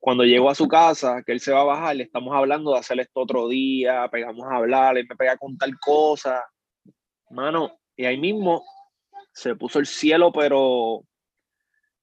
cuando 0.00 0.24
llego 0.24 0.48
a 0.48 0.54
su 0.54 0.66
casa, 0.66 1.22
que 1.24 1.32
él 1.32 1.40
se 1.40 1.52
va 1.52 1.60
a 1.60 1.64
bajar, 1.64 1.96
le 1.96 2.04
estamos 2.04 2.34
hablando 2.34 2.72
de 2.72 2.78
hacer 2.78 2.98
esto 2.98 3.20
otro 3.20 3.48
día, 3.48 4.08
pegamos 4.10 4.46
a 4.50 4.56
hablar, 4.56 4.96
él 4.96 5.06
me 5.06 5.14
pega 5.14 5.32
a 5.32 5.36
contar 5.36 5.68
cosas. 5.78 6.42
Mano, 7.28 7.78
y 7.94 8.06
ahí 8.06 8.16
mismo 8.16 8.64
se 9.34 9.54
puso 9.54 9.78
el 9.78 9.86
cielo, 9.86 10.32
pero 10.32 11.04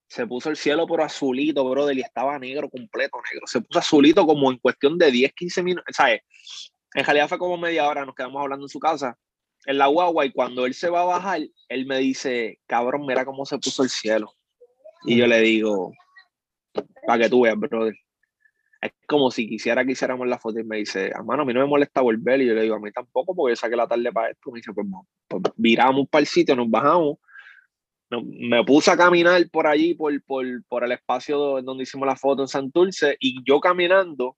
se 0.08 0.28
puso 0.28 0.50
el 0.50 0.56
cielo 0.56 0.86
pero 0.88 1.04
azulito, 1.04 1.68
brother, 1.68 1.98
y 1.98 2.02
estaba 2.02 2.38
negro, 2.38 2.70
completo 2.70 3.18
negro. 3.32 3.48
Se 3.48 3.62
puso 3.62 3.80
azulito 3.80 4.26
como 4.28 4.52
en 4.52 4.60
cuestión 4.60 4.98
de 5.00 5.12
10, 5.12 5.34
15 5.34 5.64
minutos, 5.64 5.96
¿sabes? 5.96 6.22
En 6.94 7.04
realidad 7.04 7.28
fue 7.28 7.40
como 7.40 7.58
media 7.58 7.88
hora, 7.88 8.06
nos 8.06 8.14
quedamos 8.14 8.40
hablando 8.40 8.66
en 8.66 8.70
su 8.70 8.80
casa, 8.80 9.18
en 9.66 9.78
la 9.80 9.88
guagua, 9.88 10.24
y 10.24 10.32
cuando 10.32 10.68
él 10.68 10.76
se 10.76 10.90
va 10.90 11.02
a 11.02 11.06
bajar, 11.06 11.42
él 11.68 11.86
me 11.88 11.98
dice, 11.98 12.60
cabrón, 12.68 13.08
mira 13.08 13.26
cómo 13.26 13.44
se 13.44 13.58
puso 13.58 13.82
el 13.82 13.90
cielo. 13.90 14.36
Y 15.04 15.18
yo 15.18 15.26
le 15.26 15.40
digo, 15.42 15.92
para 17.06 17.24
que 17.24 17.30
tú 17.30 17.42
veas, 17.42 17.58
brother. 17.58 17.96
Es 18.82 18.92
como 19.08 19.32
si 19.32 19.48
quisiera 19.48 19.84
que 19.86 19.94
hiciéramos 19.94 20.28
la 20.28 20.38
foto 20.38 20.60
y 20.60 20.64
me 20.64 20.78
dice, 20.78 21.08
hermano, 21.08 21.44
a 21.44 21.46
mí 21.46 21.54
no 21.54 21.62
me 21.62 21.66
molesta 21.68 22.02
volver. 22.02 22.42
Y 22.42 22.48
yo 22.48 22.54
le 22.54 22.62
digo, 22.62 22.76
a 22.76 22.80
mí 22.80 22.92
tampoco, 22.92 23.36
porque 23.36 23.54
yo 23.54 23.56
saqué 23.56 23.76
la 23.76 23.88
tarde 23.88 24.12
para 24.12 24.30
esto. 24.30 24.52
Me 24.52 24.60
dice, 24.60 24.72
pues, 24.74 24.88
pues 25.28 25.44
viramos 25.56 26.08
para 26.10 26.22
el 26.22 26.28
sitio, 26.28 26.56
nos 26.56 26.70
bajamos. 26.70 27.18
Me 28.10 28.64
puse 28.64 28.90
a 28.92 28.96
caminar 28.96 29.50
por 29.52 29.68
allí, 29.68 29.94
por, 29.94 30.22
por, 30.24 30.46
por 30.70 30.84
el 30.86 30.94
espacio 30.94 31.38
do- 31.38 31.62
donde 31.62 31.84
hicimos 31.84 32.08
la 32.08 32.16
foto 32.16 32.42
en 32.44 32.48
Santurce, 32.48 33.18
y 33.20 33.44
yo 33.44 33.60
caminando, 33.60 34.38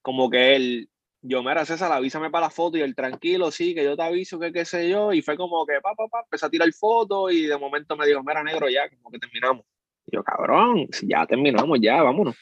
como 0.00 0.30
que 0.30 0.54
él, 0.54 0.90
yo, 1.20 1.42
mira, 1.42 1.64
César, 1.64 1.90
avísame 1.90 2.30
para 2.30 2.46
la 2.46 2.50
foto, 2.50 2.78
y 2.78 2.82
él, 2.82 2.94
tranquilo, 2.94 3.50
sí, 3.50 3.74
que 3.74 3.82
yo 3.82 3.96
te 3.96 4.02
aviso, 4.04 4.38
que 4.38 4.52
qué 4.52 4.64
sé 4.64 4.88
yo, 4.88 5.12
y 5.12 5.22
fue 5.22 5.36
como 5.36 5.66
que, 5.66 5.80
pa, 5.82 5.92
pa, 5.96 6.06
pa, 6.06 6.20
empecé 6.22 6.46
a 6.46 6.50
tirar 6.50 6.72
fotos, 6.72 7.32
y 7.32 7.46
de 7.46 7.58
momento 7.58 7.96
me 7.96 8.06
dijo, 8.06 8.22
mira, 8.22 8.44
negro, 8.44 8.68
ya, 8.70 8.88
como 8.90 9.10
que 9.10 9.18
terminamos. 9.18 9.64
Yo, 10.10 10.22
cabrón, 10.24 10.88
si 10.92 11.08
ya 11.08 11.26
terminamos, 11.26 11.78
ya, 11.80 12.02
vámonos. 12.02 12.36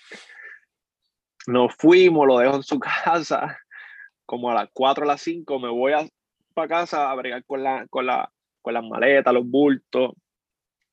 Nos 1.46 1.74
fuimos, 1.76 2.26
lo 2.26 2.38
dejo 2.38 2.56
en 2.56 2.62
su 2.62 2.78
casa, 3.04 3.58
como 4.26 4.50
a 4.50 4.54
las 4.54 4.68
4 4.72 5.04
a 5.04 5.06
las 5.06 5.22
5 5.22 5.58
me 5.58 5.70
voy 5.70 5.92
para 6.54 6.68
casa 6.68 7.10
a 7.10 7.14
bregar 7.14 7.44
con, 7.44 7.62
la, 7.62 7.86
con, 7.88 8.06
la, 8.06 8.30
con 8.60 8.74
las 8.74 8.84
maletas, 8.84 9.32
los 9.32 9.46
bultos. 9.46 10.12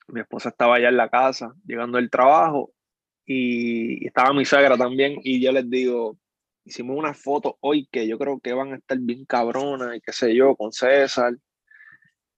Mi 0.08 0.22
esposa 0.22 0.50
estaba 0.50 0.76
allá 0.76 0.90
en 0.90 0.98
la 0.98 1.10
casa, 1.10 1.54
llegando 1.66 1.98
del 1.98 2.12
trabajo, 2.12 2.72
y, 3.26 4.06
estaba 4.06 4.34
mi 4.34 4.46
suegra 4.46 4.78
también, 4.78 5.20
y 5.24 5.42
yo 5.42 5.52
les 5.52 5.68
digo, 5.70 6.18
hicimos 6.64 6.98
unas 6.98 7.20
fotos 7.20 7.54
hoy 7.60 7.88
que 7.92 8.08
yo 8.08 8.20
creo 8.20 8.40
que 8.40 8.54
van 8.54 8.74
a 8.74 8.76
estar 8.78 8.98
bien 9.00 9.26
cabronas, 9.26 9.96
y 9.96 10.02
qué 10.02 10.12
sé 10.12 10.36
yo, 10.36 10.56
con 10.56 10.72
César. 10.72 11.36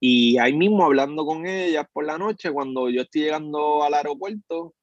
Y 0.00 0.38
ahí 0.38 0.52
mismo 0.54 0.84
hablando 0.84 1.26
con 1.26 1.46
ella 1.46 1.84
por 1.84 2.04
la 2.04 2.18
noche, 2.18 2.52
cuando 2.52 2.88
yo 2.88 3.02
estoy 3.02 3.22
llegando 3.22 3.82
al 3.82 3.94
aeropuerto, 3.94 4.74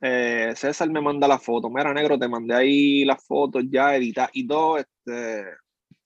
eh, 0.00 0.52
César 0.56 0.90
me 0.90 1.00
manda 1.00 1.26
la 1.26 1.38
foto. 1.38 1.70
Mira, 1.70 1.92
negro, 1.94 2.18
te 2.18 2.28
mandé 2.28 2.54
ahí 2.54 3.04
las 3.04 3.24
fotos 3.26 3.64
ya 3.70 3.96
editadas 3.96 4.30
y 4.34 4.46
todo. 4.46 4.78
Este, 4.78 5.44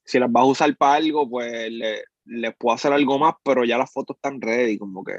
si 0.05 0.19
las 0.19 0.31
vas 0.31 0.43
a 0.43 0.47
usar 0.47 0.77
para 0.77 0.95
algo, 0.95 1.29
pues 1.29 1.71
le, 1.71 2.05
les 2.27 2.57
puedo 2.57 2.75
hacer 2.75 2.93
algo 2.93 3.19
más, 3.19 3.35
pero 3.45 3.65
ya 3.65 3.79
las 3.79 3.93
fotos 3.93 4.17
están 4.17 4.41
ready. 4.41 4.79
Como 4.79 5.05
que 5.05 5.19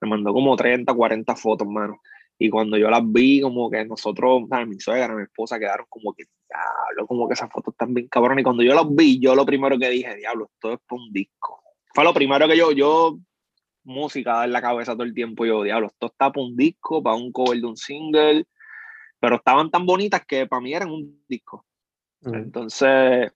me 0.00 0.08
mandó 0.08 0.32
como 0.32 0.56
30, 0.56 0.92
40 0.92 1.36
fotos, 1.36 1.68
mano. 1.68 2.00
Y 2.38 2.50
cuando 2.50 2.76
yo 2.76 2.88
las 2.88 3.02
vi, 3.04 3.40
como 3.40 3.68
que 3.68 3.84
nosotros, 3.84 4.42
mi 4.66 4.78
suegra, 4.78 5.14
mi 5.14 5.24
esposa, 5.24 5.58
quedaron 5.58 5.86
como 5.88 6.14
que, 6.14 6.24
diablo, 6.48 7.06
como 7.06 7.26
que 7.26 7.34
esas 7.34 7.50
fotos 7.50 7.74
están 7.74 7.92
bien 7.94 8.08
cabronas. 8.08 8.40
Y 8.40 8.44
cuando 8.44 8.62
yo 8.62 8.74
las 8.74 8.86
vi, 8.88 9.18
yo 9.18 9.34
lo 9.34 9.44
primero 9.44 9.76
que 9.76 9.90
dije, 9.90 10.16
diablo, 10.16 10.48
esto 10.54 10.74
es 10.74 10.78
para 10.88 11.02
un 11.02 11.12
disco. 11.12 11.60
Fue 11.98 12.04
lo 12.04 12.14
primero 12.14 12.46
que 12.46 12.56
yo, 12.56 12.70
yo, 12.70 13.18
música 13.82 14.44
en 14.44 14.52
la 14.52 14.62
cabeza 14.62 14.92
todo 14.92 15.02
el 15.02 15.12
tiempo, 15.12 15.44
yo, 15.44 15.64
diablo, 15.64 15.88
esto 15.88 16.06
está 16.06 16.30
para 16.30 16.46
un 16.46 16.54
disco, 16.54 17.02
para 17.02 17.16
un 17.16 17.32
cover 17.32 17.58
de 17.58 17.66
un 17.66 17.76
single, 17.76 18.46
pero 19.18 19.34
estaban 19.34 19.68
tan 19.68 19.84
bonitas 19.84 20.24
que 20.24 20.46
para 20.46 20.62
mí 20.62 20.72
eran 20.72 20.92
un 20.92 21.24
disco. 21.26 21.66
Entonces, 22.22 23.32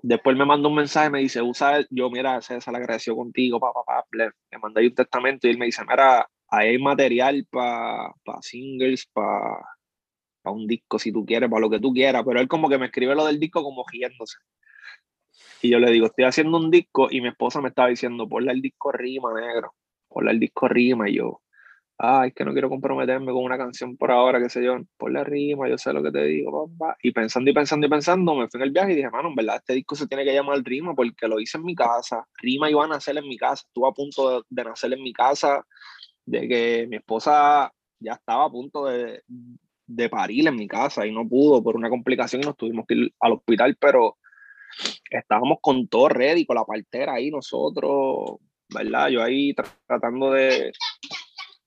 después 0.00 0.36
me 0.36 0.44
mandó 0.44 0.68
un 0.68 0.76
mensaje, 0.76 1.10
me 1.10 1.18
dice, 1.18 1.42
usa, 1.42 1.84
yo, 1.90 2.08
mira, 2.08 2.40
César, 2.40 2.70
le 2.70 2.78
agradeció 2.78 3.16
contigo, 3.16 3.58
papá, 3.58 3.82
papá, 3.84 4.06
me 4.12 4.58
mandó 4.62 4.78
ahí 4.78 4.86
un 4.86 4.94
testamento 4.94 5.48
y 5.48 5.50
él 5.50 5.58
me 5.58 5.66
dice, 5.66 5.82
mira, 5.88 6.24
hay 6.46 6.78
material 6.78 7.48
para 7.50 8.14
singles, 8.42 9.10
para 9.12 9.58
un 10.44 10.68
disco 10.68 11.00
si 11.00 11.10
tú 11.10 11.26
quieres, 11.26 11.50
para 11.50 11.62
lo 11.62 11.70
que 11.70 11.80
tú 11.80 11.92
quieras, 11.92 12.22
pero 12.24 12.38
él 12.38 12.46
como 12.46 12.68
que 12.68 12.78
me 12.78 12.86
escribe 12.86 13.16
lo 13.16 13.26
del 13.26 13.40
disco 13.40 13.64
como 13.64 13.84
riéndose. 13.90 14.36
Y 15.62 15.70
yo 15.70 15.78
le 15.78 15.90
digo, 15.90 16.06
estoy 16.06 16.24
haciendo 16.24 16.58
un 16.58 16.70
disco 16.70 17.08
y 17.10 17.20
mi 17.20 17.28
esposa 17.28 17.60
me 17.60 17.68
estaba 17.68 17.88
diciendo, 17.88 18.28
ponle 18.28 18.52
el 18.52 18.62
disco 18.62 18.92
rima, 18.92 19.32
negro, 19.38 19.74
ponle 20.08 20.32
el 20.32 20.40
disco 20.40 20.68
rima. 20.68 21.08
Y 21.08 21.16
yo, 21.16 21.40
ay, 21.98 22.32
que 22.32 22.44
no 22.44 22.52
quiero 22.52 22.68
comprometerme 22.68 23.32
con 23.32 23.42
una 23.42 23.56
canción 23.56 23.96
por 23.96 24.10
ahora, 24.10 24.40
qué 24.40 24.50
sé 24.50 24.62
yo, 24.62 24.76
ponle 24.96 25.24
rima, 25.24 25.68
yo 25.68 25.78
sé 25.78 25.92
lo 25.92 26.02
que 26.02 26.10
te 26.12 26.24
digo, 26.24 26.68
papá. 26.68 26.96
Y 27.02 27.12
pensando 27.12 27.50
y 27.50 27.54
pensando 27.54 27.86
y 27.86 27.90
pensando, 27.90 28.34
me 28.34 28.48
fui 28.48 28.58
en 28.58 28.64
el 28.64 28.72
viaje 28.72 28.92
y 28.92 28.96
dije, 28.96 29.10
mano, 29.10 29.28
en 29.28 29.34
verdad, 29.34 29.56
este 29.56 29.74
disco 29.74 29.96
se 29.96 30.06
tiene 30.06 30.24
que 30.24 30.34
llamar 30.34 30.62
rima 30.62 30.94
porque 30.94 31.28
lo 31.28 31.40
hice 31.40 31.58
en 31.58 31.64
mi 31.64 31.74
casa. 31.74 32.26
Rima 32.38 32.70
iba 32.70 32.84
a 32.84 32.88
nacer 32.88 33.16
en 33.16 33.28
mi 33.28 33.36
casa, 33.36 33.64
estuvo 33.66 33.86
a 33.86 33.94
punto 33.94 34.44
de, 34.48 34.64
nacer 34.64 34.92
en 34.92 35.02
mi 35.02 35.12
casa, 35.12 35.66
de 36.26 36.48
que 36.48 36.86
mi 36.88 36.96
esposa 36.96 37.72
ya 37.98 38.12
estaba 38.12 38.44
a 38.44 38.50
punto 38.50 38.86
de, 38.86 39.22
de 39.86 40.08
parir 40.10 40.48
en 40.48 40.56
mi 40.56 40.68
casa 40.68 41.06
y 41.06 41.12
no 41.12 41.26
pudo 41.26 41.62
por 41.62 41.76
una 41.76 41.88
complicación 41.88 42.42
y 42.42 42.46
nos 42.46 42.56
tuvimos 42.56 42.84
que 42.86 42.94
ir 42.94 43.14
al 43.20 43.32
hospital, 43.32 43.76
pero 43.80 44.16
estábamos 45.10 45.58
con 45.60 45.88
todo 45.88 46.08
ready, 46.08 46.46
con 46.46 46.56
la 46.56 46.64
partera 46.64 47.14
ahí 47.14 47.30
nosotros, 47.30 48.38
¿verdad? 48.68 49.08
Yo 49.08 49.22
ahí 49.22 49.54
tratando 49.86 50.32
de, 50.32 50.72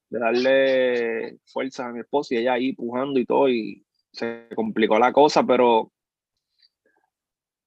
darle 0.09 1.37
fuerza 1.45 1.87
a 1.87 1.91
mi 1.91 1.99
esposa 1.99 2.33
y 2.33 2.37
ella 2.37 2.53
ahí 2.53 2.73
pujando 2.73 3.19
y 3.19 3.25
todo 3.25 3.49
y 3.49 3.85
se 4.11 4.47
complicó 4.55 4.97
la 4.97 5.13
cosa, 5.13 5.43
pero 5.43 5.91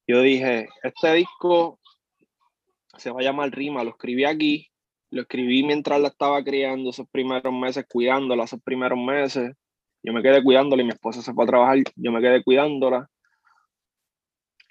yo 0.06 0.20
dije, 0.20 0.68
este 0.82 1.14
disco 1.14 1.78
se 2.98 3.10
va 3.10 3.20
a 3.20 3.22
llamar 3.22 3.50
Rima, 3.50 3.84
lo 3.84 3.90
escribí 3.90 4.24
aquí, 4.24 4.68
lo 5.10 5.22
escribí 5.22 5.62
mientras 5.62 6.00
la 6.00 6.08
estaba 6.08 6.42
criando 6.42 6.90
esos 6.90 7.08
primeros 7.08 7.52
meses, 7.52 7.86
cuidándola 7.88 8.44
esos 8.44 8.60
primeros 8.62 8.98
meses. 8.98 9.52
Yo 10.02 10.12
me 10.12 10.22
quedé 10.22 10.42
cuidándola 10.42 10.82
y 10.82 10.86
mi 10.86 10.90
esposa 10.90 11.22
se 11.22 11.32
fue 11.32 11.44
a 11.44 11.46
trabajar, 11.46 11.78
yo 11.94 12.10
me 12.10 12.20
quedé 12.20 12.42
cuidándola 12.42 13.08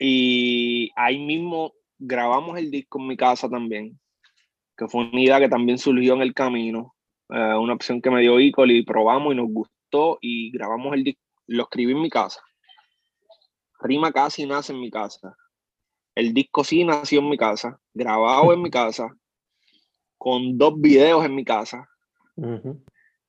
y 0.03 0.91
ahí 0.95 1.19
mismo 1.19 1.73
grabamos 1.99 2.57
el 2.57 2.71
disco 2.71 2.99
en 2.99 3.05
mi 3.05 3.15
casa 3.15 3.47
también, 3.47 3.99
que 4.75 4.87
fue 4.87 5.07
una 5.07 5.21
idea 5.21 5.39
que 5.39 5.47
también 5.47 5.77
surgió 5.77 6.15
en 6.15 6.23
el 6.23 6.33
camino, 6.33 6.95
eh, 7.29 7.53
una 7.53 7.75
opción 7.75 8.01
que 8.01 8.09
me 8.09 8.21
dio 8.21 8.39
Icol 8.39 8.71
y 8.71 8.83
probamos 8.83 9.31
y 9.31 9.35
nos 9.35 9.49
gustó 9.49 10.17
y 10.19 10.49
grabamos 10.49 10.95
el 10.95 11.03
disco, 11.03 11.21
lo 11.45 11.63
escribí 11.63 11.91
en 11.91 12.01
mi 12.01 12.09
casa. 12.09 12.41
Rima 13.79 14.11
casi 14.11 14.47
nace 14.47 14.73
en 14.73 14.79
mi 14.79 14.89
casa. 14.89 15.37
El 16.15 16.33
disco 16.33 16.63
sí 16.63 16.83
nació 16.83 17.19
en 17.19 17.29
mi 17.29 17.37
casa, 17.37 17.79
grabado 17.93 18.53
en 18.53 18.61
mi 18.63 18.71
casa, 18.71 19.15
con 20.17 20.57
dos 20.57 20.81
videos 20.81 21.23
en 21.25 21.35
mi 21.35 21.45
casa, 21.45 21.87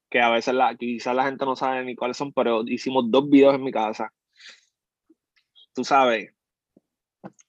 que 0.08 0.20
a 0.22 0.30
veces 0.30 0.54
la, 0.54 0.74
quizás 0.74 1.14
la 1.14 1.24
gente 1.24 1.44
no 1.44 1.54
sabe 1.54 1.84
ni 1.84 1.94
cuáles 1.94 2.16
son, 2.16 2.32
pero 2.32 2.62
hicimos 2.66 3.10
dos 3.10 3.28
videos 3.28 3.56
en 3.56 3.62
mi 3.62 3.72
casa. 3.72 4.10
Tú 5.74 5.84
sabes, 5.84 6.32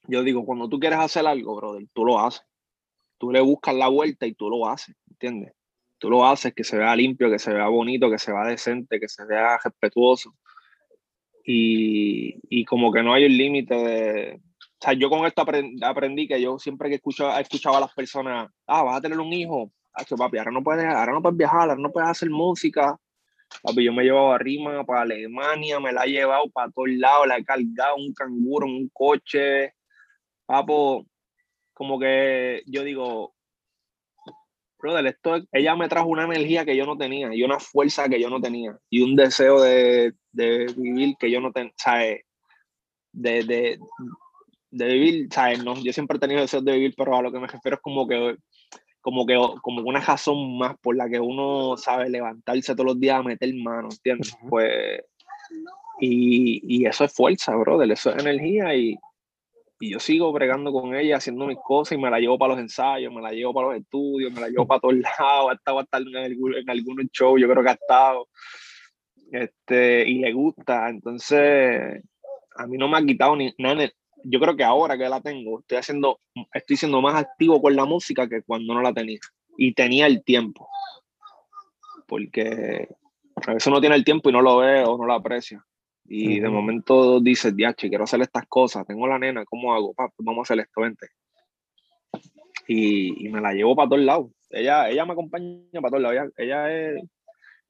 yo 0.08 0.24
digo, 0.24 0.46
cuando 0.46 0.70
tú 0.70 0.80
quieres 0.80 1.00
hacer 1.00 1.26
algo, 1.26 1.56
brother, 1.56 1.86
tú 1.94 2.06
lo 2.06 2.20
haces. 2.20 2.44
Tú 3.18 3.32
le 3.32 3.42
buscas 3.42 3.76
la 3.76 3.88
vuelta 3.88 4.26
y 4.26 4.34
tú 4.34 4.50
lo 4.50 4.68
haces, 4.68 4.96
¿entiendes? 5.10 5.54
Tú 5.98 6.10
lo 6.10 6.26
haces 6.28 6.54
que 6.54 6.64
se 6.64 6.78
vea 6.78 6.96
limpio, 6.96 7.30
que 7.30 7.40
se 7.40 7.54
vea 7.54 7.68
bonito, 7.68 8.10
que 8.10 8.18
se 8.18 8.34
vea 8.34 8.44
decente, 8.44 9.00
que 9.00 9.08
se 9.08 9.26
vea 9.26 9.58
respetuoso. 9.64 10.36
Y, 11.46 12.36
y 12.50 12.66
como 12.66 12.92
que 12.92 13.02
no 13.02 13.14
hay 13.14 13.26
un 13.26 13.38
límite 13.38 13.76
de... 13.76 14.42
O 14.60 14.86
sea, 14.86 14.94
yo 14.94 15.10
con 15.10 15.26
esto 15.26 15.46
aprendí, 15.82 16.28
que 16.28 16.42
yo 16.42 16.60
siempre 16.60 16.90
que 16.90 16.96
escucho, 16.96 17.32
escuchado 17.38 17.78
a 17.78 17.82
las 17.82 17.94
personas, 17.94 18.52
ah, 18.68 18.84
vas 18.84 18.98
a 18.98 19.02
tener 19.02 19.18
un 19.18 19.32
hijo, 19.32 19.72
papi, 20.18 20.38
ahora 20.38 20.52
no 20.52 20.62
puedes, 20.62 20.86
ahora 20.86 21.14
no 21.14 21.22
puedes 21.22 21.38
viajar, 21.38 21.70
ahora 21.70 21.82
no 21.82 21.92
puedes 21.92 22.10
hacer 22.10 22.30
música. 22.30 23.00
Papi, 23.62 23.84
yo 23.84 23.94
me 23.94 24.04
he 24.04 24.06
llevado 24.06 24.34
a 24.34 24.38
Rima 24.38 24.84
para 24.84 25.02
Alemania, 25.02 25.80
me 25.80 25.94
la 25.94 26.06
he 26.06 26.12
llevado 26.12 26.50
para 26.50 26.72
todos 26.72 26.90
lados, 26.90 27.28
la 27.28 27.38
he 27.38 27.46
cargado 27.46 27.96
un 27.98 28.14
canguro 28.14 28.68
en 28.68 28.74
un 28.74 28.90
coche, 28.92 29.74
Papo, 30.46 31.06
como 31.74 32.00
que 32.00 32.64
yo 32.66 32.84
digo, 32.84 33.34
brother, 34.84 35.08
esto, 35.08 35.42
ella 35.52 35.76
me 35.76 35.88
trajo 35.88 36.08
una 36.08 36.26
energía 36.26 36.66
que 36.66 36.76
yo 36.76 36.86
no 36.86 36.98
tenía 36.98 37.34
y 37.34 37.44
una 37.44 37.60
fuerza 37.60 38.10
que 38.10 38.22
yo 38.22 38.30
no 38.30 38.42
tenía 38.42 38.78
y 38.90 39.02
un 39.02 39.16
deseo 39.16 39.62
de, 39.62 40.14
de 40.32 40.66
vivir 40.76 41.16
que 41.18 41.32
yo 41.32 41.40
no 41.40 41.52
tenía, 41.54 41.72
¿sabes? 41.78 42.22
De, 43.14 43.44
de, 43.44 43.80
de, 44.72 44.86
vivir, 44.88 45.28
¿sabes? 45.32 45.64
No, 45.64 45.76
yo 45.76 45.94
siempre 45.94 46.18
he 46.18 46.20
tenido 46.20 46.42
deseo 46.42 46.62
de 46.62 46.74
vivir, 46.74 46.94
pero 46.98 47.16
a 47.16 47.22
lo 47.22 47.32
que 47.32 47.40
me 47.40 47.48
refiero 47.48 47.76
es 47.76 47.82
como 47.82 48.08
que 48.08 48.36
como 49.04 49.26
que 49.26 49.38
como 49.62 49.82
una 49.82 50.00
razón 50.00 50.58
más 50.58 50.78
por 50.80 50.96
la 50.96 51.10
que 51.10 51.20
uno 51.20 51.76
sabe 51.76 52.10
levantarse 52.10 52.74
todos 52.74 52.86
los 52.86 53.00
días 53.00 53.20
a 53.20 53.24
meter 53.24 53.54
mano, 53.54 53.90
¿entiendes? 53.92 54.34
Pues 54.50 55.04
y, 56.00 56.62
y, 56.64 56.86
eso 56.86 57.04
es 57.04 57.14
fuerza, 57.14 57.54
brother, 57.56 57.92
eso 57.92 58.12
es 58.12 58.18
energía 58.18 58.74
y, 58.76 58.98
y 59.82 59.92
yo 59.92 60.00
sigo 60.00 60.32
bregando 60.32 60.72
con 60.72 60.96
ella, 60.96 61.18
haciendo 61.18 61.46
mis 61.46 61.58
cosas 61.58 61.98
y 61.98 62.02
me 62.02 62.10
la 62.10 62.20
llevo 62.20 62.38
para 62.38 62.54
los 62.54 62.62
ensayos, 62.62 63.14
me 63.14 63.22
la 63.22 63.32
llevo 63.32 63.54
para 63.54 63.68
los 63.68 63.78
estudios, 63.78 64.32
me 64.32 64.40
la 64.40 64.48
llevo 64.48 64.66
para 64.66 64.80
todos 64.80 64.96
lados, 65.20 65.52
ha 65.52 65.54
estado 65.54 65.80
hasta 65.80 65.98
en, 65.98 66.08
en 66.56 66.70
algunos 66.70 67.06
shows, 67.12 67.42
yo 67.42 67.50
creo 67.50 67.62
que 67.62 67.70
ha 67.70 67.74
estado, 67.74 68.30
este, 69.34 70.08
y 70.08 70.20
le 70.20 70.32
gusta, 70.32 70.90
entonces 70.90 72.02
a 72.56 72.68
mí 72.68 72.78
no 72.78 72.88
me 72.88 73.00
ha 73.00 73.06
quitado 73.06 73.36
ni 73.36 73.54
nada, 73.58 73.90
yo 74.24 74.40
creo 74.40 74.56
que 74.56 74.64
ahora 74.64 74.98
que 74.98 75.10
la 75.10 75.22
tengo, 75.22 75.60
estoy 75.60 75.78
haciendo, 75.78 76.20
estoy 76.54 76.78
siendo 76.78 77.02
más 77.02 77.16
activo 77.16 77.62
con 77.62 77.76
la 77.76 77.86
música 77.86 78.28
que 78.28 78.42
cuando 78.44 78.74
no 78.74 78.82
la 78.82 78.94
tenía, 78.94 79.20
y 79.58 79.74
tenía 79.74 80.08
el 80.08 80.24
tiempo, 80.24 80.68
porque 82.08 82.88
a 83.36 83.54
veces 83.54 83.68
uno 83.68 83.80
tiene 83.80 83.96
el 83.96 84.04
tiempo 84.04 84.30
y 84.30 84.34
no 84.34 84.42
lo 84.42 84.58
ve 84.58 84.84
o 84.84 84.98
no 84.98 85.06
lo 85.06 85.14
aprecia. 85.14 85.66
Y 86.06 86.40
de 86.42 86.50
momento 86.50 87.22
dices, 87.22 87.56
diache, 87.56 87.88
quiero 87.88 88.04
hacer 88.04 88.22
estas 88.22 88.46
cosas, 88.48 88.86
tengo 88.86 89.08
la 89.08 89.18
nena, 89.18 89.46
¿cómo 89.46 89.74
hago? 89.74 89.94
Vamos 90.18 90.40
a 90.40 90.54
hacer 90.54 90.60
esto, 90.60 90.82
vente. 90.82 91.08
Y, 92.68 93.26
y, 93.26 93.30
me 93.30 93.42
la 93.42 93.54
llevo 93.54 93.76
para 93.76 93.90
todos 93.90 94.04
lados. 94.04 94.32
Ella, 94.50 94.90
ella 94.90 95.06
me 95.06 95.14
acompaña 95.14 95.82
para 95.82 95.90
todos 95.90 96.02
lados. 96.02 96.34
Ella, 96.38 96.72
es, 96.72 97.02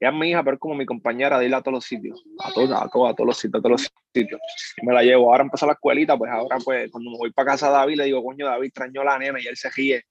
ella 0.04 0.12
es 0.12 0.20
mi 0.20 0.32
hija, 0.32 0.44
pero 0.44 0.56
es 0.56 0.60
como 0.60 0.76
mi 0.76 0.86
compañera 0.86 1.40
de 1.40 1.46
ir 1.46 1.56
a 1.56 1.62
todos 1.62 1.76
los 1.76 1.86
sitios. 1.86 2.22
A 2.44 2.52
todos, 2.52 2.70
a 2.72 2.90
todos, 2.90 3.10
a 3.10 3.16
todos 3.16 3.28
los 3.28 3.38
sitios, 3.38 3.60
a 3.60 3.64
todos 3.64 3.72
los 3.72 3.94
sitios. 4.14 4.42
Y 4.82 4.86
me 4.86 4.94
la 4.94 5.02
llevo. 5.02 5.32
Ahora 5.32 5.44
empezó 5.44 5.66
la 5.66 5.74
escuelita, 5.74 6.18
pues 6.18 6.30
ahora 6.30 6.58
pues 6.64 6.92
cuando 6.92 7.12
me 7.12 7.18
voy 7.18 7.32
para 7.32 7.52
casa 7.52 7.68
de 7.68 7.74
David, 7.74 7.98
le 7.98 8.04
digo, 8.06 8.22
coño, 8.22 8.46
David 8.46 8.68
extrañó 8.68 9.02
la 9.06 9.18
nena 9.18 9.40
y 9.40 9.48
él 9.48 9.56
se 9.56 9.70
ríe. 9.70 10.04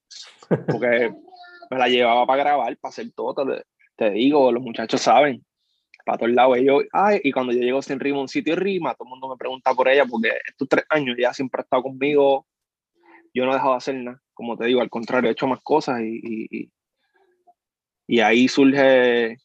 Porque 0.49 1.13
me 1.71 1.79
la 1.79 1.89
llevaba 1.89 2.25
para 2.27 2.43
grabar, 2.43 2.77
para 2.79 2.89
hacer 2.91 3.13
todo. 3.15 3.47
Te, 3.47 3.65
te 3.95 4.11
digo, 4.13 4.51
los 4.51 4.63
muchachos 4.63 5.03
saben 5.03 5.45
para 6.07 6.17
todos 6.17 6.33
lados. 6.33 6.57
Ellos, 6.57 6.85
ay, 6.91 7.21
y 7.23 7.31
cuando 7.31 7.53
yo 7.53 7.61
llego 7.61 7.83
sin 7.83 8.01
rima 8.01 8.19
un 8.19 8.29
sitio 8.29 8.57
rima, 8.57 8.95
todo 8.95 9.09
el 9.09 9.11
mundo 9.11 9.29
me 9.29 9.37
pregunta 9.37 9.75
por 9.75 9.89
ella, 9.89 10.07
porque 10.07 10.31
estos 10.49 10.69
tres 10.71 10.87
años 10.89 11.17
ya 11.19 11.35
siempre 11.35 11.61
ha 11.61 11.65
estado 11.65 11.83
conmigo. 11.83 12.47
Yo 13.35 13.45
no 13.45 13.51
he 13.51 13.55
dejado 13.55 13.73
de 13.73 13.77
hacer 13.77 13.95
nada, 13.97 14.23
como 14.33 14.57
te 14.57 14.65
digo, 14.67 14.81
al 14.81 14.89
contrario, 14.89 15.29
he 15.29 15.33
hecho 15.33 15.47
más 15.47 15.61
cosas 15.63 16.01
y, 16.01 16.49
y, 16.51 16.71
y 18.07 18.21
ahí 18.21 18.49
surge, 18.49 19.39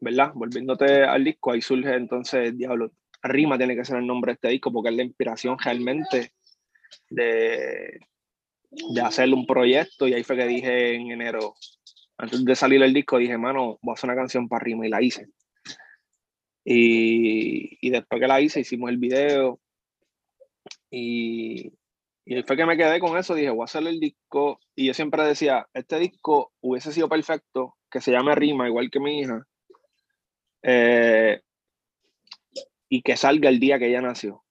¿verdad? 0.00 0.32
Volviéndote 0.34 1.04
al 1.04 1.24
disco, 1.24 1.52
ahí 1.52 1.60
surge 1.60 1.94
entonces, 1.94 2.56
diablo, 2.56 2.92
Rima 3.22 3.58
tiene 3.58 3.76
que 3.76 3.84
ser 3.84 3.98
el 3.98 4.06
nombre 4.06 4.30
de 4.30 4.34
este 4.34 4.48
disco 4.48 4.72
porque 4.72 4.90
es 4.90 4.96
la 4.96 5.02
inspiración 5.02 5.58
realmente 5.58 6.32
de, 7.10 7.98
de 8.70 9.00
hacer 9.00 9.32
un 9.32 9.46
proyecto 9.46 10.06
y 10.06 10.14
ahí 10.14 10.22
fue 10.22 10.36
que 10.36 10.46
dije 10.46 10.94
en 10.94 11.10
enero, 11.10 11.54
antes 12.18 12.44
de 12.44 12.56
salir 12.56 12.82
el 12.82 12.92
disco, 12.92 13.18
dije, 13.18 13.38
mano, 13.38 13.78
voy 13.80 13.92
a 13.92 13.94
hacer 13.94 14.10
una 14.10 14.16
canción 14.16 14.48
para 14.48 14.64
Rima 14.64 14.86
y 14.86 14.90
la 14.90 15.00
hice. 15.00 15.28
Y, 16.64 17.78
y, 17.80 17.90
después 17.90 18.20
que 18.20 18.26
la 18.26 18.40
hice, 18.40 18.60
hicimos 18.60 18.90
el 18.90 18.98
video. 18.98 19.60
Y, 20.90 21.72
y 22.26 22.42
fue 22.42 22.56
que 22.56 22.66
me 22.66 22.76
quedé 22.76 22.98
con 22.98 23.16
eso. 23.16 23.34
Dije, 23.34 23.50
voy 23.50 23.62
a 23.62 23.64
hacer 23.64 23.86
el 23.86 24.00
disco. 24.00 24.60
Y 24.74 24.86
yo 24.86 24.94
siempre 24.94 25.22
decía, 25.22 25.66
este 25.72 25.98
disco 25.98 26.52
hubiese 26.60 26.92
sido 26.92 27.08
perfecto, 27.08 27.76
que 27.90 28.00
se 28.00 28.10
llame 28.10 28.34
Rima, 28.34 28.68
igual 28.68 28.90
que 28.90 29.00
mi 29.00 29.20
hija. 29.20 29.46
Eh, 30.62 31.40
y 32.88 33.02
que 33.02 33.16
salga 33.16 33.48
el 33.48 33.60
día 33.60 33.78
que 33.78 33.88
ella 33.88 34.00
nació. 34.00 34.42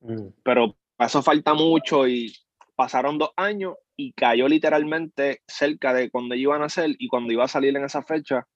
Mm. 0.00 0.28
Pero 0.42 0.76
eso 0.98 1.22
falta 1.22 1.54
mucho 1.54 2.08
y 2.08 2.32
pasaron 2.74 3.18
dos 3.18 3.30
años 3.36 3.74
y 3.96 4.12
cayó 4.12 4.48
literalmente 4.48 5.42
cerca 5.46 5.92
de 5.92 6.10
cuando 6.10 6.34
iba 6.34 6.56
a 6.56 6.58
nacer 6.58 6.94
y 6.98 7.08
cuando 7.08 7.32
iba 7.32 7.44
a 7.44 7.48
salir 7.48 7.76
en 7.76 7.84
esa 7.84 8.02
fecha 8.02 8.46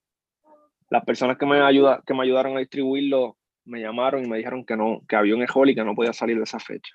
las 0.89 1.05
personas 1.05 1.39
que 1.39 1.47
me, 1.47 1.61
ayuda, 1.61 2.03
que 2.07 2.14
me 2.14 2.22
ayudaron 2.22 2.57
a 2.57 2.61
distribuirlo 2.61 3.37
me 3.64 3.80
llamaron 3.80 4.24
y 4.24 4.28
me 4.28 4.39
dijeron 4.39 4.64
que 4.64 4.76
no, 4.76 5.03
que 5.09 5.16
había 5.16 5.35
un 5.35 5.43
error 5.43 5.68
y 5.68 5.74
que 5.74 5.85
no 5.85 5.95
podía 5.95 6.12
salir 6.12 6.37
de 6.37 6.45
esa 6.45 6.59
fecha. 6.59 6.95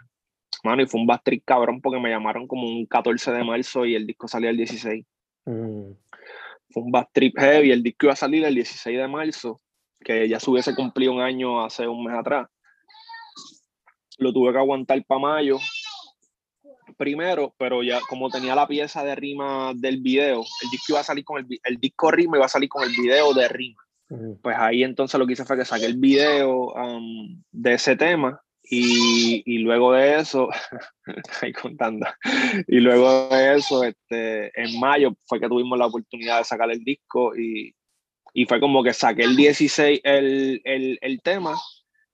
Mano, 0.63 0.81
y 0.81 0.87
fue 0.87 0.99
un 0.99 1.07
bastric 1.07 1.43
cabrón 1.45 1.81
porque 1.81 1.99
me 1.99 2.09
llamaron 2.09 2.47
como 2.47 2.67
un 2.67 2.85
14 2.85 3.31
de 3.31 3.43
marzo 3.43 3.85
y 3.85 3.95
el 3.95 4.05
disco 4.05 4.27
salía 4.27 4.49
el 4.49 4.57
16. 4.57 5.05
Mm, 5.45 5.91
Fue 6.69 6.83
un 6.83 6.91
bastrip 6.91 7.37
heavy, 7.37 7.71
el 7.71 7.83
disco 7.83 8.07
iba 8.07 8.13
a 8.13 8.17
salir 8.17 8.43
el 8.43 8.55
16 8.55 8.97
de 8.97 9.07
marzo, 9.07 9.61
que 10.07 10.29
ya 10.29 10.39
se 10.39 10.49
hubiese 10.49 10.73
cumplido 10.73 11.11
un 11.11 11.19
año 11.19 11.65
hace 11.65 11.85
un 11.85 12.05
mes 12.05 12.17
atrás. 12.17 12.47
Lo 14.17 14.31
tuve 14.31 14.53
que 14.53 14.57
aguantar 14.57 15.03
para 15.05 15.19
mayo 15.19 15.59
primero, 16.95 17.53
pero 17.59 17.83
ya 17.83 17.99
como 18.07 18.29
tenía 18.29 18.55
la 18.55 18.67
pieza 18.67 19.03
de 19.03 19.15
rima 19.15 19.73
del 19.75 20.01
video, 20.01 20.45
el 20.63 20.69
disco 20.71 20.93
iba 20.93 21.01
a 21.01 21.03
salir 21.03 21.25
con 21.25 21.39
el, 21.39 21.59
el 21.61 21.77
disco 21.77 22.09
rima 22.09 22.37
iba 22.37 22.45
a 22.45 22.49
salir 22.49 22.69
con 22.69 22.83
el 22.83 22.95
video 22.95 23.33
de 23.33 23.49
rima. 23.49 23.83
Pues 24.41 24.55
ahí 24.57 24.83
entonces 24.83 25.19
lo 25.19 25.27
que 25.27 25.33
hice 25.33 25.43
fue 25.43 25.57
que 25.57 25.65
saqué 25.65 25.85
el 25.85 25.97
video 25.97 26.71
um, 26.73 27.43
de 27.51 27.73
ese 27.73 27.97
tema 27.97 28.41
y, 28.63 29.43
y 29.45 29.57
luego 29.59 29.91
de 29.91 30.19
eso, 30.19 30.47
ahí 31.41 31.51
contando, 31.51 32.07
y 32.67 32.79
luego 32.79 33.27
de 33.27 33.57
eso, 33.57 33.83
este, 33.83 34.51
en 34.59 34.79
mayo 34.79 35.13
fue 35.25 35.41
que 35.41 35.49
tuvimos 35.49 35.77
la 35.77 35.87
oportunidad 35.87 36.37
de 36.37 36.45
sacar 36.45 36.71
el 36.71 36.83
disco 36.85 37.35
y, 37.35 37.75
y 38.33 38.45
fue 38.45 38.59
como 38.59 38.83
que 38.83 38.93
saqué 38.93 39.23
el 39.23 39.35
16 39.35 40.01
el, 40.03 40.61
el, 40.63 40.97
el 41.01 41.21
tema 41.21 41.55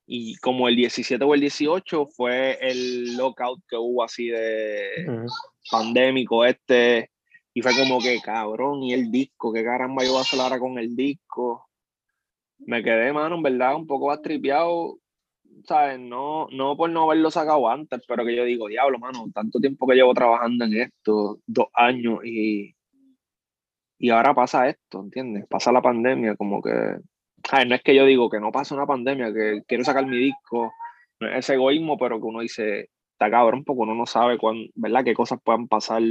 y 0.05 0.35
como 0.37 0.67
el 0.67 0.75
17 0.75 1.23
o 1.23 1.33
el 1.33 1.41
18 1.41 2.07
fue 2.07 2.57
el 2.61 3.15
lockout 3.17 3.61
que 3.67 3.77
hubo 3.77 4.03
así 4.03 4.27
de 4.27 5.25
pandémico 5.71 6.45
este 6.45 7.09
y 7.53 7.61
fue 7.61 7.73
como 7.75 7.99
que 7.99 8.19
cabrón 8.19 8.81
y 8.83 8.93
el 8.93 9.11
disco, 9.11 9.53
qué 9.53 9.63
caramba 9.63 10.03
yo 10.03 10.11
voy 10.11 10.19
a 10.19 10.21
hacer 10.21 10.39
ahora 10.39 10.59
con 10.59 10.79
el 10.79 10.95
disco. 10.95 11.67
Me 12.59 12.83
quedé, 12.83 13.13
mano, 13.13 13.35
en 13.35 13.43
verdad, 13.43 13.75
un 13.75 13.85
poco 13.85 14.07
bastripeado, 14.07 14.97
¿sabes? 15.65 15.99
No, 15.99 16.47
no 16.51 16.75
por 16.75 16.89
no 16.89 17.03
haberlo 17.03 17.29
sacado 17.29 17.69
antes, 17.69 18.01
pero 18.07 18.25
que 18.25 18.35
yo 18.35 18.43
digo, 18.45 18.67
diablo, 18.67 18.97
mano, 18.97 19.25
tanto 19.33 19.59
tiempo 19.59 19.85
que 19.85 19.95
llevo 19.95 20.13
trabajando 20.13 20.65
en 20.65 20.81
esto, 20.81 21.39
dos 21.45 21.67
años, 21.73 22.25
y, 22.25 22.73
y 24.03 24.09
ahora 24.09 24.33
pasa 24.33 24.67
esto, 24.67 24.99
¿entiendes? 24.99 25.45
Pasa 25.47 25.71
la 25.71 25.81
pandemia, 25.81 26.35
como 26.35 26.61
que, 26.61 26.97
¿sabes? 27.49 27.67
No 27.69 27.75
es 27.75 27.81
que 27.81 27.95
yo 27.95 28.03
digo 28.03 28.29
que 28.29 28.41
no 28.41 28.51
pasa 28.51 28.75
una 28.75 28.85
pandemia, 28.85 29.33
que 29.33 29.61
quiero 29.65 29.85
sacar 29.85 30.05
mi 30.05 30.17
disco, 30.17 30.73
no 31.21 31.29
es 31.29 31.37
ese 31.37 31.53
egoísmo, 31.53 31.97
pero 31.97 32.19
que 32.19 32.25
uno 32.25 32.41
dice, 32.41 32.89
está 33.13 33.31
cabrón, 33.31 33.63
porque 33.63 33.83
uno 33.83 33.95
no 33.95 34.05
sabe 34.05 34.37
cuán, 34.37 34.67
¿verdad? 34.75 35.05
qué 35.05 35.13
cosas 35.13 35.39
puedan 35.41 35.69
pasar 35.69 36.01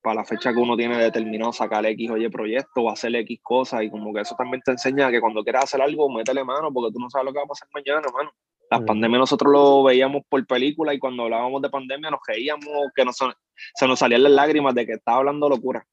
para 0.00 0.20
la 0.20 0.24
fecha 0.24 0.52
que 0.52 0.60
uno 0.60 0.76
tiene 0.76 0.98
determinado 0.98 1.52
sacar 1.52 1.84
X 1.84 2.10
o 2.12 2.16
Y 2.16 2.28
proyecto 2.28 2.82
o 2.82 2.90
hacer 2.90 3.12
X 3.16 3.40
cosas 3.42 3.82
y 3.82 3.90
como 3.90 4.14
que 4.14 4.20
eso 4.20 4.36
también 4.38 4.62
te 4.64 4.70
enseña 4.70 5.10
que 5.10 5.20
cuando 5.20 5.42
quieras 5.42 5.64
hacer 5.64 5.82
algo, 5.82 6.08
métele 6.08 6.44
mano 6.44 6.72
porque 6.72 6.92
tú 6.92 7.00
no 7.00 7.10
sabes 7.10 7.24
lo 7.24 7.32
que 7.32 7.40
va 7.40 7.44
a 7.44 7.48
pasar 7.48 7.66
mañana, 7.74 8.06
mano. 8.14 8.30
Las 8.70 8.78
Ujú. 8.78 8.86
pandemias 8.86 9.18
nosotros 9.18 9.52
lo 9.52 9.82
veíamos 9.82 10.22
por 10.28 10.46
película 10.46 10.94
y 10.94 11.00
cuando 11.00 11.24
hablábamos 11.24 11.60
de 11.60 11.70
pandemia 11.70 12.08
nos 12.08 12.20
reíamos, 12.24 12.68
que 12.94 13.04
nos, 13.04 13.18
se 13.74 13.88
nos 13.88 13.98
salían 13.98 14.22
las 14.22 14.30
lágrimas 14.30 14.76
de 14.76 14.86
que 14.86 14.92
estaba 14.92 15.18
hablando 15.18 15.48
locura. 15.48 15.84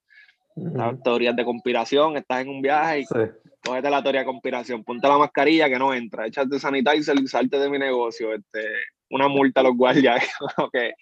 Estaban 0.56 1.02
teorías 1.02 1.36
de 1.36 1.46
conspiración, 1.46 2.18
estás 2.18 2.42
en 2.42 2.50
un 2.50 2.62
viaje 2.62 3.02
y 3.02 3.06
Sí. 3.06 3.20
cógete 3.64 3.90
la 3.90 4.04
teoría 4.04 4.22
de 4.22 4.28
conspiración, 4.28 4.84
ponte 4.84 5.08
la 5.08 5.18
mascarilla 5.18 5.70
que 5.70 5.80
no 5.80 5.94
entra, 5.94 6.28
échate 6.28 6.60
sanitizer 6.60 7.18
y 7.20 7.28
salte 7.28 7.58
de 7.60 7.70
mi 7.70 7.80
negocio, 7.80 8.34
este, 8.34 8.62
una 9.10 9.28
multa 9.28 9.62
a 9.62 9.64
los 9.64 9.76
guardias, 9.76 10.24
que 10.74 10.94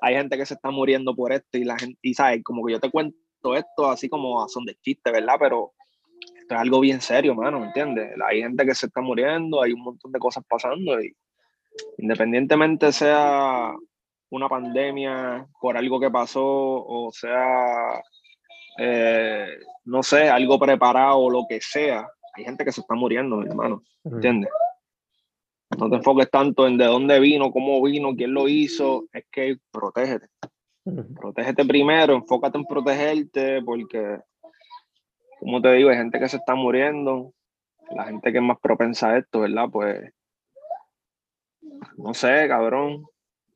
hay 0.00 0.14
gente 0.14 0.36
que 0.36 0.46
se 0.46 0.54
está 0.54 0.70
muriendo 0.70 1.14
por 1.14 1.32
esto 1.32 1.58
y 1.58 1.64
la 1.64 1.78
gente, 1.78 1.98
y 2.02 2.14
sabes, 2.14 2.42
como 2.42 2.64
que 2.64 2.72
yo 2.72 2.80
te 2.80 2.90
cuento 2.90 3.16
esto 3.54 3.90
así 3.90 4.08
como 4.08 4.42
a 4.42 4.48
son 4.48 4.64
de 4.64 4.76
chiste, 4.76 5.10
¿verdad? 5.10 5.34
Pero 5.38 5.72
esto 6.36 6.54
es 6.54 6.60
algo 6.60 6.80
bien 6.80 7.00
serio, 7.00 7.34
mano, 7.34 7.60
¿me 7.60 7.66
entiendes? 7.66 8.12
Hay 8.26 8.40
gente 8.40 8.64
que 8.64 8.74
se 8.74 8.86
está 8.86 9.00
muriendo, 9.00 9.62
hay 9.62 9.72
un 9.72 9.82
montón 9.82 10.10
de 10.12 10.18
cosas 10.18 10.44
pasando 10.48 11.00
y 11.00 11.14
independientemente 11.98 12.92
sea 12.92 13.72
una 14.30 14.48
pandemia 14.48 15.46
por 15.60 15.76
algo 15.76 16.00
que 16.00 16.10
pasó 16.10 16.44
o 16.44 17.10
sea, 17.12 18.00
eh, 18.78 19.58
no 19.84 20.02
sé, 20.02 20.28
algo 20.28 20.58
preparado 20.58 21.18
o 21.18 21.30
lo 21.30 21.46
que 21.48 21.60
sea, 21.60 22.06
hay 22.34 22.44
gente 22.44 22.64
que 22.64 22.72
se 22.72 22.80
está 22.80 22.94
muriendo, 22.94 23.36
mi 23.36 23.48
hermano. 23.48 23.82
¿entiendes? 24.04 24.50
No 25.78 25.90
te 25.90 25.96
enfoques 25.96 26.30
tanto 26.30 26.66
en 26.66 26.76
de 26.76 26.84
dónde 26.84 27.18
vino, 27.18 27.50
cómo 27.50 27.82
vino, 27.82 28.14
quién 28.14 28.32
lo 28.32 28.48
hizo, 28.48 29.06
es 29.12 29.24
que 29.30 29.56
protégete, 29.70 30.28
protégete 31.14 31.64
primero, 31.64 32.14
enfócate 32.14 32.58
en 32.58 32.64
protegerte, 32.64 33.62
porque, 33.62 34.20
como 35.40 35.60
te 35.60 35.72
digo, 35.72 35.90
hay 35.90 35.96
gente 35.96 36.20
que 36.20 36.28
se 36.28 36.36
está 36.36 36.54
muriendo, 36.54 37.32
la 37.90 38.04
gente 38.04 38.30
que 38.30 38.38
es 38.38 38.44
más 38.44 38.58
propensa 38.60 39.10
a 39.10 39.18
esto, 39.18 39.40
¿verdad? 39.40 39.68
Pues, 39.70 40.12
no 41.96 42.14
sé, 42.14 42.46
cabrón. 42.48 43.04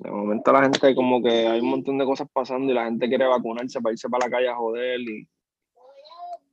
De 0.02 0.10
momento 0.10 0.50
la 0.50 0.62
gente 0.62 0.94
como 0.94 1.22
que 1.22 1.46
hay 1.46 1.60
un 1.60 1.68
montón 1.68 1.98
de 1.98 2.06
cosas 2.06 2.26
pasando 2.32 2.72
y 2.72 2.74
la 2.74 2.86
gente 2.86 3.06
quiere 3.06 3.26
vacunarse 3.26 3.80
para 3.82 3.92
irse 3.92 4.08
para 4.08 4.26
la 4.26 4.30
calle 4.30 4.48
a 4.48 4.56
joder 4.56 4.98
y, 5.00 5.28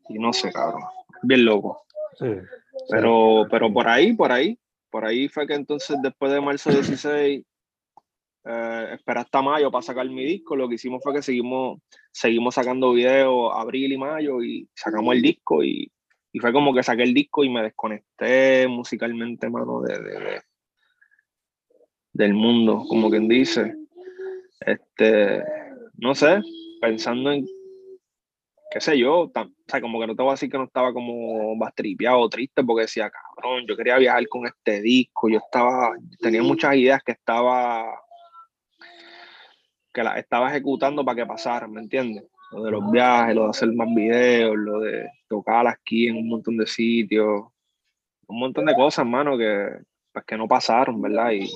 y 0.10 0.20
no 0.20 0.34
sé, 0.34 0.52
cabrón. 0.52 0.82
Bien 1.24 1.45
loco. 1.45 1.82
Sí. 2.20 2.26
Pero, 2.89 3.45
pero 3.50 3.72
por 3.72 3.88
ahí, 3.88 4.14
por 4.14 4.32
ahí, 4.34 4.60
por 4.89 5.06
ahí 5.06 5.30
fue 5.30 5.48
que 5.48 5.54
entonces 5.54 5.98
después 6.02 6.32
de 6.34 6.41
marzo 6.41 6.72
16, 6.72 7.45
eh, 8.45 8.88
esperé 8.93 9.20
hasta 9.22 9.41
mayo 9.41 9.72
para 9.72 9.82
sacar 9.82 10.08
mi 10.10 10.26
disco. 10.26 10.56
Lo 10.58 10.68
que 10.68 10.76
hicimos 10.76 11.02
fue 11.02 11.14
que 11.14 11.22
seguimos, 11.22 11.80
seguimos 12.12 12.54
sacando 12.56 12.91
videos 12.91 13.52
abril 13.56 13.93
y 13.93 13.98
mayo 13.98 14.43
y 14.43 14.68
sacamos 14.76 15.16
el 15.16 15.22
disco 15.22 15.64
y, 15.64 15.89
y 16.34 16.39
fue 16.39 16.52
como 16.52 16.74
que 16.74 16.84
saqué 16.84 17.04
el 17.04 17.14
disco 17.14 17.45
y 17.45 17.50
me 17.50 17.64
desconecté 17.64 18.68
musicalmente, 18.68 19.50
mano, 19.50 19.82
de, 19.82 20.00
de- 20.00 20.20
de- 20.20 20.41
del 22.18 22.34
mundo, 22.34 22.84
como 22.89 23.09
quien 23.11 23.28
dice. 23.28 23.76
Este, 24.59 25.43
no 25.97 26.15
sé, 26.15 26.41
pensando 26.82 27.32
en 27.32 27.45
qué 28.72 28.82
sé 28.82 28.97
yo, 28.97 29.30
tam- 29.32 29.51
o 29.51 29.70
sea, 29.70 29.80
como 29.80 29.99
que 29.99 30.07
no 30.07 30.15
te 30.15 30.24
voy 30.24 30.32
a 30.32 30.34
decir 30.34 30.49
que 30.49 30.57
no 30.57 30.65
estaba 30.65 30.91
como 30.91 31.55
bastripeado 31.57 32.20
o 32.20 32.28
triste 32.30 32.63
porque 32.63 32.82
decía, 32.82 33.09
cabrón, 33.09 33.65
yo 33.68 33.78
quería 33.78 33.97
viajar 33.97 34.28
con 34.28 34.45
este 34.47 34.82
disco, 34.82 35.30
yo 35.30 35.38
estaba, 35.38 35.95
tenía 36.20 36.41
muchas 36.41 36.76
ideas 36.76 37.01
que 37.03 37.13
estaba, 37.13 37.86
que 39.93 40.03
las 40.03 40.18
estaba 40.18 40.49
ejecutando 40.49 41.05
para 41.05 41.15
que 41.15 41.26
pasaran, 41.26 41.72
¿me 41.72 41.82
entiendes? 41.82 42.26
Lo 42.51 42.63
de 42.63 42.72
los 42.72 42.91
viajes, 42.91 43.36
lo 43.36 43.43
de 43.43 43.49
hacer 43.49 43.72
más 43.74 43.88
videos, 43.93 44.55
lo 44.57 44.80
de 44.80 45.07
tocar 45.28 45.68
aquí 45.68 46.07
en 46.07 46.18
un 46.18 46.30
montón 46.30 46.57
de 46.57 46.65
sitios, 46.65 47.45
un 48.28 48.39
montón 48.39 48.65
de 48.65 48.74
cosas, 48.74 49.05
mano, 49.05 49.38
que, 49.38 49.70
pues, 50.11 50.26
que 50.26 50.38
no 50.38 50.47
pasaron, 50.47 51.01
¿verdad? 51.01 51.32
Y, 51.32 51.49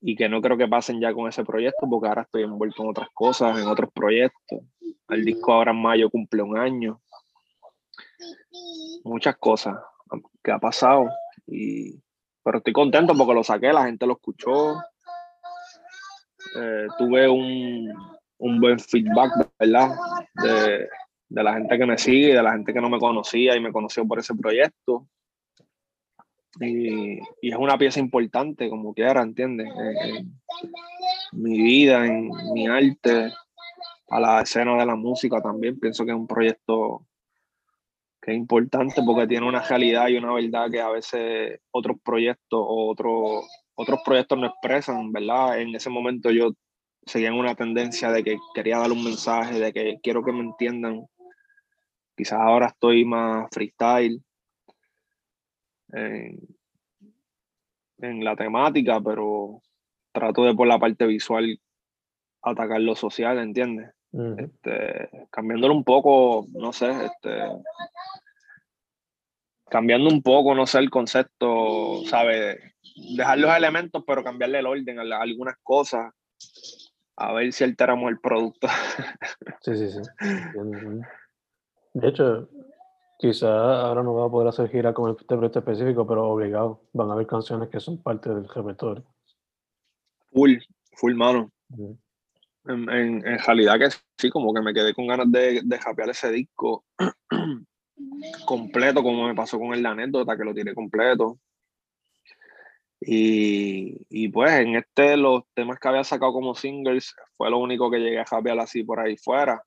y 0.00 0.16
que 0.16 0.28
no 0.28 0.40
creo 0.40 0.56
que 0.56 0.68
pasen 0.68 1.00
ya 1.00 1.12
con 1.12 1.28
ese 1.28 1.44
proyecto 1.44 1.88
porque 1.88 2.08
ahora 2.08 2.22
estoy 2.22 2.44
envuelto 2.44 2.82
en 2.82 2.90
otras 2.90 3.08
cosas, 3.12 3.58
en 3.58 3.66
otros 3.66 3.90
proyectos. 3.92 4.60
El 5.08 5.24
disco 5.24 5.52
ahora 5.52 5.72
en 5.72 5.82
mayo 5.82 6.10
cumple 6.10 6.42
un 6.42 6.56
año. 6.56 7.00
Muchas 9.04 9.36
cosas 9.36 9.76
que 10.42 10.52
ha 10.52 10.58
pasado. 10.58 11.08
Y, 11.46 12.00
pero 12.42 12.58
estoy 12.58 12.72
contento 12.72 13.14
porque 13.14 13.34
lo 13.34 13.44
saqué, 13.44 13.72
la 13.72 13.84
gente 13.84 14.06
lo 14.06 14.14
escuchó. 14.14 14.80
Eh, 16.56 16.86
tuve 16.98 17.28
un, 17.28 17.92
un 18.38 18.60
buen 18.60 18.78
feedback, 18.78 19.32
¿verdad? 19.58 19.90
De, 20.34 20.88
de 21.28 21.42
la 21.42 21.54
gente 21.54 21.78
que 21.78 21.86
me 21.86 21.98
sigue, 21.98 22.34
de 22.34 22.42
la 22.42 22.52
gente 22.52 22.72
que 22.72 22.80
no 22.80 22.88
me 22.88 22.98
conocía 22.98 23.54
y 23.54 23.60
me 23.60 23.72
conoció 23.72 24.06
por 24.06 24.18
ese 24.18 24.34
proyecto. 24.34 25.06
Y, 26.58 27.18
es 27.42 27.56
una 27.56 27.78
pieza 27.78 28.00
importante, 28.00 28.68
como 28.68 28.92
quiera, 28.92 29.22
¿entiendes? 29.22 29.68
En, 29.68 30.18
en 30.18 30.40
mi 31.32 31.60
vida, 31.60 32.04
en 32.04 32.30
mi 32.52 32.66
arte, 32.66 33.32
a 34.10 34.20
la 34.20 34.40
escena 34.40 34.76
de 34.76 34.86
la 34.86 34.96
música 34.96 35.40
también. 35.40 35.78
Pienso 35.78 36.04
que 36.04 36.10
es 36.10 36.16
un 36.16 36.26
proyecto 36.26 37.06
que 38.20 38.32
es 38.32 38.36
importante 38.36 39.00
porque 39.04 39.26
tiene 39.26 39.46
una 39.46 39.62
realidad 39.62 40.08
y 40.08 40.16
una 40.16 40.32
verdad 40.32 40.70
que 40.70 40.80
a 40.80 40.90
veces 40.90 41.60
otros 41.70 41.96
proyectos 42.04 42.60
o 42.60 42.90
otros 42.90 43.46
otros 43.74 44.00
proyectos 44.04 44.38
no 44.38 44.46
expresan, 44.46 45.10
¿verdad? 45.10 45.58
En 45.58 45.74
ese 45.74 45.88
momento 45.88 46.30
yo 46.30 46.52
seguía 47.06 47.28
en 47.28 47.38
una 47.38 47.54
tendencia 47.54 48.12
de 48.12 48.22
que 48.22 48.36
quería 48.54 48.76
dar 48.76 48.92
un 48.92 49.02
mensaje, 49.02 49.58
de 49.58 49.72
que 49.72 49.98
quiero 50.02 50.22
que 50.22 50.32
me 50.32 50.40
entiendan. 50.40 51.06
Quizás 52.14 52.38
ahora 52.40 52.66
estoy 52.66 53.06
más 53.06 53.48
freestyle 53.50 54.22
en, 55.92 56.38
en 57.98 58.24
la 58.24 58.36
temática, 58.36 59.00
pero 59.00 59.60
trato 60.12 60.44
de 60.44 60.54
por 60.54 60.66
la 60.66 60.78
parte 60.78 61.06
visual 61.06 61.60
atacar 62.42 62.80
lo 62.80 62.94
social, 62.94 63.38
¿entiendes? 63.38 63.90
Mm. 64.12 64.40
este, 64.40 65.08
cambiándolo 65.30 65.72
un 65.74 65.84
poco, 65.84 66.46
no 66.52 66.72
sé, 66.72 66.90
este, 66.90 67.38
cambiando 69.68 70.08
un 70.10 70.22
poco, 70.22 70.54
no 70.54 70.66
sé, 70.66 70.78
el 70.78 70.90
concepto, 70.90 72.02
¿sabes? 72.06 72.58
Dejar 73.16 73.38
los 73.38 73.54
elementos, 73.56 74.02
pero 74.06 74.24
cambiarle 74.24 74.58
el 74.58 74.66
orden 74.66 74.98
a, 74.98 75.04
la- 75.04 75.18
a 75.18 75.22
algunas 75.22 75.56
cosas, 75.62 76.12
a 77.16 77.32
ver 77.34 77.52
si 77.52 77.62
alteramos 77.64 78.10
el 78.10 78.18
producto. 78.18 78.66
Sí, 79.60 79.76
sí, 79.76 79.90
sí. 79.90 80.00
De 81.92 82.08
hecho, 82.08 82.48
quizá 83.20 83.82
ahora 83.82 84.02
no 84.02 84.14
va 84.14 84.26
a 84.26 84.30
poder 84.30 84.48
hacer 84.48 84.70
gira 84.70 84.94
con 84.94 85.10
este 85.10 85.24
proyecto 85.26 85.58
específico, 85.58 86.06
pero 86.06 86.28
obligado. 86.28 86.80
Van 86.92 87.10
a 87.10 87.12
haber 87.12 87.26
canciones 87.26 87.68
que 87.68 87.78
son 87.78 88.02
parte 88.02 88.30
del 88.30 88.48
repertorio. 88.48 89.04
full, 90.32 90.54
full 90.92 91.14
mano. 91.14 91.52
En, 92.64 92.90
en, 92.90 93.26
en, 93.26 93.38
realidad 93.38 93.78
que 93.78 93.88
sí, 94.18 94.30
como 94.30 94.54
que 94.54 94.62
me 94.62 94.72
quedé 94.72 94.94
con 94.94 95.06
ganas 95.06 95.30
de, 95.30 95.60
de 95.62 95.78
japear 95.78 96.10
ese 96.10 96.30
disco 96.30 96.84
completo, 98.46 99.02
como 99.02 99.26
me 99.26 99.34
pasó 99.34 99.58
con 99.58 99.74
el 99.74 99.82
la 99.82 99.90
anécdota, 99.90 100.36
que 100.36 100.44
lo 100.44 100.54
tiré 100.54 100.74
completo. 100.74 101.38
Y, 103.02 103.96
y, 104.10 104.28
pues 104.28 104.52
en 104.52 104.76
este, 104.76 105.16
los 105.16 105.44
temas 105.54 105.78
que 105.78 105.88
había 105.88 106.04
sacado 106.04 106.32
como 106.32 106.54
singles, 106.54 107.14
fue 107.36 107.50
lo 107.50 107.58
único 107.58 107.90
que 107.90 107.98
llegué 107.98 108.20
a 108.20 108.26
japear 108.26 108.58
así 108.58 108.82
por 108.82 109.00
ahí 109.00 109.16
fuera. 109.16 109.62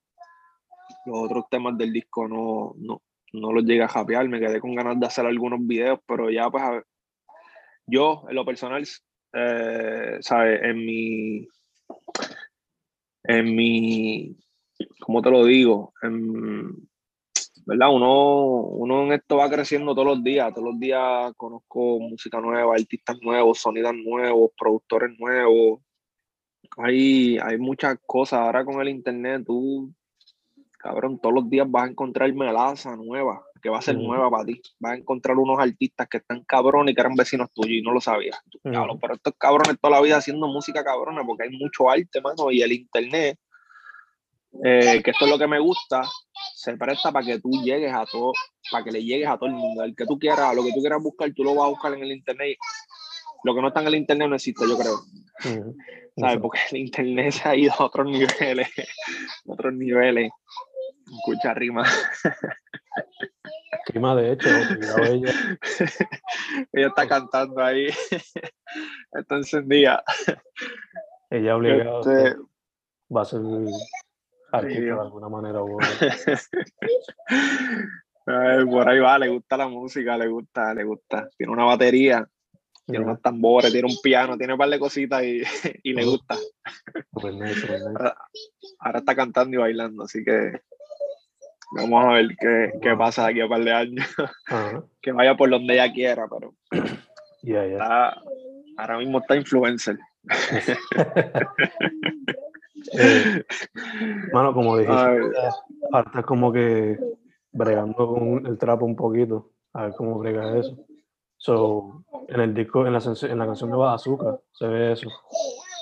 Los 1.05 1.25
otros 1.25 1.45
temas 1.49 1.77
del 1.77 1.93
disco 1.93 2.27
no, 2.27 2.73
no, 2.77 3.01
no 3.33 3.51
los 3.51 3.63
llegué 3.65 3.83
a 3.83 3.87
japear, 3.87 4.29
me 4.29 4.39
quedé 4.39 4.59
con 4.59 4.75
ganas 4.75 4.99
de 4.99 5.05
hacer 5.05 5.25
algunos 5.25 5.59
videos, 5.65 5.99
pero 6.07 6.29
ya 6.29 6.49
pues 6.49 6.63
a 6.63 6.83
yo 7.85 8.23
en 8.29 8.35
lo 8.35 8.45
personal, 8.45 8.87
eh, 9.33 10.17
¿sabes? 10.21 10.61
En 10.63 10.77
mi, 10.77 11.47
en 13.23 13.55
mi, 13.55 14.37
¿cómo 14.99 15.21
te 15.21 15.29
lo 15.29 15.45
digo? 15.45 15.93
¿verdad? 17.65 17.93
Uno, 17.93 18.61
uno 18.61 19.03
en 19.03 19.13
esto 19.13 19.37
va 19.37 19.49
creciendo 19.49 19.93
todos 19.93 20.07
los 20.07 20.23
días, 20.23 20.53
todos 20.53 20.71
los 20.71 20.79
días 20.79 21.33
conozco 21.37 21.99
música 21.99 22.39
nueva, 22.39 22.75
artistas 22.75 23.17
nuevos, 23.21 23.59
sonidos 23.59 23.95
nuevos, 23.95 24.51
productores 24.57 25.17
nuevos. 25.19 25.81
Hay, 26.77 27.37
hay 27.37 27.57
muchas 27.57 27.97
cosas. 28.05 28.39
Ahora 28.39 28.65
con 28.65 28.81
el 28.81 28.89
internet, 28.89 29.43
tú, 29.45 29.93
cabrón, 30.83 31.19
todos 31.19 31.33
los 31.33 31.49
días 31.49 31.65
vas 31.69 31.85
a 31.85 31.91
encontrar 31.91 32.31
melaza 32.33 32.95
nueva 32.95 33.41
que 33.63 33.69
va 33.69 33.79
a 33.79 33.81
ser 33.81 33.97
nueva 33.97 34.29
para 34.29 34.43
ti. 34.43 34.61
Vas 34.77 34.91
a 34.91 34.95
encontrar 34.97 35.37
unos 35.37 35.57
artistas 35.57 36.07
que 36.09 36.17
están 36.17 36.43
cabrones 36.43 36.91
y 36.91 36.95
que 36.95 37.01
eran 37.01 37.15
vecinos 37.15 37.47
tuyos 37.53 37.71
y 37.71 37.81
no 37.81 37.93
lo 37.93 38.01
sabías. 38.01 38.37
pero 38.61 39.13
estos 39.13 39.33
cabrones 39.37 39.79
toda 39.79 39.95
la 39.95 40.01
vida 40.01 40.17
haciendo 40.17 40.47
música 40.47 40.83
cabrona 40.83 41.23
porque 41.25 41.43
hay 41.43 41.57
mucho 41.57 41.89
arte, 41.89 42.19
mano, 42.21 42.51
y 42.51 42.61
el 42.61 42.73
internet, 42.73 43.39
eh, 44.65 45.01
que 45.01 45.11
esto 45.11 45.23
es 45.23 45.31
lo 45.31 45.39
que 45.39 45.47
me 45.47 45.59
gusta, 45.59 46.03
se 46.55 46.75
presta 46.75 47.13
para 47.13 47.25
que 47.25 47.39
tú 47.39 47.49
llegues 47.63 47.93
a 47.93 48.05
todo, 48.05 48.33
para 48.69 48.83
que 48.83 48.91
le 48.91 49.03
llegues 49.03 49.29
a 49.29 49.37
todo 49.37 49.47
el 49.47 49.55
mundo. 49.55 49.83
El 49.83 49.95
que 49.95 50.05
tú 50.05 50.19
quieras, 50.19 50.53
lo 50.53 50.63
que 50.63 50.73
tú 50.73 50.81
quieras 50.81 51.01
buscar, 51.01 51.31
tú 51.33 51.45
lo 51.45 51.55
vas 51.55 51.67
a 51.67 51.69
buscar 51.69 51.93
en 51.93 52.03
el 52.03 52.11
internet. 52.11 52.57
Lo 53.45 53.55
que 53.55 53.61
no 53.61 53.69
está 53.69 53.79
en 53.79 53.87
el 53.87 53.95
internet 53.95 54.27
no 54.27 54.35
existe, 54.35 54.65
yo 54.67 54.77
creo. 54.77 54.99
¿Sabes? 56.17 56.37
Porque 56.41 56.59
el 56.71 56.79
internet 56.79 57.31
se 57.31 57.47
ha 57.47 57.55
ido 57.55 57.73
a 57.79 57.85
otros 57.85 58.07
niveles, 58.07 58.67
otros 59.45 59.73
niveles. 59.73 60.31
Escucha 61.17 61.53
rima. 61.53 61.83
Rima 63.87 64.15
de 64.15 64.31
hecho, 64.31 64.49
ella. 65.03 65.33
ella 66.71 66.87
está 66.87 67.07
cantando 67.07 67.61
ahí. 67.61 67.87
está 69.11 69.35
encendida. 69.35 70.03
Ella 71.29 71.55
obligada 71.55 71.99
este... 71.99 72.37
va 73.15 73.21
a 73.21 73.25
ser 73.25 73.41
artista 74.51 74.81
de 74.81 74.91
alguna 74.91 75.29
manera. 75.29 75.59
por 78.65 78.89
ahí 78.89 78.99
va, 78.99 79.19
le 79.19 79.29
gusta 79.29 79.57
la 79.57 79.67
música, 79.67 80.17
le 80.17 80.27
gusta, 80.27 80.73
le 80.73 80.83
gusta. 80.83 81.29
Tiene 81.35 81.51
una 81.51 81.65
batería, 81.65 82.25
tiene 82.85 83.03
unos 83.03 83.21
tambores, 83.21 83.71
tiene 83.71 83.87
un 83.87 83.97
piano, 84.01 84.37
tiene 84.37 84.53
un 84.53 84.59
par 84.59 84.69
de 84.69 84.79
cositas 84.79 85.23
y, 85.23 85.41
y 85.83 85.93
le 85.93 86.05
gusta. 86.05 86.37
Ahora, 87.11 88.15
ahora, 88.79 88.99
está 88.99 89.15
cantando 89.15 89.57
y 89.57 89.59
bailando, 89.59 90.03
así 90.03 90.23
que 90.23 90.61
Vamos 91.75 92.05
a 92.05 92.13
ver 92.13 92.27
qué, 92.39 92.73
qué 92.81 92.95
pasa 92.95 93.27
aquí 93.27 93.41
a 93.41 93.45
un 93.45 93.49
par 93.49 93.63
de 93.63 93.71
años. 93.71 94.05
que 95.01 95.11
vaya 95.11 95.35
por 95.35 95.49
donde 95.49 95.73
ella 95.73 95.91
quiera, 95.91 96.27
pero 96.27 96.53
ahora 98.77 98.97
mismo 98.97 99.19
está 99.19 99.35
influencer. 99.35 99.97
eh, 102.93 103.43
mano, 104.31 104.53
como 104.53 104.77
dijiste, 104.77 105.19
aparte 105.89 106.19
es 106.19 106.25
como 106.25 106.53
que 106.53 106.97
bregando 107.51 108.07
con 108.07 108.45
el 108.45 108.57
trapo 108.57 108.85
un 108.85 108.95
poquito, 108.95 109.51
a 109.73 109.85
ver 109.85 109.93
cómo 109.95 110.17
brega 110.19 110.57
eso. 110.57 110.77
So, 111.37 112.05
en 112.29 112.39
el 112.39 112.53
disco, 112.53 112.87
en 112.87 112.93
la, 112.93 112.99
en 112.99 113.37
la 113.37 113.45
canción 113.45 113.69
de 113.69 113.77
Azúcar, 113.85 114.39
se 114.53 114.67
ve 114.67 114.93
eso. 114.93 115.09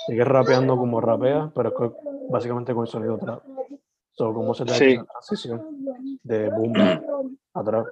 Sigue 0.06 0.24
rapeando 0.24 0.76
como 0.76 1.00
rapea, 1.00 1.52
pero 1.54 1.68
es 1.68 1.92
básicamente 2.28 2.74
con 2.74 2.82
el 2.82 2.90
sonido 2.90 3.18
trap. 3.18 3.44
So, 4.14 4.32
¿Cómo 4.34 4.54
se 4.54 4.64
da 4.64 4.78
la 4.78 5.04
transición 5.04 5.62
de 6.22 6.50
boom 6.50 6.74
atrás? 7.54 7.86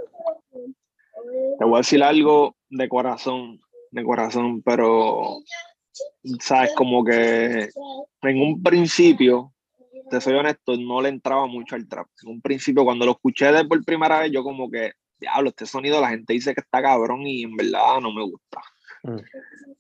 Te 1.59 1.65
voy 1.65 1.75
a 1.75 1.79
decir 1.79 2.03
algo 2.03 2.57
de 2.69 2.89
corazón, 2.89 3.59
de 3.91 4.05
corazón, 4.05 4.63
pero 4.63 5.39
sabes, 6.41 6.75
como 6.75 7.05
que 7.05 7.71
en 8.23 8.43
un 8.43 8.63
principio, 8.63 9.53
te 10.11 10.21
soy 10.21 10.35
honesto, 10.35 10.77
no 10.77 11.01
le 11.01 11.09
entraba 11.09 11.47
mucho 11.47 11.75
al 11.75 11.89
trap. 11.89 12.07
En 12.23 12.33
un 12.33 12.41
principio, 12.43 12.85
cuando 12.85 13.07
lo 13.07 13.13
escuché 13.13 13.51
de 13.51 13.65
por 13.65 13.83
primera 13.85 14.21
vez, 14.21 14.31
yo 14.31 14.43
como 14.43 14.71
que, 14.71 14.93
diablo, 15.19 15.49
este 15.51 15.65
sonido 15.65 16.01
la 16.01 16.11
gente 16.11 16.35
dice 16.35 16.55
que 16.55 16.61
está 16.61 16.83
cabrón 16.83 17.27
y 17.27 17.45
en 17.45 17.57
verdad 17.57 18.01
no 18.01 18.13
me 18.13 18.25
gusta. 18.25 18.61
Mm. 19.03 19.17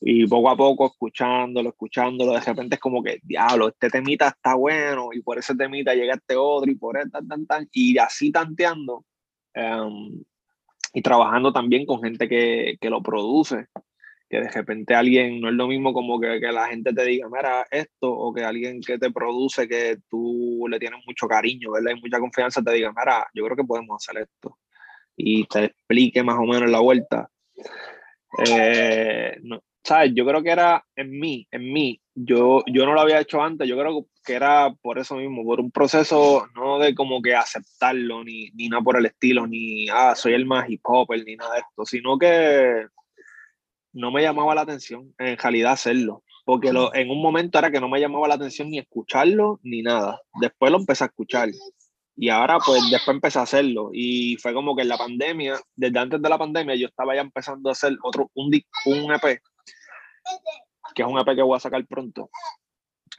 Y 0.01 0.27
poco 0.27 0.51
a 0.51 0.57
poco, 0.57 0.87
escuchándolo, 0.87 1.71
escuchándolo, 1.71 2.33
de 2.33 2.41
repente 2.41 2.77
es 2.77 2.81
como 2.81 3.03
que, 3.03 3.21
diablo, 3.23 3.69
este 3.69 3.91
temita 3.91 4.29
está 4.29 4.55
bueno, 4.55 5.11
y 5.13 5.21
por 5.21 5.39
ese 5.39 5.55
temita 5.55 5.95
llega 5.95 6.15
este 6.15 6.37
otro, 6.37 6.71
y 6.71 6.75
por 6.75 6.97
este, 6.97 7.11
tan, 7.11 7.29
tan, 7.29 7.47
tan, 7.47 7.69
y 7.73 7.99
así 7.99 8.33
tanteando, 8.33 9.05
em, 9.55 10.23
y 10.95 11.03
trabajando 11.03 11.53
también 11.53 11.85
con 11.85 12.03
gente 12.03 12.29
que, 12.29 12.77
que, 12.81 12.89
lo 12.89 13.03
produce, 13.03 13.67
que 14.31 14.41
de 14.41 14.49
repente 14.49 14.95
alguien, 14.95 15.41
no 15.41 15.49
es 15.51 15.55
lo 15.55 15.69
mismo 15.69 15.93
como 15.93 16.19
que, 16.19 16.41
que, 16.41 16.51
la 16.51 16.69
gente 16.69 16.95
te 16.95 17.05
diga, 17.05 17.29
mira, 17.29 17.67
esto, 17.71 18.11
o 18.11 18.33
que 18.33 18.43
alguien 18.43 18.81
que 18.81 18.99
te 18.99 19.11
produce, 19.11 19.69
que 19.69 19.99
tú 20.09 20.67
le 20.71 20.79
tienes 20.79 21.01
mucho 21.07 21.29
cariño, 21.29 21.73
¿verdad? 21.73 21.93
Y 21.97 22.01
mucha 22.01 22.19
confianza, 22.19 22.63
te 22.63 22.73
diga, 22.73 22.91
mira, 22.97 23.27
yo 23.35 23.45
creo 23.45 23.57
que 23.57 23.65
podemos 23.65 24.03
hacer 24.03 24.23
esto, 24.23 24.57
y 25.15 25.45
te 25.45 25.65
explique 25.67 26.23
más 26.23 26.39
o 26.39 26.45
menos 26.45 26.71
la 26.71 26.81
vuelta. 26.81 27.31
Eh, 28.39 29.37
no, 29.43 29.63
¿sabes? 29.83 30.13
Yo 30.15 30.25
creo 30.27 30.43
que 30.43 30.51
era 30.51 30.85
en 30.97 31.19
mí, 31.19 31.47
en 31.51 31.73
mí. 31.73 32.01
Yo, 32.15 32.63
yo 32.67 32.85
no 32.85 32.93
lo 32.93 33.01
había 33.01 33.21
hecho 33.21 33.43
antes, 33.43 33.69
yo 33.69 33.79
creo 33.79 34.07
que 34.25 34.35
era 34.35 34.75
por 34.83 34.99
eso 34.99 35.17
mismo, 35.17 35.45
por 35.45 35.61
un 35.61 35.71
proceso 35.71 36.47
no 36.55 36.79
de 36.79 36.95
como 36.95 37.23
que 37.23 37.35
aceptarlo, 37.35 38.23
ni, 38.25 38.51
ni 38.51 38.69
nada 38.69 38.83
por 38.83 38.99
el 38.99 39.07
estilo, 39.07 39.47
ni, 39.47 39.89
ah, 39.89 40.15
soy 40.15 40.35
el 40.35 40.45
más 40.45 40.69
hip 40.69 40.81
hopper, 40.85 41.25
ni 41.25 41.37
nada 41.37 41.55
de 41.55 41.61
esto, 41.61 41.87
sino 41.87 42.19
que 42.19 42.87
no 43.93 44.11
me 44.11 44.23
llamaba 44.23 44.55
la 44.55 44.63
atención 44.63 45.15
en 45.19 45.39
realidad 45.39 45.73
hacerlo. 45.73 46.23
Porque 46.45 46.73
lo, 46.73 46.95
en 46.95 47.11
un 47.11 47.23
momento 47.23 47.59
era 47.59 47.71
que 47.71 47.81
no 47.81 47.89
me 47.89 48.01
llamaba 48.01 48.27
la 48.29 48.35
atención 48.35 48.71
ni 48.71 48.79
escucharlo 48.79 49.61
ni 49.63 49.83
nada. 49.83 50.21
Después 50.41 50.73
lo 50.73 50.79
empecé 50.79 51.05
a 51.05 51.07
escuchar. 51.07 51.49
Y 52.23 52.29
ahora, 52.29 52.59
pues, 52.59 52.83
después 52.91 53.15
empecé 53.15 53.39
a 53.39 53.43
hacerlo. 53.43 53.89
Y 53.95 54.37
fue 54.37 54.53
como 54.53 54.77
que 54.77 54.83
en 54.83 54.89
la 54.89 54.99
pandemia, 54.99 55.59
desde 55.75 55.99
antes 55.99 56.21
de 56.21 56.29
la 56.29 56.37
pandemia, 56.37 56.75
yo 56.75 56.87
estaba 56.89 57.15
ya 57.15 57.23
empezando 57.23 57.71
a 57.71 57.73
hacer 57.73 57.97
otro, 58.03 58.31
un, 58.35 58.53
un 58.85 59.13
EP, 59.15 59.41
que 60.95 61.03
es 61.03 61.09
un 61.09 61.19
EP 61.19 61.35
que 61.35 61.41
voy 61.41 61.57
a 61.57 61.61
sacar 61.61 61.83
pronto, 61.87 62.29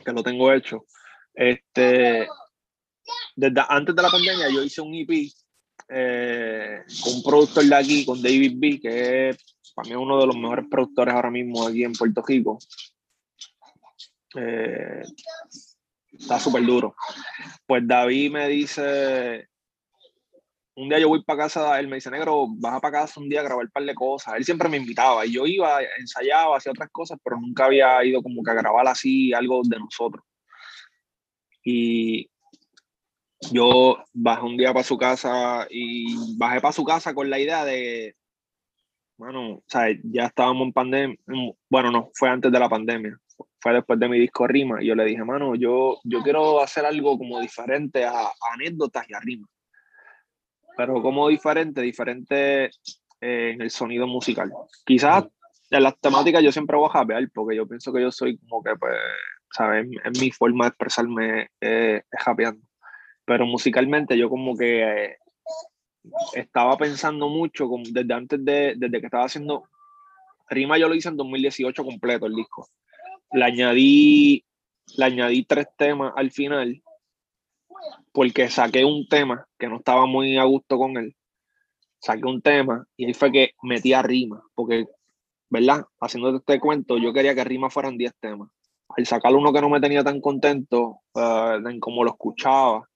que 0.06 0.12
lo 0.12 0.22
tengo 0.22 0.54
hecho. 0.54 0.86
Este, 1.34 2.28
desde 3.36 3.62
antes 3.70 3.96
de 3.96 4.02
la 4.04 4.10
pandemia, 4.12 4.50
yo 4.50 4.62
hice 4.62 4.82
un 4.82 4.94
EP 4.94 5.32
eh, 5.90 6.84
con 7.04 7.16
un 7.16 7.24
productor 7.24 7.64
de 7.64 7.76
aquí, 7.76 8.06
con 8.06 8.22
David 8.22 8.54
B, 8.56 8.80
que 8.80 9.30
es 9.30 9.38
para 9.74 9.90
mí 9.90 9.96
uno 9.96 10.20
de 10.20 10.28
los 10.28 10.38
mejores 10.38 10.66
productores 10.70 11.16
ahora 11.16 11.32
mismo 11.32 11.68
aquí 11.68 11.84
en 11.84 11.94
Puerto 11.94 12.22
Rico. 12.22 12.60
Eh, 14.36 15.02
está 16.22 16.40
súper 16.40 16.66
duro. 16.66 16.96
Pues 17.66 17.86
David 17.86 18.32
me 18.32 18.48
dice, 18.48 19.48
un 20.76 20.90
día 20.90 21.00
yo 21.00 21.10
voy 21.10 21.24
para 21.24 21.44
casa, 21.44 21.80
él 21.80 21.88
me 21.88 21.96
dice, 21.96 22.12
negro, 22.12 22.48
baja 22.48 22.80
para 22.80 23.00
casa 23.00 23.20
un 23.20 23.30
día 23.30 23.42
a 23.42 23.44
grabar 23.44 23.66
un 23.66 23.72
par 23.72 23.84
de 23.84 23.96
cosas. 23.96 24.36
Él 24.36 24.46
siempre 24.46 24.70
me 24.70 24.78
invitaba 24.78 25.26
y 25.26 25.34
yo 25.34 25.46
iba, 25.46 25.80
ensayaba, 26.00 26.58
hacía 26.58 26.72
otras 26.72 26.90
cosas, 26.92 27.20
pero 27.24 27.40
nunca 27.40 27.66
había 27.66 28.04
ido 28.06 28.22
como 28.22 28.44
que 28.44 28.52
a 28.52 28.56
grabar 28.56 28.88
así 28.88 29.34
algo 29.34 29.62
de 29.66 29.80
nosotros. 29.80 30.24
Y 31.64 32.30
yo 33.52 34.04
bajé 34.14 34.44
un 34.44 34.58
día 34.58 34.74
para 34.74 34.84
su 34.84 34.98
casa 34.98 35.68
y 35.70 36.38
bajé 36.38 36.62
para 36.62 36.72
su 36.72 36.84
casa 36.84 37.14
con 37.14 37.30
la 37.30 37.40
idea 37.40 37.66
de, 37.66 38.16
bueno, 39.18 39.56
o 39.56 39.64
sea, 39.68 39.88
ya 40.04 40.26
estábamos 40.26 40.68
en 40.68 40.74
pandemia, 40.74 41.18
bueno, 41.70 41.92
no, 41.92 42.10
fue 42.14 42.30
antes 42.30 42.52
de 42.52 42.60
la 42.60 42.70
pandemia 42.70 43.20
fue 43.62 43.74
después 43.74 44.00
de 44.00 44.10
mi 44.10 44.20
disco 44.20 44.48
Rima, 44.48 44.82
y 44.82 44.88
yo 44.88 44.96
le 44.96 45.06
dije, 45.06 45.24
mano, 45.24 45.54
yo, 45.56 46.00
yo 46.04 46.24
quiero 46.24 46.62
hacer 46.62 46.84
algo 46.84 47.18
como 47.18 47.40
diferente 47.40 48.04
a, 48.04 48.32
anécdotas 48.54 49.08
y 49.08 49.14
a 49.14 49.20
rima. 49.20 49.48
Pero 50.76 51.02
como 51.02 51.28
diferente, 51.28 51.82
diferente 51.82 52.66
eh, 52.66 53.52
en 53.54 53.62
el 53.62 53.70
sonido 53.70 54.08
musical. 54.08 54.52
Quizás 54.84 55.26
en 55.70 55.84
las 55.84 56.00
temáticas 56.00 56.42
yo 56.42 56.52
siempre 56.52 56.76
voy 56.76 56.88
a 56.90 56.94
japear, 56.94 57.30
porque 57.34 57.56
yo 57.56 57.68
pienso 57.68 57.94
que 57.94 58.02
yo 58.02 58.12
soy 58.12 58.38
como 58.40 58.64
que, 58.64 58.76
pues, 58.76 58.96
¿sabes? 59.52 59.86
En, 60.04 60.12
mi 60.20 60.32
forma 60.32 60.66
de 60.66 60.70
expresarme 60.70 61.50
eh, 61.62 62.02
es 62.12 62.24
japeando. 62.24 62.66
Pero 63.26 63.46
musicalmente 63.46 64.18
yo 64.18 64.28
como 64.28 64.58
que 64.58 64.82
eh, 64.82 65.18
estaba 66.34 66.78
pensando 66.78 67.30
mucho, 67.30 67.68
como 67.68 67.84
desde 67.92 68.14
antes 68.14 68.44
de, 68.44 68.74
desde 68.76 69.00
que 69.00 69.06
estaba 69.06 69.26
haciendo 69.26 69.66
Rima 70.50 70.78
yo 70.78 70.90
lo 70.90 70.96
hice 70.96 71.08
en 71.08 71.16
2018 71.16 71.86
completo 71.86 72.26
el 72.26 72.36
disco 72.36 72.68
le 73.34 73.46
añadí 73.46 74.46
le 74.98 75.06
añadí 75.06 75.44
tres 75.46 75.68
temas 75.78 76.14
al 76.16 76.32
final 76.32 76.82
porque 78.12 78.50
saqué 78.50 78.86
un 78.86 79.08
tema 79.08 79.48
que 79.58 79.68
no 79.68 79.78
estaba 79.78 80.06
muy 80.06 80.38
a 80.38 80.44
gusto 80.44 80.78
con 80.78 80.98
él. 80.98 81.16
Saqué 82.00 82.26
un 82.26 82.42
tema 82.42 82.86
y 82.98 83.06
ahí 83.06 83.14
fue 83.14 83.32
que 83.32 83.52
metí 83.64 83.94
a 83.94 84.02
rima, 84.02 84.44
porque, 84.54 84.86
¿verdad? 85.50 85.86
Haciendo 86.00 86.36
este 86.36 86.60
cuento, 86.60 86.98
yo 86.98 87.14
quería 87.14 87.36
que 87.36 87.44
rima 87.44 87.70
fueran 87.70 87.98
10 87.98 88.14
temas. 88.20 88.50
Al 88.90 89.06
sacar 89.06 89.34
uno 89.34 89.54
que 89.54 89.62
no 89.62 89.70
me 89.70 89.80
tenía 89.80 90.04
tan 90.04 90.20
contento 90.20 91.00
uh, 91.14 91.68
en 91.68 91.80
cómo 91.80 92.04
lo 92.04 92.12
escuchaba, 92.12 92.90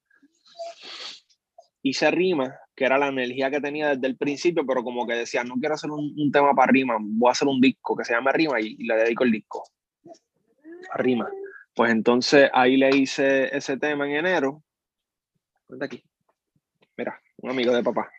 hice 1.81 2.11
rima, 2.11 2.53
que 2.75 2.85
era 2.85 2.97
la 2.97 3.07
energía 3.07 3.49
que 3.49 3.61
tenía 3.61 3.95
desde 3.95 4.07
el 4.07 4.17
principio, 4.17 4.65
pero 4.65 4.83
como 4.83 5.07
que 5.07 5.13
decía, 5.13 5.43
no 5.43 5.55
quiero 5.55 5.75
hacer 5.75 5.91
un, 5.91 6.31
tema 6.31 6.53
para 6.53 6.71
rima, 6.71 6.97
voy 6.99 7.29
a 7.29 7.31
hacer 7.31 7.47
un 7.47 7.61
disco 7.61 7.95
que 7.95 8.03
se 8.03 8.13
llama 8.13 8.33
Rima 8.33 8.59
y, 8.59 8.75
y 8.77 8.85
le 8.85 8.95
dedico 8.95 9.23
el 9.23 9.31
disco 9.31 9.63
rima. 10.93 11.29
Pues 11.73 11.91
entonces 11.91 12.49
ahí 12.53 12.77
le 12.77 12.89
hice 12.95 13.55
ese 13.55 13.77
tema 13.77 14.05
en 14.05 14.15
enero 14.17 14.63
aquí. 15.81 16.03
Mira, 16.97 17.19
un 17.37 17.51
amigo 17.51 17.73
de 17.73 17.83
papá. 17.83 18.09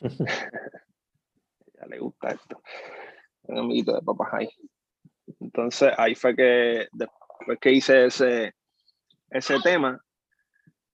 ya 0.00 1.86
le 1.86 1.98
gusta 1.98 2.28
esto. 2.28 2.62
Un 3.42 3.58
amiguito 3.58 3.94
de 3.94 4.02
papá 4.02 4.30
ahí. 4.32 4.48
Entonces 5.40 5.92
ahí 5.96 6.14
fue 6.14 6.36
que 6.36 6.88
después 6.92 7.58
que 7.60 7.72
hice 7.72 8.06
ese, 8.06 8.54
ese 9.30 9.60
tema, 9.60 10.02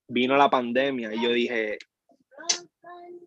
vino 0.09 0.37
la 0.37 0.49
pandemia 0.49 1.13
y 1.13 1.23
yo 1.23 1.31
dije, 1.31 1.79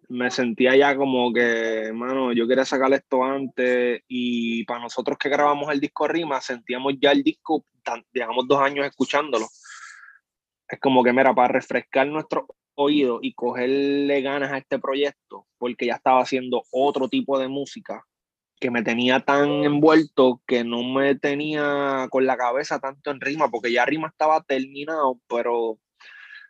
me 0.09 0.31
sentía 0.31 0.75
ya 0.75 0.95
como 0.97 1.31
que, 1.31 1.85
hermano, 1.85 2.33
yo 2.33 2.47
quería 2.47 2.65
sacar 2.65 2.91
esto 2.93 3.23
antes 3.23 4.01
y 4.07 4.63
para 4.65 4.81
nosotros 4.81 5.17
que 5.19 5.29
grabamos 5.29 5.71
el 5.71 5.79
disco 5.79 6.07
Rima, 6.07 6.41
sentíamos 6.41 6.95
ya 6.99 7.11
el 7.11 7.23
disco, 7.23 7.65
digamos 8.11 8.47
dos 8.47 8.59
años 8.59 8.87
escuchándolo. 8.87 9.45
Es 10.67 10.79
como 10.79 11.03
que, 11.03 11.13
mira, 11.13 11.33
para 11.33 11.53
refrescar 11.53 12.07
nuestro 12.07 12.47
oído 12.73 13.19
y 13.21 13.33
cogerle 13.33 14.21
ganas 14.21 14.51
a 14.51 14.57
este 14.57 14.79
proyecto, 14.79 15.47
porque 15.57 15.85
ya 15.85 15.95
estaba 15.95 16.21
haciendo 16.21 16.63
otro 16.71 17.07
tipo 17.07 17.37
de 17.37 17.47
música 17.47 18.03
que 18.59 18.71
me 18.71 18.83
tenía 18.83 19.19
tan 19.21 19.63
envuelto 19.63 20.41
que 20.47 20.63
no 20.63 20.83
me 20.83 21.15
tenía 21.15 22.07
con 22.09 22.25
la 22.25 22.35
cabeza 22.35 22.79
tanto 22.79 23.11
en 23.11 23.21
rima, 23.21 23.49
porque 23.49 23.71
ya 23.71 23.85
rima 23.85 24.07
estaba 24.07 24.41
terminado, 24.41 25.19
pero 25.29 25.77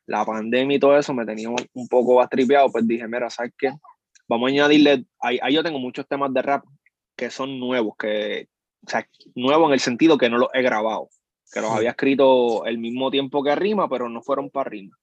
la 0.09 0.25
pandemia 0.25 0.77
y 0.77 0.79
todo 0.79 0.97
eso 0.97 1.13
me 1.13 1.25
tenía 1.25 1.49
un 1.49 1.87
poco 1.87 2.15
bastripeado, 2.15 2.71
pues 2.71 2.87
dije, 2.87 3.07
mira, 3.07 3.29
¿sabes 3.29 3.53
qué? 3.57 3.71
Vamos 4.27 4.47
a 4.47 4.51
añadirle, 4.51 5.05
ahí, 5.19 5.39
ahí 5.41 5.53
yo 5.53 5.63
tengo 5.63 5.79
muchos 5.79 6.07
temas 6.07 6.33
de 6.33 6.41
rap 6.41 6.63
que 7.15 7.29
son 7.29 7.59
nuevos, 7.59 7.95
que, 7.97 8.47
o 8.85 8.89
sea, 8.89 9.07
nuevos 9.35 9.67
en 9.67 9.73
el 9.73 9.79
sentido 9.79 10.17
que 10.17 10.29
no 10.29 10.37
los 10.37 10.49
he 10.53 10.61
grabado 10.61 11.09
que 11.51 11.61
los 11.61 11.71
había 11.71 11.91
escrito 11.91 12.65
el 12.65 12.77
mismo 12.77 13.09
tiempo 13.09 13.43
que 13.43 13.55
Rima, 13.55 13.89
pero 13.89 14.09
no 14.09 14.21
fueron 14.21 14.49
para 14.49 14.69
Rima. 14.69 14.95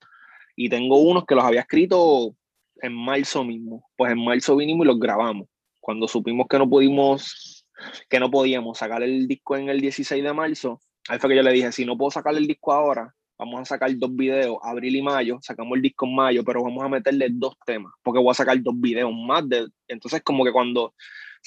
Y 0.54 0.68
tengo 0.68 0.98
unos 0.98 1.24
que 1.26 1.34
los 1.34 1.44
había 1.44 1.60
escrito 1.60 2.34
en 2.76 2.94
marzo 2.94 3.44
mismo. 3.44 3.88
Pues 3.96 4.12
en 4.12 4.24
marzo 4.24 4.56
vinimos 4.56 4.86
y 4.86 4.88
los 4.88 4.98
grabamos. 4.98 5.48
Cuando 5.80 6.08
supimos 6.08 6.46
que 6.48 6.58
no 6.58 6.68
pudimos, 6.68 7.66
que 8.08 8.20
no 8.20 8.30
podíamos 8.30 8.78
sacar 8.78 9.02
el 9.02 9.26
disco 9.26 9.56
en 9.56 9.68
el 9.68 9.80
16 9.80 10.22
de 10.22 10.32
marzo, 10.32 10.80
ahí 11.08 11.18
fue 11.18 11.30
que 11.30 11.36
yo 11.36 11.42
le 11.42 11.52
dije, 11.52 11.72
si 11.72 11.84
no 11.84 11.96
puedo 11.96 12.10
sacar 12.10 12.34
el 12.34 12.46
disco 12.46 12.72
ahora, 12.72 13.14
vamos 13.38 13.60
a 13.60 13.64
sacar 13.64 13.90
dos 13.96 14.14
videos, 14.14 14.56
abril 14.62 14.96
y 14.96 15.02
mayo, 15.02 15.38
sacamos 15.42 15.76
el 15.76 15.82
disco 15.82 16.06
en 16.06 16.14
mayo, 16.14 16.44
pero 16.44 16.62
vamos 16.62 16.82
a 16.82 16.88
meterle 16.88 17.28
dos 17.30 17.54
temas, 17.64 17.92
porque 18.02 18.20
voy 18.20 18.30
a 18.30 18.34
sacar 18.34 18.60
dos 18.62 18.74
videos 18.78 19.12
más 19.12 19.48
de... 19.48 19.66
Entonces 19.88 20.22
como 20.22 20.44
que 20.44 20.52
cuando 20.52 20.94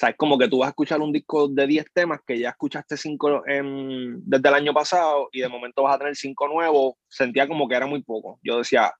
sea, 0.00 0.08
es 0.08 0.16
como 0.16 0.38
que 0.38 0.48
tú 0.48 0.60
vas 0.60 0.68
a 0.68 0.70
escuchar 0.70 1.02
un 1.02 1.12
disco 1.12 1.46
de 1.46 1.66
10 1.66 1.92
temas 1.92 2.20
que 2.26 2.38
ya 2.38 2.48
escuchaste 2.48 2.96
5 2.96 3.42
desde 3.44 4.48
el 4.48 4.54
año 4.54 4.72
pasado 4.72 5.28
y 5.30 5.42
de 5.42 5.48
momento 5.50 5.82
vas 5.82 5.96
a 5.96 5.98
tener 5.98 6.16
5 6.16 6.48
nuevos. 6.48 6.94
Sentía 7.06 7.46
como 7.46 7.68
que 7.68 7.74
era 7.74 7.86
muy 7.86 8.02
poco. 8.02 8.40
Yo 8.42 8.56
decía, 8.56 8.94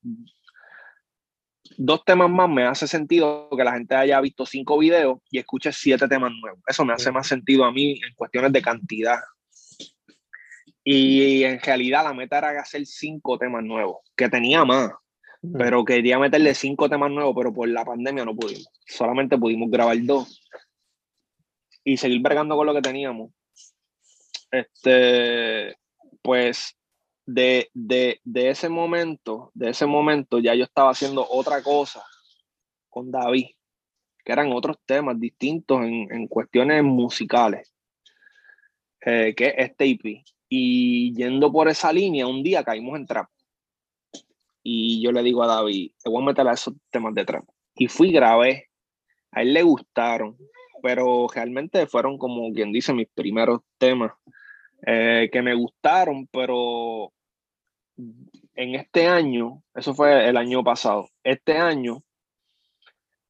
dos 1.78 2.05
temas 2.05 2.28
más 2.28 2.51
me 2.51 2.64
hace 2.64 2.86
sentido 2.86 3.49
que 3.57 3.64
la 3.64 3.72
gente 3.72 3.95
haya 3.95 4.20
visto 4.20 4.45
5 4.45 4.76
videos 4.76 5.20
y 5.30 5.38
escuche 5.38 5.72
7 5.72 6.07
temas 6.07 6.32
nuevos. 6.38 6.61
Eso 6.66 6.84
me 6.84 6.93
hace 6.93 7.11
más 7.11 7.26
sentido 7.26 7.64
a 7.64 7.72
mí 7.72 7.93
en 7.93 8.14
cuestiones 8.14 8.53
de 8.53 8.61
cantidad. 8.61 9.20
Y 10.93 11.45
en 11.45 11.61
realidad 11.61 12.03
la 12.03 12.12
meta 12.12 12.38
era 12.38 12.61
hacer 12.61 12.84
5 12.84 13.38
temas 13.38 13.62
nuevos, 13.62 13.99
que 14.16 14.28
tenía 14.28 14.64
más, 14.64 14.91
pero 15.57 15.84
quería 15.84 16.18
meterle 16.18 16.53
5 16.53 16.88
temas 16.88 17.12
nuevos, 17.12 17.32
pero 17.36 17.55
por 17.55 17.68
la 17.68 17.84
pandemia 17.84 18.24
no 18.24 18.34
pudimos. 18.34 18.68
Solamente 18.88 19.38
pudimos 19.38 19.70
grabar 19.70 19.97
dos 20.03 20.43
y 21.84 21.97
seguir 21.97 22.20
bregando 22.20 22.57
con 22.57 22.66
lo 22.66 22.74
que 22.74 22.82
teníamos. 22.82 23.30
Este, 24.51 25.76
pues 26.22 26.76
de, 27.24 27.70
de, 27.72 28.20
de, 28.24 28.51
ese 28.51 28.68
momento, 28.68 29.53
de 29.55 29.70
ese 29.70 29.86
momento 29.86 30.41
ya 30.41 30.57
yo 30.57 30.64
estaba 30.64 30.91
haciendo 30.91 31.24
otra 31.30 31.62
cosa 31.62 32.03
con 32.88 33.12
David, 33.12 33.47
que 34.24 34.32
eran 34.32 34.51
otros 34.53 34.76
temas 34.84 35.20
distintos 35.20 35.82
en, 35.82 36.12
en 36.12 36.26
cuestiones 36.26 36.82
musicales, 36.82 37.72
eh, 39.03 39.32
que 39.36 39.47
es 39.47 39.55
este 39.57 39.86
IP. 39.86 40.24
Y 40.51 41.15
yendo 41.15 41.51
por 41.51 41.69
esa 41.69 41.91
línea, 41.93 42.27
un 42.27 42.43
día 42.43 42.63
caímos 42.63 42.99
en 42.99 43.07
trap. 43.07 43.31
Y 44.63 45.01
yo 45.01 45.13
le 45.13 45.23
digo 45.23 45.43
a 45.43 45.47
David, 45.47 45.93
te 46.03 46.11
voy 46.11 46.23
a 46.23 46.27
meter 46.27 46.47
a 46.47 46.53
esos 46.53 46.75
temas 46.91 47.15
de 47.15 47.25
trap. 47.25 47.45
Y 47.77 47.89
fui 47.89 48.13
grabé. 48.13 48.67
A 49.33 49.41
él 49.41 49.55
le 49.55 49.63
gustaron 49.63 50.37
pero 50.83 51.27
realmente 51.33 51.87
fueron 51.87 52.19
como 52.19 52.53
quien 52.53 52.73
dice 52.73 52.93
mis 52.93 53.09
primeros 53.09 53.61
temas 53.79 54.13
eh, 54.87 55.29
que 55.33 55.43
me 55.43 55.55
gustaron, 55.55 56.27
pero 56.33 57.13
en 57.97 58.75
este 58.75 59.07
año, 59.07 59.63
eso 59.75 59.95
fue 59.95 60.29
el 60.29 60.37
año 60.37 60.65
pasado, 60.65 61.09
este 61.23 61.57
año, 61.57 62.03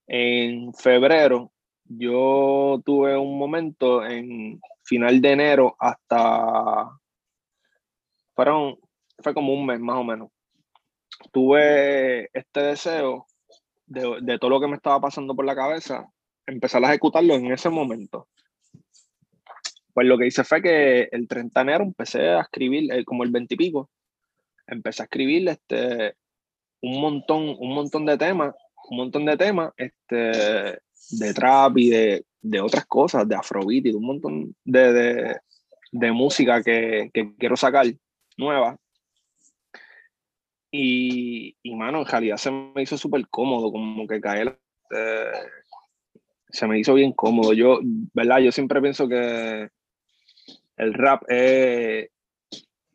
en 0.06 0.72
febrero, 0.74 1.52
yo 1.84 2.80
tuve 2.84 3.16
un 3.16 3.38
momento 3.38 4.04
en 4.04 4.60
final 4.84 5.20
de 5.20 5.32
enero 5.32 5.76
hasta, 5.78 6.99
fueron, 8.34 8.76
fue 9.18 9.34
como 9.34 9.52
un 9.52 9.66
mes 9.66 9.80
más 9.80 9.96
o 9.96 10.04
menos, 10.04 10.30
tuve 11.32 12.30
este 12.32 12.60
deseo 12.60 13.26
de, 13.86 14.18
de 14.22 14.38
todo 14.38 14.50
lo 14.50 14.60
que 14.60 14.68
me 14.68 14.76
estaba 14.76 15.00
pasando 15.00 15.34
por 15.34 15.44
la 15.44 15.54
cabeza 15.54 16.06
empezar 16.46 16.84
a 16.84 16.88
ejecutarlo 16.88 17.34
en 17.34 17.52
ese 17.52 17.70
momento. 17.70 18.28
Pues 19.92 20.06
lo 20.06 20.18
que 20.18 20.26
hice 20.26 20.44
fue 20.44 20.62
que 20.62 21.08
el 21.10 21.26
30 21.26 21.60
de 21.60 21.62
enero 21.62 21.84
empecé 21.84 22.28
a 22.28 22.42
escribir, 22.42 22.92
eh, 22.92 23.04
como 23.04 23.24
el 23.24 23.30
20 23.30 23.54
y 23.54 23.56
pico, 23.56 23.90
empecé 24.66 25.02
a 25.02 25.04
escribir 25.04 25.48
este, 25.48 26.14
un 26.82 27.00
montón, 27.00 27.56
un 27.58 27.74
montón 27.74 28.06
de 28.06 28.16
temas, 28.16 28.54
un 28.88 28.96
montón 28.98 29.24
de 29.24 29.36
temas 29.36 29.72
este, 29.76 30.78
de 31.10 31.34
trap 31.34 31.76
y 31.78 31.90
de, 31.90 32.24
de 32.40 32.60
otras 32.60 32.86
cosas, 32.86 33.28
de 33.28 33.34
afrobeat 33.34 33.86
y 33.86 33.90
de 33.90 33.96
un 33.96 34.06
montón 34.06 34.56
de, 34.64 34.92
de, 34.92 35.36
de 35.92 36.12
música 36.12 36.62
que, 36.62 37.10
que, 37.12 37.34
quiero 37.36 37.56
sacar 37.56 37.86
nueva. 38.40 38.76
Y, 40.72 41.54
mano, 41.64 42.00
en 42.00 42.06
realidad 42.06 42.36
se 42.36 42.50
me 42.50 42.82
hizo 42.82 42.96
súper 42.96 43.28
cómodo, 43.28 43.72
como 43.72 44.06
que 44.06 44.20
caer 44.20 44.58
este, 44.90 45.30
se 46.48 46.66
me 46.66 46.78
hizo 46.78 46.94
bien 46.94 47.12
cómodo. 47.12 47.52
Yo, 47.52 47.80
¿verdad? 48.12 48.38
Yo 48.38 48.52
siempre 48.52 48.80
pienso 48.80 49.08
que 49.08 49.68
el 50.76 50.94
rap 50.94 51.22
es, 51.28 52.08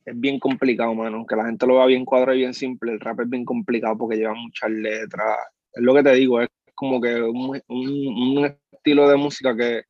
es 0.06 0.20
bien 0.20 0.40
complicado, 0.40 0.94
mano. 0.94 1.18
Aunque 1.18 1.36
la 1.36 1.46
gente 1.46 1.66
lo 1.66 1.76
vea 1.76 1.86
bien 1.86 2.06
cuadrado 2.06 2.36
y 2.36 2.40
bien 2.40 2.54
simple, 2.54 2.94
el 2.94 3.00
rap 3.00 3.22
es 3.22 3.30
bien 3.30 3.46
complicado 3.46 3.98
porque 3.98 4.18
lleva 4.18 4.34
muchas 4.34 4.70
letras. 4.72 5.38
Es 5.74 5.84
lo 5.84 5.94
que 5.94 6.04
te 6.04 6.14
digo, 6.14 6.42
es 6.42 6.50
como 6.74 7.00
que 7.00 7.22
un, 7.22 7.62
un, 7.68 8.58
estilo 8.72 9.10
de 9.10 9.18
música 9.18 9.56
que 9.56 9.84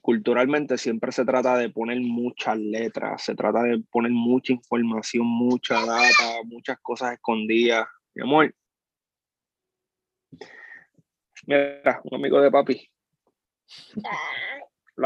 culturalmente 0.00 0.78
siempre 0.78 1.12
se 1.12 1.24
trata 1.24 1.56
de 1.56 1.70
poner 1.70 2.00
muchas 2.00 2.58
letras, 2.58 3.22
se 3.22 3.34
trata 3.34 3.62
de 3.62 3.82
poner 3.90 4.12
mucha 4.12 4.52
información, 4.52 5.26
mucha 5.26 5.74
data, 5.84 6.42
muchas 6.44 6.78
cosas 6.80 7.14
escondidas. 7.14 7.86
Mi 8.14 8.22
amor, 8.22 8.54
Mira, 11.46 12.00
un 12.04 12.14
amigo 12.14 12.40
de 12.40 12.50
papi. 12.50 12.90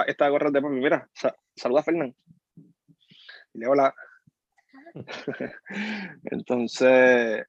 esta 0.07 0.29
gorra 0.29 0.51
de 0.51 0.61
papi, 0.61 0.75
mira, 0.75 1.09
saluda 1.57 1.81
a 1.81 1.85
Fernán. 1.85 2.15
Dile 3.53 3.67
hola. 3.67 3.95
Entonces, 6.25 7.47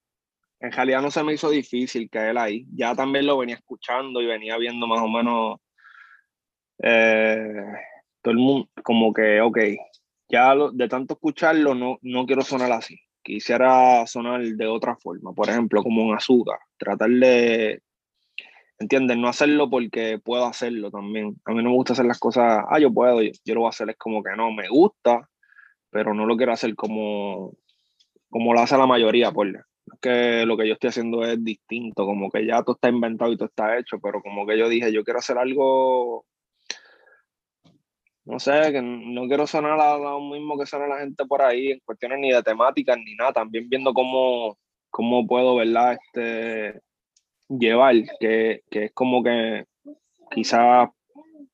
en 0.60 0.72
realidad 0.72 1.02
no 1.02 1.12
se 1.12 1.24
me 1.24 1.34
hizo 1.34 1.50
difícil 1.50 2.10
caer 2.10 2.38
ahí. 2.38 2.66
Ya 2.74 2.96
también 2.96 3.26
lo 3.26 3.38
venía 3.38 3.56
escuchando 3.56 4.22
y 4.22 4.28
venía 4.28 4.58
viendo 4.58 4.88
más 4.88 5.02
o 5.02 5.08
menos 5.08 5.60
eh, 6.80 7.64
todo 8.22 8.32
el 8.32 8.38
mundo, 8.38 8.70
como 8.84 9.14
que, 9.14 9.42
ok, 9.42 9.60
ya 10.30 10.54
de 10.74 10.88
tanto 10.88 11.16
escucharlo 11.16 11.76
no, 11.76 11.98
no 12.02 12.26
quiero 12.26 12.42
sonar 12.42 12.72
así. 12.72 13.00
Quisiera 13.24 14.06
sonar 14.06 14.42
de 14.42 14.68
otra 14.68 14.96
forma, 14.96 15.34
por 15.34 15.50
ejemplo, 15.50 15.82
como 15.82 16.04
un 16.04 16.16
azúcar, 16.16 16.60
tratar 16.78 17.10
de 17.10 17.82
¿entiendes? 18.80 19.18
No 19.18 19.28
hacerlo 19.28 19.70
porque 19.70 20.20
puedo 20.24 20.46
hacerlo 20.46 20.92
también. 20.92 21.36
A 21.46 21.52
mí 21.52 21.64
no 21.64 21.70
me 21.70 21.76
gusta 21.76 21.94
hacer 21.94 22.06
las 22.06 22.20
cosas, 22.20 22.64
ah, 22.70 22.80
yo 22.80 22.94
puedo, 22.94 23.22
yo, 23.22 23.54
lo 23.54 23.62
voy 23.62 23.68
a 23.68 23.70
hacer, 23.70 23.90
es 23.90 23.98
como 23.98 24.24
que 24.24 24.36
no, 24.36 24.52
me 24.52 24.68
gusta, 24.70 25.30
pero 25.90 26.14
no 26.14 26.26
lo 26.26 26.38
quiero 26.38 26.54
hacer 26.54 26.76
como, 26.76 27.54
como 28.30 28.54
lo 28.54 28.60
hace 28.62 28.78
la 28.78 28.88
mayoría, 28.88 29.32
por 29.32 29.48
que 30.02 30.46
lo 30.46 30.58
que 30.58 30.68
yo 30.68 30.74
estoy 30.74 30.90
haciendo 30.90 31.24
es 31.24 31.44
distinto, 31.44 32.06
como 32.06 32.30
que 32.30 32.46
ya 32.46 32.64
todo 32.64 32.76
está 32.76 32.90
inventado 32.90 33.32
y 33.32 33.38
todo 33.38 33.48
está 33.48 33.78
hecho, 33.78 34.00
pero 34.02 34.22
como 34.22 34.46
que 34.46 34.58
yo 34.58 34.68
dije, 34.68 34.92
yo 34.92 35.04
quiero 35.04 35.20
hacer 35.20 35.38
algo, 35.38 36.26
no 38.26 38.40
sé, 38.40 38.72
que 38.72 38.82
no 38.82 39.28
quiero 39.28 39.46
sonar 39.46 39.80
a 39.80 39.98
lo 39.98 40.20
mismo 40.20 40.58
que 40.58 40.66
suena 40.66 40.88
la 40.88 41.00
gente 41.00 41.26
por 41.26 41.42
ahí, 41.42 41.72
en 41.72 41.80
cuestiones 41.86 42.20
ni 42.20 42.32
de 42.32 42.42
temáticas 42.42 42.98
ni 42.98 43.16
nada, 43.16 43.34
también 43.34 43.70
viendo 43.70 43.94
cómo, 43.94 44.58
cómo 44.90 45.28
puedo, 45.28 45.56
¿verdad? 45.56 45.94
Este, 45.94 46.82
llevar, 47.48 47.96
que, 48.20 48.64
que 48.70 48.86
es 48.86 48.92
como 48.94 49.24
que 49.24 49.66
quizás 50.32 50.90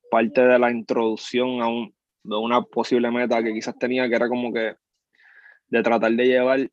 parte 0.09 0.41
de 0.41 0.59
la 0.59 0.71
introducción 0.71 1.61
a 1.61 1.67
un, 1.67 1.93
de 2.23 2.37
una 2.37 2.61
posible 2.61 3.11
meta 3.11 3.43
que 3.43 3.53
quizás 3.53 3.77
tenía, 3.77 4.07
que 4.07 4.15
era 4.15 4.29
como 4.29 4.53
que 4.53 4.75
de 5.67 5.83
tratar 5.83 6.11
de 6.11 6.25
llevar 6.25 6.69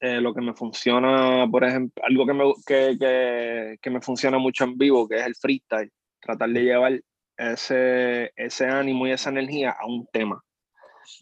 eh, 0.00 0.20
lo 0.20 0.32
que 0.32 0.42
me 0.42 0.54
funciona, 0.54 1.48
por 1.50 1.64
ejemplo, 1.64 2.04
algo 2.04 2.26
que 2.26 2.32
me, 2.34 2.44
que, 2.66 2.96
que, 2.98 3.78
que 3.80 3.90
me 3.90 4.00
funciona 4.00 4.38
mucho 4.38 4.64
en 4.64 4.78
vivo, 4.78 5.08
que 5.08 5.16
es 5.16 5.26
el 5.26 5.34
freestyle, 5.34 5.90
tratar 6.20 6.50
de 6.50 6.62
llevar 6.62 7.00
ese, 7.36 8.32
ese 8.36 8.66
ánimo 8.66 9.06
y 9.06 9.12
esa 9.12 9.30
energía 9.30 9.76
a 9.78 9.86
un 9.86 10.06
tema, 10.06 10.42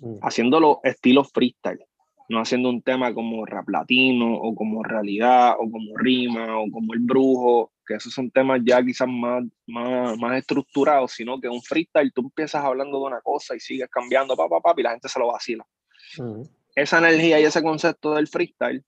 mm. 0.01 0.19
haciéndolo 0.23 0.81
estilo 0.85 1.25
freestyle, 1.25 1.85
no 2.29 2.41
haciendo 2.41 2.71
un 2.71 2.83
tema 2.83 3.13
como 3.13 3.45
rap 3.45 3.69
latino 3.69 4.35
o 4.35 4.55
como 4.55 4.83
realidad 4.83 5.55
o 5.59 5.71
como 5.71 5.97
rima 5.97 6.59
o 6.59 6.71
como 6.71 6.95
el 6.95 7.01
brujo, 7.01 7.73
que 7.87 7.95
esos 7.95 8.15
son 8.15 8.31
temas 8.31 8.61
ya 8.65 8.83
quizás 8.83 9.09
más, 9.09 9.45
más, 9.67 10.17
más 10.19 10.39
estructurados, 10.39 11.13
sino 11.13 11.41
que 11.41 11.49
un 11.49 11.63
freestyle 11.63 12.13
tú 12.13 12.23
empiezas 12.23 12.65
hablando 12.65 12.99
de 12.99 13.05
una 13.05 13.21
cosa 13.21 13.55
y 13.55 13.61
sigues 13.61 13.91
cambiando, 13.91 14.37
pa, 14.37 14.49
pa, 14.49 14.75
y 14.77 14.83
la 14.83 14.93
gente 14.93 15.09
se 15.09 15.19
lo 15.19 15.29
vacila. 15.29 15.67
Mm 16.19 16.43
esa 16.75 16.99
energía 16.99 17.41
y 17.41 17.45
ese 17.45 17.63
concepto 17.63 18.15
del 18.15 18.29
freestyle, 18.29 18.85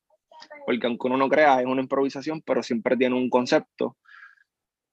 porque 0.65 0.87
aunque 0.87 1.07
uno 1.07 1.17
no 1.17 1.29
crea, 1.29 1.61
es 1.61 1.67
una 1.67 1.83
improvisación, 1.83 2.43
pero 2.43 2.63
siempre 2.63 2.97
tiene 2.97 3.15
un 3.15 3.31
concepto. 3.31 3.97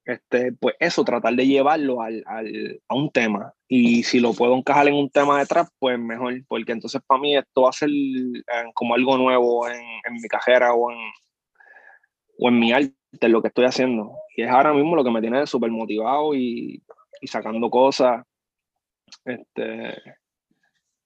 Este, 0.05 0.51
pues 0.53 0.75
eso, 0.79 1.05
tratar 1.05 1.33
de 1.33 1.47
llevarlo 1.47 2.01
al, 2.01 2.23
al, 2.25 2.81
a 2.87 2.95
un 2.95 3.09
tema. 3.09 3.53
Y 3.67 4.03
si 4.03 4.19
lo 4.19 4.33
puedo 4.33 4.55
encajar 4.55 4.87
en 4.87 4.95
un 4.95 5.09
tema 5.09 5.39
de 5.39 5.45
trap, 5.45 5.69
pues 5.79 5.97
mejor, 5.97 6.33
porque 6.47 6.73
entonces 6.73 7.01
para 7.07 7.21
mí 7.21 7.37
esto 7.37 7.63
va 7.63 7.69
a 7.69 7.73
ser 7.73 7.89
eh, 7.89 8.71
como 8.73 8.95
algo 8.95 9.17
nuevo 9.17 9.67
en, 9.67 9.81
en, 10.05 10.13
mi 10.13 10.27
cajera 10.27 10.73
o 10.73 10.91
en, 10.91 10.97
o 12.39 12.49
en 12.49 12.59
mi 12.59 12.73
arte, 12.73 12.93
lo 13.29 13.41
que 13.41 13.47
estoy 13.47 13.65
haciendo. 13.65 14.13
Y 14.35 14.43
es 14.43 14.49
ahora 14.49 14.73
mismo 14.73 14.95
lo 14.95 15.03
que 15.03 15.11
me 15.11 15.21
tiene 15.21 15.47
súper 15.47 15.71
motivado 15.71 16.33
y, 16.35 16.83
y, 17.21 17.27
sacando 17.27 17.69
cosas. 17.69 18.25
Este, 19.25 19.95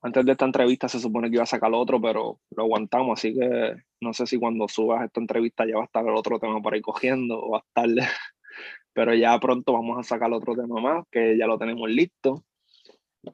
antes 0.02 0.26
de 0.26 0.32
esta 0.32 0.46
entrevista 0.46 0.88
se 0.88 1.00
supone 1.00 1.30
que 1.30 1.36
iba 1.36 1.44
a 1.44 1.48
sacar 1.48 1.72
otro, 1.74 2.02
pero 2.02 2.40
lo 2.52 2.64
aguantamos, 2.64 3.20
así 3.20 3.34
que 3.34 3.76
no 4.02 4.14
sé 4.14 4.28
si 4.28 4.38
cuando 4.38 4.68
subas 4.68 5.06
esta 5.06 5.20
entrevista 5.20 5.66
ya 5.66 5.76
va 5.76 5.82
a 5.82 5.86
estar 5.86 6.06
el 6.06 6.16
otro 6.16 6.40
tema 6.40 6.62
por 6.62 6.74
ahí 6.74 6.82
cogiendo 6.82 7.40
o 7.40 7.52
va 7.52 7.60
a 7.60 7.62
estar, 7.62 8.08
pero 8.94 9.14
ya 9.14 9.40
pronto 9.40 9.74
vamos 9.74 9.98
a 10.00 10.04
sacar 10.04 10.32
otro 10.34 10.56
tema 10.56 10.82
más, 10.82 11.06
que 11.12 11.38
ya 11.38 11.48
lo 11.48 11.58
tenemos 11.58 11.90
listo. 11.90 12.44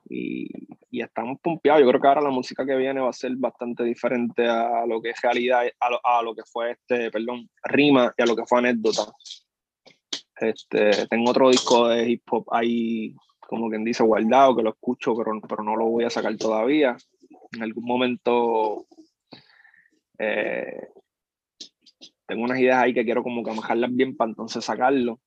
Y, 0.10 0.50
y, 0.90 1.02
estamos 1.02 1.40
pompeados. 1.40 1.82
Yo 1.82 1.88
creo 1.88 2.02
que 2.02 2.08
ahora 2.08 2.22
la 2.22 2.32
música 2.32 2.66
que 2.66 2.76
viene 2.76 3.00
va 3.00 3.10
a 3.10 3.14
ser 3.14 3.34
bastante 3.36 3.84
diferente 3.84 4.48
a 4.48 4.86
lo 4.88 5.02
que 5.02 5.12
es 5.12 5.22
realidad, 5.22 5.64
a 5.80 5.90
lo, 5.90 6.00
a 6.04 6.22
lo 6.24 6.34
que 6.34 6.42
fue 6.52 6.72
este, 6.72 7.12
perdón, 7.12 7.48
rima 7.64 8.12
y 8.18 8.24
a 8.24 8.26
lo 8.26 8.36
que 8.36 8.46
fue 8.46 8.60
anécdota. 8.60 9.04
Este, 10.36 11.08
tengo 11.08 11.30
otro 11.30 11.50
disco 11.50 11.88
de 11.90 12.10
hip 12.10 12.24
hop 12.32 12.46
ahí 12.52 13.16
como 13.40 13.70
quien 13.70 13.84
dice, 13.84 14.04
guardado, 14.04 14.56
que 14.56 14.64
lo 14.64 14.72
escucho, 14.72 15.16
pero, 15.16 15.40
pero 15.48 15.64
no 15.64 15.76
lo 15.76 15.86
voy 15.86 16.06
a 16.06 16.10
sacar 16.10 16.36
todavía. 16.38 16.98
En 17.52 17.62
algún 17.62 17.86
momento 17.86 18.88
eh, 20.18 20.88
tengo 22.26 22.44
unas 22.44 22.60
ideas 22.60 22.78
ahí 22.78 22.94
que 22.94 23.06
quiero 23.06 23.24
como 23.24 23.44
que 23.44 23.52
majarlas 23.52 23.94
bien 23.94 24.16
para 24.16 24.30
entonces 24.30 24.64
sacarlo. 24.64 25.20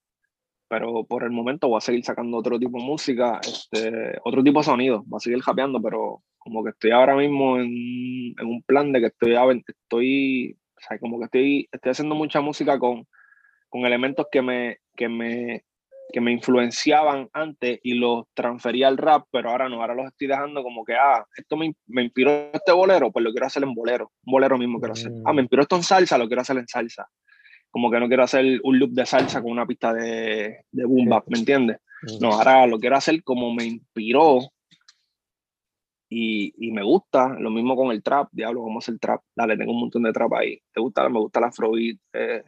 Pero 0.69 1.05
por 1.05 1.23
el 1.23 1.31
momento 1.31 1.69
voy 1.69 1.79
a 1.79 1.81
seguir 1.81 2.05
sacando 2.05 2.37
otro 2.39 2.59
tipo 2.59 2.79
de 2.79 2.85
música, 2.85 3.41
este, 3.43 4.19
otro 4.25 4.43
tipo 4.43 4.61
de 4.61 4.65
sonido, 4.65 5.05
voy 5.07 5.19
a 5.19 5.21
seguir 5.21 5.41
japeando, 5.41 5.81
pero 5.81 6.23
como 6.39 6.65
que 6.65 6.71
estoy 6.71 6.91
ahora 6.91 7.15
mismo 7.15 7.59
en, 7.59 8.35
en 8.39 8.47
un 8.47 8.63
plan 8.63 8.93
de 8.93 9.01
que 9.01 9.07
estoy, 9.07 9.35
estoy, 9.67 10.59
o 10.75 10.99
como 11.01 11.19
que 11.19 11.25
estoy, 11.27 11.69
estoy 11.71 11.91
haciendo 11.91 12.17
mucha 12.17 12.41
música 12.41 12.79
con, 12.79 13.07
con 13.69 13.85
elementos 13.85 14.27
que 14.31 14.43
me, 14.43 14.79
que 14.97 15.09
me 15.09 15.65
que 16.13 16.21
me 16.21 16.33
influenciaban 16.33 17.29
antes 17.33 17.81
y 17.83 17.95
los 17.95 18.25
transfería 18.35 18.89
al 18.89 18.97
rap, 18.97 19.27
pero 19.31 19.51
ahora 19.51 19.69
no, 19.69 19.81
ahora 19.81 19.95
los 19.95 20.07
estoy 20.07 20.29
dejando 20.29 20.63
como 20.63 20.85
que, 20.85 20.95
ah, 20.95 21.25
esto 21.37 21.57
me, 21.57 21.75
me 21.87 22.05
inspiró 22.05 22.51
este 22.53 22.73
bolero, 22.73 23.11
pues 23.11 23.25
lo 23.25 23.33
quiero 23.33 23.47
hacer 23.47 23.63
en 23.63 23.75
bolero, 23.75 24.13
un 24.25 24.33
bolero 24.33 24.57
mismo 24.57 24.79
quiero 24.79 24.93
hacer. 24.93 25.13
Ah, 25.25 25.33
me 25.33 25.43
inspiró 25.43 25.63
esto 25.63 25.77
en 25.77 25.83
salsa, 25.83 26.19
lo 26.19 26.27
quiero 26.27 26.43
hacer 26.43 26.57
en 26.59 26.69
salsa. 26.69 27.09
Como 27.71 27.91
que 27.91 28.01
no 28.01 28.09
quiero 28.09 28.23
hacer 28.23 28.61
un 28.63 28.79
loop 28.79 28.91
de 28.93 29.05
salsa 29.05 29.43
con 29.43 29.51
una 29.51 29.67
pista 29.67 29.93
de, 29.93 30.65
de 30.71 30.85
boom 30.85 31.09
bap, 31.09 31.25
¿me 31.29 31.39
entiendes? 31.39 31.79
No, 32.21 32.33
ahora 32.33 32.67
lo 32.67 32.79
quiero 32.79 32.97
hacer 32.97 33.23
como 33.23 33.53
me 33.53 33.65
inspiró 33.65 34.39
y, 36.09 36.55
y, 36.57 36.71
me 36.71 36.83
gusta. 36.83 37.35
Lo 37.39 37.51
mismo 37.51 37.77
con 37.77 37.91
el 37.91 38.03
trap, 38.03 38.29
diablo, 38.31 38.63
vamos 38.63 38.85
hacer 38.85 38.99
trap. 38.99 39.23
Dale, 39.35 39.57
tengo 39.57 39.73
un 39.73 39.81
montón 39.81 40.05
de 40.05 40.13
trap 40.13 40.33
ahí. 40.35 40.61
¿Te 40.73 40.81
gusta? 40.81 41.09
Me 41.09 41.19
gusta 41.19 41.41
la 41.41 41.49
afrobeat. 41.49 41.99
Eh, 42.13 42.45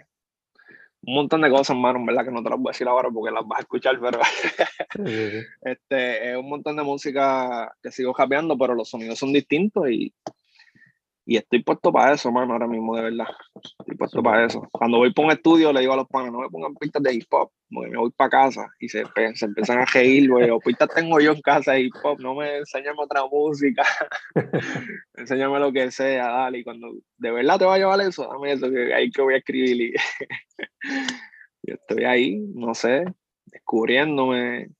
un 1.02 1.14
montón 1.14 1.40
de 1.42 1.50
cosas, 1.50 1.70
hermano, 1.70 2.04
¿verdad? 2.04 2.24
Que 2.24 2.30
no 2.30 2.42
te 2.42 2.50
las 2.50 2.58
voy 2.58 2.70
a 2.70 2.72
decir 2.72 2.88
ahora 2.88 3.08
porque 3.10 3.32
las 3.32 3.46
vas 3.46 3.58
a 3.58 3.62
escuchar, 3.62 3.98
pero 4.00 4.20
este, 5.62 6.30
es 6.30 6.36
un 6.36 6.48
montón 6.48 6.76
de 6.76 6.82
música 6.82 7.74
que 7.82 7.90
sigo 7.90 8.12
cambiando, 8.12 8.58
pero 8.58 8.74
los 8.74 8.88
sonidos 8.88 9.18
son 9.18 9.32
distintos 9.32 9.90
y, 9.90 10.12
y 11.30 11.36
estoy 11.36 11.62
puesto 11.62 11.92
para 11.92 12.14
eso, 12.14 12.30
hermano, 12.30 12.54
ahora 12.54 12.66
mismo, 12.66 12.96
de 12.96 13.02
verdad. 13.02 13.26
Estoy 13.80 13.96
puesto 13.98 14.22
para 14.22 14.46
eso. 14.46 14.66
Cuando 14.72 14.96
voy 14.96 15.12
por 15.12 15.26
un 15.26 15.30
estudio, 15.30 15.70
le 15.74 15.80
digo 15.80 15.92
a 15.92 15.96
los 15.96 16.08
panes, 16.08 16.32
no 16.32 16.38
me 16.38 16.48
pongan 16.48 16.74
pistas 16.74 17.02
de 17.02 17.12
hip 17.12 17.26
hop, 17.30 17.50
porque 17.70 17.90
me 17.90 17.98
voy 17.98 18.10
para 18.12 18.30
casa 18.30 18.66
y 18.80 18.88
se, 18.88 19.04
se 19.34 19.44
empiezan 19.44 19.78
a 19.78 19.84
reír, 19.84 20.30
güey, 20.30 20.48
o 20.48 20.58
pistas 20.58 20.88
tengo 20.94 21.20
yo 21.20 21.32
en 21.32 21.42
casa 21.42 21.72
de 21.72 21.82
hip 21.82 21.92
hop, 22.02 22.18
no 22.20 22.34
me 22.34 22.56
enseñan 22.56 22.94
otra 22.98 23.26
música, 23.30 23.84
enséñame 25.16 25.58
lo 25.58 25.70
que 25.70 25.90
sea, 25.90 26.28
dale, 26.28 26.60
y 26.60 26.64
cuando 26.64 26.94
de 27.18 27.30
verdad 27.30 27.58
te 27.58 27.66
va 27.66 27.74
a 27.74 27.78
llevar 27.78 28.00
eso, 28.00 28.26
dame 28.26 28.52
eso, 28.52 28.70
que 28.70 28.94
ahí 28.94 29.10
que 29.10 29.20
voy 29.20 29.34
a 29.34 29.36
escribir. 29.36 29.82
Y 29.82 29.92
yo 31.62 31.74
estoy 31.74 32.04
ahí, 32.04 32.38
no 32.54 32.72
sé, 32.72 33.04
descubriéndome, 33.44 34.70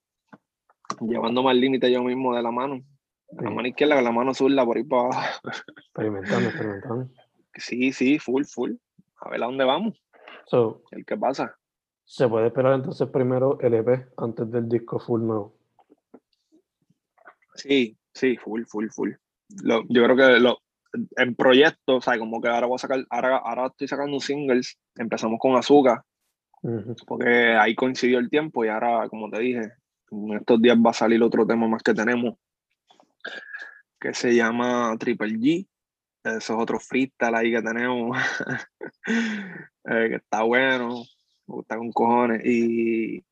llevándome 1.03 1.51
al 1.51 1.61
límite 1.61 1.92
yo 1.92 2.03
mismo 2.03 2.34
de 2.34 2.42
la 2.42 2.51
mano. 2.51 2.82
La 3.31 3.51
mano 3.51 3.68
izquierda 3.68 3.95
con 3.95 4.05
la 4.05 4.12
mano 4.12 4.35
zurda 4.35 4.64
por 4.64 4.76
ahí 4.76 4.85
para 4.85 5.03
abajo. 5.03 5.49
Experimentando, 5.76 6.49
experimentando. 6.49 7.09
Sí, 7.55 7.93
sí, 7.93 8.20
full, 8.20 8.45
full. 8.45 8.74
A 9.20 9.31
ver 9.31 9.43
a 9.43 9.47
dónde 9.47 9.64
vamos. 9.64 10.01
So, 10.46 10.83
el 10.92 11.05
qué 11.05 11.17
pasa. 11.17 11.57
¿Se 12.05 12.29
puede 12.29 12.46
esperar 12.46 12.75
entonces 12.75 13.09
primero 13.09 13.59
el 13.61 13.75
EP 13.75 14.07
antes 14.17 14.49
del 14.50 14.68
disco 14.68 15.00
full 15.00 15.22
nuevo? 15.22 15.57
Sí, 17.55 17.99
sí, 18.14 18.37
full, 18.37 18.63
full, 18.64 18.88
full. 18.91 19.11
Lo, 19.64 19.83
yo 19.88 20.05
creo 20.05 20.17
que 20.17 20.38
lo, 20.38 20.59
en 21.17 21.34
proyecto, 21.34 21.96
o 21.96 22.00
sea, 22.00 22.18
como 22.18 22.41
que 22.41 22.49
ahora 22.49 22.67
voy 22.67 22.76
a 22.76 22.79
sacar, 22.79 23.05
ahora, 23.11 23.38
ahora 23.38 23.67
estoy 23.67 23.88
sacando 23.88 24.21
singles, 24.21 24.79
empezamos 24.96 25.38
con 25.41 25.57
Azúcar, 25.57 26.03
porque 27.07 27.57
ahí 27.57 27.75
coincidió 27.75 28.18
el 28.18 28.30
tiempo 28.30 28.64
y 28.64 28.68
ahora, 28.68 29.09
como 29.09 29.30
te 29.30 29.41
dije, 29.41 29.72
en 30.11 30.33
estos 30.34 30.61
días 30.63 30.76
va 30.79 30.91
a 30.91 30.95
salir 30.95 31.22
otro 31.22 31.46
tema 31.46 31.68
más 31.68 31.83
que 31.83 31.95
tenemos, 31.95 32.34
que 34.00 34.14
se 34.14 34.34
llama 34.34 34.96
Triple 34.99 35.34
G. 35.34 35.68
Esos 36.24 36.61
otros 36.61 36.84
freestyle 36.86 37.34
ahí 37.34 37.53
que 37.53 37.62
tenemos, 37.62 38.18
eh, 39.07 40.08
que 40.11 40.16
está 40.16 40.42
bueno, 40.42 41.04
me 41.46 41.54
gusta 41.54 41.76
con 41.76 41.92
cojones. 41.92 42.42
Y, 42.45 43.24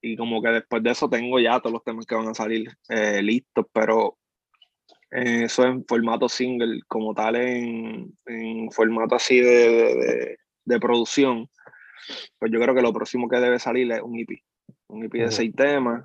y, 0.00 0.16
como 0.16 0.40
que 0.42 0.50
después 0.50 0.82
de 0.82 0.90
eso 0.90 1.08
tengo 1.08 1.40
ya 1.40 1.58
todos 1.58 1.72
los 1.72 1.84
temas 1.84 2.06
que 2.06 2.14
van 2.14 2.28
a 2.28 2.34
salir 2.34 2.70
eh, 2.88 3.22
listos, 3.22 3.66
pero 3.72 4.18
eh, 5.10 5.44
eso 5.44 5.64
en 5.64 5.84
formato 5.86 6.28
single, 6.28 6.82
como 6.86 7.14
tal, 7.14 7.36
en, 7.36 8.12
en 8.26 8.70
formato 8.70 9.16
así 9.16 9.40
de, 9.40 9.50
de, 9.50 10.38
de, 10.64 10.80
producción, 10.80 11.48
pues 12.38 12.52
yo 12.52 12.60
creo 12.60 12.74
que 12.74 12.82
lo 12.82 12.92
próximo 12.92 13.28
que 13.28 13.38
debe 13.38 13.58
salir 13.58 13.90
es 13.90 14.02
un 14.02 14.18
EP. 14.18 14.40
Un 14.88 15.04
EP 15.04 15.12
de 15.12 15.30
seis 15.32 15.52
temas, 15.54 16.04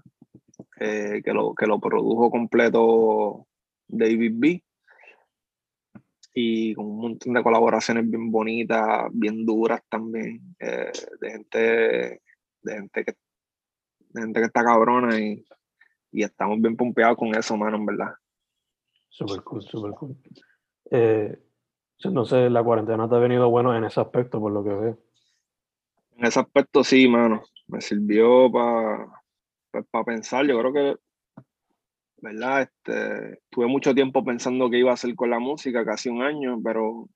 que, 0.78 1.34
lo, 1.34 1.54
que 1.54 1.66
lo 1.66 1.80
produjo 1.80 2.30
completo 2.32 3.48
David 3.88 4.34
B. 4.36 4.64
Y 6.34 6.74
con 6.76 6.86
un 6.86 7.00
montón 7.00 7.34
de 7.34 7.44
colaboraciones 7.44 8.10
bien 8.10 8.30
bonitas, 8.30 9.08
bien 9.14 9.46
duras 9.46 9.82
también, 9.88 10.56
eh, 10.60 10.92
de 11.22 11.32
gente, 11.32 11.60
de 12.62 12.74
gente 12.74 13.06
que 13.06 13.14
de 14.16 14.22
gente 14.22 14.40
que 14.40 14.46
está 14.46 14.64
cabrona 14.64 15.20
y, 15.20 15.46
y 16.12 16.24
estamos 16.24 16.62
bien 16.62 16.78
pompeados 16.78 17.18
con 17.18 17.36
eso, 17.36 17.58
mano, 17.58 17.78
en 17.78 17.86
verdad. 17.86 18.14
Súper 19.10 19.44
cool, 19.44 19.62
súper 19.62 19.92
cool. 19.92 20.18
Eh, 20.92 21.38
no 22.06 22.26
sé, 22.26 22.50
la 22.50 22.64
cuarentena 22.64 23.10
te 23.10 23.16
ha 23.16 23.20
venido 23.20 23.50
bueno 23.50 23.76
en 23.76 23.84
ese 23.84 24.00
aspecto, 24.00 24.40
por 24.40 24.52
lo 24.52 24.64
que 24.64 24.70
veo. 24.70 25.00
En 26.18 26.26
ese 26.26 26.40
aspecto 26.40 26.84
sí, 26.84 27.08
mano. 27.08 27.44
Me 27.68 27.82
sirvió 27.82 28.52
para 28.52 29.08
pues, 29.84 30.06
pensar. 30.06 30.46
Yo 30.46 30.60
creo 30.60 30.74
que 30.74 30.96
¿verdad? 32.18 32.64
Este, 32.64 33.40
tuve 33.50 33.68
mucho 33.68 33.94
tiempo 33.94 34.24
pensando 34.24 34.70
que 34.70 34.80
iba 34.80 34.92
a 34.92 34.96
hacer 34.96 35.16
con 35.16 35.30
la 35.30 35.40
música, 35.40 35.86
casi 35.86 36.10
un 36.10 36.24
año, 36.24 36.60
pero 36.64 37.08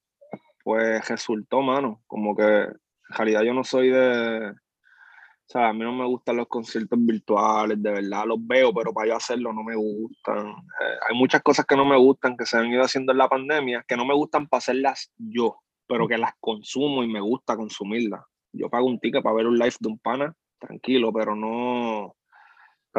pues 0.64 1.08
resultó, 1.08 1.62
mano, 1.62 2.02
como 2.06 2.36
que 2.36 2.44
en 2.44 2.76
realidad 3.10 3.42
yo 3.42 3.54
no 3.54 3.64
soy 3.64 3.90
de, 3.90 4.52
o 4.52 5.52
sea, 5.52 5.70
a 5.70 5.74
mí 5.74 5.80
no 5.80 5.94
me 5.94 6.06
gustan 6.06 6.38
los 6.38 6.48
conciertos 6.48 7.00
virtuales, 7.02 7.82
de 7.82 7.92
verdad 7.92 8.26
los 8.28 8.38
veo, 8.46 8.72
pero 8.74 8.94
para 8.94 9.08
yo 9.08 9.16
hacerlo 9.16 9.52
no 9.52 9.64
me 9.64 9.76
gustan. 9.76 10.50
Eh, 10.50 10.98
hay 11.10 11.18
muchas 11.18 11.42
cosas 11.42 11.66
que 11.66 11.76
no 11.76 11.86
me 11.86 11.98
gustan 11.98 12.38
que 12.38 12.46
se 12.46 12.58
han 12.58 12.68
ido 12.68 12.84
haciendo 12.84 13.12
en 13.12 13.18
la 13.18 13.30
pandemia, 13.30 13.84
que 13.88 13.98
no 13.98 14.06
me 14.06 14.14
gustan 14.14 14.48
para 14.48 14.60
hacerlas 14.60 15.12
yo, 15.18 15.58
pero 15.88 16.08
que 16.08 16.18
las 16.20 16.34
consumo 16.40 17.04
y 17.04 17.08
me 17.08 17.22
gusta 17.22 17.56
consumirlas. 17.56 18.22
Yo 18.54 18.70
pago 18.70 18.86
un 18.86 19.00
ticket 19.00 19.24
para 19.24 19.36
ver 19.36 19.48
un 19.48 19.58
live 19.58 19.76
de 19.80 19.90
un 19.90 19.98
pana, 19.98 20.36
tranquilo, 20.60 21.12
pero 21.12 21.36
no, 21.36 22.16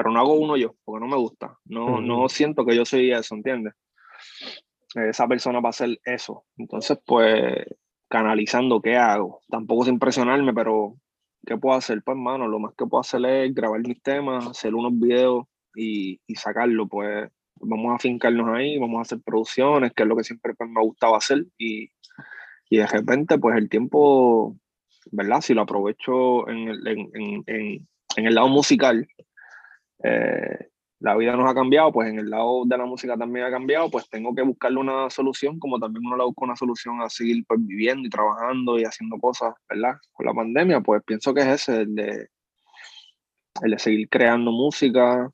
pero 0.01 0.13
no 0.13 0.19
hago 0.19 0.33
uno 0.33 0.57
yo, 0.57 0.77
porque 0.83 1.05
no 1.05 1.11
me 1.11 1.19
gusta. 1.19 1.59
No, 1.67 2.01
no 2.01 2.27
siento 2.31 2.65
que 2.65 2.75
yo 2.75 2.87
soy 2.87 3.13
eso, 3.13 3.35
¿entiendes? 3.35 3.75
Esa 4.95 5.29
persona 5.29 5.61
va 5.61 5.69
a 5.69 5.77
hacer 5.77 6.01
eso. 6.07 6.47
Entonces, 6.57 6.99
pues, 7.05 7.67
canalizando 8.09 8.81
qué 8.81 8.97
hago. 8.97 9.43
Tampoco 9.51 9.83
es 9.83 9.91
impresionarme, 9.91 10.55
pero 10.55 10.95
¿qué 11.45 11.59
puedo 11.59 11.77
hacer? 11.77 12.03
Pues, 12.03 12.17
mano, 12.17 12.49
lo 12.49 12.59
más 12.59 12.73
que 12.79 12.87
puedo 12.87 13.03
hacer 13.03 13.23
es 13.27 13.55
grabar 13.55 13.81
mis 13.83 14.03
temas, 14.03 14.47
hacer 14.47 14.75
unos 14.75 14.99
videos 14.99 15.45
y, 15.75 16.19
y 16.27 16.35
sacarlo. 16.35 16.89
Pues, 16.89 17.31
vamos 17.57 17.95
a 17.95 17.99
fincarnos 17.99 18.49
ahí, 18.57 18.79
vamos 18.79 19.01
a 19.01 19.03
hacer 19.03 19.21
producciones, 19.23 19.93
que 19.93 20.05
es 20.05 20.09
lo 20.09 20.17
que 20.17 20.25
siempre 20.25 20.55
pues, 20.55 20.71
me 20.71 20.81
ha 20.81 20.83
gustado 20.83 21.15
hacer. 21.15 21.45
Y, 21.59 21.91
y 22.71 22.79
de 22.79 22.87
repente, 22.87 23.37
pues, 23.39 23.55
el 23.59 23.69
tiempo, 23.69 24.57
¿verdad? 25.13 25.43
Si 25.43 25.53
lo 25.53 25.61
aprovecho 25.61 26.49
en 26.49 26.69
el, 26.69 26.89
en, 26.89 27.11
en, 27.13 27.45
en, 28.17 28.27
el 28.27 28.35
lado 28.35 28.49
musical, 28.49 29.07
eh, 30.03 30.71
la 31.01 31.17
vida 31.17 31.35
nos 31.35 31.51
ha 31.51 31.55
cambiado, 31.55 31.91
pues 31.93 32.11
en 32.11 32.19
el 32.19 32.29
lado 32.29 32.65
de 32.67 32.77
la 32.77 32.85
música 32.85 33.17
también 33.17 33.47
ha 33.47 33.51
cambiado, 33.51 33.91
pues 33.91 34.09
tengo 34.11 34.35
que 34.35 34.43
buscarle 34.43 34.79
una 34.79 35.09
solución, 35.09 35.59
como 35.59 35.79
también 35.79 36.05
uno 36.07 36.17
la 36.17 36.25
busca 36.25 36.45
una 36.45 36.57
solución 36.57 37.01
a 37.01 37.09
seguir 37.09 37.45
pues, 37.47 37.59
viviendo 37.63 38.07
y 38.07 38.11
trabajando 38.11 38.79
y 38.79 38.85
haciendo 38.85 39.19
cosas, 39.19 39.55
¿verdad? 39.69 39.95
Con 40.13 40.27
la 40.27 40.35
pandemia, 40.35 40.81
pues 40.81 41.03
pienso 41.05 41.33
que 41.33 41.41
es 41.41 41.47
ese, 41.47 41.83
el 41.83 41.95
de, 41.95 42.29
el 43.63 43.71
de 43.71 43.79
seguir 43.79 44.09
creando 44.11 44.53
música, 44.53 45.31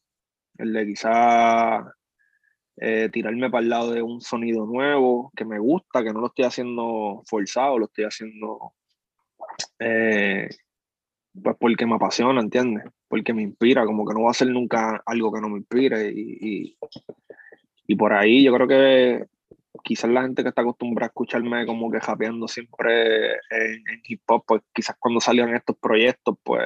el 0.59 0.73
de 0.73 0.87
quizá 0.87 1.93
eh, 2.77 3.09
tirarme 3.13 3.51
para 3.51 3.63
el 3.63 3.69
lado 3.69 3.91
de 3.91 4.03
un 4.03 4.21
sonido 4.21 4.67
nuevo 4.67 5.33
que 5.37 5.45
me 5.45 5.59
gusta, 5.59 6.05
que 6.05 6.13
no 6.13 6.21
lo 6.21 6.29
estoy 6.29 6.45
haciendo 6.45 7.23
forzado, 7.27 7.79
lo 7.79 7.87
estoy 7.87 8.05
haciendo 8.05 8.73
eh, 9.81 10.49
pues 11.43 11.57
porque 11.59 11.87
me 11.87 11.95
apasiona, 11.95 12.41
¿entiendes? 12.41 12.85
Porque 13.09 13.33
me 13.33 13.43
inspira, 13.43 13.85
como 13.85 14.07
que 14.07 14.15
no 14.15 14.21
voy 14.21 14.29
a 14.29 14.31
hacer 14.31 14.49
nunca 14.49 15.03
algo 15.07 15.33
que 15.33 15.41
no 15.41 15.49
me 15.49 15.59
inspire 15.59 16.11
y, 16.15 16.77
y, 17.87 17.97
por 17.97 18.13
ahí 18.13 18.43
yo 18.43 18.53
creo 18.55 18.69
que 18.69 19.27
quizás 19.83 20.11
la 20.11 20.23
gente 20.23 20.43
que 20.43 20.49
está 20.49 20.63
acostumbrada 20.63 21.07
a 21.07 21.13
escucharme 21.13 21.67
como 21.67 21.91
que 21.91 22.01
japeando 22.01 22.49
siempre 22.49 23.35
en, 23.35 23.83
hip 24.05 24.23
hop, 24.29 24.45
pues 24.47 24.63
quizás 24.73 24.97
cuando 24.99 25.21
salgan 25.21 25.55
estos 25.55 25.77
proyectos, 25.77 26.37
pues 26.43 26.63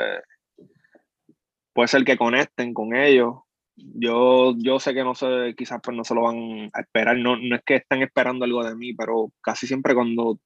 puede 1.73 1.89
ser 1.89 2.05
que 2.05 2.17
conecten 2.17 2.73
con 2.73 2.95
ellos. 2.95 3.35
Yo, 3.77 4.55
yo 4.59 4.79
sé 4.79 4.93
que 4.95 5.05
no 5.05 5.15
sé, 5.15 5.55
quizás 5.57 5.81
pues 5.83 5.97
no 5.97 6.05
se 6.05 6.15
lo 6.15 6.23
van 6.23 6.71
a 6.73 6.81
esperar, 6.81 7.17
no, 7.17 7.37
no 7.37 7.57
es 7.57 7.63
que 7.65 7.77
estén 7.77 8.03
esperando 8.03 8.45
algo 8.45 8.65
de 8.65 8.75
mí, 8.75 8.93
pero 8.95 9.33
casi 9.41 9.67
siempre 9.67 9.95
cuando 9.95 10.39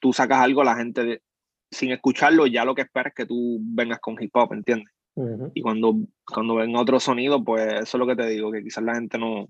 tú 0.00 0.12
sacas 0.12 0.38
algo, 0.38 0.64
la 0.64 0.76
gente 0.76 1.22
sin 1.76 1.92
escucharlo, 1.92 2.46
ya 2.46 2.64
lo 2.64 2.74
que 2.74 2.82
esperas 2.82 3.12
es 3.12 3.14
que 3.14 3.26
tú 3.26 3.58
vengas 3.60 4.00
con 4.00 4.16
hip 4.20 4.34
hop, 4.34 4.52
¿entiendes? 4.52 4.92
Y 5.54 5.62
cuando, 5.62 5.94
cuando 6.26 6.56
ven 6.56 6.76
otro 6.76 7.00
sonido, 7.00 7.42
pues 7.42 7.66
eso 7.66 7.96
es 7.96 7.98
lo 7.98 8.06
que 8.06 8.16
te 8.16 8.26
digo, 8.26 8.52
que 8.52 8.62
quizás 8.62 8.84
la 8.84 8.96
gente 8.96 9.16
no, 9.16 9.48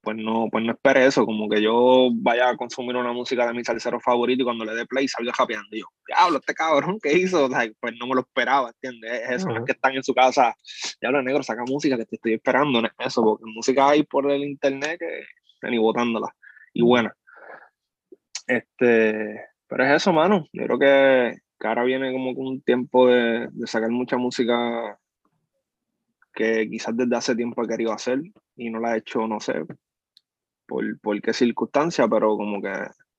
pues 0.00 0.16
no, 0.16 0.48
pues 0.50 0.64
no 0.64 0.72
espere 0.72 1.06
eso, 1.06 1.26
como 1.26 1.48
que 1.48 1.60
yo 1.60 2.10
vaya 2.12 2.50
a 2.50 2.56
consumir 2.56 2.94
una 2.94 3.12
música 3.12 3.44
de 3.46 3.52
mi 3.52 3.64
salsero 3.64 3.98
favorito 3.98 4.42
y 4.42 4.44
cuando 4.44 4.64
le 4.64 4.74
dé 4.74 4.86
play 4.86 5.08
salga 5.08 5.32
japeando. 5.32 5.68
Y 5.72 5.80
yo, 5.80 5.86
diablo, 6.06 6.38
este 6.38 6.54
cabrón, 6.54 6.98
¿qué 7.02 7.18
hizo? 7.18 7.48
pues 7.80 7.94
no 7.98 8.06
me 8.06 8.14
lo 8.14 8.20
esperaba, 8.20 8.70
¿entiendes? 8.70 9.22
Es 9.22 9.30
eso, 9.30 9.48
no 9.48 9.58
es 9.58 9.64
que 9.64 9.72
están 9.72 9.94
en 9.94 10.04
su 10.04 10.14
casa, 10.14 10.54
diablo 11.00 11.20
negro, 11.22 11.42
saca 11.42 11.64
música 11.66 11.96
que 11.96 12.06
te 12.06 12.16
estoy 12.16 12.34
esperando, 12.34 12.80
no 12.80 12.86
es 12.86 13.06
eso, 13.06 13.22
porque 13.22 13.44
música 13.46 13.88
hay 13.88 14.04
por 14.04 14.30
el 14.30 14.44
internet 14.44 15.00
que 15.00 15.68
ni 15.68 15.78
botándola. 15.78 16.28
Y 16.74 16.82
buena. 16.82 17.14
Este, 18.46 19.40
pero 19.68 19.84
es 19.84 19.92
eso, 19.92 20.12
mano. 20.12 20.46
Yo 20.52 20.64
creo 20.64 20.78
que, 20.78 21.38
ahora 21.66 21.84
viene 21.84 22.12
como 22.12 22.30
un 22.30 22.60
tiempo 22.62 23.06
de, 23.06 23.48
sacar 23.66 23.90
mucha 23.90 24.16
música 24.16 24.98
que 26.34 26.68
quizás 26.68 26.96
desde 26.96 27.16
hace 27.16 27.36
tiempo 27.36 27.62
he 27.62 27.68
querido 27.68 27.92
hacer 27.92 28.20
y 28.56 28.70
no 28.70 28.80
la 28.80 28.94
he 28.94 28.98
hecho, 28.98 29.26
no 29.28 29.40
sé, 29.40 29.54
por, 30.66 30.98
por 31.00 31.20
qué 31.20 31.32
circunstancia, 31.32 32.08
pero 32.08 32.36
como 32.36 32.60
que 32.60 32.72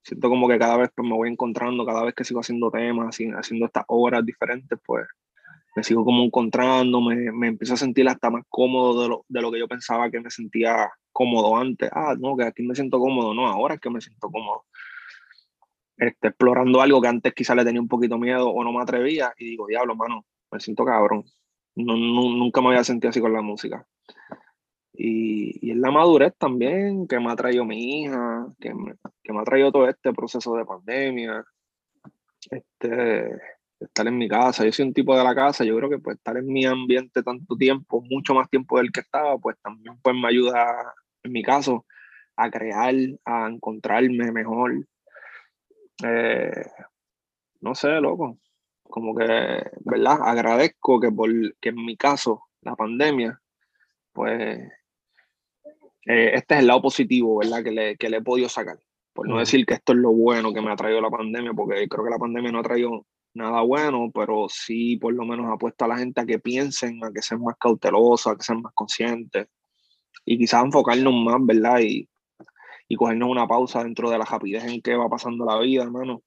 siento 0.04 0.30
como 0.30 0.48
que 0.48 0.60
cada 0.60 0.78
vez 0.78 0.90
pues, 0.96 1.08
me 1.08 1.16
voy 1.16 1.30
encontrando, 1.30 1.86
cada 1.86 2.04
vez 2.04 2.14
que 2.16 2.24
sigo 2.24 2.40
haciendo 2.40 2.72
temas, 2.72 3.16
haciendo 3.38 3.66
estas 3.66 3.84
obras 3.88 4.26
diferentes, 4.26 4.80
pues 4.86 5.08
me 5.76 5.84
sigo 5.84 6.04
como 6.06 6.24
encontrando, 6.24 7.02
me, 7.02 7.32
me 7.32 7.48
empiezo 7.48 7.74
a 7.74 7.78
sentir 7.78 8.08
hasta 8.08 8.30
más 8.30 8.44
cómodo 8.50 9.02
de 9.02 9.10
lo, 9.10 9.26
de 9.28 9.42
lo 9.42 9.52
que 9.52 9.60
yo 9.60 9.68
pensaba 9.68 10.10
que 10.12 10.20
me 10.20 10.30
sentía 10.30 10.92
cómodo 11.12 11.58
antes. 11.58 11.90
Ah, 11.94 12.16
no, 12.20 12.36
que 12.36 12.44
aquí 12.44 12.64
me 12.64 12.76
siento 12.76 13.00
cómodo, 13.00 13.34
no, 13.34 13.48
ahora 13.48 13.76
es 13.76 13.80
que 13.80 13.90
me 13.90 14.02
siento 14.02 14.30
cómodo 14.30 14.66
este, 16.08 16.30
explorando 16.30 16.82
algo 16.82 17.02
que 17.02 17.08
antes 17.08 17.34
quizás 17.34 17.56
le 17.56 17.66
tenía 17.66 17.82
un 17.82 17.88
poquito 17.88 18.18
miedo 18.18 18.50
o 18.50 18.64
no 18.64 18.72
me 18.72 18.82
atrevía 18.82 19.34
y 19.38 19.46
digo, 19.46 19.68
diablo, 19.68 19.96
mano, 19.96 20.26
me 20.52 20.60
siento 20.60 20.86
cabrón. 20.86 21.24
Nunca 21.76 22.62
me 22.62 22.70
había 22.70 22.84
sentido 22.84 23.10
así 23.10 23.20
con 23.20 23.34
la 23.34 23.42
música. 23.42 23.86
Y, 24.94 25.68
y 25.68 25.72
es 25.72 25.78
la 25.78 25.90
madurez 25.90 26.34
también 26.38 27.08
que 27.08 27.20
me 27.20 27.32
ha 27.32 27.36
traído 27.36 27.66
mi 27.66 28.04
hija, 28.04 28.46
que 28.60 28.74
me, 28.74 28.94
que 29.24 29.34
me 29.34 29.40
ha 29.40 29.44
traído 29.44 29.72
todo 29.72 29.88
este 29.90 30.14
proceso 30.14 30.56
de 30.56 30.66
pandemia, 30.66 31.44
este, 32.52 33.40
estar 33.80 34.08
en 34.08 34.18
mi 34.18 34.28
casa. 34.28 34.66
Yo 34.66 34.72
soy 34.72 34.86
un 34.86 34.94
tipo 34.94 35.18
de 35.18 35.24
la 35.24 35.34
casa, 35.34 35.64
yo 35.64 35.76
creo 35.78 35.90
que 35.90 36.00
pues 36.00 36.18
estar 36.18 36.38
en 36.38 36.46
mi 36.46 36.66
ambiente 36.66 37.24
tanto 37.24 37.56
tiempo, 37.56 38.04
mucho 38.08 38.34
más 38.34 38.50
tiempo 38.50 38.78
del 38.78 38.92
que 38.92 39.02
estaba, 39.02 39.38
pues 39.38 39.58
también 39.62 39.98
pues 40.02 40.16
me 40.16 40.28
ayuda, 40.28 40.94
en 41.24 41.32
mi 41.32 41.42
caso, 41.44 41.86
a 42.36 42.50
crear, 42.50 42.94
a 43.26 43.48
encontrarme 43.48 44.32
mejor, 44.32 44.86
eh, 46.04 46.66
no 47.62 47.76
sé, 47.76 47.90
loco, 48.02 48.40
como 48.84 49.16
que, 49.16 49.26
¿verdad? 49.82 50.20
Agradezco 50.22 51.00
que, 51.00 51.12
por, 51.12 51.30
que 51.60 51.70
en 51.70 51.86
mi 51.86 51.98
caso, 51.98 52.44
la 52.62 52.76
pandemia, 52.76 53.40
pues, 54.12 54.72
eh, 56.06 56.32
este 56.34 56.56
es 56.56 56.60
el 56.62 56.68
lado 56.68 56.82
positivo, 56.82 57.38
¿verdad? 57.38 57.64
Que 57.64 57.72
le, 57.72 57.98
que 57.98 58.10
le 58.10 58.18
he 58.18 58.22
podido 58.22 58.50
sacar. 58.50 58.78
Por 59.14 59.28
no 59.28 59.40
decir 59.40 59.66
que 59.66 59.76
esto 59.76 59.94
es 59.94 60.00
lo 60.00 60.12
bueno 60.12 60.54
que 60.54 60.62
me 60.62 60.72
ha 60.72 60.76
traído 60.76 61.00
la 61.00 61.10
pandemia, 61.10 61.54
porque 61.54 61.88
creo 61.88 62.04
que 62.04 62.10
la 62.10 62.18
pandemia 62.18 62.52
no 62.52 62.60
ha 62.60 62.64
traído 62.64 63.06
nada 63.34 63.62
bueno, 63.62 64.12
pero 64.14 64.48
sí 64.50 64.98
por 64.98 65.14
lo 65.14 65.26
menos 65.26 65.52
ha 65.52 65.58
puesto 65.58 65.86
a 65.86 65.88
la 65.88 65.98
gente 65.98 66.22
a 66.22 66.26
que 66.26 66.40
piensen, 66.40 67.04
a 67.04 67.12
que 67.12 67.22
sean 67.22 67.42
más 67.42 67.56
cautelosos, 67.60 68.28
a 68.28 68.36
que 68.36 68.44
sean 68.44 68.62
más 68.62 68.74
conscientes 68.74 69.48
y 70.26 70.38
quizás 70.38 70.64
enfocarnos 70.64 71.14
más, 71.14 71.38
¿verdad? 71.42 71.80
Y, 71.82 72.10
y 72.88 72.96
cogernos 72.96 73.30
una 73.30 73.48
pausa 73.48 73.84
dentro 73.84 74.10
de 74.10 74.18
la 74.18 74.26
rapidez 74.26 74.64
en 74.66 74.82
que 74.82 74.96
va 74.96 75.10
pasando 75.10 75.46
la 75.46 75.60
vida, 75.60 75.84
hermano. 75.84 76.24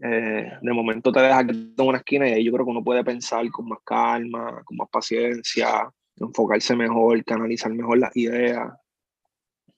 Eh, 0.00 0.52
de 0.62 0.72
momento 0.72 1.10
te 1.10 1.20
dejas 1.20 1.48
en 1.48 1.74
una 1.78 1.98
esquina 1.98 2.28
y 2.28 2.32
ahí 2.32 2.44
yo 2.44 2.52
creo 2.52 2.64
que 2.64 2.70
uno 2.70 2.84
puede 2.84 3.02
pensar 3.02 3.48
con 3.50 3.68
más 3.68 3.80
calma, 3.84 4.62
con 4.64 4.76
más 4.76 4.88
paciencia, 4.90 5.90
enfocarse 6.16 6.76
mejor, 6.76 7.24
canalizar 7.24 7.72
mejor 7.72 7.98
las 7.98 8.16
ideas, 8.16 8.72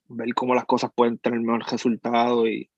ver 0.09 0.34
cómo 0.34 0.55
las 0.55 0.66
cosas 0.66 0.90
pueden 0.94 1.16
tener 1.18 1.40
mejor 1.40 1.64
resultado 1.70 2.47
y, 2.47 2.68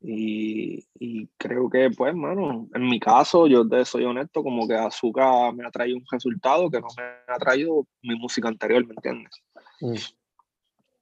y, 0.00 0.86
y, 0.94 1.28
creo 1.36 1.68
que, 1.68 1.90
pues, 1.90 2.14
mano, 2.14 2.68
en 2.72 2.86
mi 2.88 3.00
caso, 3.00 3.46
yo 3.48 3.68
te 3.68 3.84
soy 3.84 4.04
honesto, 4.04 4.42
como 4.42 4.68
que 4.68 4.74
Azúcar 4.74 5.54
me 5.54 5.66
ha 5.66 5.70
traído 5.70 5.96
un 5.96 6.04
resultado 6.10 6.70
que 6.70 6.80
no 6.80 6.88
me 6.96 7.34
ha 7.34 7.38
traído 7.38 7.86
mi 8.02 8.16
música 8.16 8.48
anterior, 8.48 8.86
¿me 8.86 8.94
entiendes? 8.94 9.42
Mm 9.80 10.21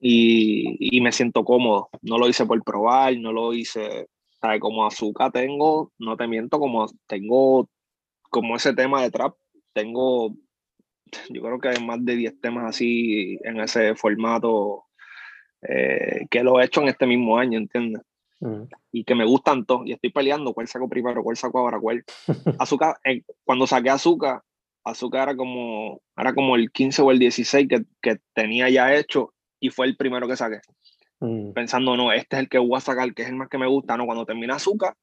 y, 0.00 0.96
y, 0.96 1.00
me 1.00 1.12
siento 1.12 1.44
cómodo. 1.44 1.90
No 2.02 2.18
lo 2.18 2.28
hice 2.28 2.46
por 2.46 2.62
probar, 2.64 3.16
no 3.18 3.32
lo 3.32 3.52
hice, 3.52 4.08
¿sabes? 4.40 4.60
Como 4.60 4.86
azúcar 4.86 5.30
tengo, 5.30 5.92
no 5.98 6.16
te 6.16 6.26
miento, 6.26 6.58
como 6.58 6.86
tengo 7.06 7.68
como 8.30 8.56
ese 8.56 8.72
tema 8.72 9.02
de 9.02 9.10
trap, 9.10 9.34
tengo, 9.74 10.34
yo 11.28 11.42
creo 11.42 11.58
que 11.58 11.68
hay 11.68 11.84
más 11.84 12.02
de 12.04 12.16
10 12.16 12.40
temas 12.40 12.64
así 12.64 13.38
en 13.42 13.60
ese 13.60 13.94
formato 13.94 14.84
eh, 15.62 16.26
que 16.30 16.42
lo 16.42 16.60
he 16.60 16.64
hecho 16.64 16.80
en 16.80 16.88
este 16.88 17.06
mismo 17.06 17.36
año, 17.36 17.58
¿entiendes? 17.58 18.02
Mm. 18.38 18.62
Y 18.92 19.04
que 19.04 19.14
me 19.14 19.26
gustan 19.26 19.66
todos, 19.66 19.86
y 19.86 19.92
estoy 19.92 20.10
peleando 20.10 20.54
cuál 20.54 20.68
saco 20.68 20.88
primero, 20.88 21.22
cuál 21.22 21.36
saco 21.36 21.58
ahora, 21.58 21.78
cuál. 21.78 22.04
Azúcar, 22.58 22.96
eh, 23.04 23.22
cuando 23.44 23.66
saqué 23.66 23.90
azúcar, 23.90 24.42
azúcar 24.82 25.28
era 25.28 25.36
como, 25.36 26.00
era 26.16 26.32
como 26.32 26.56
el 26.56 26.70
15 26.70 27.02
o 27.02 27.10
el 27.10 27.18
16 27.18 27.68
que, 27.68 27.84
que 28.00 28.18
tenía 28.32 28.70
ya 28.70 28.94
hecho 28.94 29.34
y 29.60 29.70
fue 29.70 29.86
el 29.86 29.96
primero 29.96 30.26
que 30.26 30.36
saqué. 30.36 30.60
Mm. 31.20 31.52
Pensando, 31.52 31.96
no, 31.96 32.12
este 32.12 32.36
es 32.36 32.40
el 32.40 32.48
que 32.48 32.58
voy 32.58 32.76
a 32.76 32.80
sacar, 32.80 33.14
que 33.14 33.22
es 33.22 33.28
el 33.28 33.36
más 33.36 33.48
que 33.48 33.58
me 33.58 33.66
gusta. 33.66 33.96
No, 33.96 34.06
cuando 34.06 34.26
termina 34.26 34.56
azúcar, 34.56 34.94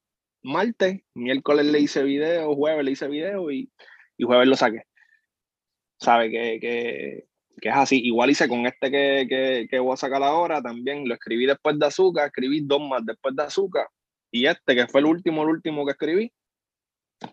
martes, 0.41 1.01
miércoles 1.13 1.65
le 1.67 1.79
hice 1.79 2.03
video, 2.03 2.55
jueves 2.55 2.83
le 2.83 2.91
hice 2.91 3.07
video 3.07 3.51
y, 3.51 3.71
y 4.17 4.23
jueves 4.23 4.47
lo 4.47 4.55
saqué. 4.55 4.83
Sabe 5.99 6.29
que, 6.29 6.59
que, 6.59 7.27
que 7.61 7.69
es 7.69 7.75
así. 7.75 7.99
Igual 8.03 8.31
hice 8.31 8.47
con 8.47 8.65
este 8.65 8.91
que, 8.91 9.27
que, 9.29 9.67
que 9.69 9.79
voy 9.79 9.93
a 9.93 9.97
sacar 9.97 10.23
ahora, 10.23 10.61
también 10.61 11.07
lo 11.07 11.13
escribí 11.13 11.45
después 11.45 11.77
de 11.79 11.85
Azúcar, 11.85 12.27
escribí 12.27 12.61
dos 12.61 12.81
más 12.81 13.05
después 13.05 13.35
de 13.35 13.43
Azúcar, 13.43 13.87
y 14.31 14.45
este 14.45 14.75
que 14.75 14.87
fue 14.87 15.01
el 15.01 15.07
último, 15.07 15.43
el 15.43 15.49
último 15.49 15.85
que 15.85 15.91
escribí, 15.91 16.31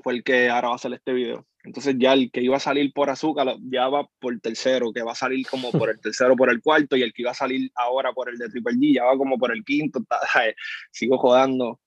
fue 0.03 0.15
el 0.15 0.25
que 0.25 0.49
ahora 0.49 0.69
va 0.69 0.75
a 0.75 0.77
hacer 0.77 0.93
este 0.93 1.13
video. 1.13 1.47
Entonces 1.65 1.97
ya 1.99 2.12
el 2.12 2.31
que 2.31 2.43
iba 2.43 2.57
a 2.57 2.61
salir 2.61 2.93
por 2.93 3.09
azúcar 3.09 3.57
ya 3.70 3.89
va 3.89 4.07
por 4.20 4.39
tercero, 4.41 4.93
que 4.93 5.03
va 5.03 5.12
a 5.12 5.16
salir 5.16 5.47
como 5.47 5.73
por 5.73 5.89
el 5.91 5.99
tercero, 6.01 6.36
por 6.36 6.51
el 6.51 6.61
cuarto, 6.62 6.97
y 6.97 7.03
el 7.03 7.12
que 7.12 7.23
iba 7.23 7.31
a 7.31 7.35
salir 7.35 7.70
ahora 7.74 8.12
por 8.12 8.28
el 8.28 8.36
de 8.36 8.51
Triple 8.51 8.74
G 8.74 8.95
ya 8.95 9.05
va 9.05 9.16
como 9.16 9.39
por 9.39 9.51
el 9.51 9.65
quinto. 9.65 10.01
Sigo 10.93 11.19
jugando, 11.19 11.81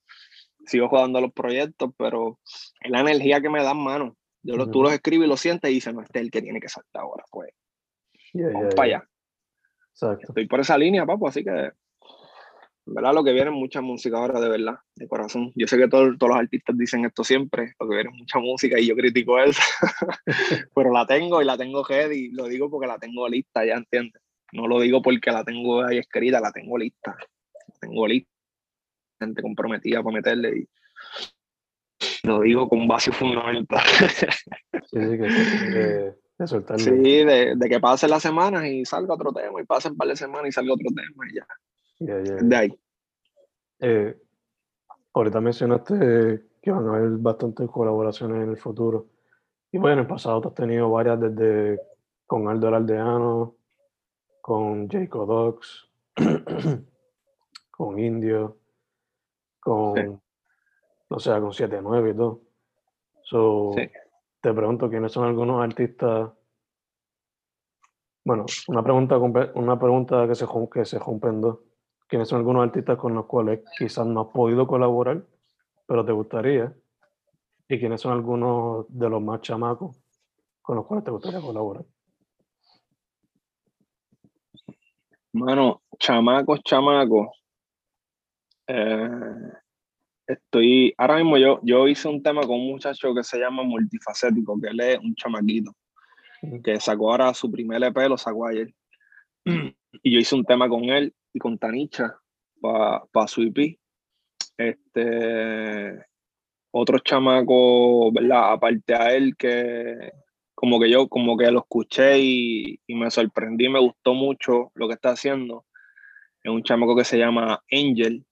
sigo 0.65 0.89
jugando 0.89 1.21
los 1.21 1.31
proyectos, 1.31 1.91
pero 1.97 2.39
es 2.81 2.91
la 2.91 3.01
energía 3.01 3.39
que 3.39 3.49
me 3.49 3.63
dan, 3.63 3.77
mano. 3.77 4.17
Yo 4.41 4.55
los, 4.55 4.71
Tú 4.71 4.81
los 4.81 4.93
escribes 4.93 5.25
y 5.25 5.29
los 5.29 5.39
sientes 5.39 5.69
y 5.69 5.75
dices, 5.75 5.93
no, 5.93 6.01
este 6.01 6.19
es 6.19 6.25
el 6.25 6.31
que 6.31 6.41
tiene 6.41 6.59
que 6.59 6.69
saltar 6.69 7.03
ahora, 7.03 7.23
pues. 7.31 7.51
vamos 8.33 8.75
para 8.75 8.87
allá. 8.87 9.09
Estoy 10.21 10.47
por 10.47 10.59
esa 10.59 10.77
línea, 10.77 11.05
papo, 11.05 11.27
así 11.27 11.43
que 11.43 11.71
¿verdad? 12.87 13.13
Lo 13.13 13.23
que 13.23 13.33
viene 13.33 13.49
es 13.49 13.55
mucha 13.55 13.81
música 13.81 14.17
ahora, 14.17 14.39
de 14.39 14.49
verdad, 14.49 14.75
de 14.95 15.07
corazón. 15.07 15.51
Yo 15.55 15.67
sé 15.67 15.77
que 15.77 15.87
todos 15.87 16.15
los 16.19 16.35
artistas 16.35 16.77
dicen 16.77 17.05
esto 17.05 17.23
siempre, 17.23 17.73
lo 17.79 17.87
que 17.87 17.95
viene 17.95 18.09
es 18.11 18.17
mucha 18.17 18.39
música 18.39 18.79
y 18.79 18.87
yo 18.87 18.95
critico 18.95 19.39
eso, 19.39 19.61
pero 20.75 20.91
la 20.91 21.05
tengo 21.05 21.41
y 21.41 21.45
la 21.45 21.57
tengo 21.57 21.85
y 22.11 22.31
lo 22.31 22.47
digo 22.47 22.69
porque 22.69 22.87
la 22.87 22.97
tengo 22.97 23.27
lista, 23.27 23.65
ya 23.65 23.75
entiendes. 23.75 24.21
No 24.53 24.67
lo 24.67 24.79
digo 24.79 25.01
porque 25.01 25.31
la 25.31 25.43
tengo 25.43 25.83
ahí 25.83 25.97
escrita, 25.97 26.39
la 26.39 26.51
tengo 26.51 26.77
lista. 26.77 27.15
La 27.67 27.75
tengo 27.81 28.07
lista, 28.07 28.31
gente 29.19 29.41
comprometida 29.41 30.01
para 30.01 30.15
meterle 30.15 30.57
y 30.59 30.67
lo 32.23 32.41
digo 32.41 32.69
con 32.69 32.87
base 32.87 33.11
fundamental. 33.11 33.79
sí, 33.99 34.79
sí, 34.83 34.97
que, 34.99 35.27
de, 35.73 36.15
Sí, 36.77 36.91
de, 36.91 37.57
que 37.67 37.79
pasen 37.79 38.11
las 38.11 38.21
semanas 38.21 38.65
y 38.65 38.85
salga 38.85 39.15
otro 39.15 39.33
tema, 39.33 39.59
y 39.59 39.65
pasen 39.65 39.93
un 39.93 39.97
par 39.97 40.07
de 40.07 40.15
semanas 40.15 40.49
y 40.49 40.51
salga 40.51 40.73
otro 40.73 40.89
tema 40.89 41.27
y 41.29 41.35
ya. 41.35 41.47
De 41.99 42.55
ahí. 42.55 42.79
Eh, 43.79 44.17
ahorita 45.13 45.41
mencionaste 45.41 46.45
que 46.61 46.71
van 46.71 46.87
a 46.87 46.95
haber 46.95 47.09
bastantes 47.17 47.69
colaboraciones 47.69 48.43
en 48.43 48.49
el 48.49 48.57
futuro. 48.57 49.07
Y 49.71 49.77
bueno, 49.77 49.93
en 49.93 49.99
el 49.99 50.07
pasado 50.07 50.41
tú 50.41 50.49
has 50.49 50.55
tenido 50.55 50.89
varias 50.89 51.19
desde 51.19 51.79
con 52.25 52.47
Aldo 52.47 52.75
Aldeano, 52.75 53.55
con 54.41 54.87
Jacob 54.89 55.27
Dogs, 55.27 55.89
con 57.71 57.99
Indio, 57.99 58.57
con, 59.59 60.21
no 61.09 61.19
sé, 61.19 61.31
con 61.31 61.51
7-9 61.51 62.11
y 62.11 62.15
todo. 62.15 62.41
So, 63.23 63.71
Te 64.41 64.53
pregunto 64.53 64.89
quiénes 64.89 65.11
son 65.11 65.25
algunos 65.25 65.61
artistas. 65.61 66.31
Bueno, 68.23 68.45
una 68.67 68.83
pregunta, 68.83 69.17
una 69.55 69.79
pregunta 69.79 70.27
que 70.27 70.35
se, 70.35 70.45
que 70.71 70.85
se 70.85 70.99
rompen 70.99 71.41
dos 71.41 71.59
quiénes 72.07 72.27
son 72.27 72.39
algunos 72.39 72.63
artistas 72.63 72.97
con 72.97 73.13
los 73.13 73.25
cuales 73.25 73.61
quizás 73.77 74.05
no 74.05 74.21
has 74.21 74.27
podido 74.27 74.65
colaborar, 74.65 75.23
pero 75.85 76.05
te 76.05 76.11
gustaría, 76.11 76.73
y 77.69 77.79
quiénes 77.79 78.01
son 78.01 78.13
algunos 78.13 78.85
de 78.89 79.09
los 79.09 79.21
más 79.21 79.41
chamacos 79.41 79.97
con 80.61 80.77
los 80.77 80.85
cuales 80.85 81.05
te 81.05 81.11
gustaría 81.11 81.39
colaborar. 81.39 81.85
Mano, 85.33 85.81
chamacos, 85.99 86.61
chamacos. 86.63 87.27
Eh, 88.67 89.51
estoy, 90.25 90.93
ahora 90.97 91.17
mismo 91.17 91.37
yo, 91.37 91.59
yo 91.63 91.87
hice 91.87 92.07
un 92.07 92.21
tema 92.21 92.41
con 92.41 92.59
un 92.59 92.71
muchacho 92.71 93.13
que 93.13 93.23
se 93.23 93.37
llama 93.37 93.63
Multifacético, 93.63 94.59
que 94.59 94.69
él 94.69 94.79
es 94.79 94.99
un 94.99 95.15
chamaquito, 95.15 95.71
que 96.63 96.79
sacó 96.79 97.11
ahora 97.11 97.33
su 97.33 97.51
primer 97.51 97.83
EP, 97.83 97.95
lo 98.09 98.17
sacó 98.17 98.47
ayer. 98.47 98.73
Y 100.03 100.13
yo 100.13 100.19
hice 100.19 100.35
un 100.35 100.43
tema 100.43 100.69
con 100.69 100.83
él 100.83 101.15
con 101.39 101.57
Tanicha 101.57 102.17
para 102.61 103.03
pa 103.11 103.27
su 103.27 103.43
IP. 103.43 103.79
Este, 104.57 106.05
otro 106.71 106.99
chamaco, 106.99 108.11
¿verdad? 108.11 108.53
Aparte 108.53 108.93
a 108.95 109.13
él 109.13 109.35
que 109.37 110.11
como 110.55 110.79
que 110.79 110.89
yo 110.89 111.07
como 111.07 111.37
que 111.37 111.51
lo 111.51 111.59
escuché 111.59 112.19
y, 112.19 112.79
me 112.87 113.11
sorprendí, 113.11 113.69
me 113.69 113.79
gustó 113.79 114.15
mucho 114.15 114.71
lo 114.73 114.87
que 114.87 114.95
está 114.95 115.11
haciendo. 115.11 115.65
Es 116.43 116.51
un 116.51 116.63
chamaco 116.63 116.95
que 116.95 117.03
se 117.03 117.17
llama 117.17 117.61
Angel. 117.71 118.25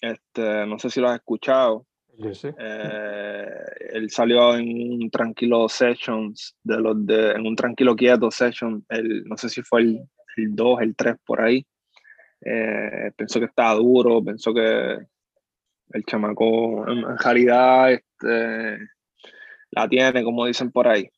Este, 0.00 0.66
no 0.66 0.78
sé 0.78 0.88
si 0.88 1.00
lo 1.00 1.08
has 1.08 1.16
escuchado. 1.16 1.86
Eh, 2.18 3.48
él 3.92 4.10
salió 4.10 4.56
en 4.56 5.02
un 5.02 5.10
tranquilo 5.10 5.68
sessions 5.68 6.56
de 6.62 6.78
los 6.78 7.06
de 7.06 7.32
en 7.32 7.46
un 7.46 7.56
tranquilo 7.56 7.96
quieto 7.96 8.30
session 8.30 8.84
el, 8.90 9.24
no 9.24 9.36
sé 9.36 9.48
si 9.48 9.62
fue 9.62 9.80
el, 9.80 10.00
el 10.36 10.54
2 10.54 10.80
el 10.82 10.94
3 10.94 11.16
por 11.24 11.40
ahí 11.40 11.66
eh, 12.44 13.12
pensó 13.16 13.38
que 13.38 13.46
estaba 13.46 13.74
duro, 13.74 14.22
pensó 14.22 14.52
que 14.52 14.98
el 15.90 16.04
chamaco 16.04 16.88
en, 16.88 17.18
realidad 17.18 17.92
este, 17.92 18.78
la 19.70 19.88
tiene, 19.88 20.24
como 20.24 20.46
dicen 20.46 20.70
por 20.70 20.88
ahí. 20.88 21.08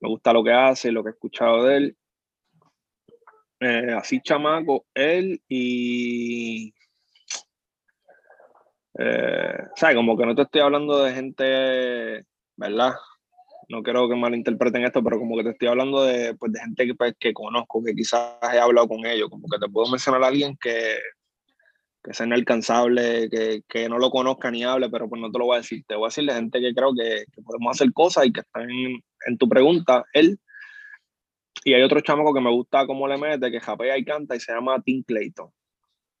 Me 0.00 0.08
gusta 0.08 0.32
lo 0.32 0.44
que 0.44 0.52
hace, 0.52 0.92
lo 0.92 1.02
que 1.02 1.10
he 1.10 1.12
escuchado 1.12 1.64
de 1.64 1.76
él. 1.76 1.96
Eh, 3.60 3.92
así 3.96 4.20
chamaco, 4.20 4.86
él 4.94 5.40
y... 5.48 6.74
Eh, 8.98 9.58
¿Sabes? 9.76 9.96
Como 9.96 10.16
que 10.16 10.24
no 10.26 10.34
te 10.34 10.42
estoy 10.42 10.62
hablando 10.62 11.02
de 11.02 11.12
gente, 11.12 12.26
¿verdad? 12.56 12.94
No 13.68 13.82
quiero 13.82 14.08
que 14.08 14.14
malinterpreten 14.14 14.84
esto, 14.84 15.02
pero 15.02 15.18
como 15.18 15.36
que 15.36 15.44
te 15.44 15.50
estoy 15.50 15.68
hablando 15.68 16.04
de, 16.04 16.34
pues, 16.34 16.52
de 16.52 16.60
gente 16.60 16.86
que, 16.86 16.94
pues, 16.94 17.14
que 17.18 17.32
conozco, 17.32 17.82
que 17.82 17.94
quizás 17.94 18.36
he 18.42 18.58
hablado 18.58 18.88
con 18.88 19.04
ellos, 19.06 19.28
como 19.28 19.48
que 19.48 19.58
te 19.58 19.70
puedo 19.70 19.90
mencionar 19.90 20.22
a 20.22 20.28
alguien 20.28 20.56
que, 20.60 20.98
que 22.02 22.14
sea 22.14 22.26
inalcanzable, 22.26 23.28
que, 23.28 23.62
que, 23.68 23.88
no 23.88 23.98
lo 23.98 24.10
conozca 24.10 24.50
ni 24.50 24.62
hable, 24.62 24.88
pero 24.88 25.08
pues 25.08 25.20
no 25.20 25.30
te 25.30 25.38
lo 25.38 25.46
voy 25.46 25.56
a 25.56 25.60
decir. 25.60 25.84
Te 25.86 25.96
voy 25.96 26.06
a 26.06 26.08
decir 26.08 26.24
de 26.24 26.34
gente 26.34 26.60
que 26.60 26.72
creo 26.72 26.94
que, 26.94 27.24
podemos 27.42 27.76
hacer 27.76 27.92
cosas 27.92 28.26
y 28.26 28.32
que 28.32 28.40
están 28.40 28.70
en, 28.70 29.02
en, 29.26 29.38
tu 29.38 29.48
pregunta, 29.48 30.04
él. 30.12 30.38
Y 31.64 31.74
hay 31.74 31.82
otro 31.82 32.00
chamaco 32.00 32.32
que 32.32 32.40
me 32.40 32.50
gusta 32.50 32.86
cómo 32.86 33.08
le 33.08 33.18
mete, 33.18 33.50
que 33.50 33.58
japea 33.58 33.98
y 33.98 34.04
canta 34.04 34.36
y 34.36 34.40
se 34.40 34.52
llama 34.52 34.80
Tim 34.82 35.02
Clayton. 35.02 35.50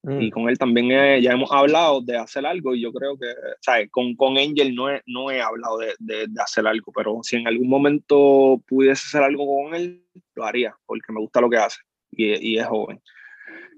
Y 0.08 0.28
mm. 0.28 0.30
con 0.30 0.48
él 0.48 0.56
también 0.56 1.20
ya 1.20 1.32
hemos 1.32 1.50
hablado 1.50 2.00
de 2.00 2.16
hacer 2.16 2.46
algo 2.46 2.76
y 2.76 2.82
yo 2.82 2.92
creo 2.92 3.18
que, 3.18 3.26
¿sabes? 3.60 3.90
Con, 3.90 4.14
con 4.14 4.38
Angel 4.38 4.72
no 4.72 4.88
he, 4.88 5.02
no 5.04 5.32
he 5.32 5.42
hablado 5.42 5.78
de, 5.78 5.94
de, 5.98 6.40
hacer 6.40 6.64
algo, 6.64 6.92
pero 6.92 7.18
si 7.22 7.36
en 7.36 7.48
algún 7.48 7.68
momento 7.68 8.62
pudiese 8.68 9.02
hacer 9.04 9.22
algo 9.24 9.46
con 9.46 9.74
él, 9.74 10.04
lo 10.36 10.44
haría, 10.44 10.76
porque 10.86 11.12
me 11.12 11.20
gusta 11.20 11.40
lo 11.40 11.50
que 11.50 11.56
hace 11.56 11.80
y, 12.12 12.52
y 12.52 12.58
es 12.58 12.66
joven. 12.66 13.00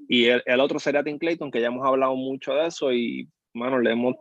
Y 0.06 0.26
el, 0.26 0.42
el, 0.44 0.60
otro 0.60 0.78
sería 0.78 1.02
Tim 1.02 1.18
Clayton, 1.18 1.50
que 1.50 1.62
ya 1.62 1.68
hemos 1.68 1.86
hablado 1.86 2.14
mucho 2.14 2.52
de 2.52 2.66
eso 2.66 2.92
y, 2.92 3.26
bueno, 3.54 3.78
le 3.78 3.92
hemos, 3.92 4.16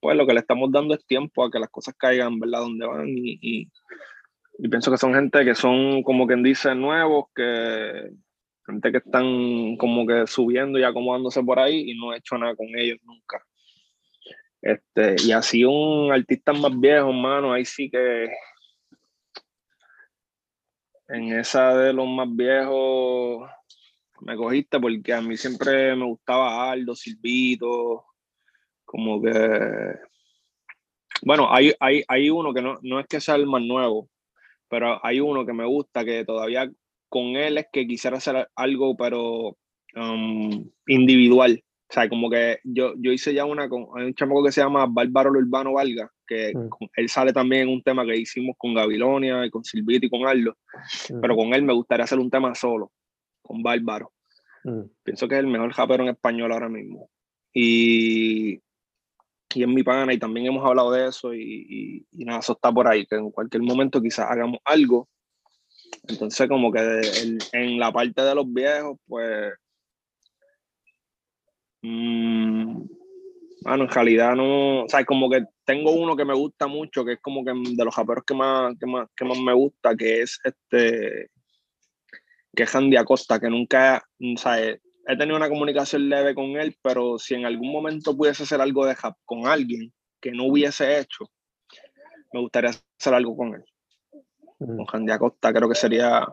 pues 0.00 0.16
lo 0.16 0.26
que 0.26 0.32
le 0.32 0.40
estamos 0.40 0.72
dando 0.72 0.94
es 0.94 1.04
tiempo 1.04 1.44
a 1.44 1.50
que 1.50 1.58
las 1.58 1.68
cosas 1.68 1.94
caigan, 1.98 2.40
¿verdad? 2.40 2.60
Donde 2.60 2.86
van 2.86 3.08
y, 3.08 3.38
y, 3.42 3.68
y 4.58 4.68
pienso 4.68 4.90
que 4.90 4.96
son 4.96 5.12
gente 5.12 5.44
que 5.44 5.54
son, 5.54 6.02
como 6.02 6.26
quien 6.26 6.42
dice, 6.42 6.74
nuevos, 6.74 7.26
que 7.34 8.10
gente 8.66 8.92
que 8.92 8.98
están 8.98 9.76
como 9.76 10.06
que 10.06 10.26
subiendo 10.26 10.78
y 10.78 10.84
acomodándose 10.84 11.42
por 11.42 11.58
ahí 11.58 11.90
y 11.90 11.98
no 11.98 12.12
he 12.12 12.18
hecho 12.18 12.38
nada 12.38 12.54
con 12.54 12.68
ellos 12.76 12.98
nunca. 13.02 13.44
Este, 14.60 15.16
y 15.24 15.32
así 15.32 15.64
un 15.64 16.12
artista 16.12 16.52
más 16.52 16.78
viejo, 16.78 17.08
hermano, 17.08 17.52
ahí 17.52 17.64
sí 17.64 17.90
que 17.90 18.30
en 21.08 21.32
esa 21.32 21.76
de 21.76 21.92
los 21.92 22.06
más 22.06 22.28
viejos 22.30 23.50
me 24.20 24.36
cogiste 24.36 24.78
porque 24.78 25.12
a 25.12 25.20
mí 25.20 25.36
siempre 25.36 25.96
me 25.96 26.06
gustaba 26.06 26.70
Aldo, 26.70 26.94
Silvito, 26.94 28.04
como 28.84 29.20
que... 29.20 29.96
Bueno, 31.22 31.48
hay, 31.52 31.72
hay, 31.80 32.04
hay 32.06 32.30
uno 32.30 32.54
que 32.54 32.62
no, 32.62 32.78
no 32.82 33.00
es 33.00 33.06
que 33.06 33.20
sea 33.20 33.34
el 33.34 33.46
más 33.46 33.62
nuevo, 33.62 34.08
pero 34.68 35.04
hay 35.04 35.20
uno 35.20 35.44
que 35.44 35.52
me 35.52 35.66
gusta 35.66 36.04
que 36.04 36.24
todavía 36.24 36.70
con 37.12 37.36
él 37.36 37.58
es 37.58 37.66
que 37.70 37.86
quisiera 37.86 38.16
hacer 38.16 38.48
algo, 38.56 38.96
pero 38.96 39.58
um, 39.94 40.70
individual. 40.86 41.62
O 41.90 41.92
sea, 41.92 42.08
como 42.08 42.30
que 42.30 42.58
yo, 42.64 42.94
yo 42.96 43.12
hice 43.12 43.34
ya 43.34 43.44
una 43.44 43.68
con 43.68 43.82
un 43.82 44.14
chamaco 44.14 44.42
que 44.42 44.50
se 44.50 44.62
llama 44.62 44.86
Bárbaro 44.88 45.32
Urbano 45.32 45.74
Valga, 45.74 46.10
que 46.26 46.54
mm. 46.54 46.70
él 46.96 47.10
sale 47.10 47.34
también 47.34 47.64
en 47.64 47.68
un 47.68 47.82
tema 47.82 48.06
que 48.06 48.16
hicimos 48.16 48.56
con 48.56 48.72
Gabilonia 48.72 49.44
y 49.44 49.50
con 49.50 49.62
Silvito 49.62 50.06
y 50.06 50.08
con 50.08 50.26
Arlo, 50.26 50.56
mm. 51.10 51.20
pero 51.20 51.36
con 51.36 51.52
él 51.52 51.62
me 51.64 51.74
gustaría 51.74 52.04
hacer 52.04 52.18
un 52.18 52.30
tema 52.30 52.54
solo, 52.54 52.90
con 53.42 53.62
Bárbaro. 53.62 54.10
Mm. 54.64 54.84
Pienso 55.02 55.28
que 55.28 55.34
es 55.34 55.40
el 55.40 55.48
mejor 55.48 55.70
rapero 55.76 56.04
en 56.04 56.08
español 56.08 56.50
ahora 56.50 56.70
mismo. 56.70 57.10
Y, 57.52 58.54
y 59.54 59.62
en 59.62 59.74
mi 59.74 59.82
pana, 59.82 60.14
y 60.14 60.18
también 60.18 60.46
hemos 60.46 60.64
hablado 60.64 60.90
de 60.92 61.08
eso, 61.08 61.34
y, 61.34 62.06
y, 62.10 62.24
nada, 62.24 62.38
eso 62.38 62.54
está 62.54 62.72
por 62.72 62.88
ahí, 62.88 63.04
que 63.04 63.16
en 63.16 63.30
cualquier 63.30 63.62
momento 63.62 64.00
quizás 64.00 64.30
hagamos 64.30 64.60
algo 64.64 65.10
entonces, 66.08 66.48
como 66.48 66.72
que 66.72 66.80
en 67.52 67.78
la 67.78 67.92
parte 67.92 68.22
de 68.22 68.34
los 68.34 68.52
viejos, 68.52 68.98
pues. 69.06 69.54
Mmm, 71.82 72.82
bueno, 73.62 73.84
en 73.84 73.90
realidad 73.90 74.34
no. 74.34 74.84
O 74.84 74.88
sea, 74.88 75.04
como 75.04 75.30
que 75.30 75.44
tengo 75.64 75.92
uno 75.92 76.16
que 76.16 76.24
me 76.24 76.34
gusta 76.34 76.66
mucho, 76.66 77.04
que 77.04 77.14
es 77.14 77.20
como 77.20 77.44
que 77.44 77.52
de 77.52 77.84
los 77.84 77.94
raperos 77.94 78.24
que 78.26 78.34
más, 78.34 78.74
que 78.78 78.86
más, 78.86 79.08
que 79.16 79.24
más 79.24 79.38
me 79.38 79.52
gusta, 79.52 79.96
que 79.96 80.22
es 80.22 80.38
este. 80.44 81.30
que 82.54 82.62
es 82.64 82.74
Andy 82.74 82.96
Acosta, 82.96 83.38
que 83.40 83.48
nunca, 83.48 84.02
o 84.20 84.38
sea, 84.38 84.60
he, 84.60 84.80
tenido 85.18 85.36
una 85.36 85.48
comunicación 85.48 86.08
leve 86.08 86.34
con 86.34 86.56
él, 86.56 86.76
pero 86.82 87.18
si 87.18 87.34
en 87.34 87.46
algún 87.46 87.72
momento 87.72 88.16
pudiese 88.16 88.42
hacer 88.44 88.60
algo 88.60 88.86
de 88.86 88.94
rap 88.94 89.16
con 89.24 89.46
alguien 89.46 89.92
que 90.20 90.32
no 90.32 90.44
hubiese 90.46 90.98
hecho, 91.00 91.30
me 92.32 92.40
gustaría 92.40 92.70
hacer 92.70 93.14
algo 93.14 93.36
con 93.36 93.54
él. 93.54 93.64
Con 94.66 94.86
Andy 94.92 95.12
Acosta 95.12 95.52
creo 95.52 95.68
que 95.68 95.74
sería, 95.74 96.26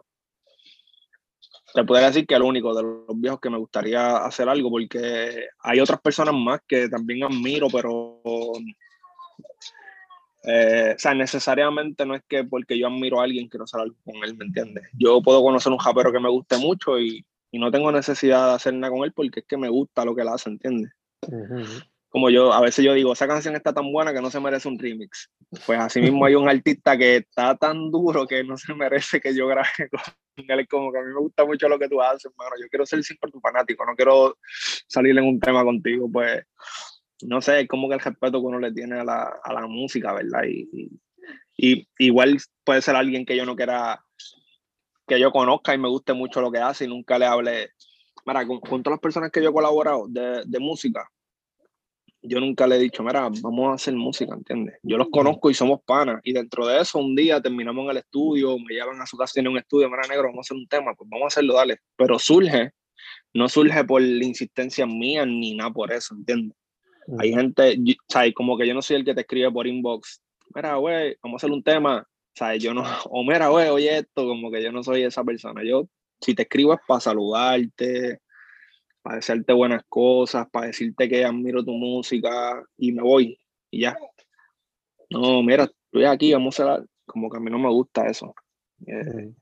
te 1.73 1.83
podría 1.83 2.07
decir 2.07 2.25
que 2.25 2.35
el 2.35 2.43
único 2.43 2.75
de 2.75 2.83
los 2.83 3.19
viejos 3.19 3.39
que 3.39 3.49
me 3.49 3.57
gustaría 3.57 4.17
hacer 4.17 4.47
algo, 4.49 4.69
porque 4.69 5.47
hay 5.59 5.79
otras 5.79 5.99
personas 6.01 6.33
más 6.33 6.61
que 6.67 6.89
también 6.89 7.23
admiro, 7.23 7.67
pero 7.71 8.21
eh, 10.43 10.93
o 10.95 10.99
sea, 10.99 11.13
necesariamente 11.13 12.05
no 12.05 12.15
es 12.15 12.23
que 12.27 12.43
porque 12.43 12.77
yo 12.77 12.87
admiro 12.87 13.19
a 13.19 13.23
alguien 13.23 13.49
quiero 13.49 13.65
hacer 13.65 13.81
algo 13.81 13.95
con 14.05 14.15
él, 14.23 14.37
¿me 14.37 14.45
entiendes? 14.45 14.85
Yo 14.93 15.21
puedo 15.21 15.41
conocer 15.41 15.71
un 15.71 15.79
japero 15.79 16.11
que 16.11 16.19
me 16.19 16.29
guste 16.29 16.57
mucho 16.57 16.99
y, 16.99 17.25
y, 17.51 17.59
no 17.59 17.71
tengo 17.71 17.91
necesidad 17.91 18.47
de 18.47 18.53
hacer 18.55 18.73
nada 18.73 18.93
con 18.93 19.03
él 19.03 19.11
porque 19.13 19.41
es 19.41 19.45
que 19.45 19.57
me 19.57 19.69
gusta 19.69 20.05
lo 20.05 20.15
que 20.15 20.21
él 20.21 20.29
hace, 20.29 20.49
¿entiendes? 20.49 20.91
Como 22.09 22.29
yo, 22.29 22.51
a 22.51 22.61
veces 22.61 22.83
yo 22.83 22.93
digo, 22.93 23.13
esa 23.13 23.27
canción 23.27 23.55
está 23.55 23.71
tan 23.71 23.91
buena 23.91 24.11
que 24.13 24.21
no 24.21 24.31
se 24.31 24.39
merece 24.39 24.67
un 24.67 24.79
remix. 24.79 25.29
Pues 25.65 25.79
así 25.79 26.01
mismo 26.01 26.25
hay 26.25 26.35
un 26.35 26.49
artista 26.49 26.97
que 26.97 27.17
está 27.17 27.55
tan 27.55 27.91
duro 27.91 28.27
que 28.27 28.43
no 28.43 28.57
se 28.57 28.73
merece 28.73 29.21
que 29.21 29.35
yo 29.35 29.47
grabe 29.47 29.67
con 29.91 30.01
él. 30.47 30.67
Como 30.67 30.91
que 30.91 30.99
a 30.99 31.01
mí 31.01 31.13
me 31.13 31.19
gusta 31.19 31.45
mucho 31.45 31.69
lo 31.69 31.77
que 31.77 31.87
tú 31.87 32.01
haces, 32.01 32.25
hermano. 32.25 32.55
Yo 32.59 32.67
quiero 32.69 32.85
ser 32.85 33.03
siempre 33.03 33.31
tu 33.31 33.39
fanático, 33.39 33.85
no 33.85 33.95
quiero 33.95 34.37
salir 34.87 35.17
en 35.17 35.25
un 35.25 35.39
tema 35.39 35.63
contigo, 35.63 36.09
pues 36.11 36.43
no 37.21 37.41
sé, 37.41 37.67
como 37.67 37.89
que 37.89 37.95
el 37.95 37.99
respeto 37.99 38.39
que 38.39 38.47
uno 38.47 38.59
le 38.59 38.71
tiene 38.71 38.99
a 38.99 39.03
la, 39.03 39.39
a 39.43 39.53
la 39.53 39.67
música, 39.67 40.13
¿verdad? 40.13 40.43
Y, 40.47 40.89
y, 41.57 41.87
igual 41.97 42.37
puede 42.63 42.81
ser 42.81 42.95
alguien 42.95 43.25
que 43.25 43.35
yo 43.35 43.45
no 43.45 43.55
quiera, 43.55 44.03
que 45.07 45.19
yo 45.19 45.31
conozca 45.31 45.73
y 45.73 45.77
me 45.77 45.89
guste 45.89 46.13
mucho 46.13 46.41
lo 46.41 46.51
que 46.51 46.59
hace 46.59 46.85
y 46.85 46.87
nunca 46.87 47.19
le 47.19 47.25
hable. 47.25 47.71
Mira, 48.25 48.45
con, 48.45 48.83
todas 48.83 48.95
las 48.95 48.99
personas 48.99 49.31
que 49.31 49.41
yo 49.41 49.49
he 49.49 49.53
colaborado 49.53 50.05
de, 50.07 50.43
de, 50.45 50.59
música, 50.59 51.09
yo 52.21 52.39
nunca 52.39 52.67
le 52.67 52.75
he 52.75 52.79
dicho, 52.79 53.03
mira, 53.03 53.29
vamos 53.41 53.71
a 53.71 53.73
hacer 53.73 53.93
música, 53.95 54.33
¿entiendes? 54.33 54.75
Yo 54.83 54.97
los 54.97 55.09
conozco 55.09 55.49
y 55.49 55.53
somos 55.53 55.81
panas. 55.85 56.19
Y 56.23 56.33
dentro 56.33 56.67
de 56.67 56.81
eso, 56.81 56.99
un 56.99 57.15
día 57.15 57.41
terminamos 57.41 57.85
en 57.85 57.91
el 57.91 57.97
estudio, 57.97 58.57
me 58.57 58.73
llevan 58.73 59.01
a 59.01 59.05
su 59.05 59.17
casa, 59.17 59.33
tiene 59.33 59.49
un 59.49 59.57
estudio, 59.57 59.89
mira, 59.89 60.03
negro, 60.09 60.27
vamos 60.27 60.39
a 60.39 60.47
hacer 60.47 60.57
un 60.57 60.67
tema, 60.67 60.93
pues 60.95 61.09
vamos 61.09 61.25
a 61.25 61.27
hacerlo, 61.27 61.53
dale. 61.55 61.77
Pero 61.95 62.19
surge, 62.19 62.71
no 63.33 63.47
surge 63.47 63.83
por 63.85 64.01
la 64.01 64.25
insistencia 64.25 64.85
mía 64.85 65.25
ni 65.25 65.55
nada 65.55 65.71
por 65.71 65.91
eso, 65.93 66.15
¿entiendes? 66.15 66.57
Hay 67.17 67.33
gente, 67.33 67.77
¿sabes? 68.07 68.33
Como 68.35 68.57
que 68.57 68.67
yo 68.67 68.73
no 68.73 68.81
soy 68.81 68.97
el 68.97 69.05
que 69.05 69.15
te 69.15 69.21
escribe 69.21 69.51
por 69.51 69.65
inbox, 69.65 70.21
mira, 70.53 70.75
güey, 70.75 71.15
vamos 71.23 71.41
a 71.41 71.45
hacer 71.45 71.53
un 71.53 71.63
tema, 71.63 72.07
¿sabes? 72.35 72.61
Yo 72.61 72.73
no, 72.73 72.83
o 73.09 73.23
mira, 73.23 73.47
güey, 73.47 73.69
oye 73.69 73.97
esto, 73.99 74.25
como 74.27 74.51
que 74.51 74.61
yo 74.61 74.71
no 74.71 74.83
soy 74.83 75.03
esa 75.03 75.23
persona. 75.23 75.63
Yo, 75.63 75.87
si 76.21 76.35
te 76.35 76.43
escribo 76.43 76.73
es 76.73 76.79
para 76.87 76.99
saludarte, 76.99 78.19
para 79.01 79.17
decirte 79.17 79.53
buenas 79.53 79.83
cosas, 79.87 80.49
para 80.49 80.67
decirte 80.67 81.07
que 81.07 81.25
admiro 81.25 81.63
tu 81.63 81.71
música 81.71 82.63
y 82.77 82.91
me 82.91 83.01
voy 83.01 83.39
y 83.71 83.81
ya. 83.81 83.97
No, 85.09 85.41
mira, 85.41 85.63
estoy 85.63 86.05
aquí, 86.05 86.33
vamos 86.33 86.59
a 86.59 86.83
como 87.05 87.29
que 87.29 87.37
a 87.37 87.39
mí 87.39 87.49
no 87.49 87.59
me 87.59 87.69
gusta 87.69 88.07
eso. 88.07 88.33
Eh, 88.85 89.33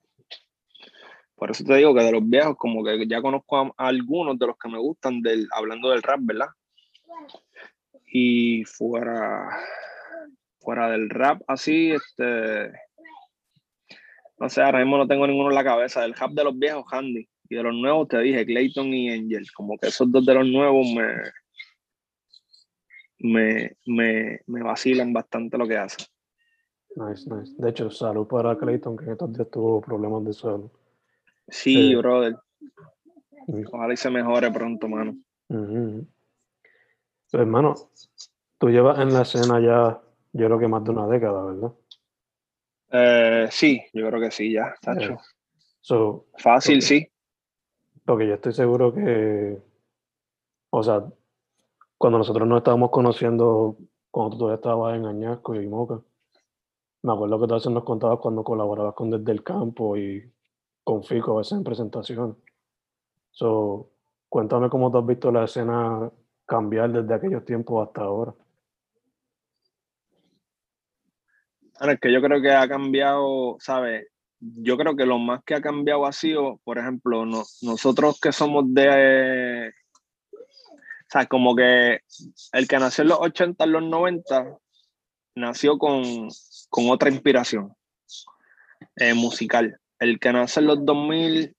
por 1.36 1.52
eso 1.52 1.64
te 1.64 1.76
digo 1.76 1.94
que 1.94 2.02
de 2.02 2.12
los 2.12 2.28
viejos, 2.28 2.56
como 2.58 2.84
que 2.84 3.08
ya 3.08 3.22
conozco 3.22 3.58
a, 3.58 3.74
algunos 3.78 4.40
de 4.40 4.48
los 4.48 4.58
que 4.58 4.70
me 4.70 4.80
gustan, 4.80 5.22
del, 5.22 5.48
hablando 5.52 5.92
del 5.92 6.02
rap, 6.02 6.20
¿verdad? 6.24 6.48
Y 8.12 8.64
fuera, 8.66 9.50
fuera 10.60 10.90
del 10.90 11.10
rap, 11.10 11.42
así, 11.48 11.92
este. 11.92 12.72
No 14.40 14.50
sé, 14.50 14.62
ahora 14.62 14.80
mismo 14.80 14.98
no 14.98 15.08
tengo 15.08 15.28
ninguno 15.28 15.50
en 15.50 15.56
la 15.56 15.64
cabeza. 15.64 16.02
Del 16.02 16.14
rap 16.14 16.32
de 16.32 16.44
los 16.44 16.58
viejos, 16.58 16.86
Handy. 16.92 17.28
Y 17.50 17.56
de 17.56 17.64
los 17.64 17.74
nuevos 17.74 18.08
te 18.08 18.20
dije, 18.20 18.46
Clayton 18.46 18.94
y 18.94 19.10
Angel. 19.10 19.46
Como 19.54 19.78
que 19.78 19.88
esos 19.88 20.12
dos 20.12 20.26
de 20.26 20.34
los 20.34 20.48
nuevos 20.48 20.88
me, 20.94 21.32
me, 23.20 23.78
me, 23.86 24.42
me 24.48 24.64
vacilan 24.64 25.14
bastante 25.14 25.58
lo 25.58 25.68
que 25.68 25.78
hacen. 25.78 26.06
Nice, 26.96 27.30
nice. 27.30 27.54
De 27.58 27.70
hecho, 27.70 27.92
salud 27.92 28.28
para 28.28 28.58
Clayton, 28.58 28.98
que 28.98 29.12
estos 29.12 29.32
días 29.34 29.50
tuvo 29.52 29.82
problemas 29.82 30.26
de 30.26 30.34
salud. 30.34 30.72
Sí, 31.48 31.96
brother. 31.96 32.36
Ojalá 33.72 33.94
y 33.94 33.98
se 33.98 34.10
mejore 34.10 34.52
pronto, 34.52 34.88
mano. 34.88 35.18
Pues, 35.48 36.04
hermano, 37.32 37.76
tú 38.58 38.70
llevas 38.70 39.00
en 39.00 39.14
la 39.14 39.22
escena 39.22 39.60
ya, 39.62 40.02
yo 40.34 40.46
creo 40.46 40.60
que 40.60 40.68
más 40.68 40.84
de 40.84 40.92
una 40.92 41.08
década, 41.08 41.46
¿verdad? 41.46 41.72
Eh, 42.90 43.48
sí, 43.52 43.82
yo 43.94 44.08
creo 44.08 44.20
que 44.20 44.32
sí, 44.32 44.52
ya, 44.52 44.76
Tacho. 44.82 45.14
Eh, 45.14 46.22
Fácil, 46.38 46.82
sí. 46.82 47.08
Porque 48.08 48.26
yo 48.26 48.36
estoy 48.36 48.54
seguro 48.54 48.94
que, 48.94 49.62
o 50.70 50.82
sea, 50.82 51.04
cuando 51.98 52.20
nosotros 52.20 52.48
nos 52.48 52.60
estábamos 52.60 52.90
conociendo, 52.90 53.76
cuando 54.10 54.32
tú 54.32 54.38
todavía 54.38 54.56
estabas 54.56 54.96
en 54.96 55.06
Añasco 55.06 55.56
y 55.56 55.68
Moca, 55.68 56.00
me 57.04 57.12
acuerdo 57.12 57.38
que 57.42 57.48
tú 57.48 57.54
a 57.54 57.58
veces 57.58 57.72
nos 57.74 57.84
contabas 57.84 58.20
cuando 58.20 58.46
colaborabas 58.46 58.94
con 58.94 59.10
Desde 59.10 59.30
el 59.34 59.44
Campo 59.44 59.98
y 59.98 60.24
con 60.86 61.04
Fico 61.04 61.34
a 61.34 61.38
veces 61.40 61.58
en 61.58 61.66
presentación. 61.66 62.38
So, 63.32 63.90
cuéntame 64.30 64.70
cómo 64.70 64.90
tú 64.90 65.00
has 65.00 65.06
visto 65.06 65.30
la 65.30 65.44
escena 65.44 66.10
cambiar 66.46 66.90
desde 66.90 67.14
aquellos 67.14 67.44
tiempos 67.44 67.86
hasta 67.86 68.04
ahora? 68.04 68.34
Bueno, 71.78 71.92
es 71.92 72.00
que 72.00 72.14
yo 72.14 72.22
creo 72.22 72.42
que 72.42 72.54
ha 72.54 72.70
cambiado, 72.70 73.58
¿sabes? 73.60 74.08
Yo 74.40 74.78
creo 74.78 74.96
que 74.96 75.06
lo 75.06 75.18
más 75.18 75.44
que 75.44 75.56
ha 75.56 75.62
cambiado 75.62 76.06
ha 76.06 76.14
sido, 76.14 76.60
por 76.64 76.78
ejemplo, 76.78 77.26
nosotros 77.26 78.20
que 78.20 78.32
somos 78.32 78.66
de, 78.74 79.70
o 79.70 81.10
sea, 81.10 81.26
como 81.26 81.56
que 81.56 82.02
el 82.54 82.68
que 82.68 82.78
nació 82.78 83.04
en 83.04 83.08
los 83.10 83.20
80, 83.20 83.64
en 83.64 83.72
los 83.72 83.84
90, 83.84 84.58
nació 85.36 85.78
con, 85.78 86.28
con 86.70 86.90
otra 86.90 87.10
inspiración 87.10 87.74
eh, 88.96 89.14
musical. 89.14 89.80
El 90.00 90.20
que 90.20 90.32
nace 90.32 90.60
en 90.60 90.68
los 90.68 90.86
2000 90.86 91.56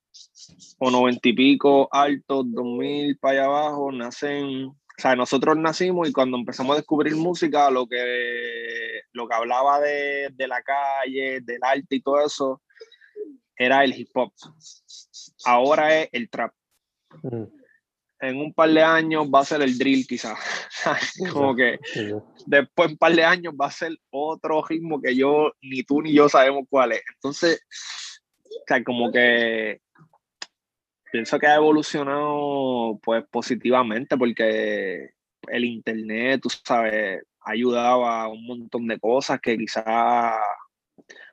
o 0.79 0.91
90 0.91 1.29
y 1.29 1.33
pico, 1.33 1.89
altos, 1.91 2.45
2000 2.49 3.19
para 3.19 3.33
allá 3.33 3.45
abajo, 3.47 3.91
nacen 3.91 4.73
o 4.99 5.01
sea, 5.01 5.15
nosotros 5.15 5.57
nacimos 5.57 6.09
y 6.09 6.13
cuando 6.13 6.37
empezamos 6.37 6.75
a 6.75 6.79
descubrir 6.79 7.15
música, 7.15 7.71
lo 7.71 7.87
que, 7.87 9.03
lo 9.13 9.29
que 9.29 9.35
hablaba 9.35 9.79
de, 9.79 10.29
de 10.33 10.49
la 10.49 10.61
calle, 10.61 11.41
del 11.41 11.61
arte 11.63 11.95
y 11.95 12.01
todo 12.01 12.27
eso, 12.27 12.61
era 13.59 13.85
el 13.85 13.99
hip 13.99 14.11
hop. 14.15 14.33
Ahora 15.45 16.01
es 16.01 16.09
el 16.13 16.31
trap. 16.31 16.53
Mm. 17.23 17.45
En 18.21 18.37
un 18.37 18.53
par 18.53 18.71
de 18.71 18.83
años 18.83 19.27
va 19.33 19.41
a 19.41 19.45
ser 19.45 19.63
el 19.63 19.77
drill 19.79 20.07
quizás. 20.07 20.39
Como 21.33 21.55
que 21.55 21.79
después 22.47 22.87
en 22.87 22.93
un 22.93 22.99
par 22.99 23.15
de 23.15 23.25
años 23.25 23.55
va 23.61 23.67
a 23.67 23.71
ser 23.71 23.93
otro 24.11 24.63
ritmo 24.63 25.01
que 25.01 25.15
yo, 25.15 25.53
ni 25.61 25.83
tú 25.83 26.03
ni 26.03 26.13
yo 26.13 26.29
sabemos 26.29 26.65
cuál 26.69 26.93
es. 26.93 27.03
Entonces, 27.15 27.65
o 28.45 28.65
sea, 28.67 28.83
como 28.83 29.13
que 29.13 29.81
pienso 31.13 31.39
que 31.39 31.47
ha 31.47 31.57
evolucionado 31.57 32.99
pues 33.03 33.25
positivamente 33.31 34.17
porque 34.17 35.11
el 35.47 35.65
internet, 35.65 36.41
tú 36.43 36.51
sabes, 36.51 37.23
ayudaba 37.41 38.23
a 38.23 38.29
un 38.29 38.47
montón 38.47 38.87
de 38.87 38.99
cosas 38.99 39.41
que 39.41 39.57
quizá, 39.57 40.39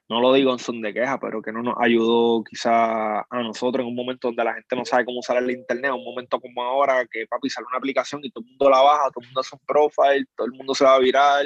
no 0.08 0.22
lo 0.22 0.34
digo 0.34 0.52
en 0.52 0.60
son 0.60 0.82
de 0.82 0.94
queja, 0.94 1.20
pero 1.20 1.42
que 1.42 1.52
no 1.52 1.64
nos 1.64 1.76
ayudó 1.80 2.44
quizá 2.44 3.22
a 3.22 3.44
nosotros 3.44 3.84
en 3.84 3.90
un 3.90 3.96
momento 3.96 4.28
donde 4.28 4.44
la 4.44 4.54
gente 4.54 4.76
no 4.76 4.86
sabe 4.86 5.06
cómo 5.06 5.20
usar 5.20 5.38
el 5.38 5.50
internet, 5.50 5.92
un 5.92 6.04
momento 6.04 6.40
como 6.40 6.64
ahora 6.64 7.06
que 7.10 7.26
papi 7.28 7.50
sale 7.50 7.66
una 7.68 7.80
aplicación 7.80 8.22
y 8.24 8.30
todo 8.30 8.44
el 8.44 8.50
mundo 8.52 8.70
la 8.70 8.82
baja, 8.82 9.10
todo 9.12 9.22
el 9.22 9.28
mundo 9.28 9.42
hace 9.42 9.56
un 9.56 9.66
profile, 9.66 10.26
todo 10.36 10.48
el 10.48 10.54
mundo 10.54 10.76
se 10.76 10.84
va 10.86 10.96
a 10.96 11.00
virar, 11.00 11.46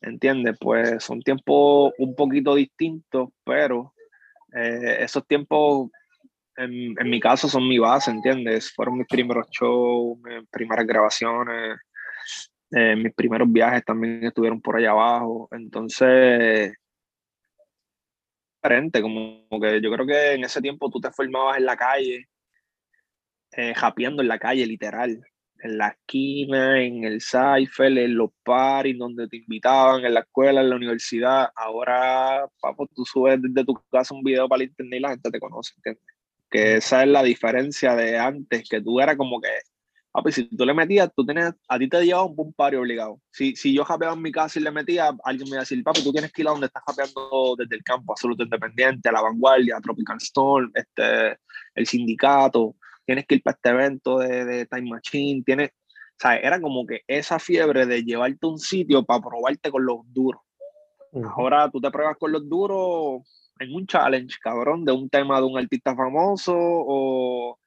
¿entiendes? 0.00 0.56
Pues 0.60 1.02
son 1.02 1.20
tiempos 1.20 1.92
un 1.98 2.14
poquito 2.14 2.54
distintos, 2.54 3.30
pero 3.44 3.92
eh, 4.54 4.98
esos 5.00 5.26
tiempos 5.26 5.90
en, 6.56 6.94
en, 6.98 7.10
mi 7.10 7.18
caso 7.18 7.48
son 7.48 7.68
mi 7.68 7.78
base, 7.78 8.12
¿entiendes? 8.12 8.72
Fueron 8.72 8.98
mis 8.98 9.08
primeros 9.08 9.48
shows, 9.50 10.18
mis 10.22 10.48
primeras 10.48 10.86
grabaciones, 10.86 11.80
eh, 12.70 12.96
mis 12.96 13.12
primeros 13.14 13.50
viajes 13.50 13.84
también 13.84 14.24
estuvieron 14.24 14.60
por 14.60 14.76
allá 14.76 14.90
abajo. 14.90 15.48
Entonces, 15.52 16.74
diferente, 18.64 19.02
como, 19.02 19.46
que 19.60 19.80
yo 19.80 19.90
creo 19.92 20.06
que 20.06 20.32
en 20.32 20.44
ese 20.44 20.62
tiempo 20.62 20.90
tú 20.90 21.00
te 21.00 21.10
formabas 21.10 21.58
en 21.58 21.66
la 21.66 21.76
calle, 21.76 22.28
eh, 23.52 23.74
japeando 23.74 24.22
en 24.22 24.28
la 24.28 24.38
calle, 24.38 24.66
literal. 24.66 25.20
En 25.62 25.78
la 25.78 25.88
esquina, 25.88 26.82
en 26.82 27.04
el 27.04 27.20
cypher, 27.22 27.96
en 27.96 28.16
los 28.16 28.30
paris 28.42 28.98
donde 28.98 29.28
te 29.28 29.38
invitaban, 29.38 30.04
en 30.04 30.14
la 30.14 30.20
escuela, 30.20 30.60
en 30.60 30.70
la 30.70 30.76
universidad. 30.76 31.48
Ahora, 31.56 32.46
papo, 32.60 32.86
tú 32.94 33.04
subes 33.04 33.40
desde 33.40 33.64
tu 33.64 33.74
casa 33.90 34.14
un 34.14 34.22
video 34.22 34.48
para 34.48 34.62
el 34.62 34.68
internet 34.70 34.98
y 34.98 35.02
la 35.02 35.10
gente 35.10 35.30
te 35.30 35.40
conoce, 35.40 35.74
¿entiendes? 35.76 36.04
que 36.50 36.76
esa 36.76 37.02
es 37.02 37.08
la 37.08 37.22
diferencia 37.22 37.96
de 37.96 38.18
antes, 38.18 38.68
que 38.68 38.80
tú 38.80 39.00
eras 39.00 39.16
como 39.16 39.40
que 39.40 39.48
Papi, 40.14 40.30
si 40.30 40.44
tú 40.44 40.64
le 40.64 40.72
metías, 40.72 41.10
tú 41.12 41.26
tenías, 41.26 41.56
a 41.68 41.76
ti 41.76 41.88
te 41.88 42.04
llevaba 42.04 42.26
un 42.26 42.36
buen 42.36 42.52
pari 42.52 42.76
obligado. 42.76 43.20
Si, 43.32 43.56
si 43.56 43.74
yo 43.74 43.84
japeaba 43.84 44.14
en 44.14 44.22
mi 44.22 44.30
casa 44.30 44.60
y 44.60 44.62
le 44.62 44.70
metía, 44.70 45.10
alguien 45.24 45.46
me 45.46 45.56
iba 45.56 45.58
a 45.58 45.62
decir, 45.62 45.82
papi, 45.82 46.04
tú 46.04 46.12
tienes 46.12 46.32
que 46.32 46.42
ir 46.42 46.46
a 46.46 46.52
donde 46.52 46.68
estás 46.68 46.84
japeando 46.86 47.56
desde 47.58 47.74
el 47.74 47.82
campo, 47.82 48.12
Absoluto 48.12 48.44
Independiente, 48.44 49.10
La 49.10 49.22
Vanguardia, 49.22 49.80
Tropical 49.82 50.18
Storm, 50.18 50.70
este, 50.72 51.36
el 51.74 51.86
sindicato, 51.88 52.76
tienes 53.04 53.26
que 53.26 53.34
ir 53.34 53.42
para 53.42 53.56
este 53.56 53.70
evento 53.70 54.18
de, 54.20 54.44
de 54.44 54.66
Time 54.66 54.88
Machine, 54.88 55.42
tienes, 55.44 55.70
o 55.70 56.20
sea, 56.20 56.36
era 56.36 56.60
como 56.60 56.86
que 56.86 57.00
esa 57.08 57.40
fiebre 57.40 57.84
de 57.84 58.04
llevarte 58.04 58.38
a 58.42 58.50
un 58.50 58.58
sitio 58.60 59.04
para 59.04 59.20
probarte 59.20 59.72
con 59.72 59.84
los 59.84 59.98
duros. 60.06 60.40
Ahora 61.36 61.68
tú 61.72 61.80
te 61.80 61.90
pruebas 61.90 62.16
con 62.18 62.30
los 62.30 62.48
duros 62.48 63.22
en 63.58 63.74
un 63.74 63.84
challenge, 63.84 64.36
cabrón, 64.40 64.84
de 64.84 64.92
un 64.92 65.10
tema 65.10 65.40
de 65.40 65.46
un 65.46 65.58
artista 65.58 65.96
famoso 65.96 66.54
o 66.56 67.58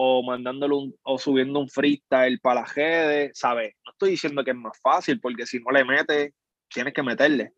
o 0.00 0.22
mandándolo 0.22 0.78
un, 0.78 0.94
o 1.02 1.18
subiendo 1.18 1.58
un 1.58 1.68
freestyle 1.68 2.38
para 2.40 2.60
la 2.60 2.66
GD, 2.68 3.32
¿sabes? 3.34 3.74
No 3.84 3.90
estoy 3.90 4.10
diciendo 4.10 4.44
que 4.44 4.52
es 4.52 4.56
más 4.56 4.78
fácil, 4.80 5.18
porque 5.20 5.44
si 5.44 5.58
no 5.58 5.72
le 5.72 5.84
metes, 5.84 6.32
tienes 6.72 6.94
que 6.94 7.02
meterle. 7.02 7.52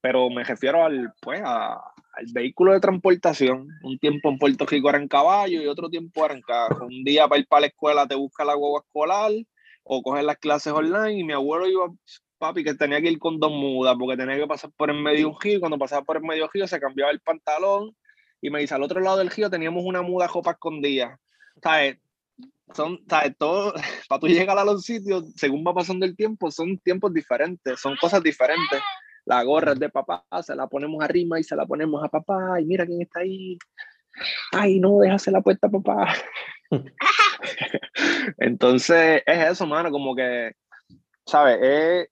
Pero 0.00 0.28
me 0.28 0.42
refiero 0.42 0.84
al, 0.84 1.12
pues, 1.22 1.40
al 1.44 2.26
vehículo 2.32 2.72
de 2.72 2.80
transportación. 2.80 3.68
Un 3.84 3.96
tiempo 4.00 4.28
en 4.28 4.38
Puerto 4.38 4.66
Rico 4.66 4.88
era 4.88 4.98
en 4.98 5.06
caballo 5.06 5.62
y 5.62 5.68
otro 5.68 5.88
tiempo 5.88 6.24
era 6.24 6.34
en 6.34 6.42
carro. 6.42 6.86
Un 6.86 7.04
día 7.04 7.28
para 7.28 7.40
ir 7.40 7.46
para 7.46 7.60
la 7.60 7.66
escuela 7.68 8.08
te 8.08 8.16
busca 8.16 8.44
la 8.44 8.54
guagua 8.54 8.80
escolar 8.84 9.30
o 9.84 10.02
coger 10.02 10.24
las 10.24 10.38
clases 10.38 10.72
online 10.72 11.20
y 11.20 11.22
mi 11.22 11.32
abuelo 11.32 11.68
iba, 11.68 11.86
papi, 12.38 12.64
que 12.64 12.74
tenía 12.74 13.00
que 13.00 13.12
ir 13.12 13.20
con 13.20 13.38
dos 13.38 13.52
mudas 13.52 13.94
porque 13.96 14.16
tenía 14.16 14.36
que 14.36 14.48
pasar 14.48 14.72
por 14.76 14.90
el 14.90 15.00
medio 15.00 15.28
un 15.28 15.38
giro. 15.38 15.60
Cuando 15.60 15.78
pasaba 15.78 16.02
por 16.02 16.16
el 16.16 16.24
medio 16.24 16.48
giro 16.48 16.66
se 16.66 16.80
cambiaba 16.80 17.12
el 17.12 17.20
pantalón 17.20 17.96
y 18.40 18.50
me 18.50 18.58
dice, 18.58 18.74
al 18.74 18.82
otro 18.82 19.00
lado 19.00 19.18
del 19.18 19.30
giro 19.30 19.48
teníamos 19.48 19.84
una 19.86 20.02
muda 20.02 20.26
jopa 20.26 20.50
escondida 20.50 21.20
¿sabes? 21.62 21.98
Son, 22.74 23.00
¿sabes? 23.08 23.34
Todo, 23.38 23.74
para 24.08 24.20
tú 24.20 24.26
llegar 24.26 24.58
a 24.58 24.64
los 24.64 24.84
sitios, 24.84 25.32
según 25.36 25.64
va 25.66 25.74
pasando 25.74 26.06
el 26.06 26.16
tiempo, 26.16 26.50
son 26.50 26.78
tiempos 26.78 27.12
diferentes, 27.12 27.80
son 27.80 27.96
cosas 27.96 28.22
diferentes. 28.22 28.80
La 29.24 29.42
gorra 29.42 29.72
es 29.72 29.78
de 29.78 29.88
papá, 29.88 30.24
se 30.42 30.54
la 30.54 30.66
ponemos 30.66 31.02
arriba 31.02 31.40
y 31.40 31.44
se 31.44 31.56
la 31.56 31.66
ponemos 31.66 32.04
a 32.04 32.08
papá, 32.08 32.60
y 32.60 32.66
mira 32.66 32.84
quién 32.84 33.02
está 33.02 33.20
ahí. 33.20 33.58
Ay, 34.52 34.78
no, 34.78 34.98
déjase 34.98 35.30
la 35.30 35.40
puerta, 35.40 35.68
papá. 35.68 36.14
Entonces, 38.38 39.22
es 39.26 39.50
eso, 39.50 39.66
mano, 39.66 39.90
como 39.90 40.14
que, 40.14 40.52
¿sabes? 41.26 41.58
Es, 41.62 42.08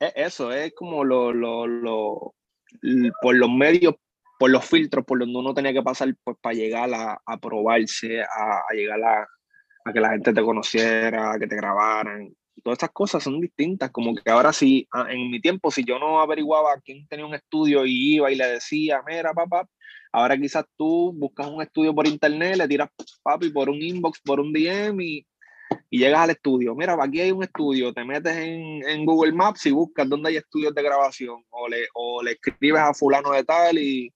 es 0.00 0.12
eso, 0.16 0.52
es 0.52 0.74
como 0.74 1.04
lo, 1.04 1.32
lo, 1.32 1.66
lo, 1.66 2.34
por 3.22 3.36
los 3.36 3.50
medios 3.50 3.94
por 4.38 4.50
los 4.50 4.64
filtros 4.64 5.04
por 5.04 5.18
donde 5.18 5.38
uno 5.38 5.54
tenía 5.54 5.72
que 5.72 5.82
pasar 5.82 6.14
pues, 6.22 6.36
para 6.40 6.54
llegar 6.54 6.92
a, 6.92 7.20
a 7.24 7.38
probarse, 7.38 8.22
a, 8.22 8.62
llegar 8.74 9.02
a, 9.02 9.28
a, 9.84 9.92
que 9.92 10.00
la 10.00 10.10
gente 10.10 10.32
te 10.32 10.42
conociera, 10.42 11.32
a 11.32 11.38
que 11.38 11.46
te 11.46 11.56
grabaran. 11.56 12.34
Todas 12.62 12.76
estas 12.76 12.90
cosas 12.92 13.22
son 13.22 13.40
distintas, 13.40 13.90
como 13.90 14.14
que 14.14 14.30
ahora 14.30 14.52
sí, 14.52 14.88
en 15.08 15.30
mi 15.30 15.40
tiempo, 15.40 15.70
si 15.70 15.84
yo 15.84 15.98
no 15.98 16.20
averiguaba 16.20 16.80
quién 16.84 17.06
tenía 17.08 17.26
un 17.26 17.34
estudio 17.34 17.84
y 17.84 18.14
iba 18.14 18.30
y 18.30 18.36
le 18.36 18.46
decía, 18.46 19.02
mira, 19.06 19.34
papá, 19.34 19.68
ahora 20.12 20.38
quizás 20.38 20.64
tú 20.76 21.12
buscas 21.12 21.48
un 21.48 21.62
estudio 21.62 21.94
por 21.94 22.06
internet, 22.06 22.56
le 22.56 22.68
tiras, 22.68 22.88
papi, 23.22 23.50
por 23.50 23.68
un 23.68 23.82
inbox, 23.82 24.20
por 24.20 24.40
un 24.40 24.52
DM 24.52 25.00
y, 25.00 25.26
y 25.90 25.98
llegas 25.98 26.20
al 26.20 26.30
estudio. 26.30 26.74
Mira, 26.74 26.96
aquí 27.00 27.20
hay 27.20 27.30
un 27.30 27.42
estudio, 27.42 27.92
te 27.92 28.04
metes 28.04 28.36
en, 28.36 28.88
en, 28.88 29.06
Google 29.06 29.32
Maps 29.32 29.66
y 29.66 29.70
buscas 29.70 30.08
dónde 30.08 30.30
hay 30.30 30.36
estudios 30.36 30.74
de 30.74 30.82
grabación 30.82 31.44
o 31.50 31.68
le, 31.68 31.86
o 31.94 32.22
le 32.22 32.32
escribes 32.32 32.80
a 32.80 32.94
fulano 32.94 33.30
de 33.30 33.44
tal 33.44 33.78
y, 33.78 34.12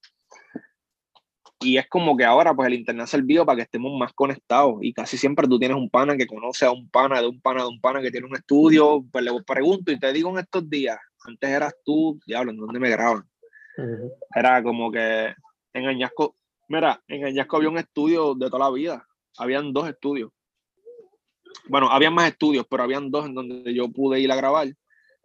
y 1.60 1.76
es 1.76 1.88
como 1.88 2.16
que 2.16 2.24
ahora 2.24 2.54
pues 2.54 2.68
el 2.68 2.74
internet 2.74 3.04
ha 3.04 3.06
servido 3.06 3.44
para 3.44 3.56
que 3.56 3.62
estemos 3.62 3.92
más 3.98 4.12
conectados 4.12 4.78
y 4.80 4.92
casi 4.92 5.16
siempre 5.16 5.48
tú 5.48 5.58
tienes 5.58 5.76
un 5.76 5.90
pana 5.90 6.16
que 6.16 6.26
conoce 6.26 6.64
a 6.64 6.70
un 6.70 6.88
pana 6.88 7.20
de 7.20 7.26
un 7.26 7.40
pana 7.40 7.62
de 7.62 7.68
un 7.68 7.80
pana 7.80 8.00
que 8.00 8.10
tiene 8.10 8.26
un 8.26 8.36
estudio, 8.36 9.04
pues 9.10 9.24
le 9.24 9.30
pregunto 9.44 9.90
y 9.90 9.98
te 9.98 10.12
digo 10.12 10.30
en 10.30 10.38
estos 10.38 10.68
días, 10.68 10.98
antes 11.26 11.50
eras 11.50 11.74
tú, 11.84 12.18
diablo, 12.26 12.52
¿en 12.52 12.58
dónde 12.58 12.78
me 12.78 12.90
graban? 12.90 13.28
Era 14.34 14.62
como 14.62 14.90
que 14.90 15.34
en 15.72 15.86
Añasco, 15.86 16.36
mira, 16.68 17.00
en 17.08 17.24
Añasco 17.24 17.56
había 17.56 17.68
un 17.68 17.78
estudio 17.78 18.34
de 18.34 18.50
toda 18.50 18.66
la 18.66 18.70
vida, 18.70 19.06
habían 19.36 19.72
dos 19.72 19.88
estudios. 19.88 20.30
Bueno, 21.68 21.90
habían 21.90 22.14
más 22.14 22.30
estudios, 22.30 22.66
pero 22.68 22.82
habían 22.82 23.10
dos 23.10 23.26
en 23.26 23.34
donde 23.34 23.74
yo 23.74 23.88
pude 23.88 24.20
ir 24.20 24.30
a 24.32 24.36
grabar 24.36 24.68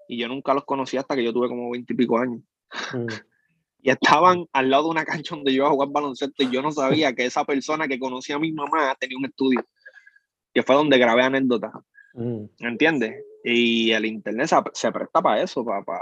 y 0.07 0.17
yo 0.17 0.27
nunca 0.27 0.53
los 0.53 0.65
conocí 0.65 0.97
hasta 0.97 1.15
que 1.15 1.23
yo 1.23 1.33
tuve 1.33 1.47
como 1.47 1.71
veintipico 1.71 2.17
años 2.17 2.41
y 3.83 3.89
estaban 3.89 4.47
al 4.53 4.69
lado 4.69 4.85
de 4.85 4.89
una 4.91 5.05
cancha 5.05 5.35
donde 5.35 5.51
yo 5.51 5.57
iba 5.57 5.67
a 5.67 5.71
jugar 5.71 5.89
baloncesto 5.91 6.41
y 6.41 6.49
yo 6.49 6.61
no 6.61 6.71
sabía 6.71 7.13
que 7.13 7.25
esa 7.25 7.43
persona 7.43 7.85
que 7.85 7.99
conocía 7.99 8.37
a 8.37 8.39
mi 8.39 8.53
mamá 8.53 8.95
tenía 8.97 9.17
un 9.17 9.25
estudio, 9.25 9.65
que 10.53 10.63
fue 10.63 10.75
donde 10.75 10.97
grabé 10.97 11.23
anécdotas. 11.23 11.73
Mm. 12.13 12.45
¿Entiendes? 12.59 13.25
Y 13.43 13.91
el 13.91 14.05
internet 14.05 14.49
se, 14.71 14.91
presta 14.91 15.21
para 15.21 15.41
eso, 15.41 15.65
para, 15.65 15.83
para, 15.83 16.01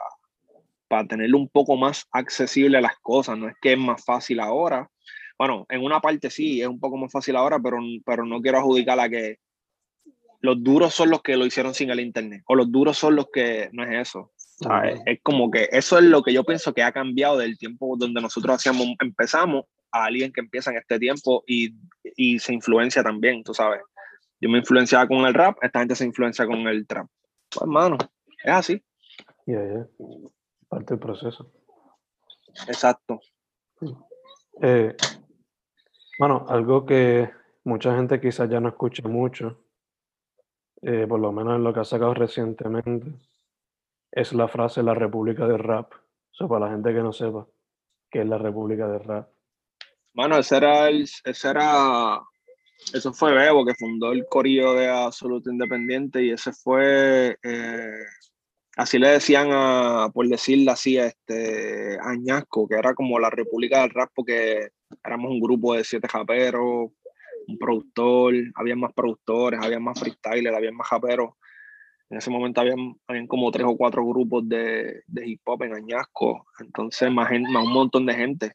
para 0.87 1.07
tenerlo 1.07 1.39
un 1.39 1.49
poco 1.49 1.75
más 1.75 2.07
accesible 2.11 2.77
a 2.77 2.81
las 2.81 2.99
cosas. 2.99 3.35
No 3.35 3.47
es 3.49 3.55
que 3.59 3.73
es 3.73 3.79
más 3.79 4.05
fácil 4.05 4.41
ahora. 4.41 4.87
Bueno, 5.39 5.65
en 5.67 5.83
una 5.83 5.99
parte 5.99 6.29
sí, 6.29 6.61
es 6.61 6.67
un 6.67 6.79
poco 6.79 6.97
más 6.97 7.11
fácil 7.11 7.35
ahora, 7.35 7.59
pero, 7.59 7.79
pero 8.05 8.25
no 8.27 8.41
quiero 8.41 8.59
adjudicar 8.59 8.99
a 8.99 9.09
que 9.09 9.39
los 10.41 10.63
duros 10.63 10.93
son 10.93 11.09
los 11.09 11.21
que 11.21 11.37
lo 11.37 11.45
hicieron 11.45 11.73
sin 11.73 11.89
el 11.91 11.99
internet, 11.99 12.43
o 12.47 12.55
los 12.55 12.71
duros 12.71 12.97
son 12.97 13.15
los 13.15 13.27
que 13.31 13.69
no 13.73 13.83
es 13.83 14.09
eso. 14.09 14.31
Es, 15.05 15.19
como 15.23 15.49
que 15.49 15.69
eso 15.71 15.97
es 15.97 16.03
lo 16.03 16.21
que 16.21 16.33
yo 16.33 16.43
pienso 16.43 16.73
que 16.73 16.83
ha 16.83 16.91
cambiado 16.91 17.37
del 17.37 17.57
tiempo 17.57 17.95
donde 17.97 18.21
nosotros 18.21 18.55
hacíamos, 18.55 18.87
empezamos 18.99 19.65
a 19.91 20.05
alguien 20.05 20.31
que 20.31 20.41
empieza 20.41 20.69
en 20.71 20.77
este 20.77 20.99
tiempo 20.99 21.43
y, 21.47 21.73
y 22.15 22.37
se 22.37 22.53
influencia 22.53 23.01
también, 23.03 23.43
tú 23.43 23.53
sabes. 23.53 23.81
Yo 24.39 24.49
me 24.49 24.59
influenciaba 24.59 25.07
con 25.07 25.25
el 25.25 25.33
rap, 25.33 25.57
esta 25.61 25.79
gente 25.79 25.95
se 25.95 26.05
influencia 26.05 26.45
con 26.45 26.67
el 26.67 26.85
trap. 26.85 27.07
Pues, 27.49 27.61
hermano, 27.61 27.97
es 28.43 28.51
así. 28.51 28.83
Yeah, 29.45 29.87
Parte 30.69 30.93
del 30.93 30.99
proceso. 30.99 31.51
Exacto. 32.67 33.19
Eh, 34.61 34.95
bueno, 36.19 36.45
algo 36.49 36.85
que 36.85 37.29
mucha 37.63 37.95
gente 37.95 38.19
quizás 38.21 38.49
ya 38.49 38.59
no 38.59 38.69
escucha 38.69 39.07
mucho, 39.07 39.59
eh, 40.81 41.05
por 41.07 41.19
lo 41.19 41.31
menos 41.31 41.55
en 41.55 41.63
lo 41.63 41.73
que 41.73 41.81
ha 41.81 41.85
sacado 41.85 42.13
recientemente, 42.13 43.11
es 44.11 44.33
la 44.33 44.47
frase 44.47 44.83
la 44.83 44.93
República 44.93 45.47
del 45.47 45.59
Rap. 45.59 45.93
Eso 46.33 46.47
para 46.47 46.65
la 46.65 46.71
gente 46.71 46.93
que 46.93 47.01
no 47.01 47.13
sepa 47.13 47.47
qué 48.09 48.21
es 48.21 48.27
la 48.27 48.37
República 48.37 48.87
del 48.87 49.03
Rap. 49.03 49.29
Bueno, 50.13 50.37
ese 50.37 50.57
era, 50.57 50.89
el, 50.89 51.03
ese 51.23 51.49
era, 51.49 52.19
eso 52.93 53.13
fue 53.13 53.33
Bebo 53.33 53.65
que 53.65 53.75
fundó 53.75 54.11
el 54.11 54.25
corillo 54.27 54.73
de 54.73 54.89
Absoluto 54.89 55.49
Independiente 55.49 56.21
y 56.23 56.31
ese 56.31 56.51
fue, 56.51 57.37
eh, 57.41 58.05
así 58.75 58.99
le 58.99 59.09
decían 59.09 59.49
a, 59.51 60.09
por 60.13 60.27
decirlo 60.27 60.71
así, 60.71 60.97
a 60.97 61.05
este 61.05 61.97
Añasco, 62.01 62.67
que 62.67 62.75
era 62.75 62.93
como 62.93 63.19
la 63.19 63.29
República 63.29 63.81
del 63.81 63.91
Rap 63.91 64.09
porque 64.13 64.69
éramos 65.03 65.31
un 65.31 65.39
grupo 65.39 65.75
de 65.75 65.85
siete 65.85 66.09
japeros, 66.09 66.91
un 67.51 67.57
productor, 67.57 68.33
había 68.55 68.75
más 68.75 68.93
productores, 68.93 69.59
había 69.61 69.79
más 69.79 69.99
freestylers, 69.99 70.55
había 70.55 70.71
más 70.71 70.87
japeros 70.87 71.31
en 72.11 72.17
ese 72.17 72.29
momento 72.29 72.59
habían, 72.59 72.93
habían 73.07 73.25
como 73.25 73.49
tres 73.51 73.65
o 73.65 73.77
cuatro 73.77 74.05
grupos 74.05 74.47
de, 74.47 75.01
de 75.07 75.29
hip 75.29 75.39
hop 75.45 75.63
en 75.63 75.73
Añasco, 75.73 76.45
entonces 76.59 77.09
más, 77.09 77.31
más 77.49 77.65
un 77.65 77.71
montón 77.71 78.05
de 78.05 78.13
gente. 78.13 78.51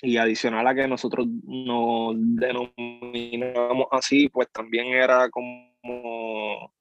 Y 0.00 0.18
adicional 0.18 0.66
a 0.66 0.74
que 0.74 0.86
nosotros 0.86 1.26
nos 1.26 2.14
denominamos 2.16 3.86
así, 3.90 4.28
pues 4.28 4.48
también 4.52 4.86
era 4.86 5.28
como, 5.30 6.72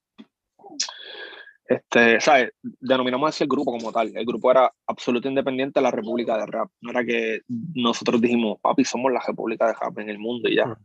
este, 1.65 2.21
¿sabes? 2.21 2.51
Denominamos 2.61 3.29
así 3.29 3.43
el 3.43 3.49
grupo 3.49 3.71
como 3.71 3.91
tal. 3.91 4.15
El 4.15 4.25
grupo 4.25 4.51
era 4.51 4.71
absoluto 4.85 5.27
independiente 5.27 5.79
de 5.79 5.83
la 5.85 5.91
República 5.91 6.37
de 6.37 6.45
Rap. 6.45 6.69
No 6.81 6.91
era 6.91 7.03
que 7.03 7.41
nosotros 7.47 8.21
dijimos, 8.21 8.59
papi, 8.61 8.85
somos 8.85 9.11
la 9.11 9.23
República 9.25 9.65
de 9.67 9.73
Rap 9.73 9.97
en 9.97 10.09
el 10.09 10.19
mundo 10.19 10.49
y 10.49 10.57
ya. 10.57 10.77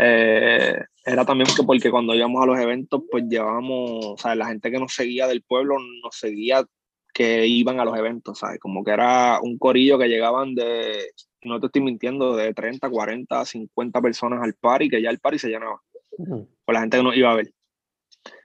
Eh, 0.00 0.78
era 1.04 1.24
también 1.24 1.48
porque 1.66 1.90
cuando 1.90 2.14
íbamos 2.14 2.40
a 2.40 2.46
los 2.46 2.58
eventos, 2.58 3.02
pues 3.10 3.24
llevábamos, 3.28 4.06
o 4.06 4.16
sea, 4.16 4.36
la 4.36 4.46
gente 4.46 4.70
que 4.70 4.78
nos 4.78 4.94
seguía 4.94 5.26
del 5.26 5.42
pueblo 5.42 5.76
nos 6.02 6.16
seguía 6.16 6.64
que 7.12 7.46
iban 7.46 7.80
a 7.80 7.84
los 7.84 7.98
eventos, 7.98 8.38
¿sabes? 8.38 8.60
Como 8.60 8.84
que 8.84 8.92
era 8.92 9.40
un 9.42 9.58
corillo 9.58 9.98
que 9.98 10.06
llegaban 10.06 10.54
de, 10.54 11.10
no 11.42 11.58
te 11.58 11.66
estoy 11.66 11.82
mintiendo, 11.82 12.36
de 12.36 12.54
30, 12.54 12.88
40, 12.88 13.44
50 13.44 14.00
personas 14.00 14.40
al 14.40 14.54
par 14.54 14.82
y 14.82 14.88
que 14.88 15.02
ya 15.02 15.10
el 15.10 15.18
party 15.18 15.38
se 15.38 15.48
llenaba. 15.48 15.82
Con 16.16 16.74
la 16.74 16.80
gente 16.80 16.96
que 16.96 17.02
nos 17.02 17.16
iba 17.16 17.32
a 17.32 17.36
ver. 17.36 17.52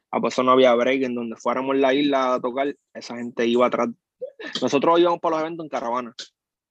A 0.09 0.19
pues 0.19 0.33
eso 0.33 0.43
no 0.43 0.51
había 0.51 0.73
break 0.73 1.03
en 1.03 1.15
donde 1.15 1.35
fuéramos 1.35 1.75
la 1.75 1.93
isla 1.93 2.35
a 2.35 2.41
tocar, 2.41 2.75
esa 2.95 3.15
gente 3.15 3.45
iba 3.45 3.67
atrás. 3.67 3.89
Nosotros 4.59 4.99
íbamos 4.99 5.19
para 5.19 5.35
los 5.35 5.41
eventos 5.43 5.65
en 5.65 5.69
caravana. 5.69 6.15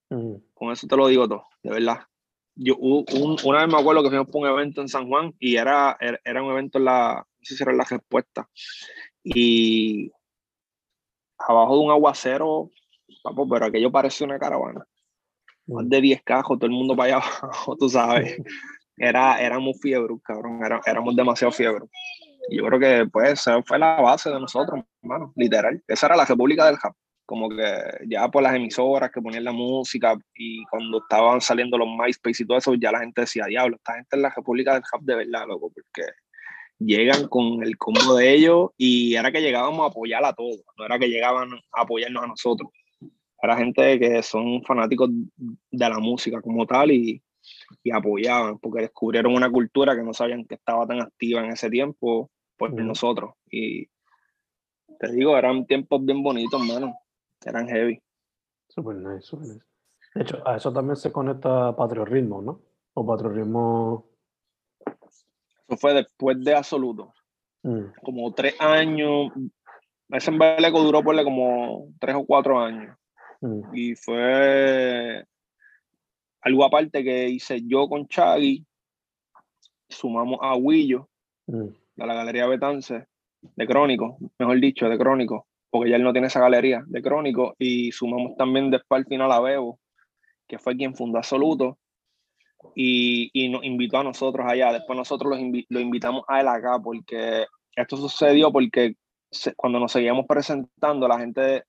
Con 0.09 0.73
eso 0.73 0.87
te 0.87 0.97
lo 0.97 1.07
digo 1.07 1.29
todo, 1.29 1.47
de 1.63 1.71
verdad 1.71 2.07
yo 2.55 2.77
un, 2.77 3.37
una 3.45 3.65
vez 3.65 3.73
me 3.73 3.81
acuerdo 3.81 4.03
que 4.03 4.09
fuimos 4.11 4.29
por 4.29 4.43
un 4.43 4.49
evento 4.49 4.81
en 4.81 4.89
San 4.89 5.09
Juan 5.09 5.35
y 5.39 5.57
era, 5.57 5.97
era, 6.01 6.43
un 6.43 6.51
evento 6.51 6.79
en 6.79 6.85
la, 6.85 7.15
no 7.17 7.45
sé 7.45 7.57
si 7.57 7.63
era 7.63 7.73
la 7.73 7.85
respuesta, 7.85 8.49
y 9.23 10.11
abajo 11.39 11.77
de 11.77 11.85
un 11.85 11.91
aguacero, 11.91 12.71
papo, 13.23 13.49
pero 13.49 13.67
aquello 13.67 13.91
parecía 13.91 14.27
una 14.27 14.39
caravana. 14.39 14.87
Más 15.67 15.89
de 15.89 16.01
10 16.01 16.23
cajos, 16.23 16.59
todo 16.59 16.67
el 16.67 16.77
mundo 16.77 16.97
para 16.97 17.17
allá 17.17 17.27
abajo, 17.27 17.77
tú 17.79 17.89
sabes. 17.89 18.37
Era, 18.99 19.41
éramos 19.41 19.81
fiebre, 19.81 20.15
cabrón, 20.23 20.63
era, 20.63 20.79
éramos 20.85 21.17
demasiado 21.17 21.51
fiebre. 21.51 21.87
yo 22.51 22.65
creo 22.67 22.79
que 22.79 23.11
pues 23.11 23.33
esa 23.33 23.61
fue 23.63 23.79
la 23.79 24.01
base 24.01 24.29
de 24.29 24.39
nosotros, 24.39 24.85
hermano, 25.03 25.33
literal. 25.35 25.83
Esa 25.89 26.07
era 26.07 26.17
la 26.17 26.27
República 26.27 26.67
del 26.67 26.75
Hub. 26.75 26.95
Como 27.25 27.49
que 27.49 27.65
ya 28.09 28.29
por 28.29 28.43
las 28.43 28.55
emisoras 28.55 29.11
que 29.11 29.23
ponían 29.23 29.45
la 29.45 29.53
música 29.53 30.17
y 30.35 30.65
cuando 30.67 30.99
estaban 30.99 31.41
saliendo 31.41 31.79
los 31.79 31.89
MySpace 31.89 32.43
y 32.43 32.47
todo 32.47 32.59
eso, 32.59 32.75
ya 32.75 32.93
la 32.93 33.01
gente 33.01 33.23
decía, 33.23 33.47
diablo, 33.47 33.77
esta 33.77 33.95
gente 33.95 34.17
es 34.17 34.23
la 34.23 34.31
República 34.35 34.75
del 34.75 34.83
Hub 34.83 35.05
de 35.05 35.15
verdad, 35.17 35.47
loco, 35.47 35.73
porque 35.73 36.11
llegan 36.79 37.29
con 37.29 37.63
el 37.63 37.77
combo 37.79 38.17
de 38.17 38.35
ellos 38.35 38.71
y 38.77 39.15
era 39.15 39.31
que 39.31 39.41
llegábamos 39.41 39.81
a 39.81 39.91
apoyar 39.91 40.25
a 40.25 40.33
todos, 40.33 40.63
no 40.77 40.85
era 40.85 40.99
que 40.99 41.09
llegaban 41.09 41.53
a 41.53 41.81
apoyarnos 41.83 42.25
a 42.25 42.27
nosotros. 42.27 42.71
Era 43.41 43.57
gente 43.57 43.99
que 43.99 44.23
son 44.23 44.63
fanáticos 44.63 45.11
de 45.11 45.89
la 45.89 45.99
música 45.99 46.41
como 46.41 46.65
tal 46.65 46.93
y, 46.93 47.21
y 47.83 47.91
apoyaban, 47.91 48.59
porque 48.59 48.83
descubrieron 48.83 49.35
una 49.35 49.51
cultura 49.51 49.97
que 49.97 50.03
no 50.03 50.15
sabían 50.15 50.45
que 50.45 50.55
estaba 50.55 50.87
tan 50.87 51.01
activa 51.01 51.41
en 51.45 51.51
ese 51.51 51.69
tiempo 51.69 52.31
por 52.57 52.73
nosotros. 52.73 53.33
Y 53.51 53.89
te 55.01 55.13
digo, 55.13 55.37
eran 55.37 55.67
tiempos 55.67 56.05
bien 56.05 56.23
bonitos, 56.23 56.61
hermano. 56.61 56.95
Eran 57.45 57.69
heavy. 57.69 58.01
Super 58.69 58.97
nice, 58.97 59.23
super 59.23 59.47
nice. 59.47 59.65
De 60.15 60.23
hecho, 60.23 60.47
a 60.47 60.57
eso 60.57 60.73
también 60.73 60.97
se 60.97 61.11
conecta 61.11 61.75
patriotismo, 61.75 62.43
¿no? 62.43 62.61
O 62.95 63.07
patriotismo. 63.07 64.07
Eso 64.87 65.77
fue 65.79 65.95
después 65.95 66.43
de 66.43 66.55
Absoluto. 66.55 67.15
Mm. 67.63 67.85
Como 68.03 68.33
tres 68.35 68.55
años. 68.61 69.33
Ese 70.11 70.31
embeleco 70.31 70.83
duró 70.83 71.03
por 71.03 71.23
como 71.25 71.89
tres 71.99 72.15
o 72.17 72.27
cuatro 72.27 72.59
años. 72.59 72.97
Mm. 73.41 73.75
Y 73.75 73.95
fue 73.95 75.25
algo 76.43 76.65
aparte 76.65 77.03
que 77.03 77.29
hice 77.29 77.63
yo 77.67 77.89
con 77.89 78.07
Chagui. 78.07 78.67
Sumamos 79.89 80.39
a 80.43 80.57
Willo 80.57 81.09
mm. 81.47 81.67
de 81.97 82.07
la 82.07 82.15
Galería 82.15 82.47
Betance, 82.47 83.07
de 83.41 83.67
Crónico, 83.67 84.19
mejor 84.39 84.61
dicho, 84.61 84.89
de 84.89 84.99
Crónico, 84.99 85.47
porque 85.73 85.89
ya 85.89 85.97
él 85.97 86.03
no 86.03 86.13
tiene 86.13 86.27
esa 86.27 86.41
galería 86.41 86.85
de 86.87 87.01
Crónico. 87.01 87.57
Y 87.59 87.91
sumamos 87.93 88.37
también 88.37 88.71
después 88.71 89.01
al 89.01 89.07
final 89.07 89.33
a 89.33 89.41
Bebo, 89.41 89.81
que 90.47 90.59
fue 90.59 90.77
quien 90.77 90.95
fundó 90.95 91.17
Absoluto. 91.17 91.79
Y, 92.75 93.31
y, 93.33 93.49
nos 93.49 93.65
invitó 93.65 93.99
a 93.99 94.05
nosotros 94.05 94.47
allá. 94.47 94.71
Después 94.71 94.97
nosotros 94.99 95.39
lo 95.69 95.81
invitamos 95.81 96.25
a 96.29 96.43
él 96.43 96.49
acá 96.49 96.79
porque 96.79 97.47
esto 97.75 97.97
sucedió 97.97 98.53
porque 98.53 98.97
cuando 99.57 99.81
nos 99.81 99.93
seguíamos 99.93 100.27
presentando, 100.27 101.09
la 101.09 101.19
gente 101.19 101.65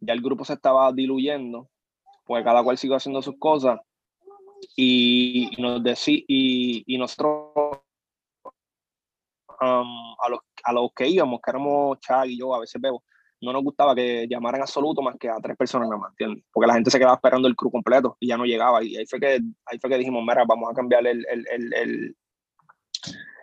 ya 0.00 0.12
el 0.12 0.20
grupo 0.20 0.44
se 0.44 0.52
estaba 0.52 0.92
diluyendo, 0.92 1.70
porque 2.26 2.44
cada 2.44 2.62
cual 2.62 2.76
siguió 2.76 2.96
haciendo 2.96 3.22
sus 3.22 3.38
cosas. 3.38 3.80
Y, 4.76 5.50
nos 5.58 5.82
decí, 5.82 6.24
y, 6.28 6.84
y, 6.86 6.98
nosotros 6.98 7.54
um, 9.62 10.14
a, 10.22 10.28
los, 10.28 10.40
a 10.62 10.72
los 10.74 10.90
que 10.94 11.08
íbamos, 11.08 11.40
que 11.42 11.50
éramos 11.50 11.98
Chag 12.00 12.28
y 12.28 12.38
yo, 12.38 12.54
a 12.54 12.60
veces 12.60 12.80
Bebo, 12.80 13.02
no 13.40 13.52
nos 13.52 13.62
gustaba 13.62 13.94
que 13.94 14.26
llamaran 14.28 14.62
absoluto 14.62 15.02
más 15.02 15.16
que 15.16 15.28
a 15.28 15.36
tres 15.36 15.56
personas 15.56 15.88
nada 15.88 16.00
más, 16.00 16.10
¿entiendes? 16.12 16.44
Porque 16.52 16.66
la 16.66 16.74
gente 16.74 16.90
se 16.90 16.98
quedaba 16.98 17.14
esperando 17.14 17.48
el 17.48 17.56
crew 17.56 17.70
completo 17.70 18.16
y 18.20 18.28
ya 18.28 18.36
no 18.36 18.44
llegaba. 18.44 18.82
Y 18.82 18.96
ahí 18.96 19.06
fue 19.06 19.20
que, 19.20 19.40
ahí 19.66 19.78
fue 19.80 19.90
que 19.90 19.98
dijimos, 19.98 20.22
mira, 20.26 20.44
vamos 20.46 20.70
a 20.70 20.74
cambiar 20.74 21.06
el, 21.06 21.26
el, 21.30 21.46
el, 21.50 21.74
el 21.74 22.16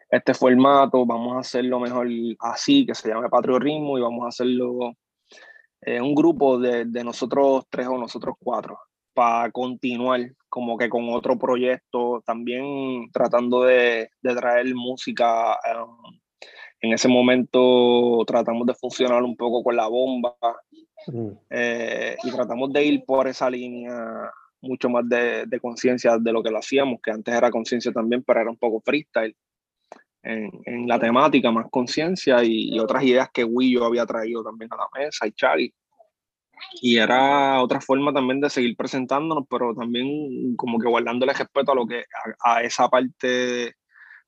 este 0.09 0.33
formato, 0.33 1.05
vamos 1.05 1.35
a 1.35 1.39
hacerlo 1.39 1.79
mejor 1.79 2.07
así, 2.39 2.85
que 2.85 2.95
se 2.95 3.09
llame 3.09 3.29
Patrio 3.29 3.59
Ritmo, 3.59 3.97
y 3.97 4.01
vamos 4.01 4.25
a 4.25 4.29
hacerlo 4.29 4.93
eh, 5.81 5.99
un 6.01 6.15
grupo 6.15 6.57
de, 6.59 6.85
de, 6.85 7.03
nosotros 7.03 7.65
tres 7.69 7.87
o 7.87 7.97
nosotros 7.97 8.35
cuatro 8.39 8.79
para 9.13 9.51
continuar 9.51 10.21
como 10.47 10.77
que 10.77 10.89
con 10.89 11.09
otro 11.09 11.37
proyecto, 11.37 12.21
también 12.25 13.09
tratando 13.11 13.63
de, 13.63 14.09
de 14.21 14.35
traer 14.35 14.73
música. 14.75 15.57
Um, 15.75 16.19
en 16.81 16.93
ese 16.93 17.07
momento 17.07 18.23
tratamos 18.25 18.67
de 18.67 18.75
funcionar 18.75 19.23
un 19.23 19.35
poco 19.35 19.63
con 19.63 19.75
la 19.75 19.87
bomba 19.87 20.35
mm. 21.07 21.29
eh, 21.49 22.15
y 22.23 22.31
tratamos 22.31 22.71
de 22.71 22.85
ir 22.85 23.05
por 23.05 23.27
esa 23.27 23.49
línea 23.49 24.31
mucho 24.61 24.89
más 24.89 25.07
de, 25.07 25.45
de 25.45 25.59
conciencia 25.59 26.17
de 26.17 26.31
lo 26.31 26.41
que 26.43 26.51
lo 26.51 26.57
hacíamos, 26.57 26.99
que 27.01 27.11
antes 27.11 27.33
era 27.33 27.51
conciencia 27.51 27.91
también, 27.91 28.23
pero 28.23 28.41
era 28.41 28.49
un 28.49 28.57
poco 28.57 28.81
freestyle 28.81 29.35
en, 30.23 30.51
en 30.65 30.87
la 30.87 30.99
temática, 30.99 31.51
más 31.51 31.67
conciencia 31.69 32.43
y, 32.43 32.77
otras 32.79 33.03
ideas 33.03 33.29
que 33.33 33.43
Willo 33.43 33.85
había 33.85 34.05
traído 34.05 34.43
también 34.43 34.69
a 34.73 34.77
la 34.77 34.87
mesa 34.93 35.25
y 35.27 35.31
Charlie. 35.31 35.73
Y 36.81 36.97
era 36.97 37.61
otra 37.61 37.79
forma 37.79 38.11
también 38.11 38.41
de 38.41 38.49
seguir 38.49 38.75
presentándonos, 38.75 39.45
pero 39.49 39.73
también 39.75 40.55
como 40.55 40.79
que 40.79 40.89
guardándole 40.89 41.33
respeto 41.33 41.71
a 41.71 41.75
lo 41.75 41.85
que 41.85 42.03
a, 42.43 42.61
esa 42.63 42.89
parte 42.89 43.75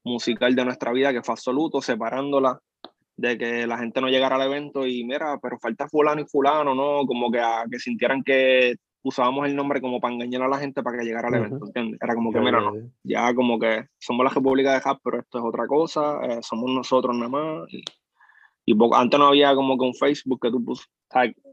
musical 0.03 0.55
de 0.55 0.65
nuestra 0.65 0.91
vida 0.91 1.13
que 1.13 1.23
fue 1.23 1.33
absoluto, 1.33 1.81
separándola 1.81 2.59
de 3.17 3.37
que 3.37 3.67
la 3.67 3.77
gente 3.77 3.99
no 4.01 4.07
llegara 4.07 4.35
al 4.35 4.43
evento 4.43 4.85
y 4.87 5.03
mira, 5.03 5.37
pero 5.41 5.59
falta 5.59 5.87
fulano 5.89 6.21
y 6.21 6.25
fulano, 6.25 6.73
¿no? 6.73 7.05
Como 7.05 7.29
que, 7.31 7.39
a, 7.39 7.65
que 7.69 7.79
sintieran 7.79 8.23
que 8.23 8.75
usábamos 9.01 9.47
el 9.47 9.55
nombre 9.55 9.81
como 9.81 9.99
para 9.99 10.13
engañar 10.13 10.43
a 10.43 10.47
la 10.47 10.57
gente 10.57 10.81
para 10.83 10.97
que 10.97 11.05
llegara 11.05 11.27
al 11.27 11.35
evento, 11.35 11.65
¿entiendes? 11.65 11.99
Era 12.01 12.15
como 12.15 12.31
que, 12.31 12.39
mira, 12.39 12.61
no, 12.61 12.73
ya 13.03 13.33
como 13.33 13.59
que 13.59 13.87
somos 13.97 14.23
la 14.23 14.31
República 14.31 14.73
de 14.73 14.89
Hub, 14.89 14.99
pero 15.03 15.19
esto 15.19 15.37
es 15.37 15.43
otra 15.43 15.67
cosa, 15.67 16.19
eh, 16.23 16.39
somos 16.41 16.69
nosotros 16.71 17.15
nada 17.15 17.29
más. 17.29 17.73
Y, 17.73 17.83
y 18.65 18.77
antes 18.93 19.19
no 19.19 19.27
había 19.27 19.53
como 19.55 19.77
que 19.77 19.85
un 19.85 19.95
Facebook 19.95 20.39
que 20.41 20.51
tú 20.51 20.63
pus, 20.63 20.87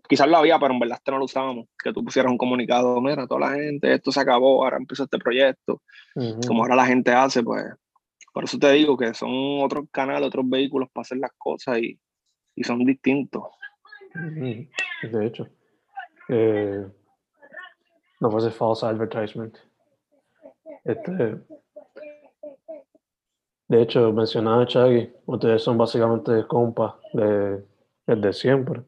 quizás 0.09 0.28
lo 0.28 0.36
había, 0.36 0.59
pero 0.59 0.73
en 0.73 0.81
verdad 0.81 0.98
este 0.98 1.10
no 1.10 1.18
lo 1.18 1.24
usábamos, 1.24 1.66
que 1.82 1.93
tú 1.93 2.05
pusieras 2.05 2.31
un 2.31 2.39
comunicado, 2.39 3.01
mira, 3.01 3.27
toda 3.27 3.40
la 3.40 3.55
gente, 3.55 3.93
esto 3.93 4.12
se 4.12 4.20
acabó, 4.20 4.64
ahora 4.64 4.77
empieza 4.77 5.05
este 5.05 5.18
proyecto, 5.18 5.82
como 6.47 6.62
ahora 6.62 6.77
la 6.77 6.86
gente 6.86 7.12
hace, 7.12 7.43
pues, 7.43 7.64
por 8.37 8.45
eso 8.45 8.59
te 8.59 8.71
digo 8.73 8.99
que 8.99 9.15
son 9.15 9.31
otros 9.63 9.87
canales, 9.91 10.29
otros 10.29 10.47
vehículos 10.47 10.91
para 10.93 11.05
hacer 11.05 11.17
las 11.17 11.33
cosas 11.39 11.79
y, 11.79 11.99
y 12.55 12.65
son 12.65 12.85
distintos. 12.85 13.45
De 14.15 15.27
hecho. 15.27 15.49
Eh, 16.29 16.87
no 18.21 18.31
fuese 18.31 18.51
false 18.51 18.85
advertisement. 18.85 19.57
Este, 20.85 21.39
de 23.69 23.81
hecho, 23.81 24.13
mencionaba 24.13 24.65
a 24.65 24.67
Chagui, 24.67 25.11
ustedes 25.25 25.63
son 25.63 25.79
básicamente 25.79 26.47
compas 26.47 26.97
de, 27.15 27.65
desde 28.07 28.33
siempre. 28.35 28.83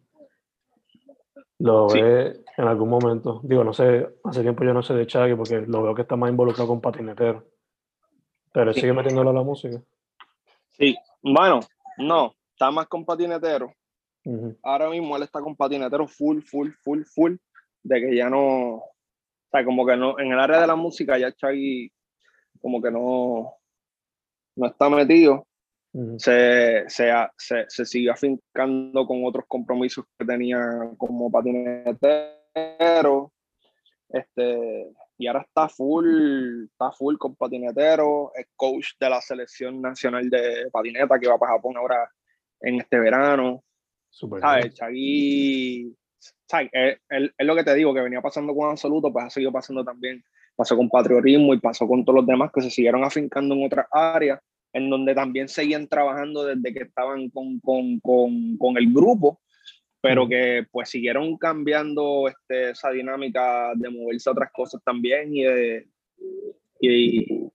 Lo 1.59 1.89
ve 1.89 2.45
en 2.55 2.69
algún 2.69 2.91
momento, 2.91 3.41
digo, 3.45 3.65
no 3.65 3.73
sé, 3.73 4.11
hace 4.25 4.43
tiempo 4.43 4.63
yo 4.63 4.75
no 4.75 4.83
sé 4.83 4.93
de 4.93 5.07
Chagui 5.07 5.37
porque 5.37 5.63
lo 5.63 5.85
veo 5.85 5.95
que 5.95 6.03
está 6.03 6.17
más 6.17 6.29
involucrado 6.29 6.69
con 6.69 6.83
patinetero. 6.83 7.58
Pero 8.53 8.73
sigue 8.73 8.93
metiéndolo 8.93 9.31
a 9.31 9.35
la 9.35 9.43
música. 9.43 9.83
Sí, 10.71 10.97
bueno, 11.23 11.61
no, 11.99 12.35
está 12.53 12.71
más 12.71 12.87
con 12.87 13.05
patinetero. 13.05 13.73
Ahora 14.63 14.91
mismo 14.91 15.17
él 15.17 15.23
está 15.23 15.41
con 15.41 15.57
patinetero 15.57 16.07
full, 16.07 16.43
full, 16.43 16.69
full, 16.83 17.03
full, 17.05 17.37
de 17.83 18.01
que 18.01 18.15
ya 18.15 18.29
no, 18.29 18.75
o 18.75 18.93
sea, 19.51 19.65
como 19.65 19.87
que 19.87 19.97
no, 19.97 20.19
en 20.19 20.33
el 20.33 20.39
área 20.39 20.61
de 20.61 20.67
la 20.67 20.77
música 20.77 21.17
ya 21.17 21.33
Chagui 21.33 21.91
como 22.61 22.83
que 22.83 22.91
no, 22.91 23.55
no 24.57 24.67
está 24.67 24.91
metido. 24.91 25.47
se, 26.19 26.85
se, 26.89 27.11
se, 27.37 27.65
se, 27.69 27.87
sigue 27.87 28.11
afincando 28.11 29.07
con 29.07 29.25
otros 29.25 29.45
compromisos 29.49 30.05
que 30.19 30.27
tenía 30.27 30.61
como 30.99 31.31
patinetero. 31.31 33.33
Este, 34.11 34.91
y 35.19 35.27
ahora 35.27 35.43
está 35.43 35.69
full, 35.69 36.65
está 36.65 36.93
full 36.93 37.17
con 37.17 37.35
patinetero, 37.35 38.33
es 38.35 38.47
coach 38.55 38.93
de 39.01 39.11
la 39.11 39.21
selección 39.21 39.83
nacional 39.83 40.31
de 40.31 40.71
patineta 40.71 41.19
que 41.19 41.29
va 41.29 41.39
para 41.39 41.55
Japón 41.55 41.77
ahora 41.77 42.09
en 42.61 42.77
este 42.81 42.99
verano. 42.99 43.65
Super 44.09 44.41
¿Sabes? 44.41 44.75
Chagui 44.75 45.95
es, 46.73 46.99
lo 47.39 47.57
que 47.57 47.65
te 47.65 47.75
digo, 47.75 47.95
que 47.95 48.01
venía 48.01 48.21
pasando 48.21 48.55
con 48.55 48.71
Absoluto, 48.71 49.13
pues 49.13 49.27
ha 49.27 49.31
seguido 49.31 49.53
pasando 49.53 49.85
también, 49.85 50.23
pasó 50.57 50.77
con 50.77 50.89
Patriotismo 50.89 51.55
y 51.55 51.61
pasó 51.61 51.87
con 51.87 52.05
todos 52.05 52.17
los 52.17 52.27
demás 52.27 52.51
que 52.53 52.63
se 52.63 52.71
siguieron 52.71 53.05
afincando 53.05 53.55
en 53.55 53.67
otras 53.67 53.87
áreas, 53.91 54.41
en 54.73 54.91
donde 54.91 55.15
también 55.15 55.49
seguían 55.49 55.89
trabajando 55.89 56.45
desde 56.45 56.73
que 56.73 56.85
estaban 56.85 57.31
con, 57.31 57.61
con, 57.61 58.01
con, 58.01 58.57
con 58.57 58.77
el 58.77 58.93
grupo, 58.93 59.41
pero 60.01 60.29
que 60.29 60.67
pues 60.71 60.91
siguieron 60.91 61.37
cambiando 61.37 62.29
este, 62.29 62.71
esa 62.71 62.91
dinámica 62.91 63.73
de 63.75 63.91
moverse 63.91 64.29
a 64.29 64.33
otras 64.33 64.51
cosas 64.53 64.81
también 64.85 65.35
y 65.35 65.43
de, 65.43 65.89
y, 66.81 67.49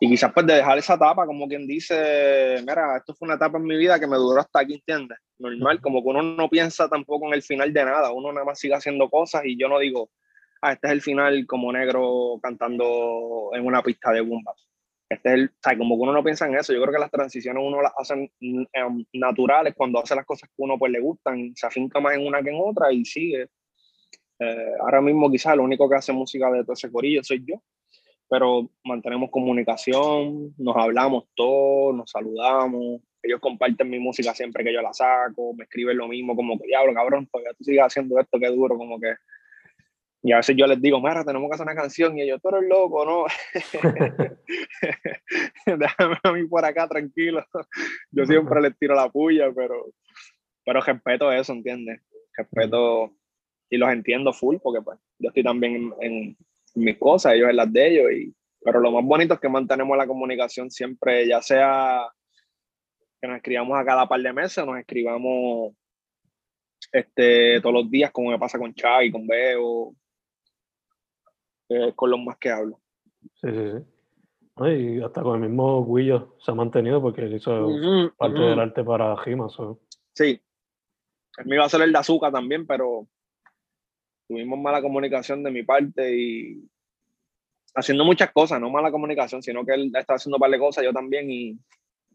y 0.00 0.08
quizás 0.08 0.32
pues 0.32 0.46
de 0.46 0.54
dejar 0.54 0.78
esa 0.78 0.94
etapa, 0.94 1.26
como 1.26 1.46
quien 1.46 1.66
dice, 1.66 2.56
mira, 2.60 2.96
esto 2.96 3.14
fue 3.14 3.26
una 3.26 3.34
etapa 3.34 3.58
en 3.58 3.64
mi 3.64 3.76
vida 3.76 4.00
que 4.00 4.06
me 4.06 4.16
duró 4.16 4.40
hasta 4.40 4.60
aquí, 4.60 4.74
¿entiendes? 4.74 5.18
Normal, 5.38 5.80
como 5.82 6.02
que 6.02 6.08
uno 6.08 6.22
no 6.22 6.48
piensa 6.48 6.88
tampoco 6.88 7.26
en 7.26 7.34
el 7.34 7.42
final 7.42 7.72
de 7.72 7.84
nada, 7.84 8.10
uno 8.10 8.32
nada 8.32 8.46
más 8.46 8.58
sigue 8.58 8.74
haciendo 8.74 9.10
cosas 9.10 9.42
y 9.44 9.58
yo 9.58 9.68
no 9.68 9.78
digo, 9.78 10.10
ah, 10.62 10.72
este 10.72 10.86
es 10.86 10.92
el 10.94 11.02
final 11.02 11.46
como 11.46 11.70
negro 11.70 12.38
cantando 12.42 13.50
en 13.52 13.66
una 13.66 13.82
pista 13.82 14.10
de 14.10 14.22
bomba. 14.22 14.54
Este 15.10 15.28
es 15.28 15.34
el, 15.34 15.50
o 15.50 15.78
como 15.78 15.96
que 15.96 16.02
uno 16.02 16.12
no 16.12 16.22
piensa 16.22 16.46
en 16.46 16.54
eso, 16.54 16.72
yo 16.72 16.80
creo 16.80 16.94
que 16.94 17.00
las 17.00 17.10
transiciones 17.10 17.62
uno 17.66 17.82
las 17.82 17.92
hace 17.98 18.30
em, 18.40 19.04
naturales 19.12 19.74
cuando 19.76 20.00
hace 20.00 20.14
las 20.14 20.24
cosas 20.24 20.48
que 20.48 20.54
uno 20.62 20.78
pues 20.78 20.92
le 20.92 21.00
gustan, 21.00 21.52
se 21.56 21.66
afinca 21.66 21.98
más 21.98 22.14
en 22.14 22.26
una 22.26 22.40
que 22.42 22.50
en 22.50 22.60
otra 22.64 22.92
y 22.92 23.04
sigue. 23.04 23.48
Eh, 24.38 24.72
ahora 24.80 25.00
mismo 25.00 25.28
quizás 25.28 25.56
lo 25.56 25.64
único 25.64 25.90
que 25.90 25.96
hace 25.96 26.12
música 26.12 26.48
de 26.52 26.62
todo 26.62 26.74
ese 26.74 26.92
corillo 26.92 27.24
soy 27.24 27.44
yo, 27.44 27.60
pero 28.28 28.70
mantenemos 28.84 29.30
comunicación, 29.30 30.54
nos 30.56 30.76
hablamos 30.76 31.24
todos, 31.34 31.92
nos 31.94 32.08
saludamos, 32.08 33.00
ellos 33.20 33.40
comparten 33.40 33.90
mi 33.90 33.98
música 33.98 34.32
siempre 34.32 34.62
que 34.62 34.72
yo 34.72 34.80
la 34.80 34.92
saco, 34.92 35.52
me 35.54 35.64
escriben 35.64 35.96
lo 35.96 36.06
mismo, 36.06 36.36
como 36.36 36.56
que 36.56 36.68
diablo, 36.68 36.94
cabrón, 36.94 37.26
todavía 37.26 37.52
tú 37.58 37.64
sigues 37.64 37.82
haciendo 37.82 38.18
esto, 38.20 38.38
qué 38.38 38.46
duro, 38.46 38.78
como 38.78 39.00
que. 39.00 39.14
Y 40.22 40.32
a 40.32 40.36
veces 40.36 40.54
yo 40.56 40.66
les 40.66 40.80
digo, 40.80 41.00
mira, 41.00 41.24
tenemos 41.24 41.48
que 41.48 41.54
hacer 41.54 41.66
una 41.66 41.74
canción, 41.74 42.18
y 42.18 42.22
ellos, 42.22 42.40
tú 42.42 42.50
eres 42.50 42.68
loco, 42.68 43.04
¿no? 43.06 43.24
Déjame 45.66 46.16
a 46.22 46.32
mí 46.32 46.46
por 46.46 46.64
acá, 46.64 46.86
tranquilo. 46.88 47.44
Yo 48.10 48.26
siempre 48.26 48.60
les 48.60 48.76
tiro 48.78 48.94
la 48.94 49.08
puya, 49.08 49.50
pero, 49.54 49.86
pero 50.64 50.80
respeto 50.80 51.32
eso, 51.32 51.52
¿entiendes? 51.52 52.00
Respeto 52.36 53.14
y 53.70 53.78
los 53.78 53.90
entiendo 53.90 54.32
full, 54.32 54.56
porque 54.62 54.82
pues 54.82 54.98
yo 55.18 55.28
estoy 55.28 55.44
también 55.44 55.74
en, 55.76 55.94
en 56.00 56.36
mis 56.74 56.98
cosas, 56.98 57.34
ellos 57.34 57.48
en 57.48 57.56
las 57.56 57.72
de 57.72 57.86
ellos, 57.86 58.12
y, 58.12 58.34
pero 58.62 58.80
lo 58.80 58.90
más 58.90 59.04
bonito 59.04 59.34
es 59.34 59.40
que 59.40 59.48
mantenemos 59.48 59.96
la 59.96 60.06
comunicación 60.06 60.70
siempre, 60.70 61.26
ya 61.26 61.40
sea 61.40 62.02
que 63.20 63.28
nos 63.28 63.36
escribamos 63.36 63.78
a 63.78 63.84
cada 63.84 64.08
par 64.08 64.20
de 64.20 64.32
meses, 64.32 64.64
nos 64.64 64.78
escribamos 64.78 65.74
este, 66.92 67.60
todos 67.60 67.74
los 67.74 67.90
días, 67.90 68.10
como 68.10 68.30
me 68.30 68.38
pasa 68.38 68.58
con 68.58 68.74
Chai, 68.74 69.10
con 69.10 69.26
Beo, 69.26 69.94
eh, 71.70 71.92
con 71.94 72.10
los 72.10 72.20
más 72.20 72.36
que 72.38 72.50
hablo. 72.50 72.80
Sí, 73.40 73.48
sí, 73.48 73.70
sí. 73.72 73.84
Y 74.66 75.00
hasta 75.00 75.22
con 75.22 75.42
el 75.42 75.48
mismo 75.48 75.86
Guillo 75.86 76.36
se 76.44 76.50
ha 76.50 76.54
mantenido 76.54 77.00
porque 77.00 77.22
él 77.22 77.34
hizo 77.34 77.66
parte 78.18 78.40
del 78.40 78.60
arte 78.60 78.84
para 78.84 79.16
Jima. 79.18 79.48
Sí. 80.12 80.40
Él 81.38 81.46
me 81.46 81.54
iba 81.54 81.62
a 81.62 81.66
hacer 81.66 81.80
el 81.80 81.92
de 81.92 81.98
azúcar 81.98 82.32
también, 82.32 82.66
pero 82.66 83.06
tuvimos 84.28 84.58
mala 84.58 84.82
comunicación 84.82 85.42
de 85.42 85.50
mi 85.50 85.62
parte 85.62 86.14
y 86.14 86.68
haciendo 87.74 88.04
muchas 88.04 88.32
cosas, 88.32 88.60
no 88.60 88.68
mala 88.68 88.90
comunicación, 88.90 89.42
sino 89.42 89.64
que 89.64 89.74
él 89.74 89.92
está 89.94 90.14
haciendo 90.14 90.36
un 90.36 90.40
par 90.40 90.50
de 90.50 90.58
cosas, 90.58 90.84
yo 90.84 90.92
también, 90.92 91.30
y 91.30 91.58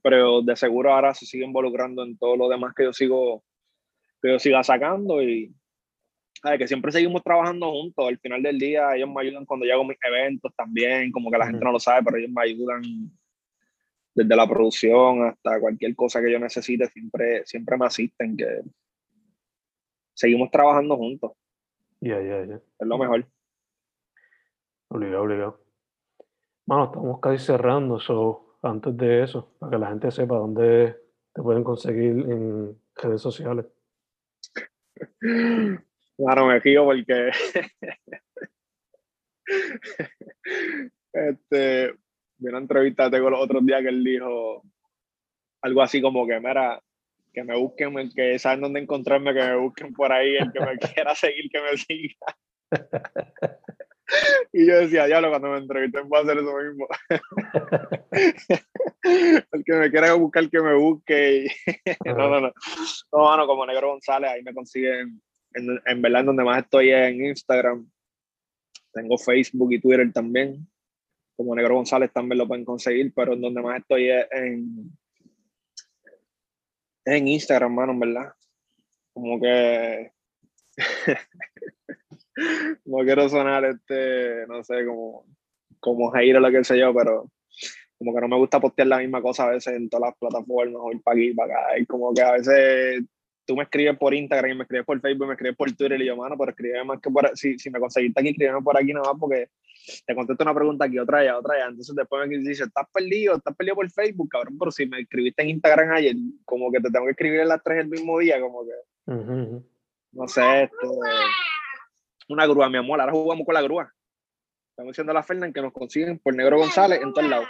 pero 0.01 0.41
de 0.41 0.55
seguro 0.55 0.93
ahora 0.93 1.15
se 1.15 1.25
sigue 1.25 1.45
involucrando 1.45 2.03
en 2.03 2.17
todo 2.17 2.35
lo 2.35 2.47
demás 2.47 2.75
que 2.75 2.83
yo 2.83 2.93
sigo, 2.93 3.43
que 4.21 4.33
yo 4.33 4.39
siga 4.39 4.63
sacando 4.63 5.23
y 5.23 5.51
que 6.57 6.67
siempre 6.67 6.91
seguimos 6.91 7.23
trabajando 7.23 7.71
juntos. 7.71 8.07
Al 8.07 8.19
final 8.19 8.43
del 8.43 8.57
día 8.57 8.95
ellos 8.95 9.09
me 9.09 9.21
ayudan 9.21 9.45
cuando 9.45 9.65
llego 9.65 9.81
a 9.81 9.87
mis 9.87 9.97
eventos 10.03 10.53
también, 10.55 11.11
como 11.11 11.31
que 11.31 11.37
la 11.37 11.47
gente 11.47 11.63
no 11.63 11.71
lo 11.71 11.79
sabe, 11.79 12.03
pero 12.03 12.17
ellos 12.17 12.31
me 12.31 12.43
ayudan 12.43 12.81
desde 14.13 14.35
la 14.35 14.47
producción 14.47 15.23
hasta 15.23 15.59
cualquier 15.59 15.95
cosa 15.95 16.21
que 16.21 16.31
yo 16.31 16.39
necesite, 16.39 16.87
siempre, 16.87 17.45
siempre 17.45 17.77
me 17.77 17.85
asisten, 17.85 18.37
que 18.37 18.61
seguimos 20.13 20.49
trabajando 20.51 20.95
juntos. 20.95 21.33
Ya, 21.99 22.21
ya, 22.21 22.45
ya. 22.45 22.55
Es 22.55 22.87
lo 22.87 22.97
mejor. 22.97 23.27
Obligado, 24.87 25.23
obligado. 25.23 25.59
Bueno, 26.65 26.85
estamos 26.85 27.19
casi 27.19 27.43
cerrando, 27.43 27.99
so 27.99 28.57
antes 28.61 28.95
de 28.97 29.23
eso, 29.23 29.53
para 29.59 29.71
que 29.71 29.77
la 29.77 29.87
gente 29.89 30.11
sepa 30.11 30.37
dónde 30.37 30.95
te 31.33 31.41
pueden 31.41 31.63
conseguir 31.63 32.11
en 32.11 32.79
redes 32.95 33.21
sociales. 33.21 33.65
Claro, 36.17 36.47
me 36.47 36.59
río 36.59 36.85
porque 36.85 37.31
este, 41.13 41.93
vi 42.37 42.47
una 42.47 42.59
entrevista 42.59 43.11
tengo 43.11 43.29
los 43.29 43.41
otros 43.41 43.65
días 43.65 43.81
que 43.81 43.89
él 43.89 44.01
dijo 44.03 44.63
algo 45.61 45.81
así 45.81 46.01
como 46.01 46.27
que, 46.27 46.39
mira, 46.39 46.81
que 47.33 47.43
me 47.43 47.57
busquen, 47.57 48.09
que 48.11 48.39
saben 48.39 48.61
dónde 48.61 48.79
encontrarme, 48.79 49.33
que 49.33 49.41
me 49.41 49.57
busquen 49.57 49.93
por 49.93 50.11
ahí, 50.11 50.35
el 50.35 50.51
que 50.51 50.59
me 50.59 50.77
quiera 50.93 51.15
seguir, 51.15 51.49
que 51.51 51.61
me 51.61 51.77
siga. 51.77 52.15
Y 54.53 54.67
yo 54.67 54.77
decía, 54.77 55.07
ya 55.07 55.19
cuando 55.27 55.49
me 55.49 55.57
entrevisten 55.57 56.07
voy 56.07 56.19
a 56.19 56.21
hacer 56.21 56.37
eso 56.37 56.55
mismo. 56.57 56.87
el 59.51 59.63
que 59.65 59.73
me 59.73 59.89
quiera 59.91 60.13
buscar, 60.13 60.49
que 60.49 60.61
me 60.61 60.75
busque. 60.75 61.47
no, 62.05 62.29
no, 62.29 62.39
no. 62.39 62.53
No, 63.11 63.23
mano, 63.23 63.47
como 63.47 63.65
Negro 63.65 63.89
González, 63.89 64.31
ahí 64.31 64.43
me 64.43 64.53
consiguen. 64.53 65.21
En, 65.55 65.81
en 65.85 66.01
verdad, 66.01 66.25
donde 66.25 66.43
más 66.43 66.63
estoy 66.63 66.91
es 66.91 67.09
en 67.09 67.25
Instagram. 67.25 67.89
Tengo 68.93 69.17
Facebook 69.17 69.73
y 69.73 69.79
Twitter 69.79 70.11
también. 70.13 70.67
Como 71.35 71.55
Negro 71.55 71.75
González 71.75 72.11
también 72.13 72.37
lo 72.37 72.47
pueden 72.47 72.63
conseguir, 72.63 73.11
pero 73.13 73.35
donde 73.35 73.61
más 73.61 73.79
estoy 73.79 74.09
es 74.09 74.25
en, 74.31 74.91
en 77.05 77.27
Instagram, 77.27 77.73
mano, 77.73 77.93
en 77.93 77.99
verdad. 77.99 78.33
Como 79.13 79.39
que 79.39 80.11
no 82.85 82.97
quiero 82.99 83.29
sonar 83.29 83.65
este, 83.65 84.45
no 84.47 84.63
sé, 84.63 84.85
como, 84.85 85.25
como 85.79 86.11
Jair 86.11 86.37
o 86.37 86.39
lo 86.39 86.51
que 86.51 86.63
sé 86.63 86.79
yo, 86.79 86.93
pero 86.93 87.31
como 87.97 88.13
que 88.13 88.21
no 88.21 88.27
me 88.27 88.37
gusta 88.37 88.59
postear 88.59 88.87
la 88.87 88.99
misma 88.99 89.21
cosa 89.21 89.45
a 89.45 89.51
veces 89.51 89.73
en 89.73 89.89
todas 89.89 90.09
las 90.09 90.17
plataformas 90.17 90.81
o 90.81 90.91
ir 90.91 91.01
para 91.01 91.17
aquí, 91.17 91.33
para 91.33 91.53
acá. 91.53 91.79
Y 91.79 91.85
como 91.85 92.13
que 92.13 92.21
a 92.21 92.33
veces 92.33 93.03
tú 93.45 93.55
me 93.55 93.63
escribes 93.63 93.97
por 93.97 94.13
Instagram 94.13 94.51
y 94.51 94.55
me 94.55 94.63
escribes 94.63 94.85
por 94.85 94.99
Facebook, 94.99 95.27
me 95.27 95.33
escribes 95.33 95.55
por 95.55 95.71
Twitter 95.71 96.01
y 96.01 96.05
yo, 96.05 96.17
mano, 96.17 96.35
pero 96.37 96.51
escribe 96.51 96.83
más 96.83 96.99
que 96.99 97.09
por 97.09 97.31
si, 97.37 97.57
si 97.59 97.69
me 97.69 97.79
conseguiste 97.79 98.19
aquí, 98.19 98.29
escríbeme 98.29 98.61
por 98.61 98.77
aquí 98.77 98.93
nada 98.93 99.11
más 99.11 99.19
porque 99.19 99.49
te 100.05 100.15
contesto 100.15 100.43
una 100.43 100.53
pregunta 100.53 100.85
aquí, 100.85 100.97
otra 100.97 101.19
allá, 101.19 101.37
otra 101.37 101.55
allá. 101.55 101.67
Entonces 101.67 101.95
después 101.95 102.27
me 102.27 102.37
dice, 102.37 102.63
estás 102.63 102.87
perdido, 102.91 103.35
estás 103.35 103.55
perdido 103.55 103.75
por 103.75 103.89
Facebook, 103.91 104.29
cabrón, 104.29 104.57
pero 104.57 104.71
si 104.71 104.85
me 104.87 105.01
escribiste 105.01 105.43
en 105.43 105.49
Instagram 105.49 105.91
ayer, 105.91 106.15
como 106.43 106.71
que 106.71 106.79
te 106.79 106.89
tengo 106.89 107.05
que 107.05 107.11
escribir 107.11 107.41
en 107.41 107.49
las 107.49 107.63
tres 107.63 107.79
el 107.79 107.87
mismo 107.87 108.19
día, 108.19 108.41
como 108.41 108.65
que, 108.65 108.73
no 110.11 110.27
sé, 110.27 110.63
esto 110.63 110.99
una 112.27 112.47
grúa, 112.47 112.69
mi 112.69 112.77
amor. 112.77 112.99
Ahora 112.99 113.13
jugamos 113.13 113.45
con 113.45 113.53
la 113.53 113.61
grúa. 113.61 113.93
Estamos 114.71 114.91
diciendo 114.91 115.11
a 115.11 115.13
la 115.13 115.23
Fernán 115.23 115.53
que 115.53 115.61
nos 115.61 115.71
consiguen 115.71 116.19
por 116.19 116.35
Negro 116.35 116.57
González 116.57 117.01
en 117.01 117.13
todos 117.13 117.29
lados. 117.29 117.47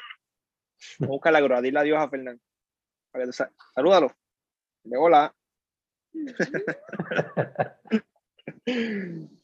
Busca 1.00 1.32
la 1.32 1.42
grúa, 1.42 1.62
dile 1.62 1.80
adiós 1.80 2.00
a 2.00 2.10
Fernán. 2.10 2.40
Salúdalo. 3.74 4.12
De 4.84 4.98
hola. 4.98 5.34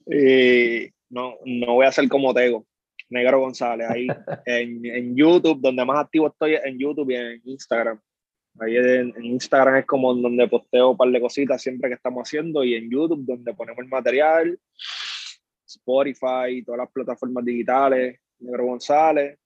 Y 0.08 0.90
no, 1.10 1.36
no 1.46 1.74
voy 1.74 1.86
a 1.86 1.92
ser 1.92 2.08
como 2.08 2.34
Tego. 2.34 2.66
Negro 3.10 3.42
González, 3.42 3.90
ahí 3.90 4.08
en, 4.46 4.86
en, 4.86 5.16
YouTube, 5.16 5.60
donde 5.60 5.84
más 5.84 6.00
activo 6.00 6.28
estoy 6.28 6.56
en 6.56 6.80
YouTube 6.80 7.12
y 7.12 7.16
en 7.16 7.42
Instagram. 7.44 8.00
Ahí 8.60 8.78
en, 8.78 9.14
en, 9.18 9.26
Instagram 9.26 9.76
es 9.78 9.86
como 9.86 10.14
donde 10.14 10.48
posteo 10.48 10.92
un 10.92 10.98
par 10.98 11.10
de 11.10 11.20
cositas 11.20 11.62
siempre 11.62 11.90
que 11.90 11.96
estamos 11.96 12.22
haciendo 12.26 12.64
y 12.64 12.76
en 12.76 12.90
YouTube 12.90 13.26
donde 13.26 13.54
ponemos 13.54 13.80
el 13.80 13.90
material 13.90 14.58
Spotify, 15.76 16.64
todas 16.66 16.80
las 16.80 16.92
plataformas 16.92 17.46
digitales, 17.46 18.20
Negro 18.40 18.66
González. 18.66 19.38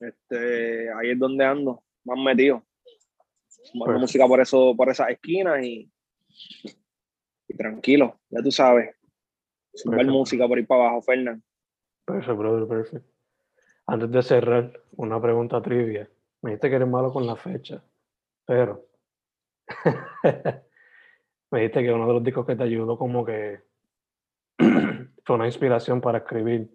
Este, 0.00 0.90
ahí 0.92 1.10
es 1.10 1.18
donde 1.18 1.44
ando, 1.44 1.82
más 2.04 2.18
metido. 2.18 2.64
Más 3.74 4.00
música 4.00 4.26
por 4.26 4.40
eso, 4.40 4.74
por 4.76 4.88
esas 4.90 5.10
esquinas 5.10 5.64
y, 5.64 5.90
tranquilo, 7.56 8.20
ya 8.30 8.42
tú 8.42 8.50
sabes. 8.50 8.94
Sumar 9.74 10.06
música 10.06 10.46
por 10.48 10.58
ir 10.58 10.66
para 10.66 10.82
abajo, 10.82 11.02
Fernán. 11.02 11.42
Perfecto, 12.04 12.36
brother, 12.36 12.68
perfecto. 12.68 13.10
Antes 13.86 14.10
de 14.10 14.22
cerrar, 14.22 14.80
una 14.92 15.20
pregunta 15.20 15.60
trivia. 15.60 16.08
Me 16.42 16.50
dijiste 16.50 16.70
que 16.70 16.76
eres 16.76 16.88
malo 16.88 17.12
con 17.12 17.26
la 17.26 17.36
fecha, 17.36 17.82
pero 18.44 18.88
me 21.50 21.60
dijiste 21.60 21.82
que 21.82 21.92
uno 21.92 22.06
de 22.06 22.12
los 22.14 22.24
discos 22.24 22.46
que 22.46 22.56
te 22.56 22.62
ayudó 22.62 22.96
como 22.96 23.24
que 23.24 23.60
fue 25.24 25.36
una 25.36 25.46
inspiración 25.46 26.00
para 26.00 26.18
escribir 26.18 26.70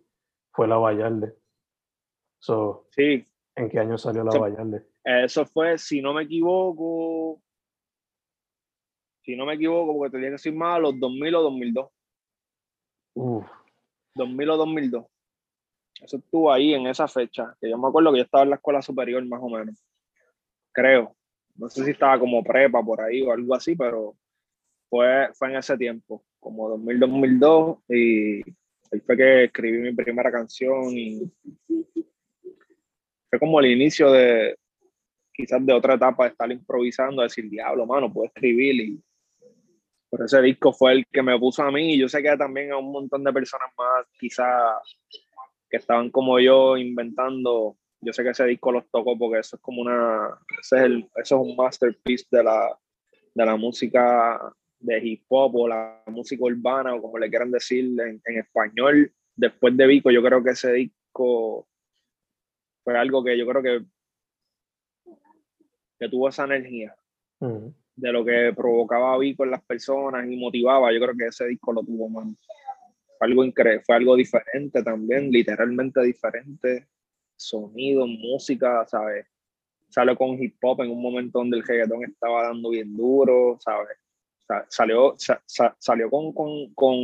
fue 0.52 0.68
La 0.68 0.78
Vallarde. 0.78 1.36
So, 2.40 2.88
sí. 2.92 3.26
¿En 3.56 3.70
qué 3.70 3.80
año 3.80 3.98
salió 3.98 4.24
La 4.24 4.38
Vallarde? 4.38 4.86
Eso 5.04 5.46
fue, 5.46 5.78
si 5.78 6.02
no 6.02 6.14
me 6.14 6.24
equivoco, 6.24 7.42
si 9.24 9.36
no 9.36 9.46
me 9.46 9.54
equivoco, 9.54 9.98
porque 9.98 10.18
tenía 10.18 10.32
que 10.32 10.38
ser 10.38 10.54
más 10.54 10.80
los 10.82 11.00
2000 11.00 11.36
o 11.36 11.42
2002. 11.44 11.90
Uf. 13.14 13.48
2000 14.16 14.50
o 14.50 14.58
2002. 14.58 15.06
Eso 16.02 16.18
estuvo 16.18 16.52
ahí 16.52 16.74
en 16.74 16.88
esa 16.88 17.08
fecha, 17.08 17.56
que 17.60 17.70
yo 17.70 17.78
me 17.78 17.88
acuerdo 17.88 18.12
que 18.12 18.20
yo 18.20 18.24
estaba 18.24 18.44
en 18.44 18.50
la 18.50 18.56
escuela 18.56 18.82
superior 18.82 19.24
más 19.26 19.40
o 19.42 19.50
menos. 19.50 19.84
Creo. 20.72 21.16
No 21.56 21.70
sé 21.70 21.84
si 21.84 21.92
estaba 21.92 22.18
como 22.18 22.44
prepa 22.44 22.82
por 22.82 23.02
ahí 23.02 23.22
o 23.22 23.32
algo 23.32 23.54
así, 23.54 23.76
pero 23.76 24.16
fue, 24.90 25.30
fue 25.34 25.50
en 25.50 25.58
ese 25.58 25.78
tiempo 25.78 26.24
como 26.40 26.76
2000-2002 26.78 27.82
y 27.90 28.42
ahí 28.92 29.00
fue 29.06 29.16
que 29.16 29.44
escribí 29.46 29.78
mi 29.78 29.94
primera 29.94 30.32
canción 30.32 30.90
y 30.98 31.32
fue 33.30 33.40
como 33.40 33.60
el 33.60 33.68
inicio 33.68 34.12
de 34.12 34.58
quizás 35.34 35.66
de 35.66 35.74
otra 35.74 35.96
etapa 35.96 36.24
de 36.24 36.32
estar 36.32 36.52
improvisando, 36.52 37.22
decir, 37.22 37.50
diablo, 37.50 37.86
mano, 37.86 38.12
puedo 38.12 38.28
escribir 38.28 38.76
y 38.76 39.04
por 40.12 40.26
ese 40.26 40.42
disco 40.42 40.74
fue 40.74 40.92
el 40.92 41.08
que 41.08 41.24
me 41.24 41.40
puso 41.40 41.64
a 41.64 41.72
mí 41.72 41.94
y 41.94 42.00
yo 42.00 42.10
sé 42.10 42.22
que 42.22 42.36
también 42.36 42.74
a 42.74 42.78
un 42.78 42.92
montón 42.92 43.24
de 43.24 43.32
personas 43.32 43.70
más 43.78 44.06
quizás 44.20 44.76
que 45.70 45.78
estaban 45.78 46.12
como 46.12 46.38
yo 46.38 46.76
inventando, 46.76 47.78
yo 48.02 48.12
sé 48.12 48.22
que 48.22 48.32
ese 48.32 48.46
disco 48.46 48.74
los 48.74 48.92
tocó 48.92 49.18
porque 49.18 49.40
eso 49.40 49.56
es 49.56 49.62
como 49.62 49.82
una, 49.82 50.38
ese 50.60 50.76
es 50.76 50.82
el, 50.84 51.10
eso 51.16 51.36
es 51.36 51.48
un 51.48 51.56
masterpiece 51.56 52.26
de 52.30 52.44
la, 52.44 52.78
de 53.34 53.46
la 53.46 53.56
música 53.56 54.54
de 54.82 55.00
hip 55.00 55.24
hop 55.30 55.56
o 55.56 55.68
la 55.70 56.04
música 56.08 56.44
urbana 56.44 56.94
o 56.94 57.02
como 57.02 57.18
le 57.18 57.30
quieran 57.30 57.52
decir 57.52 57.86
en, 58.02 58.22
español. 58.38 59.14
Después 59.34 59.78
de 59.78 59.88
Vico, 59.88 60.12
yo 60.12 60.22
creo 60.22 60.44
que 60.44 60.50
ese 60.50 60.74
disco 60.74 61.70
fue 62.84 62.98
algo 62.98 63.24
que 63.24 63.38
yo 63.38 63.48
creo 63.48 63.64
que 63.64 63.86
que 65.98 66.10
tuvo 66.10 66.28
esa 66.28 66.46
energía. 66.46 66.96
De 68.02 68.12
lo 68.12 68.26
que 68.26 68.52
provocaba 68.56 69.18
Vico 69.20 69.44
en 69.44 69.52
las 69.52 69.62
personas 69.62 70.28
y 70.30 70.36
motivaba, 70.36 70.92
yo 70.92 71.00
creo 71.00 71.16
que 71.16 71.28
ese 71.28 71.46
disco 71.48 71.72
lo 71.72 71.84
tuvo, 71.84 72.10
mano. 72.10 72.36
Fue 73.18 73.28
algo 73.28 73.44
increíble, 73.46 73.84
fue 73.86 73.96
algo 73.96 74.16
diferente 74.16 74.82
también, 74.84 75.32
literalmente 75.32 76.02
diferente. 76.02 76.88
Sonido, 77.36 78.08
música, 78.08 78.86
¿sabes? 78.88 79.28
Salió 79.90 80.16
con 80.16 80.42
hip 80.42 80.56
hop 80.64 80.82
en 80.82 80.92
un 80.92 81.02
momento 81.02 81.40
donde 81.40 81.58
el 81.58 81.64
reggaetón 81.64 82.04
estaba 82.04 82.44
dando 82.48 82.70
bien 82.72 82.96
duro, 82.96 83.58
¿sabes? 83.60 83.98
Sa- 84.48 84.66
Salió, 84.70 85.14
sa- 85.18 85.42
sa- 85.46 85.76
salió 85.80 86.10
con, 86.10 86.34
con, 86.34 86.74
con, 86.74 86.96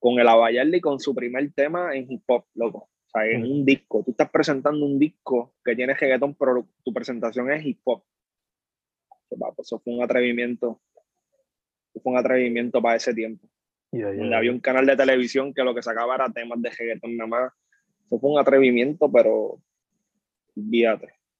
con 0.00 0.18
el 0.18 0.26
Abayardi 0.28 0.80
con 0.80 0.98
su 0.98 1.14
primer 1.14 1.52
tema 1.52 1.94
en 1.94 2.10
hip 2.10 2.22
hop, 2.26 2.44
loco. 2.54 2.78
O 3.06 3.10
sea, 3.10 3.24
en 3.26 3.42
un 3.44 3.64
disco. 3.64 4.02
Tú 4.04 4.10
estás 4.10 4.30
presentando 4.30 4.84
un 4.84 4.98
disco 4.98 5.54
que 5.64 5.76
tiene 5.76 5.94
reggaetón, 5.94 6.34
pero 6.34 6.66
tu 6.84 6.92
presentación 6.92 7.50
es 7.52 7.64
hip 7.64 7.80
hop. 7.84 8.02
Eso 9.58 9.78
fue 9.80 9.94
un 9.94 10.02
atrevimiento. 10.02 10.80
Eso 11.92 12.00
fue 12.02 12.12
un 12.12 12.18
atrevimiento 12.18 12.80
para 12.82 12.96
ese 12.96 13.12
tiempo. 13.14 13.48
Había 14.34 14.50
un 14.52 14.60
canal 14.60 14.84
de 14.86 14.96
televisión 14.96 15.52
que 15.54 15.62
lo 15.64 15.74
que 15.74 15.82
sacaba 15.82 16.14
era 16.16 16.30
temas 16.30 16.60
de 16.60 16.70
reggaetón 16.70 17.16
nada 17.16 17.28
más. 17.28 17.52
Eso 18.06 18.18
fue 18.18 18.30
un 18.30 18.38
atrevimiento, 18.38 19.10
pero. 19.10 19.58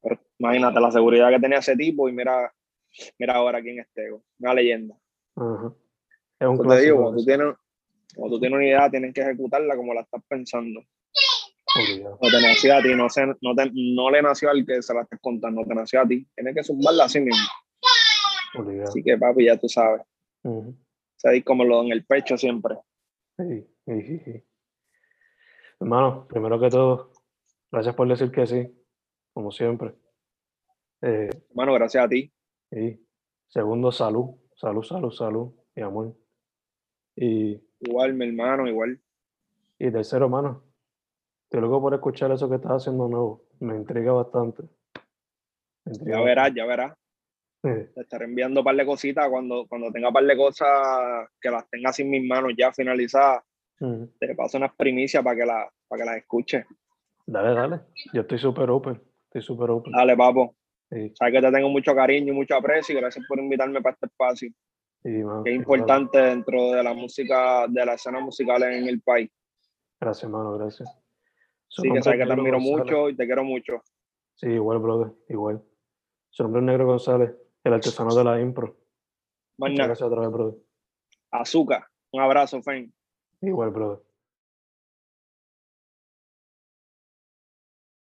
Pero 0.02 0.20
imagínate 0.38 0.80
la 0.80 0.90
seguridad 0.90 1.30
que 1.30 1.40
tenía 1.40 1.58
ese 1.58 1.76
tipo 1.76 2.08
y 2.08 2.12
mira, 2.12 2.52
mira 3.18 3.34
ahora 3.34 3.62
quién 3.62 3.80
es 3.80 3.86
Tego. 3.92 4.22
Una 4.38 4.54
leyenda. 4.54 4.94
Ajá. 5.36 5.72
Es 6.38 6.48
un 6.48 6.56
Yo 6.58 6.62
te 6.68 6.80
digo, 6.80 6.96
clásico. 6.96 7.02
cuando 7.02 7.18
tú, 7.18 7.24
tienes, 7.24 7.54
cuando 8.14 8.36
tú 8.36 8.40
tienes 8.40 8.56
una 8.56 8.66
idea, 8.66 8.90
tienes 8.90 9.14
que 9.14 9.20
ejecutarla 9.22 9.76
como 9.76 9.94
la 9.94 10.02
estás 10.02 10.22
pensando. 10.28 10.80
No 12.00 12.16
te 12.30 12.40
nació 12.40 12.74
a 12.76 12.82
ti, 12.82 12.94
no, 12.94 13.08
se- 13.10 13.26
no, 13.26 13.54
te- 13.54 13.70
no 13.74 14.10
le 14.10 14.22
nació 14.22 14.50
al 14.50 14.64
que 14.64 14.80
se 14.82 14.94
la 14.94 15.02
estés 15.02 15.18
contando, 15.20 15.62
te 15.64 15.74
nació 15.74 16.00
a 16.00 16.06
ti. 16.06 16.26
Tienes 16.34 16.54
que 16.54 16.62
zumbarla 16.62 17.04
así 17.04 17.20
mismo. 17.20 17.44
Obligado. 18.58 18.88
Así 18.88 19.02
que, 19.02 19.16
papi, 19.16 19.46
ya 19.46 19.56
tú 19.58 19.68
sabes. 19.68 20.02
Ujú. 20.42 20.74
Se 21.16 21.30
disco 21.30 21.54
me 21.54 21.64
lo 21.64 21.82
en 21.82 21.92
el 21.92 22.04
pecho 22.04 22.36
siempre. 22.36 22.76
Sí, 23.38 23.66
sí, 23.86 24.02
sí, 24.02 24.18
sí. 24.20 24.44
Hermano, 25.80 26.26
primero 26.26 26.58
que 26.58 26.70
todo, 26.70 27.12
gracias 27.70 27.94
por 27.94 28.08
decir 28.08 28.30
que 28.30 28.46
sí, 28.46 28.84
como 29.34 29.50
siempre. 29.50 29.94
Eh, 31.02 31.28
Hermano, 31.50 31.74
gracias 31.74 32.04
a 32.04 32.08
ti. 32.08 32.32
y 32.70 32.98
segundo, 33.48 33.92
salud, 33.92 34.36
salud, 34.54 34.82
salud, 34.82 35.10
salud, 35.10 35.52
mi 35.74 35.82
amor. 35.82 36.16
Y, 37.14 37.60
Igual, 37.80 38.14
mi 38.14 38.26
hermano, 38.26 38.66
igual. 38.66 39.00
y 39.78 39.90
tercero, 39.90 40.24
hermano, 40.26 40.62
estoy 41.44 41.60
loco 41.60 41.80
por 41.80 41.94
escuchar 41.94 42.32
eso 42.32 42.48
que 42.48 42.56
estás 42.56 42.72
haciendo 42.82 43.08
nuevo. 43.08 43.44
Me 43.60 43.76
intriga 43.76 44.12
bastante. 44.12 44.62
Me 45.84 45.92
intriga 45.92 46.18
Ya 46.18 46.24
verás, 46.24 46.54
ya 46.54 46.64
verás. 46.66 46.94
Te 47.62 48.00
estaré 48.00 48.26
enviando 48.26 48.60
un 48.60 48.64
par 48.64 48.76
de 48.76 48.86
cositas 48.86 49.28
cuando, 49.28 49.66
cuando 49.66 49.90
tenga 49.90 50.08
un 50.08 50.14
par 50.14 50.24
de 50.24 50.36
cosas 50.36 51.28
que 51.40 51.50
las 51.50 51.68
tenga 51.68 51.90
en 51.96 52.10
mis 52.10 52.24
manos 52.26 52.52
ya 52.56 52.72
finalizadas. 52.72 53.42
Te 54.18 54.34
paso 54.34 54.58
unas 54.58 54.74
primicias 54.74 55.22
para 55.22 55.36
que, 55.36 55.46
la, 55.46 55.70
para 55.88 56.02
que 56.02 56.06
las 56.06 56.16
escuches. 56.18 56.64
Dale, 57.26 57.54
dale. 57.54 57.80
Yo 58.12 58.20
estoy 58.22 58.38
súper 58.38 58.70
open. 58.70 59.02
Estoy 59.24 59.42
súper 59.42 59.70
open. 59.70 59.92
Dale, 59.92 60.16
papo. 60.16 60.54
Sí, 60.90 61.12
Sabes 61.14 61.34
que 61.34 61.40
te 61.40 61.52
tengo 61.52 61.68
mucho 61.68 61.94
cariño 61.94 62.32
y 62.32 62.36
mucho 62.36 62.54
aprecio 62.54 62.96
y 62.96 63.00
gracias 63.00 63.24
por 63.26 63.38
invitarme 63.40 63.82
para 63.82 63.94
este 63.94 64.06
espacio, 64.06 64.48
sí, 65.02 65.22
que 65.44 65.50
es 65.50 65.56
importante 65.56 66.18
dentro 66.18 66.70
de 66.70 66.82
la 66.82 66.94
música, 66.94 67.66
de 67.68 67.84
la 67.84 67.94
escena 67.94 68.20
musical 68.20 68.62
en 68.62 68.86
el 68.86 69.00
país. 69.02 69.28
Gracias, 70.00 70.24
hermano, 70.24 70.52
gracias. 70.56 70.88
Su 71.66 71.82
Así 71.82 71.92
que 71.92 72.02
sabes 72.02 72.20
es 72.20 72.24
que 72.24 72.34
te 72.34 72.40
admiro 72.40 72.60
mucho 72.60 73.08
y 73.08 73.16
te 73.16 73.26
quiero 73.26 73.42
mucho. 73.42 73.82
Sí, 74.36 74.46
igual, 74.48 74.78
brother, 74.78 75.12
igual. 75.28 75.62
Su 76.30 76.44
nombre 76.44 76.60
es 76.60 76.66
Negro 76.66 76.86
González, 76.86 77.34
el 77.66 77.74
artesano 77.74 78.14
de 78.14 78.24
la 78.24 78.40
impro. 78.40 78.76
Nada. 79.58 79.86
gracias 79.86 80.02
otra 80.02 80.20
vez, 80.20 80.30
brother. 80.30 80.54
Azúcar. 81.30 81.84
Un 82.12 82.22
abrazo, 82.22 82.62
Fen. 82.62 82.92
Igual, 83.40 83.70
brother. 83.70 84.02